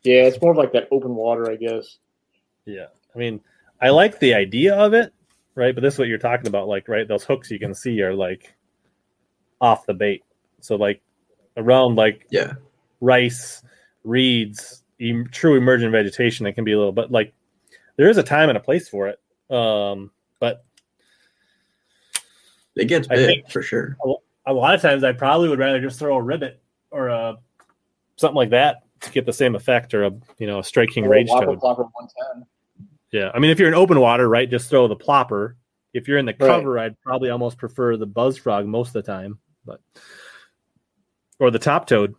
Yeah, 0.02 0.22
it's 0.22 0.40
more 0.40 0.52
of 0.52 0.56
like 0.56 0.72
that 0.72 0.88
open 0.90 1.14
water, 1.14 1.50
I 1.50 1.56
guess. 1.56 1.98
Yeah. 2.64 2.86
I 3.14 3.18
mean, 3.18 3.40
I 3.80 3.90
like 3.90 4.18
the 4.18 4.34
idea 4.34 4.74
of 4.74 4.94
it, 4.94 5.12
right? 5.54 5.74
But 5.74 5.82
this 5.82 5.94
is 5.94 5.98
what 5.98 6.08
you're 6.08 6.18
talking 6.18 6.46
about, 6.46 6.68
like, 6.68 6.88
right? 6.88 7.08
Those 7.08 7.24
hooks 7.24 7.50
you 7.50 7.58
can 7.58 7.74
see 7.74 8.00
are 8.02 8.14
like 8.14 8.54
off 9.60 9.86
the 9.86 9.94
bait. 9.94 10.22
So 10.60 10.76
like 10.76 11.00
around 11.56 11.96
like 11.96 12.26
yeah, 12.30 12.54
rice, 13.00 13.62
reeds, 14.04 14.82
em- 15.00 15.28
true 15.32 15.56
emergent 15.56 15.92
vegetation, 15.92 16.46
it 16.46 16.52
can 16.52 16.64
be 16.64 16.72
a 16.72 16.78
little 16.78 16.92
but 16.92 17.10
like 17.10 17.32
there 17.96 18.08
is 18.10 18.18
a 18.18 18.22
time 18.22 18.48
and 18.48 18.58
a 18.58 18.60
place 18.60 18.88
for 18.88 19.08
it. 19.08 19.20
Um, 19.54 20.10
but 20.40 20.64
it 22.74 22.86
gets 22.86 23.08
I 23.10 23.14
big 23.16 23.26
think- 23.26 23.50
for 23.50 23.62
sure. 23.62 23.96
a 24.46 24.52
lot 24.52 24.74
of 24.74 24.82
times 24.82 25.02
I 25.04 25.12
probably 25.12 25.48
would 25.48 25.58
rather 25.58 25.80
just 25.80 25.98
throw 25.98 26.16
a 26.16 26.22
ribbit 26.22 26.60
or 26.90 27.08
a 27.08 27.36
something 28.16 28.36
like 28.36 28.50
that 28.50 28.82
to 29.00 29.10
get 29.10 29.26
the 29.26 29.32
same 29.32 29.54
effect 29.54 29.94
or 29.94 30.04
a 30.04 30.10
you 30.38 30.46
know 30.46 30.58
a 30.60 30.64
striking 30.64 31.06
Or 31.06 31.10
rage 31.10 31.28
Whopper 31.28 31.46
toad. 31.46 31.60
Plopper 31.60 31.88
110. 31.92 32.46
Yeah, 33.12 33.30
I 33.34 33.38
mean 33.38 33.50
if 33.50 33.58
you're 33.58 33.68
in 33.68 33.74
open 33.74 34.00
water, 34.00 34.28
right, 34.28 34.50
just 34.50 34.68
throw 34.68 34.88
the 34.88 34.96
plopper. 34.96 35.54
If 35.94 36.06
you're 36.08 36.18
in 36.18 36.26
the 36.26 36.32
Right. 36.38 36.48
cover, 36.48 36.78
I'd 36.78 37.00
probably 37.00 37.30
almost 37.30 37.56
prefer 37.56 37.96
the 37.96 38.04
buzz 38.06 38.36
frog 38.36 38.66
most 38.66 38.88
of 38.88 38.92
the 38.94 39.02
time, 39.10 39.38
but 39.66 39.80
or 41.38 41.50
the 41.50 41.58
top 41.58 41.86
toad. 41.86 42.14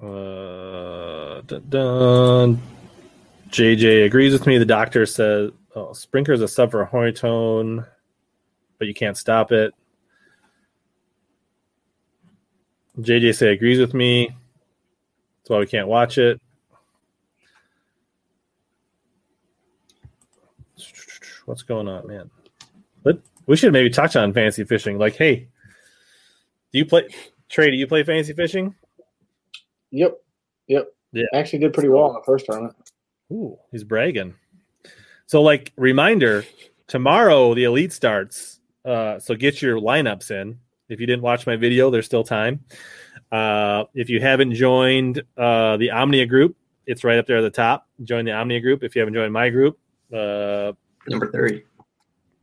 Uh, 0.00 1.40
dun, 1.42 1.64
dun. 1.68 2.62
JJ 3.50 4.04
agrees 4.04 4.32
with 4.32 4.46
me. 4.46 4.58
The 4.58 4.64
doctor 4.64 5.06
says, 5.06 5.50
"Oh, 5.74 5.92
Sprinkler 5.92 6.34
is 6.34 6.42
a 6.42 6.48
sub 6.48 6.70
for 6.70 6.84
Hortone, 6.84 7.84
but 8.78 8.86
you 8.86 8.94
can't 8.94 9.16
stop 9.16 9.50
it." 9.52 9.72
JJ 13.00 13.34
say 13.34 13.52
agrees 13.52 13.78
with 13.78 13.94
me. 13.94 14.28
That's 14.28 15.50
why 15.50 15.58
we 15.58 15.66
can't 15.66 15.88
watch 15.88 16.18
it. 16.18 16.40
What's 21.48 21.62
going 21.62 21.88
on, 21.88 22.06
man? 22.06 22.30
But 23.02 23.22
we 23.46 23.56
should 23.56 23.72
maybe 23.72 23.88
touch 23.88 24.16
on 24.16 24.34
fantasy 24.34 24.64
fishing. 24.64 24.98
Like, 24.98 25.16
hey, 25.16 25.48
do 26.72 26.78
you 26.78 26.84
play 26.84 27.08
Trey? 27.48 27.70
Do 27.70 27.76
you 27.78 27.86
play 27.86 28.02
fantasy 28.02 28.34
fishing? 28.34 28.74
Yep. 29.90 30.20
Yep. 30.66 30.92
Yeah. 31.12 31.24
Actually 31.32 31.60
did 31.60 31.72
pretty 31.72 31.88
well 31.88 32.08
in 32.08 32.12
the 32.12 32.22
first 32.26 32.44
tournament. 32.44 32.76
Ooh, 33.32 33.58
he's 33.72 33.82
bragging. 33.82 34.34
So, 35.24 35.40
like, 35.40 35.72
reminder 35.76 36.44
tomorrow 36.86 37.54
the 37.54 37.64
elite 37.64 37.94
starts. 37.94 38.60
Uh, 38.84 39.18
so 39.18 39.34
get 39.34 39.62
your 39.62 39.80
lineups 39.80 40.30
in. 40.30 40.58
If 40.90 41.00
you 41.00 41.06
didn't 41.06 41.22
watch 41.22 41.46
my 41.46 41.56
video, 41.56 41.88
there's 41.88 42.04
still 42.04 42.24
time. 42.24 42.62
Uh, 43.32 43.84
if 43.94 44.10
you 44.10 44.20
haven't 44.20 44.52
joined 44.52 45.22
uh, 45.38 45.78
the 45.78 45.92
Omnia 45.92 46.26
group, 46.26 46.58
it's 46.84 47.04
right 47.04 47.18
up 47.18 47.26
there 47.26 47.38
at 47.38 47.42
the 47.42 47.50
top. 47.50 47.88
Join 48.04 48.26
the 48.26 48.32
Omnia 48.32 48.60
group. 48.60 48.84
If 48.84 48.94
you 48.94 49.00
haven't 49.00 49.14
joined 49.14 49.32
my 49.32 49.48
group, 49.48 49.78
uh, 50.14 50.72
Number 51.06 51.30
three. 51.30 51.64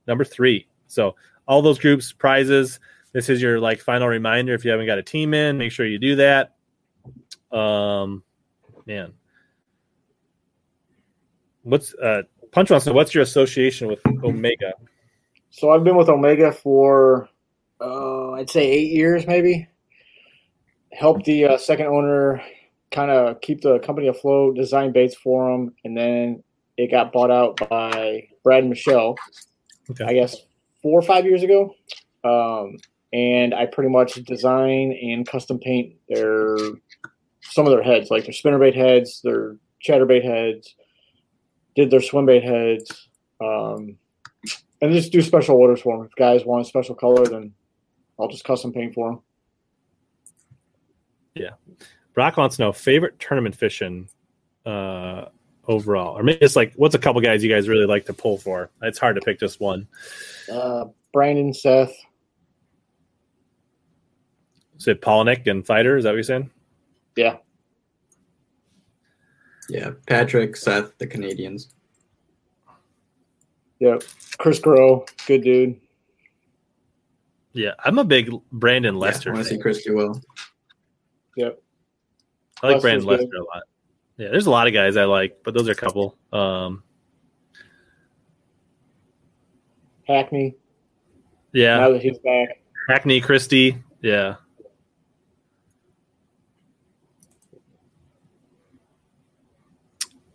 number 0.07 0.23
three. 0.23 0.67
So 0.87 1.15
all 1.47 1.61
those 1.61 1.79
groups, 1.79 2.11
prizes. 2.11 2.79
This 3.11 3.29
is 3.29 3.41
your 3.41 3.59
like 3.59 3.79
final 3.79 4.07
reminder. 4.07 4.53
If 4.53 4.65
you 4.65 4.71
haven't 4.71 4.87
got 4.87 4.97
a 4.97 5.03
team 5.03 5.33
in, 5.33 5.57
make 5.57 5.71
sure 5.71 5.85
you 5.85 5.99
do 5.99 6.15
that. 6.17 6.55
Um, 7.51 8.23
man, 8.85 9.13
what's 11.63 11.93
uh 11.95 12.23
Punch 12.51 12.69
wants 12.69 12.85
to 12.85 12.91
know 12.91 12.95
what's 12.95 13.13
your 13.13 13.23
association 13.23 13.87
with 13.87 13.99
Omega? 14.23 14.73
So 15.49 15.71
I've 15.71 15.83
been 15.83 15.97
with 15.97 16.07
Omega 16.07 16.53
for, 16.53 17.27
uh, 17.81 18.31
I'd 18.31 18.49
say 18.49 18.65
eight 18.65 18.91
years, 18.93 19.27
maybe. 19.27 19.67
Helped 20.93 21.25
the 21.25 21.45
uh, 21.45 21.57
second 21.57 21.87
owner 21.87 22.41
kind 22.91 23.11
of 23.11 23.41
keep 23.41 23.59
the 23.59 23.79
company 23.79 24.07
afloat, 24.07 24.55
design 24.55 24.93
baits 24.93 25.15
for 25.15 25.51
them, 25.51 25.73
and 25.83 25.97
then 25.97 26.43
it 26.77 26.91
got 26.91 27.11
bought 27.11 27.31
out 27.31 27.69
by 27.69 28.27
Brad 28.43 28.61
and 28.61 28.69
Michelle. 28.69 29.15
Okay. 29.89 30.03
I 30.05 30.13
guess 30.13 30.35
four 30.81 30.99
or 30.99 31.03
five 31.03 31.25
years 31.25 31.43
ago. 31.43 31.73
Um, 32.23 32.77
and 33.13 33.53
I 33.53 33.65
pretty 33.65 33.89
much 33.89 34.15
design 34.25 34.91
and 34.91 35.27
custom 35.27 35.59
paint 35.59 35.95
their 36.09 36.57
some 37.41 37.65
of 37.65 37.71
their 37.71 37.83
heads, 37.83 38.09
like 38.09 38.25
their 38.25 38.33
spinnerbait 38.33 38.75
heads, 38.75 39.21
their 39.23 39.57
chatterbait 39.83 40.23
heads, 40.23 40.75
did 41.75 41.91
their 41.91 41.99
swimbait 41.99 42.43
heads, 42.43 43.09
um, 43.39 43.97
and 44.81 44.91
just 44.91 45.11
do 45.11 45.21
special 45.21 45.55
orders 45.55 45.81
for 45.81 45.97
them. 45.97 46.05
If 46.05 46.15
guys 46.15 46.43
want 46.43 46.65
a 46.65 46.67
special 46.67 46.95
color, 46.95 47.25
then 47.25 47.53
I'll 48.19 48.27
just 48.27 48.43
custom 48.43 48.73
paint 48.73 48.93
for 48.93 49.09
them. 49.09 49.21
Yeah, 51.35 51.51
Brock 52.13 52.37
wants 52.37 52.57
to 52.57 52.63
know 52.63 52.71
favorite 52.71 53.19
tournament 53.19 53.55
fishing 53.55 54.09
uh 54.65 55.25
overall, 55.67 56.17
or 56.17 56.23
maybe 56.23 56.39
it's 56.41 56.55
like 56.55 56.73
what's 56.75 56.95
a 56.95 56.99
couple 56.99 57.21
guys 57.21 57.43
you 57.43 57.49
guys 57.49 57.67
really 57.67 57.85
like 57.85 58.05
to 58.05 58.13
pull 58.13 58.37
for? 58.37 58.69
It's 58.81 58.99
hard 58.99 59.15
to 59.15 59.21
pick 59.21 59.39
just 59.39 59.59
one. 59.59 59.87
Uh, 60.51 60.85
Brandon, 61.13 61.53
Seth, 61.53 61.95
Is 64.77 64.87
it 64.87 65.01
Palaniuk 65.01 65.47
and 65.47 65.65
Feider? 65.65 65.97
Is 65.97 66.03
that 66.03 66.09
what 66.11 66.15
you're 66.15 66.23
saying? 66.23 66.49
yeah, 67.15 67.37
Yeah, 69.69 69.91
Patrick, 70.07 70.55
Seth, 70.57 70.97
the 70.97 71.07
Canadians. 71.07 71.73
yep, 73.79 74.03
Chris 74.37 74.59
Groh, 74.59 75.07
good 75.27 75.43
dude. 75.43 75.79
Yeah, 77.53 77.71
I'm 77.85 77.97
a 77.99 78.03
big 78.03 78.29
Brandon 78.51 78.95
Yeah, 78.95 78.99
Lester. 79.01 79.29
I 79.31 79.33
want 79.35 79.47
to 79.47 79.53
see 79.53 79.59
Chris 79.61 79.83
do 79.85 79.95
well. 79.95 80.21
Yep. 81.37 81.61
I 82.61 82.67
like 82.67 82.73
Lester's 82.75 82.81
Brandon 82.81 83.07
good. 83.07 83.19
Lester 83.21 83.37
a 83.37 83.43
lot. 83.45 83.63
Yeah, 84.17 84.29
there's 84.29 84.45
a 84.45 84.51
lot 84.51 84.67
of 84.67 84.73
guys 84.73 84.95
I 84.95 85.05
like, 85.05 85.39
but 85.43 85.53
those 85.53 85.67
are 85.67 85.73
a 85.73 85.75
couple. 85.75 86.17
Um, 86.31 86.83
Hackney, 90.07 90.55
yeah, 91.53 91.77
now 91.77 91.91
that 91.91 92.01
he's 92.01 92.17
back. 92.19 92.61
Hackney 92.89 93.19
Christie. 93.21 93.77
Yeah. 94.01 94.35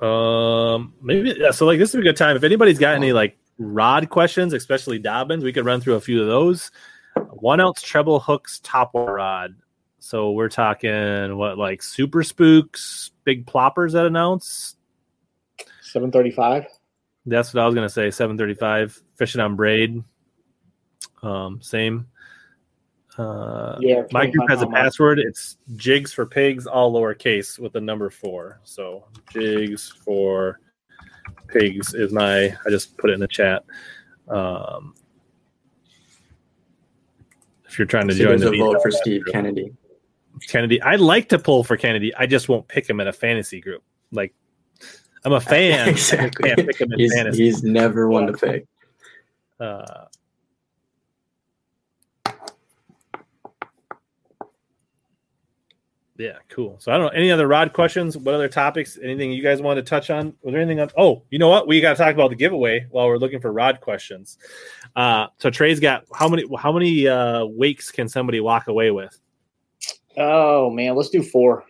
Um, 0.00 0.94
maybe 1.02 1.34
yeah. 1.38 1.50
So 1.50 1.66
like 1.66 1.78
this 1.78 1.90
is 1.90 1.94
a 1.96 2.02
good 2.02 2.16
time. 2.16 2.36
If 2.36 2.42
anybody's 2.42 2.78
got 2.78 2.94
any 2.94 3.12
like 3.12 3.38
rod 3.58 4.08
questions, 4.08 4.52
especially 4.52 4.98
Dobyns, 4.98 5.42
we 5.42 5.52
could 5.52 5.64
run 5.64 5.80
through 5.80 5.94
a 5.94 6.00
few 6.00 6.20
of 6.20 6.26
those. 6.26 6.70
One 7.30 7.60
ounce 7.60 7.82
treble 7.82 8.18
hooks 8.18 8.60
top 8.62 8.92
rod. 8.94 9.56
So 9.98 10.32
we're 10.32 10.48
talking 10.48 11.36
what 11.36 11.58
like 11.58 11.82
super 11.82 12.24
spooks, 12.24 13.10
big 13.30 13.46
ploppers 13.46 13.92
that 13.92 14.06
announce? 14.06 14.74
Seven 15.82 16.10
thirty-five. 16.10 16.66
That's 17.26 17.54
what 17.54 17.62
I 17.62 17.66
was 17.66 17.76
gonna 17.76 17.88
say. 17.88 18.10
Seven 18.10 18.36
thirty-five 18.36 19.00
fishing 19.16 19.40
on 19.40 19.54
braid. 19.54 20.02
Um, 21.22 21.60
same. 21.62 22.08
Uh, 23.16 23.76
Yeah, 23.80 24.02
my 24.10 24.26
group 24.26 24.48
has 24.48 24.62
a 24.62 24.66
password. 24.66 25.20
It's 25.20 25.58
jigs 25.76 26.12
for 26.12 26.26
pigs, 26.26 26.66
all 26.66 26.92
lowercase 26.92 27.58
with 27.58 27.72
the 27.72 27.80
number 27.80 28.10
four. 28.10 28.60
So 28.64 29.04
jigs 29.30 29.92
for 30.04 30.58
pigs 31.46 31.94
is 31.94 32.12
my. 32.12 32.46
I 32.46 32.70
just 32.70 32.96
put 32.96 33.10
it 33.10 33.12
in 33.12 33.20
the 33.20 33.28
chat. 33.28 33.62
Um, 34.28 34.94
if 37.68 37.78
you're 37.78 37.86
trying 37.86 38.08
to 38.08 38.14
So 38.14 38.24
join 38.24 38.40
there's 38.40 38.50
the 38.50 38.60
a 38.60 38.72
vote 38.72 38.82
for 38.82 38.90
Steve 38.90 39.22
Kennedy. 39.30 39.72
Kennedy, 40.46 40.80
I'd 40.82 41.00
like 41.00 41.28
to 41.30 41.38
pull 41.38 41.64
for 41.64 41.76
Kennedy. 41.76 42.14
I 42.14 42.26
just 42.26 42.48
won't 42.48 42.66
pick 42.68 42.88
him 42.88 43.00
in 43.00 43.08
a 43.08 43.12
fantasy 43.12 43.60
group. 43.60 43.82
Like 44.12 44.34
I'm 45.24 45.32
a 45.32 45.40
fan. 45.40 45.88
exactly. 45.88 46.50
I 46.52 46.54
can't 46.54 46.68
pick 46.68 46.80
him 46.80 46.92
in 46.92 46.98
He's, 46.98 47.14
fantasy. 47.14 47.44
he's 47.44 47.62
never 47.62 48.08
one 48.08 48.26
to 48.26 48.32
pick. 48.32 48.66
Uh, 49.58 50.06
yeah, 56.16 56.36
cool. 56.48 56.76
So 56.80 56.92
I 56.92 56.96
don't 56.96 57.06
know 57.06 57.18
any 57.18 57.30
other 57.30 57.46
rod 57.46 57.72
questions. 57.72 58.16
What 58.16 58.34
other 58.34 58.48
topics? 58.48 58.98
Anything 59.02 59.32
you 59.32 59.42
guys 59.42 59.60
wanted 59.60 59.84
to 59.86 59.90
touch 59.90 60.10
on? 60.10 60.34
Was 60.42 60.52
there 60.52 60.60
anything? 60.60 60.80
On, 60.80 60.88
oh, 60.96 61.22
you 61.30 61.38
know 61.38 61.48
what? 61.48 61.66
We 61.66 61.80
got 61.80 61.96
to 61.96 62.02
talk 62.02 62.14
about 62.14 62.30
the 62.30 62.36
giveaway 62.36 62.86
while 62.90 63.06
we're 63.06 63.18
looking 63.18 63.40
for 63.40 63.52
rod 63.52 63.80
questions. 63.80 64.38
Uh, 64.96 65.26
so 65.38 65.50
Trey's 65.50 65.80
got 65.80 66.04
how 66.14 66.28
many? 66.28 66.44
How 66.58 66.72
many 66.72 67.06
uh, 67.08 67.44
wakes 67.46 67.90
can 67.90 68.08
somebody 68.08 68.40
walk 68.40 68.68
away 68.68 68.90
with? 68.90 69.18
Oh 70.22 70.68
man, 70.68 70.96
let's 70.96 71.08
do 71.08 71.22
four. 71.22 71.64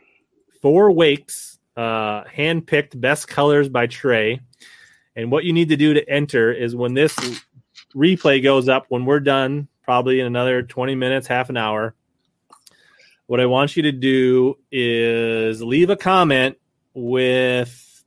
four 0.60 0.90
wakes, 0.90 1.58
uh, 1.76 2.24
hand 2.24 2.66
picked 2.66 3.00
best 3.00 3.28
colors 3.28 3.68
by 3.68 3.86
Trey. 3.86 4.40
And 5.14 5.30
what 5.30 5.44
you 5.44 5.52
need 5.52 5.68
to 5.68 5.76
do 5.76 5.94
to 5.94 6.08
enter 6.08 6.52
is 6.52 6.74
when 6.74 6.94
this 6.94 7.16
replay 7.94 8.42
goes 8.42 8.68
up 8.68 8.86
when 8.88 9.04
we're 9.04 9.20
done, 9.20 9.68
probably 9.84 10.18
in 10.18 10.26
another 10.26 10.62
20 10.62 10.96
minutes, 10.96 11.28
half 11.28 11.48
an 11.48 11.56
hour. 11.56 11.94
What 13.26 13.40
I 13.40 13.46
want 13.46 13.76
you 13.76 13.84
to 13.84 13.92
do 13.92 14.58
is 14.72 15.62
leave 15.62 15.90
a 15.90 15.96
comment 15.96 16.58
with 16.92 18.04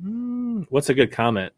hmm, 0.00 0.62
what's 0.68 0.88
a 0.88 0.94
good 0.94 1.10
comment? 1.10 1.52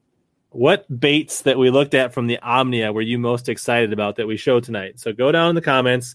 What 0.50 0.86
baits 1.00 1.42
that 1.42 1.58
we 1.58 1.68
looked 1.68 1.92
at 1.92 2.14
from 2.14 2.28
the 2.28 2.38
Omnia 2.38 2.94
were 2.94 3.02
you 3.02 3.18
most 3.18 3.50
excited 3.50 3.92
about 3.92 4.16
that 4.16 4.26
we 4.26 4.38
showed 4.38 4.64
tonight? 4.64 4.98
So 4.98 5.12
go 5.12 5.30
down 5.30 5.50
in 5.50 5.54
the 5.54 5.60
comments, 5.60 6.14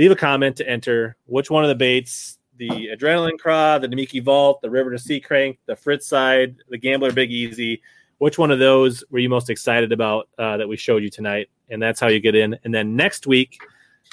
leave 0.00 0.10
a 0.10 0.16
comment 0.16 0.56
to 0.56 0.66
enter 0.66 1.14
which 1.26 1.50
one 1.50 1.62
of 1.62 1.68
the 1.68 1.74
baits 1.74 2.38
the 2.56 2.88
Adrenaline 2.94 3.38
Craw, 3.38 3.78
the 3.78 3.88
Namiki 3.88 4.22
Vault, 4.22 4.60
the 4.60 4.68
River2Sea 4.68 5.24
Crank, 5.24 5.58
the 5.64 5.74
Fritz 5.74 6.06
Side, 6.06 6.56
the 6.68 6.76
Gambler 6.76 7.10
Big 7.10 7.30
Easy. 7.30 7.82
Which 8.18 8.36
one 8.36 8.50
of 8.50 8.58
those 8.58 9.02
were 9.10 9.18
you 9.18 9.30
most 9.30 9.48
excited 9.48 9.92
about 9.92 10.28
uh, 10.38 10.58
that 10.58 10.68
we 10.68 10.76
showed 10.76 11.02
you 11.02 11.08
tonight? 11.08 11.48
And 11.70 11.82
that's 11.82 12.00
how 12.00 12.08
you 12.08 12.20
get 12.20 12.34
in. 12.34 12.58
And 12.64 12.74
then 12.74 12.96
next 12.96 13.26
week, 13.26 13.58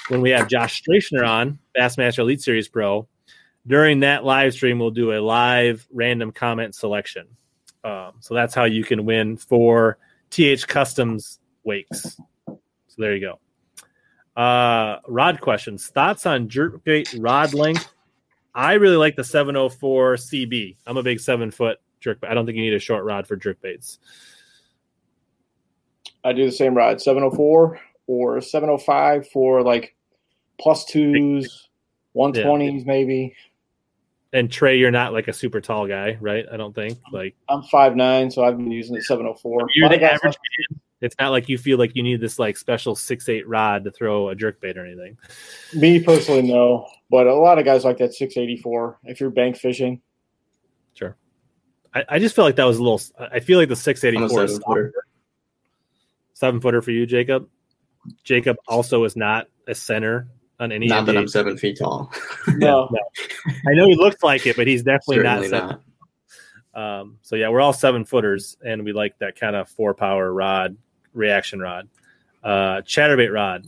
when 0.08 0.22
we 0.22 0.30
have 0.30 0.48
Josh 0.48 0.82
Stracner 0.82 1.28
on, 1.28 1.58
Bassmaster 1.76 2.20
Elite 2.20 2.40
Series 2.40 2.68
Pro, 2.68 3.06
during 3.66 4.00
that 4.00 4.24
live 4.24 4.54
stream, 4.54 4.78
we'll 4.78 4.90
do 4.90 5.12
a 5.12 5.20
live 5.20 5.86
random 5.92 6.32
comment 6.32 6.74
selection. 6.74 7.26
Um, 7.84 8.12
so 8.20 8.32
that's 8.32 8.54
how 8.54 8.64
you 8.64 8.82
can 8.82 9.04
win 9.04 9.36
for 9.36 9.98
TH 10.30 10.66
Customs 10.66 11.38
wakes. 11.64 12.16
So 12.46 12.58
there 12.96 13.14
you 13.14 13.20
go. 13.20 13.40
Uh, 14.38 15.00
rod 15.08 15.40
questions. 15.40 15.88
Thoughts 15.88 16.24
on 16.24 16.48
jerkbait 16.48 17.20
rod 17.20 17.54
length? 17.54 17.92
I 18.54 18.74
really 18.74 18.96
like 18.96 19.16
the 19.16 19.24
704 19.24 20.14
CB. 20.14 20.76
I'm 20.86 20.96
a 20.96 21.02
big 21.02 21.18
seven 21.18 21.50
foot 21.50 21.78
jerk. 21.98 22.18
I 22.22 22.34
don't 22.34 22.46
think 22.46 22.56
you 22.56 22.62
need 22.62 22.74
a 22.74 22.78
short 22.78 23.04
rod 23.04 23.26
for 23.26 23.34
jerk 23.34 23.60
baits. 23.60 23.98
I 26.22 26.32
do 26.32 26.46
the 26.46 26.52
same 26.52 26.74
rod, 26.74 27.00
704 27.00 27.80
or 28.06 28.40
705 28.40 29.28
for 29.28 29.62
like 29.62 29.96
plus 30.60 30.84
twos, 30.84 31.68
120s 32.14 32.78
yeah. 32.78 32.82
maybe. 32.86 33.34
And 34.32 34.52
Trey, 34.52 34.78
you're 34.78 34.92
not 34.92 35.12
like 35.12 35.26
a 35.26 35.32
super 35.32 35.60
tall 35.60 35.88
guy, 35.88 36.16
right? 36.20 36.46
I 36.52 36.56
don't 36.56 36.74
think. 36.74 36.98
Like 37.10 37.34
I'm 37.48 37.62
five 37.64 37.96
nine, 37.96 38.30
so 38.30 38.44
I've 38.44 38.56
been 38.56 38.70
using 38.70 38.94
the 38.94 39.02
704. 39.02 39.66
You're 39.74 39.88
the 39.88 40.00
average 40.00 40.36
man. 40.70 40.80
It's 41.00 41.14
not 41.20 41.30
like 41.30 41.48
you 41.48 41.58
feel 41.58 41.78
like 41.78 41.94
you 41.94 42.02
need 42.02 42.20
this 42.20 42.38
like 42.38 42.56
special 42.56 42.96
six 42.96 43.28
eight 43.28 43.46
rod 43.46 43.84
to 43.84 43.90
throw 43.90 44.30
a 44.30 44.34
jerk 44.34 44.60
bait 44.60 44.76
or 44.76 44.84
anything. 44.84 45.16
Me 45.74 46.02
personally, 46.02 46.42
no. 46.42 46.86
But 47.10 47.26
a 47.26 47.34
lot 47.34 47.58
of 47.58 47.64
guys 47.64 47.84
like 47.84 47.98
that 47.98 48.14
684 48.14 48.98
if 49.04 49.20
you're 49.20 49.30
bank 49.30 49.56
fishing. 49.56 50.00
Sure. 50.94 51.16
I, 51.94 52.04
I 52.08 52.18
just 52.18 52.34
feel 52.34 52.44
like 52.44 52.56
that 52.56 52.64
was 52.64 52.78
a 52.78 52.82
little. 52.82 53.00
I 53.18 53.40
feel 53.40 53.58
like 53.58 53.68
the 53.68 53.76
684 53.76 54.44
is 54.44 54.58
footer. 54.58 54.92
seven 56.34 56.60
footer 56.60 56.82
for 56.82 56.90
you, 56.90 57.06
Jacob. 57.06 57.48
Jacob 58.24 58.56
also 58.66 59.04
is 59.04 59.16
not 59.16 59.46
a 59.66 59.74
center 59.74 60.28
on 60.58 60.72
any. 60.72 60.86
Not 60.86 61.04
NBA. 61.04 61.06
that 61.06 61.16
I'm 61.16 61.28
seven 61.28 61.56
feet 61.56 61.78
tall. 61.78 62.12
no. 62.48 62.88
no. 62.92 63.00
I 63.68 63.74
know 63.74 63.86
he 63.86 63.94
looks 63.94 64.22
like 64.22 64.46
it, 64.46 64.56
but 64.56 64.66
he's 64.66 64.82
definitely 64.82 65.22
not 65.22 65.44
seven. 65.44 65.68
Not. 65.68 65.82
Um, 66.74 67.18
so 67.22 67.36
yeah, 67.36 67.48
we're 67.48 67.60
all 67.60 67.72
seven 67.72 68.04
footers, 68.04 68.56
and 68.64 68.84
we 68.84 68.92
like 68.92 69.18
that 69.18 69.38
kind 69.38 69.56
of 69.56 69.68
four 69.68 69.94
power 69.94 70.32
rod, 70.32 70.76
reaction 71.18 71.60
rod, 71.60 71.88
uh, 72.42 72.82
chatterbait 72.82 73.32
rod. 73.32 73.66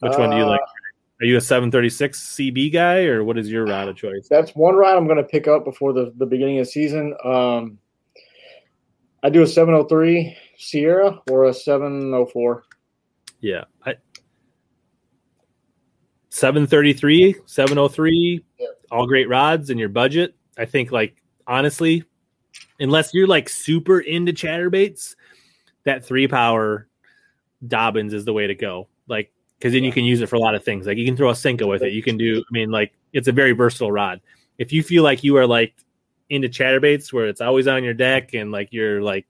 Which 0.00 0.14
uh, 0.14 0.18
one 0.18 0.30
do 0.30 0.36
you 0.36 0.44
like? 0.44 0.60
Uh, 0.60 1.22
Are 1.22 1.26
you 1.26 1.36
a 1.36 1.40
736 1.40 2.36
CB 2.36 2.72
guy, 2.72 3.04
or 3.04 3.22
what 3.22 3.38
is 3.38 3.50
your 3.50 3.64
rod 3.64 3.88
of 3.88 3.96
choice? 3.96 4.26
That's 4.28 4.50
one 4.56 4.74
rod 4.74 4.96
I'm 4.96 5.06
going 5.06 5.18
to 5.18 5.22
pick 5.22 5.46
up 5.46 5.64
before 5.64 5.92
the, 5.92 6.12
the 6.16 6.26
beginning 6.26 6.58
of 6.58 6.66
the 6.66 6.70
season. 6.72 7.14
Um, 7.24 7.78
I 9.22 9.30
do 9.30 9.42
a 9.42 9.46
703 9.46 10.36
Sierra 10.58 11.20
or 11.30 11.44
a 11.44 11.54
704. 11.54 12.64
Yeah, 13.40 13.64
I, 13.86 13.94
733, 16.30 17.36
703, 17.46 18.44
yeah. 18.58 18.66
all 18.90 19.06
great 19.06 19.28
rods 19.28 19.70
in 19.70 19.78
your 19.78 19.88
budget. 19.88 20.34
I 20.58 20.64
think, 20.64 20.90
like 20.90 21.22
honestly, 21.46 22.04
unless 22.80 23.14
you're 23.14 23.26
like 23.26 23.48
super 23.48 24.00
into 24.00 24.32
chatterbaits, 24.32 25.16
that 25.84 26.04
three 26.04 26.28
power 26.28 26.88
Dobyns 27.66 28.12
is 28.12 28.24
the 28.24 28.32
way 28.32 28.46
to 28.46 28.54
go. 28.54 28.88
Like 29.08 29.32
because 29.58 29.72
then 29.74 29.84
you 29.84 29.92
can 29.92 30.04
use 30.04 30.20
it 30.20 30.28
for 30.28 30.34
a 30.34 30.40
lot 30.40 30.56
of 30.56 30.64
things. 30.64 30.86
Like 30.86 30.98
you 30.98 31.04
can 31.04 31.16
throw 31.16 31.30
a 31.30 31.34
Senko 31.34 31.68
with 31.68 31.82
it. 31.82 31.92
You 31.92 32.02
can 32.02 32.16
do. 32.16 32.38
I 32.38 32.50
mean, 32.50 32.72
like 32.72 32.92
it's 33.12 33.28
a 33.28 33.32
very 33.32 33.52
versatile 33.52 33.92
rod. 33.92 34.20
If 34.58 34.72
you 34.72 34.82
feel 34.82 35.04
like 35.04 35.22
you 35.22 35.36
are 35.36 35.46
like 35.46 35.74
into 36.28 36.48
chatterbaits 36.48 37.12
where 37.12 37.28
it's 37.28 37.40
always 37.40 37.68
on 37.68 37.84
your 37.84 37.94
deck 37.94 38.34
and 38.34 38.50
like 38.50 38.70
you're 38.72 39.02
like, 39.02 39.26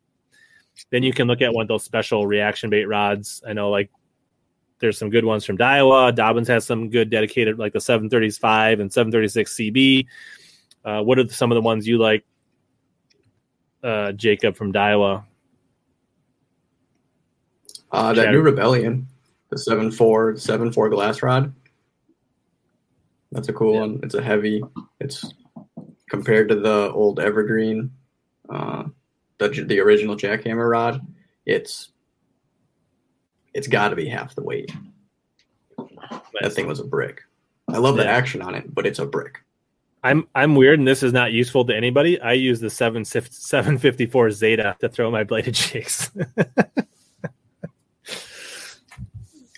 then 0.91 1.03
you 1.03 1.13
can 1.13 1.29
look 1.29 1.43
at 1.43 1.53
one 1.53 1.63
of 1.63 1.69
those 1.69 1.85
special 1.85 2.27
reaction 2.27 2.71
bait 2.71 2.87
rods. 2.87 3.43
I 3.47 3.53
know 3.53 3.69
like 3.69 3.91
there's 4.79 4.99
some 4.99 5.11
good 5.11 5.25
ones 5.27 5.45
from 5.45 5.59
Daiwa. 5.59 6.17
Dobyns 6.17 6.49
has 6.49 6.65
some 6.65 6.89
good 6.89 7.11
dedicated 7.11 7.59
like 7.59 7.75
the 7.75 7.81
735 7.81 8.81
and 8.81 8.91
736 8.91 9.55
CB. 9.55 10.07
Uh, 10.83 11.03
what 11.03 11.19
are 11.19 11.29
some 11.29 11.53
of 11.53 11.57
the 11.57 11.63
ones 11.63 11.87
you 11.87 11.99
like, 11.99 12.25
uh, 13.83 14.13
Jacob 14.13 14.57
from 14.57 14.73
Daiwa? 14.73 15.25
Uh, 17.91 18.13
that 18.15 18.31
new 18.31 18.41
Rebellion 18.41 19.09
the 19.53 19.59
seven 19.59 19.91
four 19.91 20.35
seven 20.37 20.73
four 20.73 20.89
glass 20.89 21.23
rod. 21.23 21.53
That's 23.31 23.49
a 23.49 23.53
cool 23.53 23.75
yeah. 23.75 23.81
one. 23.81 24.01
It's 24.03 24.15
a 24.15 24.23
heavy. 24.23 24.63
It's 24.99 25.35
compared 26.09 26.49
to 26.49 26.55
the 26.55 26.91
old 26.91 27.21
Evergreen, 27.21 27.93
uh, 28.49 28.85
the 29.37 29.49
the 29.49 29.79
original 29.81 30.17
jackhammer 30.17 30.71
rod. 30.71 31.07
It's 31.45 31.91
it's 33.53 33.69
got 33.69 33.91
to 33.91 33.97
be 33.97 34.09
half 34.09 34.35
the 34.35 34.43
weight. 34.43 34.75
Nice. 35.79 36.21
That 36.41 36.55
thing 36.55 36.67
was 36.67 36.81
a 36.81 36.85
brick. 36.85 37.21
I 37.69 37.77
love 37.77 37.99
yeah. 37.99 38.05
the 38.05 38.09
action 38.09 38.41
on 38.41 38.55
it, 38.55 38.75
but 38.75 38.87
it's 38.87 38.99
a 39.01 39.07
brick. 39.07 39.42
I'm 40.05 40.27
I'm 40.35 40.57
weird, 40.57 40.79
and 40.79 40.89
this 40.89 41.03
is 41.03 41.13
not 41.13 41.33
useful 41.33 41.65
to 41.67 41.77
anybody. 41.77 42.21
I 42.21 42.33
use 42.33 42.61
the 42.61 42.71
seven 42.71 43.05
seven 43.05 43.79
fifty 43.79 44.07
four 44.07 44.31
Zeta 44.31 44.77
to 44.81 44.89
throw 44.89 45.11
my 45.11 45.25
bladed 45.25 45.55
jigs. 45.55 46.11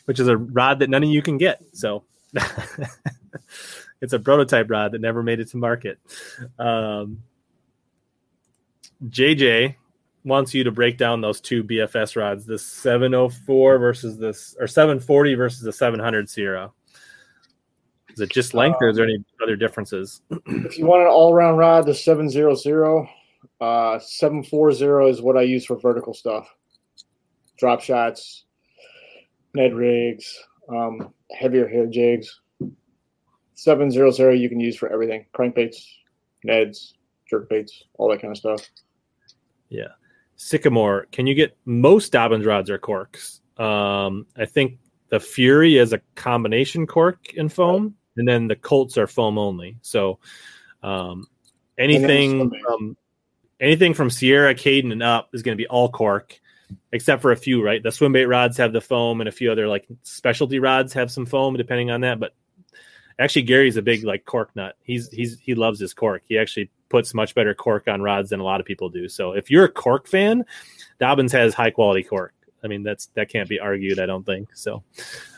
which 0.04 0.20
is 0.20 0.28
a 0.28 0.36
rod 0.36 0.78
that 0.80 0.90
none 0.90 1.02
of 1.02 1.08
you 1.08 1.22
can 1.22 1.38
get. 1.38 1.62
So 1.72 2.04
it's 4.00 4.12
a 4.12 4.18
prototype 4.18 4.70
rod 4.70 4.92
that 4.92 5.00
never 5.00 5.22
made 5.22 5.40
it 5.40 5.48
to 5.48 5.56
market. 5.56 5.98
Um, 6.58 7.22
JJ 9.06 9.76
wants 10.24 10.54
you 10.54 10.64
to 10.64 10.70
break 10.70 10.96
down 10.96 11.20
those 11.20 11.40
two 11.40 11.62
BFS 11.64 12.16
rods, 12.16 12.46
the 12.46 12.58
704 12.58 13.78
versus 13.78 14.18
this 14.18 14.56
or 14.58 14.66
740 14.66 15.34
versus 15.34 15.60
the 15.60 15.72
700 15.72 16.28
Sierra. 16.28 16.70
Is 18.14 18.20
it 18.20 18.30
just 18.30 18.54
length, 18.54 18.78
or 18.80 18.88
is 18.88 18.96
there 18.96 19.04
any 19.04 19.22
other 19.42 19.56
differences? 19.56 20.22
if 20.46 20.78
you 20.78 20.86
want 20.86 21.02
an 21.02 21.08
all-round 21.08 21.58
rod, 21.58 21.84
the 21.84 21.94
700, 21.94 23.08
uh, 23.60 23.98
740 23.98 25.10
is 25.10 25.20
what 25.20 25.36
I 25.36 25.42
use 25.42 25.66
for 25.66 25.76
vertical 25.76 26.14
stuff, 26.14 26.48
drop 27.58 27.80
shots, 27.80 28.44
Ned 29.54 29.74
rigs, 29.74 30.38
um, 30.68 31.12
heavier 31.32 31.68
hair 31.68 31.86
jigs. 31.86 32.40
700 33.54 34.34
you 34.34 34.48
can 34.48 34.60
use 34.60 34.76
for 34.76 34.92
everything 34.92 35.26
crankbaits, 35.34 35.76
Neds, 36.46 36.92
jerk 37.28 37.48
baits, 37.48 37.84
all 37.94 38.10
that 38.10 38.20
kind 38.20 38.32
of 38.32 38.38
stuff. 38.38 38.68
Yeah. 39.68 39.88
Sycamore, 40.36 41.06
can 41.12 41.26
you 41.26 41.34
get 41.34 41.56
most 41.64 42.12
Dobyns 42.12 42.46
rods 42.46 42.70
or 42.70 42.78
corks? 42.78 43.40
Um, 43.56 44.26
I 44.36 44.44
think 44.44 44.78
the 45.10 45.20
Fury 45.20 45.78
is 45.78 45.92
a 45.92 46.00
combination 46.16 46.86
cork 46.86 47.34
and 47.38 47.52
foam, 47.52 47.94
and 48.16 48.26
then 48.26 48.48
the 48.48 48.56
Colts 48.56 48.98
are 48.98 49.06
foam 49.06 49.38
only. 49.38 49.76
So 49.82 50.18
um, 50.82 51.26
anything 51.78 52.50
from 52.50 52.96
anything 53.60 53.94
from 53.94 54.10
Sierra, 54.10 54.54
Kaden, 54.54 54.92
and 54.92 55.02
up 55.02 55.30
is 55.32 55.42
going 55.42 55.56
to 55.56 55.62
be 55.62 55.68
all 55.68 55.88
cork 55.88 56.40
except 56.92 57.22
for 57.22 57.32
a 57.32 57.36
few, 57.36 57.62
right? 57.62 57.82
The 57.82 57.92
swim 57.92 58.12
bait 58.12 58.26
rods 58.26 58.56
have 58.58 58.72
the 58.72 58.80
foam, 58.80 59.20
and 59.20 59.28
a 59.28 59.32
few 59.32 59.50
other 59.50 59.68
like 59.68 59.86
specialty 60.02 60.58
rods 60.58 60.92
have 60.94 61.10
some 61.10 61.26
foam, 61.26 61.56
depending 61.56 61.90
on 61.90 62.02
that. 62.02 62.20
But 62.20 62.34
actually, 63.18 63.42
Gary's 63.42 63.76
a 63.76 63.82
big 63.82 64.04
like 64.04 64.24
cork 64.24 64.54
nut. 64.54 64.76
He's 64.82 65.08
he's 65.10 65.38
he 65.38 65.54
loves 65.54 65.80
his 65.80 65.94
cork. 65.94 66.22
He 66.26 66.38
actually 66.38 66.70
puts 66.88 67.14
much 67.14 67.34
better 67.34 67.54
cork 67.54 67.88
on 67.88 68.02
rods 68.02 68.30
than 68.30 68.40
a 68.40 68.44
lot 68.44 68.60
of 68.60 68.66
people 68.66 68.88
do. 68.88 69.08
So 69.08 69.32
if 69.32 69.50
you're 69.50 69.64
a 69.64 69.72
cork 69.72 70.06
fan, 70.06 70.44
Dobyns 71.00 71.32
has 71.32 71.54
high 71.54 71.70
quality 71.70 72.02
cork. 72.02 72.34
I 72.62 72.66
mean, 72.66 72.82
that's 72.82 73.06
that 73.14 73.28
can't 73.28 73.48
be 73.48 73.60
argued. 73.60 73.98
I 73.98 74.06
don't 74.06 74.24
think 74.24 74.54
so. 74.54 74.82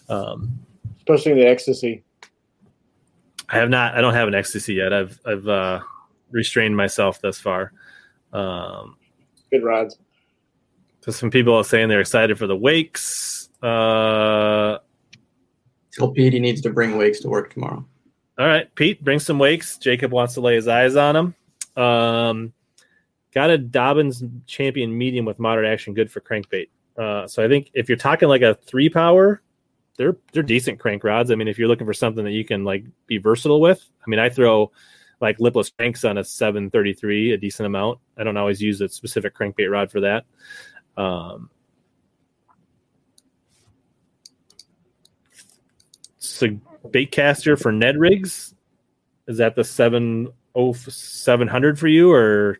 Um, 0.09 0.61
Especially 0.99 1.35
the 1.35 1.45
Xtasy. 1.47 2.03
I 3.49 3.59
have 3.59 3.71
not. 3.71 3.95
I 3.95 4.01
don't 4.01 4.15
have 4.15 4.29
an 4.29 4.35
Xtasy 4.35 4.77
yet. 4.77 4.93
I've 4.93 5.21
I've 5.25 5.47
uh, 5.47 5.81
restrained 6.31 6.77
myself 6.77 7.21
thus 7.21 7.39
far. 7.39 7.73
Um, 8.33 8.97
Good 9.51 9.63
rods. 9.63 9.99
So 11.01 11.13
some 11.13 11.31
people 11.31 11.55
are 11.55 11.65
saying 11.65 11.89
they're 11.89 12.01
excited 12.01 12.37
for 12.39 12.49
the 12.49 12.57
wakes. 12.57 13.49
Uh, 13.63 14.79
Tell 15.93 16.11
Pete 16.11 16.33
he 16.33 16.41
needs 16.41 16.61
to 16.63 16.71
bring 16.71 16.97
wakes 16.97 17.21
to 17.21 17.29
work 17.29 17.53
tomorrow. 17.53 17.85
All 18.39 18.47
right, 18.47 18.73
Pete, 18.75 19.03
bring 19.03 19.19
some 19.19 19.39
wakes. 19.39 19.79
Jacob 19.79 20.13
wants 20.13 20.35
to 20.35 20.41
lay 20.41 20.57
his 20.57 20.69
eyes 20.69 20.95
on 20.95 21.15
them. 21.15 21.83
Um, 21.83 22.53
got 23.33 23.51
a 23.51 23.59
Dobyns 23.59 24.23
Champion 24.47 24.97
medium 24.97 25.25
with 25.25 25.39
moderate 25.39 25.73
action, 25.73 25.95
good 25.95 26.11
for 26.11 26.21
crankbait. 26.21 26.69
Uh, 26.99 27.27
so 27.27 27.43
I 27.43 27.49
think 27.49 27.71
if 27.73 27.89
you're 27.89 27.97
talking 27.97 28.29
like 28.29 28.43
a 28.43 28.55
three 28.55 28.91
power, 28.91 29.41
they're 29.97 30.17
they're 30.33 30.43
decent 30.43 30.79
crank 30.79 31.05
rods. 31.05 31.31
I 31.31 31.35
mean, 31.35 31.49
if 31.49 31.59
you're 31.59 31.69
looking 31.69 31.87
for 31.87 31.95
something 31.95 32.25
that 32.25 32.33
you 32.33 32.45
can 32.45 32.65
like 32.65 32.85
be 33.07 33.19
versatile 33.19 33.61
with, 33.61 33.85
I 34.07 34.11
mean, 34.11 34.21
I 34.21 34.29
throw 34.29 34.71
like 35.21 35.41
lipless 35.41 35.71
cranks 35.71 36.05
on 36.05 36.19
a 36.19 36.25
733 36.25 37.33
a 37.33 37.37
decent 37.37 37.67
amount. 37.67 37.99
I 38.19 38.25
don't 38.25 38.37
always 38.37 38.61
use 38.61 38.81
a 38.81 38.89
specific 38.89 39.35
crankbait 39.35 39.71
rod 39.71 39.91
for 39.91 40.01
that. 40.01 40.25
Um, 40.97 41.51
so 46.19 46.49
bait 46.91 47.11
caster 47.11 47.57
for 47.57 47.73
Ned 47.73 47.99
rigs 47.99 48.55
is 49.27 49.39
that 49.39 49.57
the 49.57 49.65
seven 49.65 50.29
oh 50.55 50.73
seven 50.73 51.49
hundred 51.49 51.79
for 51.79 51.89
you 51.89 52.13
or 52.13 52.59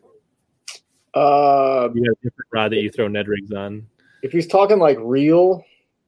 uh 1.13 1.89
you 1.93 2.03
have 2.03 2.13
a 2.13 2.23
different 2.23 2.49
rod 2.51 2.71
that 2.71 2.77
you 2.77 2.91
throw 2.91 3.07
Ned 3.07 3.27
rigs 3.27 3.51
on? 3.51 3.87
If 4.23 4.31
he's 4.31 4.47
talking 4.47 4.79
like 4.79 4.97
real, 4.99 5.63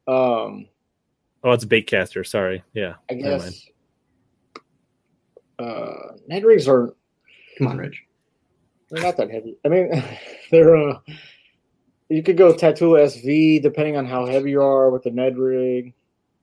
um 0.07 0.68
oh 1.44 1.52
it's 1.52 1.66
bait 1.66 1.88
caster, 1.88 2.24
sorry. 2.24 2.64
Yeah. 2.74 2.95
I 3.10 3.14
guess 3.16 3.68
uh 5.57 6.14
Ned 6.28 6.45
rigs 6.45 6.68
are 6.68 6.94
come 7.57 7.68
on, 7.68 7.78
Rich. 7.78 8.03
They're 8.90 9.03
not 9.03 9.18
that 9.18 9.30
heavy. 9.30 9.57
I 9.66 9.70
mean 9.70 10.03
they're 10.52 10.76
uh 10.76 10.99
you 12.10 12.24
could 12.24 12.38
go 12.38 12.53
Tatula 12.53 13.06
SV 13.06 13.61
depending 13.61 13.98
on 13.98 14.06
how 14.06 14.26
heavy 14.26 14.52
you 14.52 14.61
are 14.61 14.90
with 14.90 15.03
the 15.03 15.11
Ned 15.11 15.38
rig. 15.38 15.94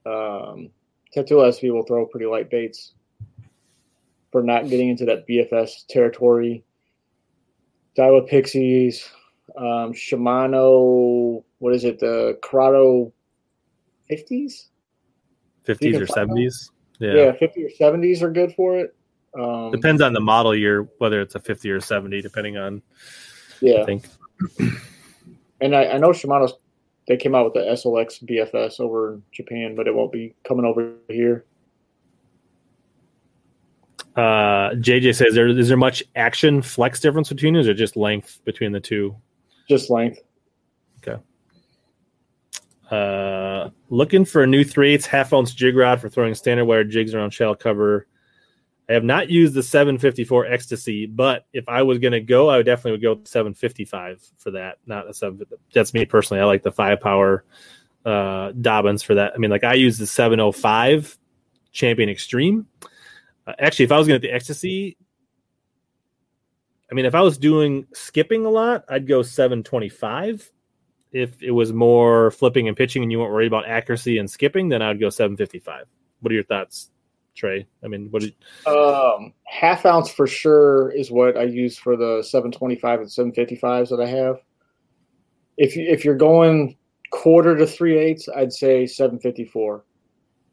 Um 0.04 0.70
Tatula 1.14 1.48
SV 1.48 1.72
will 1.72 1.84
throw 1.84 2.06
pretty 2.06 2.26
light 2.26 2.50
baits 2.50 2.92
for 4.32 4.42
not 4.42 4.68
getting 4.68 4.90
into 4.90 5.06
that 5.06 5.26
BFS 5.26 5.86
territory. 5.88 6.62
Daiwa 7.96 8.28
Pixies, 8.28 9.08
um, 9.56 9.94
Shimano, 9.94 11.42
what 11.58 11.74
is 11.74 11.84
it? 11.84 11.98
The 11.98 12.38
Curado 12.42 13.12
50s? 14.10 14.66
50s 15.66 16.00
or 16.00 16.06
70s? 16.06 16.70
Yeah. 16.98 17.14
yeah, 17.14 17.32
50 17.32 17.64
or 17.64 17.68
70s 17.68 18.22
are 18.22 18.30
good 18.30 18.54
for 18.54 18.78
it. 18.78 18.94
Um, 19.38 19.70
Depends 19.70 20.00
on 20.00 20.12
the 20.12 20.20
model 20.20 20.54
year, 20.54 20.88
whether 20.98 21.20
it's 21.20 21.34
a 21.34 21.40
50 21.40 21.70
or 21.70 21.80
70, 21.80 22.22
depending 22.22 22.56
on. 22.56 22.82
Yeah. 23.60 23.82
I 23.82 23.84
think. 23.84 24.06
and 25.60 25.76
I, 25.76 25.86
I 25.86 25.98
know 25.98 26.10
Shimano's, 26.10 26.54
they 27.06 27.16
came 27.16 27.34
out 27.34 27.44
with 27.44 27.54
the 27.54 27.70
SLX 27.70 28.24
BFS 28.24 28.80
over 28.80 29.14
in 29.14 29.22
Japan, 29.32 29.74
but 29.76 29.86
it 29.86 29.94
won't 29.94 30.12
be 30.12 30.34
coming 30.44 30.64
over 30.64 30.94
here. 31.08 31.44
Uh, 34.16 34.70
JJ 34.76 35.14
says, 35.14 35.34
there, 35.34 35.48
is 35.48 35.68
there 35.68 35.76
much 35.76 36.02
action 36.16 36.62
flex 36.62 37.00
difference 37.00 37.28
between 37.28 37.54
these 37.54 37.68
or 37.68 37.74
just 37.74 37.96
length 37.96 38.40
between 38.44 38.72
the 38.72 38.80
two? 38.80 39.14
Just 39.68 39.90
length. 39.90 40.20
Uh, 42.90 43.70
looking 43.88 44.24
for 44.24 44.42
a 44.42 44.46
new 44.46 44.62
3 44.62 44.94
8 44.94 45.06
half 45.06 45.32
ounce 45.32 45.52
jig 45.52 45.76
rod 45.76 46.00
for 46.00 46.08
throwing 46.08 46.34
standard 46.34 46.66
wire 46.66 46.84
jigs 46.84 47.14
around 47.14 47.30
shell 47.30 47.54
cover. 47.54 48.06
I 48.88 48.92
have 48.92 49.02
not 49.02 49.28
used 49.28 49.54
the 49.54 49.64
754 49.64 50.46
Xtasy, 50.46 51.08
but 51.14 51.46
if 51.52 51.68
I 51.68 51.82
was 51.82 51.98
going 51.98 52.12
to 52.12 52.20
go, 52.20 52.48
I 52.48 52.58
would 52.58 52.66
definitely 52.66 52.92
would 52.92 53.02
go 53.02 53.14
with 53.14 53.26
755 53.26 54.22
for 54.36 54.52
that. 54.52 54.78
Not 54.86 55.10
a 55.10 55.14
7. 55.14 55.42
That's 55.74 55.92
me 55.92 56.04
personally. 56.04 56.40
I 56.40 56.44
like 56.44 56.62
the 56.62 56.70
five 56.70 57.00
power 57.00 57.44
uh, 58.04 58.52
Dobyns 58.52 59.04
for 59.04 59.16
that. 59.16 59.32
I 59.34 59.38
mean, 59.38 59.50
like 59.50 59.64
I 59.64 59.74
use 59.74 59.98
the 59.98 60.06
705 60.06 61.18
Champion 61.72 62.08
Extreme. 62.08 62.68
Uh, 63.46 63.54
actually, 63.58 63.86
if 63.86 63.92
I 63.92 63.98
was 63.98 64.06
going 64.06 64.20
to 64.20 64.26
the 64.26 64.32
Xtasy, 64.32 64.96
I 66.90 66.94
mean, 66.94 67.04
if 67.04 67.16
I 67.16 67.22
was 67.22 67.38
doing 67.38 67.86
skipping 67.92 68.46
a 68.46 68.50
lot, 68.50 68.84
I'd 68.88 69.08
go 69.08 69.22
725. 69.22 70.52
If 71.16 71.42
it 71.42 71.52
was 71.52 71.72
more 71.72 72.30
flipping 72.32 72.68
and 72.68 72.76
pitching 72.76 73.02
and 73.02 73.10
you 73.10 73.18
weren't 73.18 73.32
worried 73.32 73.46
about 73.46 73.66
accuracy 73.66 74.18
and 74.18 74.30
skipping, 74.30 74.68
then 74.68 74.82
I'd 74.82 75.00
go 75.00 75.08
755. 75.08 75.86
What 76.20 76.30
are 76.30 76.34
your 76.34 76.44
thoughts, 76.44 76.90
Trey? 77.34 77.66
I 77.82 77.88
mean, 77.88 78.08
what? 78.10 78.22
You... 78.22 78.32
Um, 78.66 79.32
half 79.44 79.86
ounce 79.86 80.10
for 80.10 80.26
sure 80.26 80.90
is 80.90 81.10
what 81.10 81.36
I 81.36 81.44
use 81.44 81.78
for 81.78 81.96
the 81.96 82.22
725 82.22 83.00
and 83.00 83.08
755s 83.08 83.88
that 83.88 84.00
I 84.00 84.06
have. 84.06 84.40
If 85.56 85.74
you, 85.74 85.84
if 85.88 86.04
you're 86.04 86.16
going 86.16 86.76
quarter 87.10 87.56
to 87.56 87.66
three 87.66 87.98
eighths, 87.98 88.28
I'd 88.28 88.52
say 88.52 88.86
754. 88.86 89.84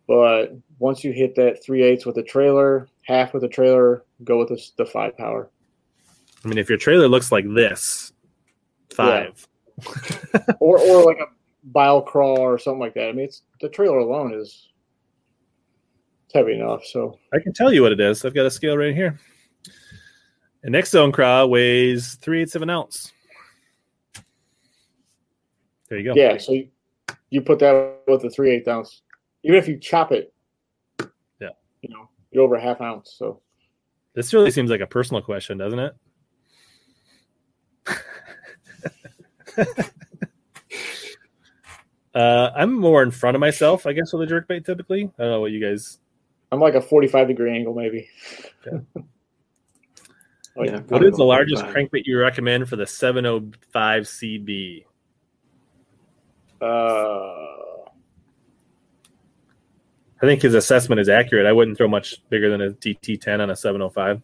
But 0.08 0.56
once 0.80 1.04
you 1.04 1.12
hit 1.12 1.36
that 1.36 1.64
three 1.64 1.84
eighths 1.84 2.06
with 2.06 2.18
a 2.18 2.24
trailer, 2.24 2.88
half 3.02 3.34
with 3.34 3.44
a 3.44 3.50
trailer, 3.50 4.04
go 4.24 4.40
with 4.40 4.50
the, 4.50 4.62
the 4.78 4.86
five 4.86 5.18
power. 5.18 5.50
I 6.44 6.48
mean, 6.48 6.58
if 6.58 6.70
your 6.70 6.78
trailer 6.78 7.08
looks 7.08 7.32
like 7.32 7.46
this, 7.54 8.12
five, 8.94 9.34
yeah. 9.38 9.53
Or 10.60 10.80
or 10.80 11.04
like 11.04 11.20
a 11.20 11.28
bile 11.66 12.02
crawl 12.02 12.40
or 12.40 12.58
something 12.58 12.80
like 12.80 12.94
that. 12.96 13.10
I 13.10 13.12
mean, 13.12 13.26
it's 13.26 13.44
the 13.62 13.70
trailer 13.70 14.00
alone 14.00 14.34
is 14.34 14.70
heavy 16.34 16.54
enough. 16.54 16.84
So 16.86 17.18
I 17.34 17.40
can 17.40 17.54
tell 17.54 17.74
you 17.74 17.82
what 17.82 17.92
it 17.92 18.00
is. 18.00 18.26
I've 18.26 18.36
got 18.36 18.46
a 18.46 18.52
scale 18.52 18.78
right 18.78 18.96
here. 18.96 19.20
An 20.64 20.82
Zone 20.86 21.12
craw 21.12 21.46
weighs 21.46 22.16
three 22.16 22.42
eighths 22.42 22.56
of 22.56 22.62
an 22.62 22.70
ounce. 22.70 23.12
There 25.90 26.00
you 26.00 26.06
go. 26.06 26.14
Yeah, 26.16 26.38
so 26.38 26.54
you, 26.54 26.70
you 27.30 27.42
put 27.42 27.60
that 27.60 28.00
with 28.08 28.24
a 28.24 28.30
three 28.30 28.52
eighth 28.52 28.68
ounce 28.68 29.02
even 29.44 29.58
if 29.60 29.68
you 29.68 29.78
chop 29.78 30.12
it, 30.12 30.34
yeah, 31.40 31.50
you 31.82 31.90
know, 31.90 32.10
you're 32.32 32.44
over 32.44 32.56
a 32.56 32.62
half 32.62 32.82
ounce. 32.82 33.16
So 33.18 33.42
this 34.14 34.34
really 34.34 34.52
seems 34.52 34.70
like 34.70 34.82
a 34.82 34.88
personal 34.88 35.22
question, 35.22 35.58
doesn't 35.58 35.80
it? 35.80 35.96
uh, 42.16 42.52
I'm 42.56 42.74
more 42.74 43.04
in 43.04 43.12
front 43.12 43.36
of 43.36 43.42
myself, 43.42 43.86
I 43.86 43.94
guess, 43.94 44.14
with 44.14 44.30
a 44.30 44.34
jerkbait 44.34 44.66
typically. 44.66 45.12
I 45.18 45.24
don't 45.24 45.32
know 45.32 45.42
what 45.42 45.52
you 45.52 45.62
guys. 45.62 46.00
I'm 46.52 46.60
like 46.60 46.76
a 46.76 46.82
45 46.82 47.28
degree 47.28 47.56
angle, 47.56 47.74
maybe. 47.74 48.08
Yeah. 48.66 48.80
oh, 50.58 50.64
yeah, 50.64 50.80
what 50.82 51.04
is 51.04 51.16
the 51.16 51.24
largest 51.24 51.64
crankbait 51.66 52.06
you 52.06 52.20
recommend 52.20 52.70
for 52.70 52.76
the 52.76 52.86
705 52.86 54.04
CB? 54.04 54.86
Uh, 56.62 57.54
I 60.24 60.26
think 60.26 60.42
his 60.42 60.54
assessment 60.54 61.02
is 61.02 61.10
accurate. 61.10 61.46
I 61.46 61.52
wouldn't 61.52 61.78
throw 61.78 61.88
much 61.88 62.24
bigger 62.30 62.50
than 62.50 62.62
a 62.62 62.70
DT10 62.70 63.42
on 63.42 63.50
a 63.50 63.56
705. 63.56 64.22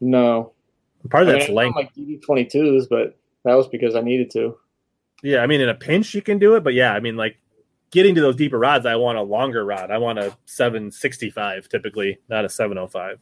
No. 0.00 0.52
Part 1.10 1.24
of 1.24 1.30
I 1.30 1.32
that's 1.32 1.48
mean, 1.48 1.56
length. 1.56 1.76
like 1.76 1.94
DD22s, 1.94 2.88
but 2.88 3.18
that 3.48 3.56
was 3.56 3.68
because 3.68 3.94
I 3.94 4.00
needed 4.00 4.30
to. 4.32 4.56
Yeah, 5.22 5.38
I 5.38 5.46
mean, 5.46 5.60
in 5.60 5.68
a 5.68 5.74
pinch, 5.74 6.14
you 6.14 6.22
can 6.22 6.38
do 6.38 6.54
it, 6.54 6.62
but 6.62 6.74
yeah, 6.74 6.92
I 6.92 7.00
mean, 7.00 7.16
like 7.16 7.40
getting 7.90 8.14
to 8.14 8.20
those 8.20 8.36
deeper 8.36 8.58
rods, 8.58 8.86
I 8.86 8.96
want 8.96 9.18
a 9.18 9.22
longer 9.22 9.64
rod. 9.64 9.90
I 9.90 9.98
want 9.98 10.18
a 10.18 10.36
765 10.44 11.68
typically, 11.68 12.18
not 12.28 12.44
a 12.44 12.48
705. 12.48 13.18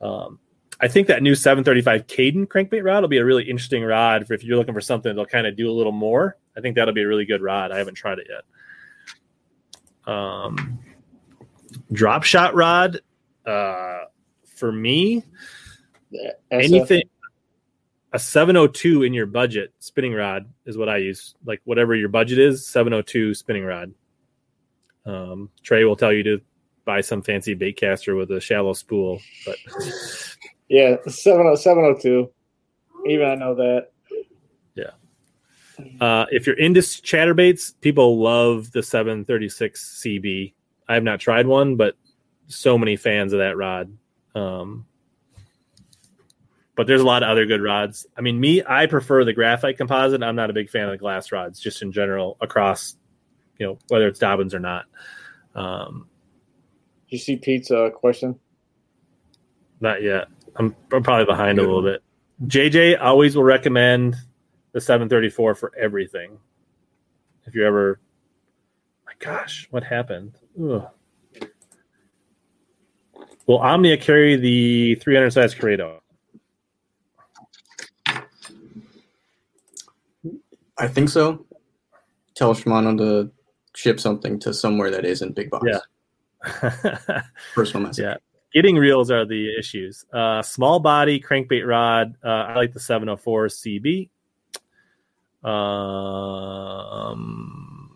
Um, 0.00 0.38
I 0.80 0.88
think 0.88 1.06
that 1.08 1.22
new 1.22 1.34
735 1.34 2.06
Caden 2.06 2.46
crankbait 2.46 2.84
rod 2.84 3.02
will 3.02 3.08
be 3.08 3.18
a 3.18 3.24
really 3.24 3.44
interesting 3.44 3.84
rod 3.84 4.26
for 4.26 4.34
if 4.34 4.42
you're 4.42 4.56
looking 4.56 4.74
for 4.74 4.80
something 4.80 5.10
that'll 5.10 5.26
kind 5.26 5.46
of 5.46 5.56
do 5.56 5.70
a 5.70 5.72
little 5.72 5.92
more. 5.92 6.36
I 6.56 6.60
think 6.60 6.74
that'll 6.74 6.94
be 6.94 7.02
a 7.02 7.08
really 7.08 7.26
good 7.26 7.42
rod. 7.42 7.70
I 7.70 7.78
haven't 7.78 7.94
tried 7.94 8.18
it 8.18 8.26
yet. 8.28 10.12
Um, 10.12 10.80
drop 11.92 12.24
shot 12.24 12.54
rod, 12.54 13.00
uh, 13.46 14.04
for 14.56 14.72
me, 14.72 15.22
anything 16.50 17.04
a 18.14 18.18
702 18.18 19.02
in 19.02 19.12
your 19.12 19.26
budget 19.26 19.74
spinning 19.80 20.14
rod 20.14 20.48
is 20.66 20.78
what 20.78 20.88
I 20.88 20.98
use. 20.98 21.34
Like 21.44 21.60
whatever 21.64 21.96
your 21.96 22.08
budget 22.08 22.38
is, 22.38 22.64
702 22.64 23.34
spinning 23.34 23.64
rod. 23.64 23.92
Um, 25.04 25.50
Trey 25.64 25.84
will 25.84 25.96
tell 25.96 26.12
you 26.12 26.22
to 26.22 26.40
buy 26.84 27.00
some 27.00 27.22
fancy 27.22 27.54
bait 27.54 27.76
caster 27.76 28.14
with 28.14 28.30
a 28.30 28.40
shallow 28.40 28.72
spool, 28.72 29.20
but 29.44 29.56
yeah, 30.68 30.96
702. 31.08 32.30
Even 33.08 33.28
I 33.28 33.34
know 33.34 33.56
that. 33.56 33.88
Yeah. 34.76 34.92
Uh, 36.00 36.26
if 36.30 36.46
you're 36.46 36.58
into 36.58 36.80
chatterbaits, 36.80 37.74
people 37.80 38.22
love 38.22 38.70
the 38.70 38.82
736 38.82 40.02
CB. 40.04 40.54
I 40.88 40.94
have 40.94 41.02
not 41.02 41.18
tried 41.18 41.48
one, 41.48 41.74
but 41.74 41.96
so 42.46 42.78
many 42.78 42.94
fans 42.94 43.32
of 43.32 43.40
that 43.40 43.56
rod. 43.56 43.92
Um, 44.36 44.86
but 46.76 46.86
there's 46.86 47.00
a 47.00 47.04
lot 47.04 47.22
of 47.22 47.28
other 47.28 47.46
good 47.46 47.62
rods. 47.62 48.06
I 48.16 48.20
mean, 48.20 48.40
me, 48.40 48.62
I 48.66 48.86
prefer 48.86 49.24
the 49.24 49.32
graphite 49.32 49.78
composite. 49.78 50.22
I'm 50.22 50.36
not 50.36 50.50
a 50.50 50.52
big 50.52 50.70
fan 50.70 50.84
of 50.84 50.90
the 50.90 50.98
glass 50.98 51.30
rods, 51.30 51.60
just 51.60 51.82
in 51.82 51.92
general 51.92 52.36
across, 52.40 52.96
you 53.58 53.66
know, 53.66 53.78
whether 53.88 54.08
it's 54.08 54.18
Dobyns 54.18 54.54
or 54.54 54.60
not. 54.60 54.86
Um, 55.54 56.08
you 57.08 57.18
see 57.18 57.36
Pete's 57.36 57.70
uh, 57.70 57.90
question? 57.90 58.38
Not 59.80 60.02
yet. 60.02 60.28
I'm, 60.56 60.74
I'm 60.92 61.02
probably 61.02 61.26
behind 61.26 61.58
good. 61.58 61.64
a 61.64 61.68
little 61.68 61.82
bit. 61.82 62.02
JJ 62.46 63.00
always 63.00 63.36
will 63.36 63.44
recommend 63.44 64.16
the 64.72 64.80
734 64.80 65.54
for 65.54 65.72
everything. 65.78 66.38
If 67.46 67.54
you 67.54 67.64
ever, 67.66 68.00
my 69.06 69.12
gosh, 69.18 69.68
what 69.70 69.84
happened? 69.84 70.32
Ugh. 70.60 70.88
Will 73.46 73.58
Omnia 73.58 73.98
carry 73.98 74.36
the 74.36 74.94
300 74.96 75.30
size 75.30 75.54
Curado? 75.54 76.00
I 80.78 80.88
think 80.88 81.08
so. 81.08 81.46
Tell 82.34 82.54
Shimano 82.54 82.98
to 82.98 83.30
ship 83.74 84.00
something 84.00 84.38
to 84.40 84.54
somewhere 84.54 84.90
that 84.90 85.04
isn't 85.04 85.34
big 85.34 85.50
box. 85.50 85.66
Yeah. 85.66 85.80
Personal 87.54 87.86
message. 87.86 88.04
Yeah. 88.04 88.16
Getting 88.52 88.76
reels 88.76 89.10
are 89.10 89.24
the 89.24 89.58
issues. 89.58 90.04
Uh, 90.12 90.42
small 90.42 90.78
body 90.78 91.20
crankbait 91.20 91.66
rod. 91.66 92.16
Uh, 92.24 92.28
I 92.28 92.54
like 92.54 92.72
the 92.72 92.80
704 92.80 93.48
CB. 93.48 94.10
Um, 95.42 97.90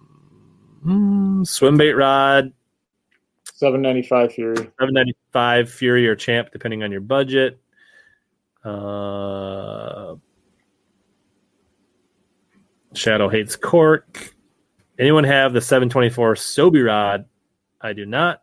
mm, 0.85 1.47
swim 1.47 1.77
bait 1.77 1.93
rod. 1.93 2.53
795 3.55 4.33
Fury. 4.33 4.57
795 4.57 5.71
Fury 5.71 6.09
or 6.09 6.17
Champ, 6.17 6.51
depending 6.53 6.83
on 6.83 6.91
your 6.91 7.01
budget. 7.01 7.61
Uh, 8.65 10.17
Shadow 12.99 13.29
hates 13.29 13.57
cork. 13.57 14.35
Anyone 14.99 15.25
have 15.25 15.53
the 15.53 15.61
724 15.61 16.35
Sobe 16.35 16.85
rod? 16.85 17.27
I 17.81 17.93
do 17.93 18.05
not. 18.05 18.43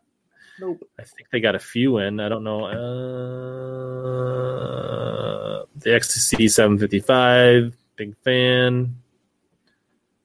Nope. 0.58 0.82
I 0.98 1.02
think 1.04 1.28
they 1.30 1.40
got 1.40 1.54
a 1.54 1.58
few 1.58 1.98
in. 1.98 2.18
I 2.18 2.30
don't 2.30 2.42
know. 2.42 2.64
Uh, 2.64 2.76
the 5.76 5.90
XTC 5.90 6.50
755, 6.50 7.76
big 7.96 8.16
fan. 8.24 8.96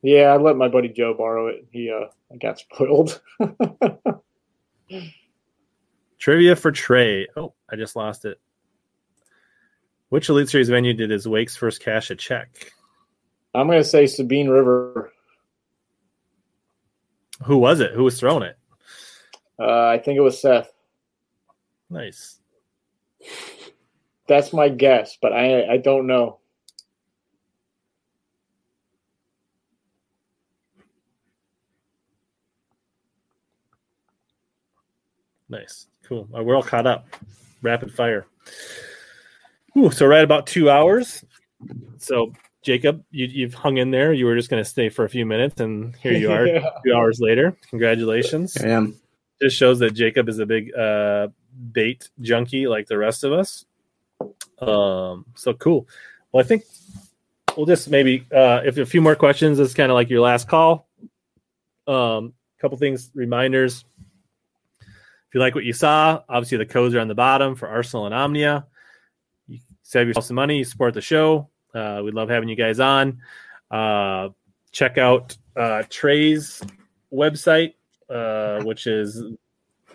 Yeah, 0.01 0.27
I 0.33 0.37
let 0.37 0.55
my 0.55 0.69
buddy 0.69 0.87
Joe 0.89 1.13
borrow 1.13 1.47
it. 1.47 1.67
He 1.71 1.91
uh 1.91 2.07
got 2.39 2.59
spoiled. 2.59 3.21
Trivia 6.17 6.55
for 6.55 6.71
Trey. 6.71 7.27
Oh, 7.35 7.53
I 7.69 7.75
just 7.75 7.95
lost 7.95 8.25
it. 8.25 8.39
Which 10.09 10.29
Elite 10.29 10.49
Series 10.49 10.69
venue 10.69 10.93
did 10.93 11.09
his 11.09 11.27
Wakes 11.27 11.55
first 11.55 11.81
cash 11.83 12.09
a 12.09 12.15
check? 12.15 12.71
I'm 13.53 13.67
gonna 13.67 13.83
say 13.83 14.07
Sabine 14.07 14.49
River. 14.49 15.11
Who 17.43 17.57
was 17.57 17.79
it? 17.79 17.91
Who 17.91 18.03
was 18.03 18.19
throwing 18.19 18.43
it? 18.43 18.57
Uh, 19.59 19.87
I 19.87 19.97
think 19.97 20.17
it 20.17 20.21
was 20.21 20.41
Seth. 20.41 20.71
Nice. 21.89 22.39
That's 24.27 24.53
my 24.53 24.69
guess, 24.69 25.17
but 25.21 25.33
I 25.33 25.73
I 25.73 25.77
don't 25.77 26.07
know. 26.07 26.39
Nice. 35.49 35.87
Cool. 36.03 36.29
Uh, 36.35 36.41
we're 36.41 36.55
all 36.55 36.63
caught 36.63 36.87
up. 36.87 37.07
Rapid 37.61 37.93
fire. 37.93 38.25
Ooh, 39.77 39.91
so 39.91 40.05
right 40.05 40.23
about 40.23 40.47
two 40.47 40.69
hours. 40.69 41.25
So 41.97 42.31
Jacob, 42.63 43.03
you, 43.09 43.45
have 43.45 43.55
hung 43.55 43.77
in 43.77 43.91
there. 43.91 44.13
You 44.13 44.25
were 44.25 44.35
just 44.35 44.49
going 44.49 44.63
to 44.63 44.69
stay 44.69 44.89
for 44.89 45.03
a 45.03 45.09
few 45.09 45.25
minutes, 45.25 45.59
and 45.59 45.95
here 45.95 46.13
you 46.13 46.31
are, 46.31 46.45
yeah. 46.47 46.69
two 46.85 46.93
hours 46.93 47.19
later. 47.19 47.57
Congratulations! 47.69 48.55
I 48.57 48.67
am. 48.67 48.99
This 49.39 49.53
shows 49.53 49.79
that 49.79 49.91
Jacob 49.95 50.29
is 50.29 50.37
a 50.37 50.45
big 50.45 50.73
uh, 50.75 51.29
bait 51.71 52.09
junkie, 52.21 52.67
like 52.67 52.87
the 52.87 52.97
rest 52.97 53.23
of 53.23 53.33
us. 53.33 53.65
Um, 54.59 55.25
so 55.35 55.53
cool. 55.53 55.87
Well, 56.31 56.43
I 56.43 56.47
think 56.47 56.63
we'll 57.57 57.65
just 57.65 57.89
maybe 57.89 58.27
uh, 58.31 58.61
if 58.63 58.77
a 58.77 58.85
few 58.85 59.01
more 59.01 59.15
questions 59.15 59.59
is 59.59 59.73
kind 59.73 59.91
of 59.91 59.95
like 59.95 60.09
your 60.09 60.21
last 60.21 60.47
call. 60.47 60.87
Um, 61.87 62.33
couple 62.59 62.77
things, 62.77 63.09
reminders. 63.15 63.83
If 64.81 65.35
you 65.35 65.39
like 65.39 65.55
what 65.55 65.63
you 65.63 65.73
saw, 65.73 66.21
obviously 66.29 66.59
the 66.59 66.65
codes 66.65 66.93
are 66.93 66.99
on 66.99 67.07
the 67.07 67.15
bottom 67.15 67.55
for 67.55 67.67
Arsenal 67.67 68.05
and 68.05 68.13
Omnia. 68.13 68.67
You 69.47 69.59
save 69.81 70.07
yourself 70.07 70.25
some 70.25 70.35
money, 70.35 70.59
you 70.59 70.65
support 70.65 70.93
the 70.93 71.01
show. 71.01 71.49
Uh, 71.73 72.01
we 72.03 72.11
love 72.11 72.29
having 72.29 72.49
you 72.49 72.55
guys 72.55 72.79
on. 72.79 73.21
Uh, 73.69 74.29
check 74.71 74.97
out 74.97 75.35
uh, 75.55 75.83
Trey's 75.89 76.61
website, 77.13 77.73
uh, 78.09 78.61
which 78.63 78.87
is, 78.87 79.23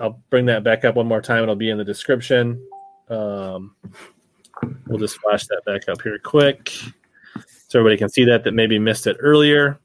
I'll 0.00 0.22
bring 0.30 0.46
that 0.46 0.64
back 0.64 0.84
up 0.84 0.96
one 0.96 1.06
more 1.06 1.22
time. 1.22 1.42
It'll 1.42 1.56
be 1.56 1.70
in 1.70 1.78
the 1.78 1.84
description. 1.84 2.66
Um, 3.08 3.76
we'll 4.86 4.98
just 4.98 5.18
flash 5.20 5.46
that 5.46 5.62
back 5.64 5.88
up 5.88 6.02
here 6.02 6.18
quick 6.18 6.70
so 7.68 7.78
everybody 7.78 7.96
can 7.96 8.08
see 8.08 8.24
that 8.24 8.44
that 8.44 8.52
maybe 8.52 8.78
missed 8.78 9.06
it 9.06 9.16
earlier. 9.20 9.78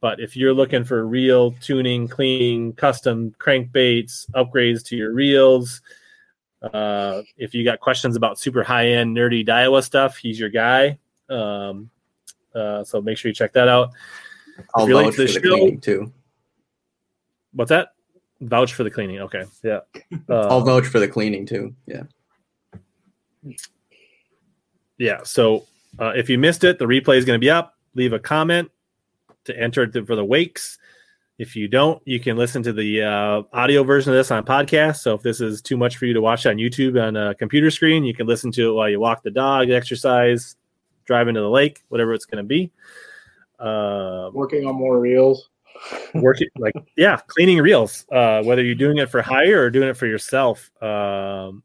But 0.00 0.18
if 0.18 0.36
you're 0.36 0.52
looking 0.52 0.82
for 0.82 1.06
reel 1.06 1.52
tuning, 1.60 2.08
cleaning, 2.08 2.72
custom 2.72 3.34
crankbaits, 3.38 4.28
upgrades 4.32 4.84
to 4.86 4.96
your 4.96 5.12
reels, 5.12 5.80
uh, 6.60 7.22
if 7.36 7.54
you 7.54 7.64
got 7.64 7.80
questions 7.80 8.16
about 8.16 8.38
super 8.38 8.62
high 8.62 8.88
end 8.88 9.16
nerdy 9.16 9.46
Daiwa 9.46 9.82
stuff, 9.82 10.16
he's 10.16 10.40
your 10.40 10.48
guy. 10.48 10.98
Um, 11.32 11.90
uh, 12.54 12.84
so 12.84 13.00
make 13.00 13.18
sure 13.18 13.28
you 13.28 13.34
check 13.34 13.52
that 13.54 13.68
out. 13.68 13.90
I'll 14.74 14.86
vouch 14.86 15.14
for 15.14 15.22
the 15.22 15.28
show, 15.28 15.40
cleaning 15.40 15.80
too. 15.80 16.12
What's 17.52 17.70
that? 17.70 17.94
Vouch 18.40 18.72
for 18.74 18.84
the 18.84 18.90
cleaning. 18.90 19.20
Okay. 19.20 19.44
Yeah. 19.62 19.80
Uh, 20.28 20.46
I'll 20.50 20.62
vouch 20.62 20.86
for 20.86 20.98
the 20.98 21.08
cleaning 21.08 21.46
too. 21.46 21.74
Yeah. 21.86 22.02
Yeah. 24.98 25.20
So 25.24 25.66
uh, 25.98 26.12
if 26.14 26.28
you 26.28 26.38
missed 26.38 26.64
it, 26.64 26.78
the 26.78 26.86
replay 26.86 27.16
is 27.16 27.24
going 27.24 27.38
to 27.38 27.44
be 27.44 27.50
up. 27.50 27.74
Leave 27.94 28.12
a 28.12 28.18
comment 28.18 28.70
to 29.44 29.58
enter 29.58 29.82
it 29.82 30.06
for 30.06 30.16
the 30.16 30.24
wakes. 30.24 30.78
If 31.38 31.56
you 31.56 31.66
don't, 31.66 32.00
you 32.04 32.20
can 32.20 32.36
listen 32.36 32.62
to 32.62 32.72
the 32.72 33.02
uh, 33.02 33.42
audio 33.52 33.82
version 33.82 34.12
of 34.12 34.16
this 34.16 34.30
on 34.30 34.44
podcast. 34.44 34.98
So 34.98 35.14
if 35.14 35.22
this 35.22 35.40
is 35.40 35.60
too 35.60 35.76
much 35.76 35.96
for 35.96 36.06
you 36.06 36.14
to 36.14 36.20
watch 36.20 36.46
on 36.46 36.56
YouTube 36.56 37.02
on 37.02 37.16
a 37.16 37.34
computer 37.34 37.70
screen, 37.70 38.04
you 38.04 38.14
can 38.14 38.26
listen 38.26 38.52
to 38.52 38.70
it 38.70 38.72
while 38.74 38.88
you 38.88 39.00
walk 39.00 39.22
the 39.22 39.30
dog, 39.30 39.70
exercise, 39.70 40.56
driving 41.04 41.34
to 41.34 41.40
the 41.40 41.50
lake, 41.50 41.82
whatever 41.88 42.14
it's 42.14 42.26
going 42.26 42.42
to 42.42 42.48
be. 42.48 42.70
Uh, 43.58 44.30
working 44.32 44.66
on 44.66 44.74
more 44.74 44.98
reels. 44.98 45.48
working 46.14 46.48
like 46.58 46.74
yeah, 46.96 47.18
cleaning 47.26 47.58
reels. 47.58 48.06
Uh, 48.10 48.42
whether 48.42 48.62
you're 48.62 48.74
doing 48.74 48.98
it 48.98 49.10
for 49.10 49.22
hire 49.22 49.62
or 49.62 49.70
doing 49.70 49.88
it 49.88 49.96
for 49.96 50.06
yourself. 50.06 50.70
Um, 50.82 51.62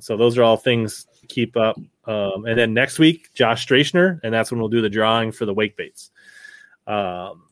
so 0.00 0.16
those 0.16 0.38
are 0.38 0.42
all 0.42 0.56
things 0.56 1.06
to 1.20 1.26
keep 1.26 1.56
up. 1.56 1.76
Um, 2.06 2.46
and 2.46 2.58
then 2.58 2.74
next 2.74 2.98
week, 2.98 3.32
Josh 3.34 3.66
Stracner, 3.66 4.20
and 4.22 4.32
that's 4.32 4.50
when 4.50 4.60
we'll 4.60 4.68
do 4.68 4.82
the 4.82 4.90
drawing 4.90 5.32
for 5.32 5.46
the 5.46 5.54
wake 5.54 5.76
baits. 5.76 6.10
Um, 6.86 7.44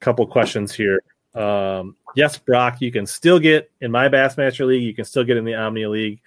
couple 0.00 0.26
questions 0.26 0.74
here. 0.74 1.02
Um, 1.34 1.96
yes, 2.14 2.38
Brock, 2.38 2.80
you 2.80 2.92
can 2.92 3.06
still 3.06 3.38
get 3.38 3.70
in 3.80 3.90
my 3.90 4.08
Bassmaster 4.08 4.66
League. 4.66 4.82
You 4.82 4.94
can 4.94 5.04
still 5.04 5.24
get 5.24 5.36
in 5.36 5.44
the 5.44 5.54
Omnia 5.54 5.90
League. 5.90 6.20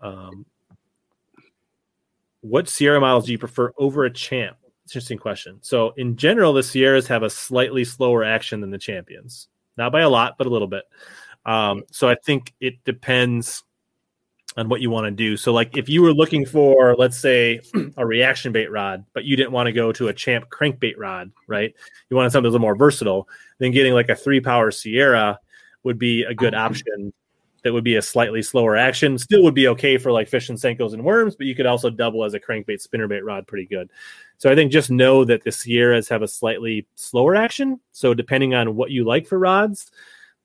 Um, 0.00 0.44
what 2.44 2.68
Sierra 2.68 3.00
models 3.00 3.24
do 3.24 3.32
you 3.32 3.38
prefer 3.38 3.72
over 3.78 4.04
a 4.04 4.10
champ? 4.12 4.58
Interesting 4.86 5.16
question. 5.16 5.58
So, 5.62 5.94
in 5.96 6.14
general, 6.14 6.52
the 6.52 6.62
Sierras 6.62 7.06
have 7.06 7.22
a 7.22 7.30
slightly 7.30 7.84
slower 7.84 8.22
action 8.22 8.60
than 8.60 8.70
the 8.70 8.78
champions, 8.78 9.48
not 9.78 9.92
by 9.92 10.02
a 10.02 10.10
lot, 10.10 10.36
but 10.36 10.46
a 10.46 10.50
little 10.50 10.68
bit. 10.68 10.84
Um, 11.46 11.84
so, 11.90 12.06
I 12.06 12.16
think 12.16 12.52
it 12.60 12.84
depends 12.84 13.64
on 14.58 14.68
what 14.68 14.82
you 14.82 14.90
want 14.90 15.06
to 15.06 15.10
do. 15.10 15.38
So, 15.38 15.54
like 15.54 15.78
if 15.78 15.88
you 15.88 16.02
were 16.02 16.12
looking 16.12 16.44
for, 16.44 16.94
let's 16.96 17.16
say, 17.16 17.62
a 17.96 18.04
reaction 18.04 18.52
bait 18.52 18.70
rod, 18.70 19.06
but 19.14 19.24
you 19.24 19.36
didn't 19.36 19.52
want 19.52 19.68
to 19.68 19.72
go 19.72 19.90
to 19.92 20.08
a 20.08 20.12
champ 20.12 20.50
crankbait 20.50 20.98
rod, 20.98 21.32
right? 21.46 21.74
You 22.10 22.16
wanted 22.16 22.32
something 22.32 22.48
a 22.48 22.52
little 22.52 22.60
more 22.60 22.76
versatile, 22.76 23.26
then 23.58 23.70
getting 23.70 23.94
like 23.94 24.10
a 24.10 24.16
three 24.16 24.40
power 24.40 24.70
Sierra 24.70 25.38
would 25.82 25.98
be 25.98 26.24
a 26.24 26.34
good 26.34 26.54
option 26.54 27.14
that 27.64 27.72
would 27.72 27.82
be 27.82 27.96
a 27.96 28.02
slightly 28.02 28.42
slower 28.42 28.76
action. 28.76 29.18
Still 29.18 29.42
would 29.42 29.54
be 29.54 29.68
okay 29.68 29.96
for 29.98 30.12
like 30.12 30.28
fish 30.28 30.50
and 30.50 30.58
senkos 30.58 30.92
and 30.92 31.02
worms, 31.02 31.34
but 31.34 31.46
you 31.46 31.54
could 31.54 31.66
also 31.66 31.90
double 31.90 32.22
as 32.22 32.34
a 32.34 32.40
crankbait 32.40 32.86
spinnerbait 32.86 33.22
rod 33.24 33.46
pretty 33.46 33.64
good. 33.64 33.90
So 34.36 34.52
I 34.52 34.54
think 34.54 34.70
just 34.70 34.90
know 34.90 35.24
that 35.24 35.42
the 35.44 35.50
Sierras 35.50 36.08
have 36.10 36.22
a 36.22 36.28
slightly 36.28 36.86
slower 36.94 37.34
action. 37.34 37.80
So 37.92 38.12
depending 38.12 38.54
on 38.54 38.76
what 38.76 38.90
you 38.90 39.04
like 39.04 39.26
for 39.26 39.38
rods, 39.38 39.90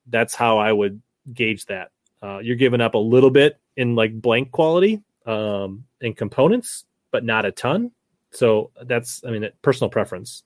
that's 0.08 0.34
how 0.34 0.58
I 0.58 0.72
would 0.72 1.02
gauge 1.34 1.66
that. 1.66 1.92
Uh, 2.24 2.40
you're 2.40 2.56
giving 2.56 2.82
up 2.82 2.94
a 2.96 2.98
little 2.98 3.30
bit 3.30 3.60
in 3.76 3.96
like 3.96 4.20
blank 4.20 4.52
quality 4.52 5.02
um, 5.26 5.84
and 6.02 6.16
components, 6.16 6.86
but 7.12 7.26
not 7.26 7.46
a 7.46 7.52
ton. 7.52 7.92
So 8.32 8.72
that's, 8.84 9.24
I 9.26 9.32
mean, 9.32 9.50
personal 9.62 9.90
preference. 9.90 10.44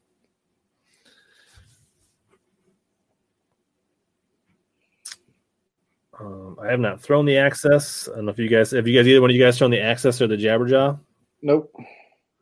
Um, 6.24 6.58
I 6.62 6.68
have 6.72 6.80
not 6.80 7.02
thrown 7.02 7.26
the 7.26 7.38
access. 7.38 8.08
I 8.08 8.16
don't 8.16 8.26
know 8.26 8.32
if 8.32 8.40
you 8.40 8.48
guys, 8.48 8.72
have 8.72 8.88
you 8.88 8.98
guys 8.98 9.08
either 9.08 9.20
one 9.20 9.30
of 9.30 9.36
you 9.36 9.44
guys 9.44 9.58
thrown 9.58 9.72
the 9.72 9.82
access 9.82 10.22
or 10.22 10.28
the 10.28 10.38
Jabberjaw? 10.38 10.98
Nope. 11.42 11.76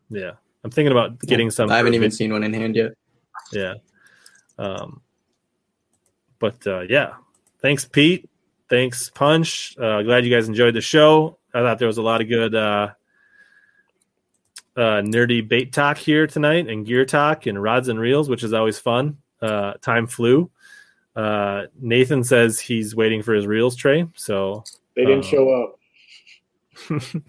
Yeah, 0.08 0.32
I'm 0.62 0.70
thinking 0.70 0.92
about 0.92 1.18
getting 1.20 1.50
some. 1.50 1.70
I 1.70 1.78
haven't 1.78 1.94
even 1.94 2.10
seen 2.10 2.32
one 2.32 2.44
in 2.44 2.54
hand 2.54 2.76
yet. 2.76 2.92
Yeah. 3.52 3.74
Um. 4.58 5.00
But 6.38 6.64
uh, 6.66 6.80
yeah, 6.80 7.14
thanks, 7.60 7.84
Pete. 7.84 8.28
Thanks, 8.68 9.10
Punch. 9.10 9.76
Uh, 9.78 10.02
glad 10.02 10.24
you 10.24 10.34
guys 10.34 10.48
enjoyed 10.48 10.74
the 10.74 10.80
show. 10.80 11.38
I 11.54 11.60
thought 11.60 11.78
there 11.78 11.88
was 11.88 11.98
a 11.98 12.02
lot 12.02 12.20
of 12.20 12.28
good 12.28 12.54
uh, 12.54 12.90
uh, 14.76 15.02
nerdy 15.02 15.46
bait 15.46 15.72
talk 15.72 15.98
here 15.98 16.26
tonight, 16.26 16.68
and 16.68 16.86
gear 16.86 17.04
talk, 17.04 17.46
and 17.46 17.60
rods 17.60 17.88
and 17.88 17.98
reels, 17.98 18.28
which 18.28 18.44
is 18.44 18.52
always 18.52 18.78
fun. 18.78 19.18
Uh, 19.40 19.74
time 19.74 20.06
flew. 20.06 20.50
Uh, 21.14 21.64
Nathan 21.80 22.24
says 22.24 22.58
he's 22.58 22.94
waiting 22.94 23.22
for 23.22 23.34
his 23.34 23.46
reels 23.46 23.76
tray. 23.76 24.06
So 24.14 24.64
they 24.96 25.04
didn't 25.04 25.24
uh, 25.24 25.28
show 25.28 25.62
up. 25.62 25.78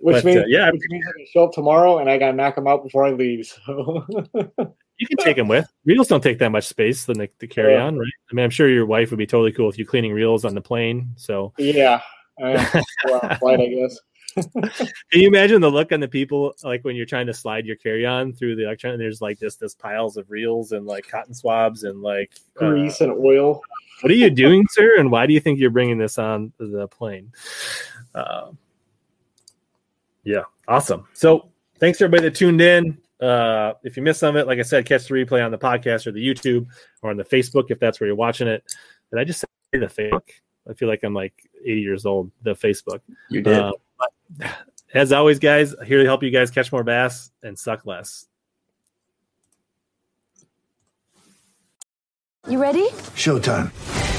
Which 0.00 0.14
but, 0.14 0.24
means, 0.24 0.38
uh, 0.38 0.44
yeah, 0.46 0.70
which 0.70 0.82
means 0.88 1.04
I 1.06 1.12
can 1.16 1.26
show 1.32 1.44
up 1.44 1.52
tomorrow 1.52 1.98
and 1.98 2.10
I 2.10 2.18
got 2.18 2.30
to 2.30 2.36
knock 2.36 2.54
them 2.54 2.66
out 2.66 2.82
before 2.82 3.04
I 3.04 3.10
leave. 3.10 3.46
So 3.46 4.04
you 4.98 5.06
can 5.06 5.18
take 5.18 5.36
them 5.36 5.48
with. 5.48 5.70
Reels 5.84 6.08
don't 6.08 6.22
take 6.22 6.38
that 6.38 6.50
much 6.50 6.64
space 6.64 7.04
than 7.04 7.18
the, 7.18 7.28
the 7.38 7.46
carry 7.46 7.76
on, 7.76 7.98
right? 7.98 8.12
I 8.30 8.34
mean, 8.34 8.44
I'm 8.44 8.50
sure 8.50 8.68
your 8.68 8.86
wife 8.86 9.10
would 9.10 9.18
be 9.18 9.26
totally 9.26 9.52
cool 9.52 9.66
with 9.66 9.78
you 9.78 9.86
cleaning 9.86 10.12
reels 10.12 10.44
on 10.44 10.54
the 10.54 10.60
plane. 10.60 11.12
So 11.16 11.52
yeah, 11.58 12.00
uh, 12.42 12.64
flight, 13.38 13.60
I 13.60 13.66
guess. 13.66 13.98
Can 14.52 15.20
you 15.20 15.28
imagine 15.28 15.60
the 15.60 15.70
look 15.70 15.92
on 15.92 16.00
the 16.00 16.08
people 16.08 16.54
like 16.62 16.84
when 16.84 16.94
you're 16.94 17.06
trying 17.06 17.26
to 17.26 17.34
slide 17.34 17.64
your 17.64 17.76
carry 17.76 18.04
on 18.04 18.32
through 18.32 18.56
the 18.56 18.64
electron 18.64 18.92
and 18.92 19.00
there's 19.00 19.20
like 19.22 19.40
just 19.40 19.60
this 19.60 19.74
piles 19.74 20.16
of 20.16 20.30
reels 20.30 20.72
and 20.72 20.86
like 20.86 21.08
cotton 21.08 21.32
swabs 21.32 21.84
and 21.84 22.02
like 22.02 22.32
grease 22.54 23.00
uh, 23.00 23.04
and 23.04 23.12
oil. 23.14 23.62
What 24.02 24.10
are 24.10 24.14
you 24.14 24.30
doing, 24.30 24.66
sir? 24.70 24.98
And 24.98 25.10
why 25.10 25.26
do 25.26 25.32
you 25.32 25.40
think 25.40 25.58
you're 25.58 25.70
bringing 25.70 25.98
this 25.98 26.18
on 26.18 26.52
the 26.58 26.86
plane? 26.88 27.32
Uh, 28.14 28.50
yeah, 30.24 30.42
awesome. 30.68 31.06
So 31.14 31.50
thanks 31.78 32.00
everybody 32.00 32.28
that 32.28 32.34
tuned 32.34 32.60
in. 32.60 32.98
Uh, 33.20 33.72
if 33.82 33.96
you 33.96 34.02
missed 34.02 34.20
some 34.20 34.36
of 34.36 34.42
it, 34.42 34.46
like 34.46 34.58
I 34.58 34.62
said, 34.62 34.84
catch 34.84 35.08
the 35.08 35.14
replay 35.14 35.42
on 35.42 35.50
the 35.50 35.58
podcast 35.58 36.06
or 36.06 36.12
the 36.12 36.26
YouTube 36.26 36.66
or 37.00 37.10
on 37.10 37.16
the 37.16 37.24
Facebook 37.24 37.70
if 37.70 37.78
that's 37.78 38.00
where 38.00 38.06
you're 38.06 38.16
watching 38.16 38.48
it. 38.48 38.62
Did 39.10 39.20
I 39.20 39.24
just 39.24 39.40
say 39.40 39.46
the 39.72 39.86
Facebook? 39.86 40.28
I 40.68 40.74
feel 40.74 40.88
like 40.88 41.04
I'm 41.04 41.14
like 41.14 41.32
80 41.62 41.80
years 41.80 42.06
old. 42.06 42.30
The 42.42 42.54
Facebook. 42.54 43.00
You 43.30 43.40
did. 43.40 43.56
Uh, 43.56 43.72
as 44.94 45.12
always, 45.12 45.38
guys, 45.38 45.74
here 45.84 45.98
to 45.98 46.04
help 46.04 46.22
you 46.22 46.30
guys 46.30 46.50
catch 46.50 46.72
more 46.72 46.84
bass 46.84 47.30
and 47.42 47.58
suck 47.58 47.86
less. 47.86 48.26
You 52.48 52.62
ready? 52.62 52.88
Showtime. 53.16 53.72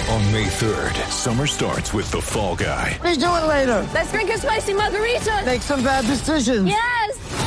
On 0.09 0.31
May 0.31 0.45
3rd, 0.45 0.95
summer 1.09 1.47
starts 1.47 1.93
with 1.93 2.09
The 2.11 2.21
Fall 2.21 2.55
Guy. 2.55 2.97
Let's 3.03 3.17
do 3.17 3.25
it 3.25 3.47
later. 3.47 3.87
Let's 3.93 4.11
drink 4.11 4.29
a 4.31 4.37
spicy 4.37 4.73
margarita. 4.73 5.43
Make 5.45 5.61
some 5.61 5.83
bad 5.83 6.05
decisions. 6.05 6.67
Yes. 6.67 7.46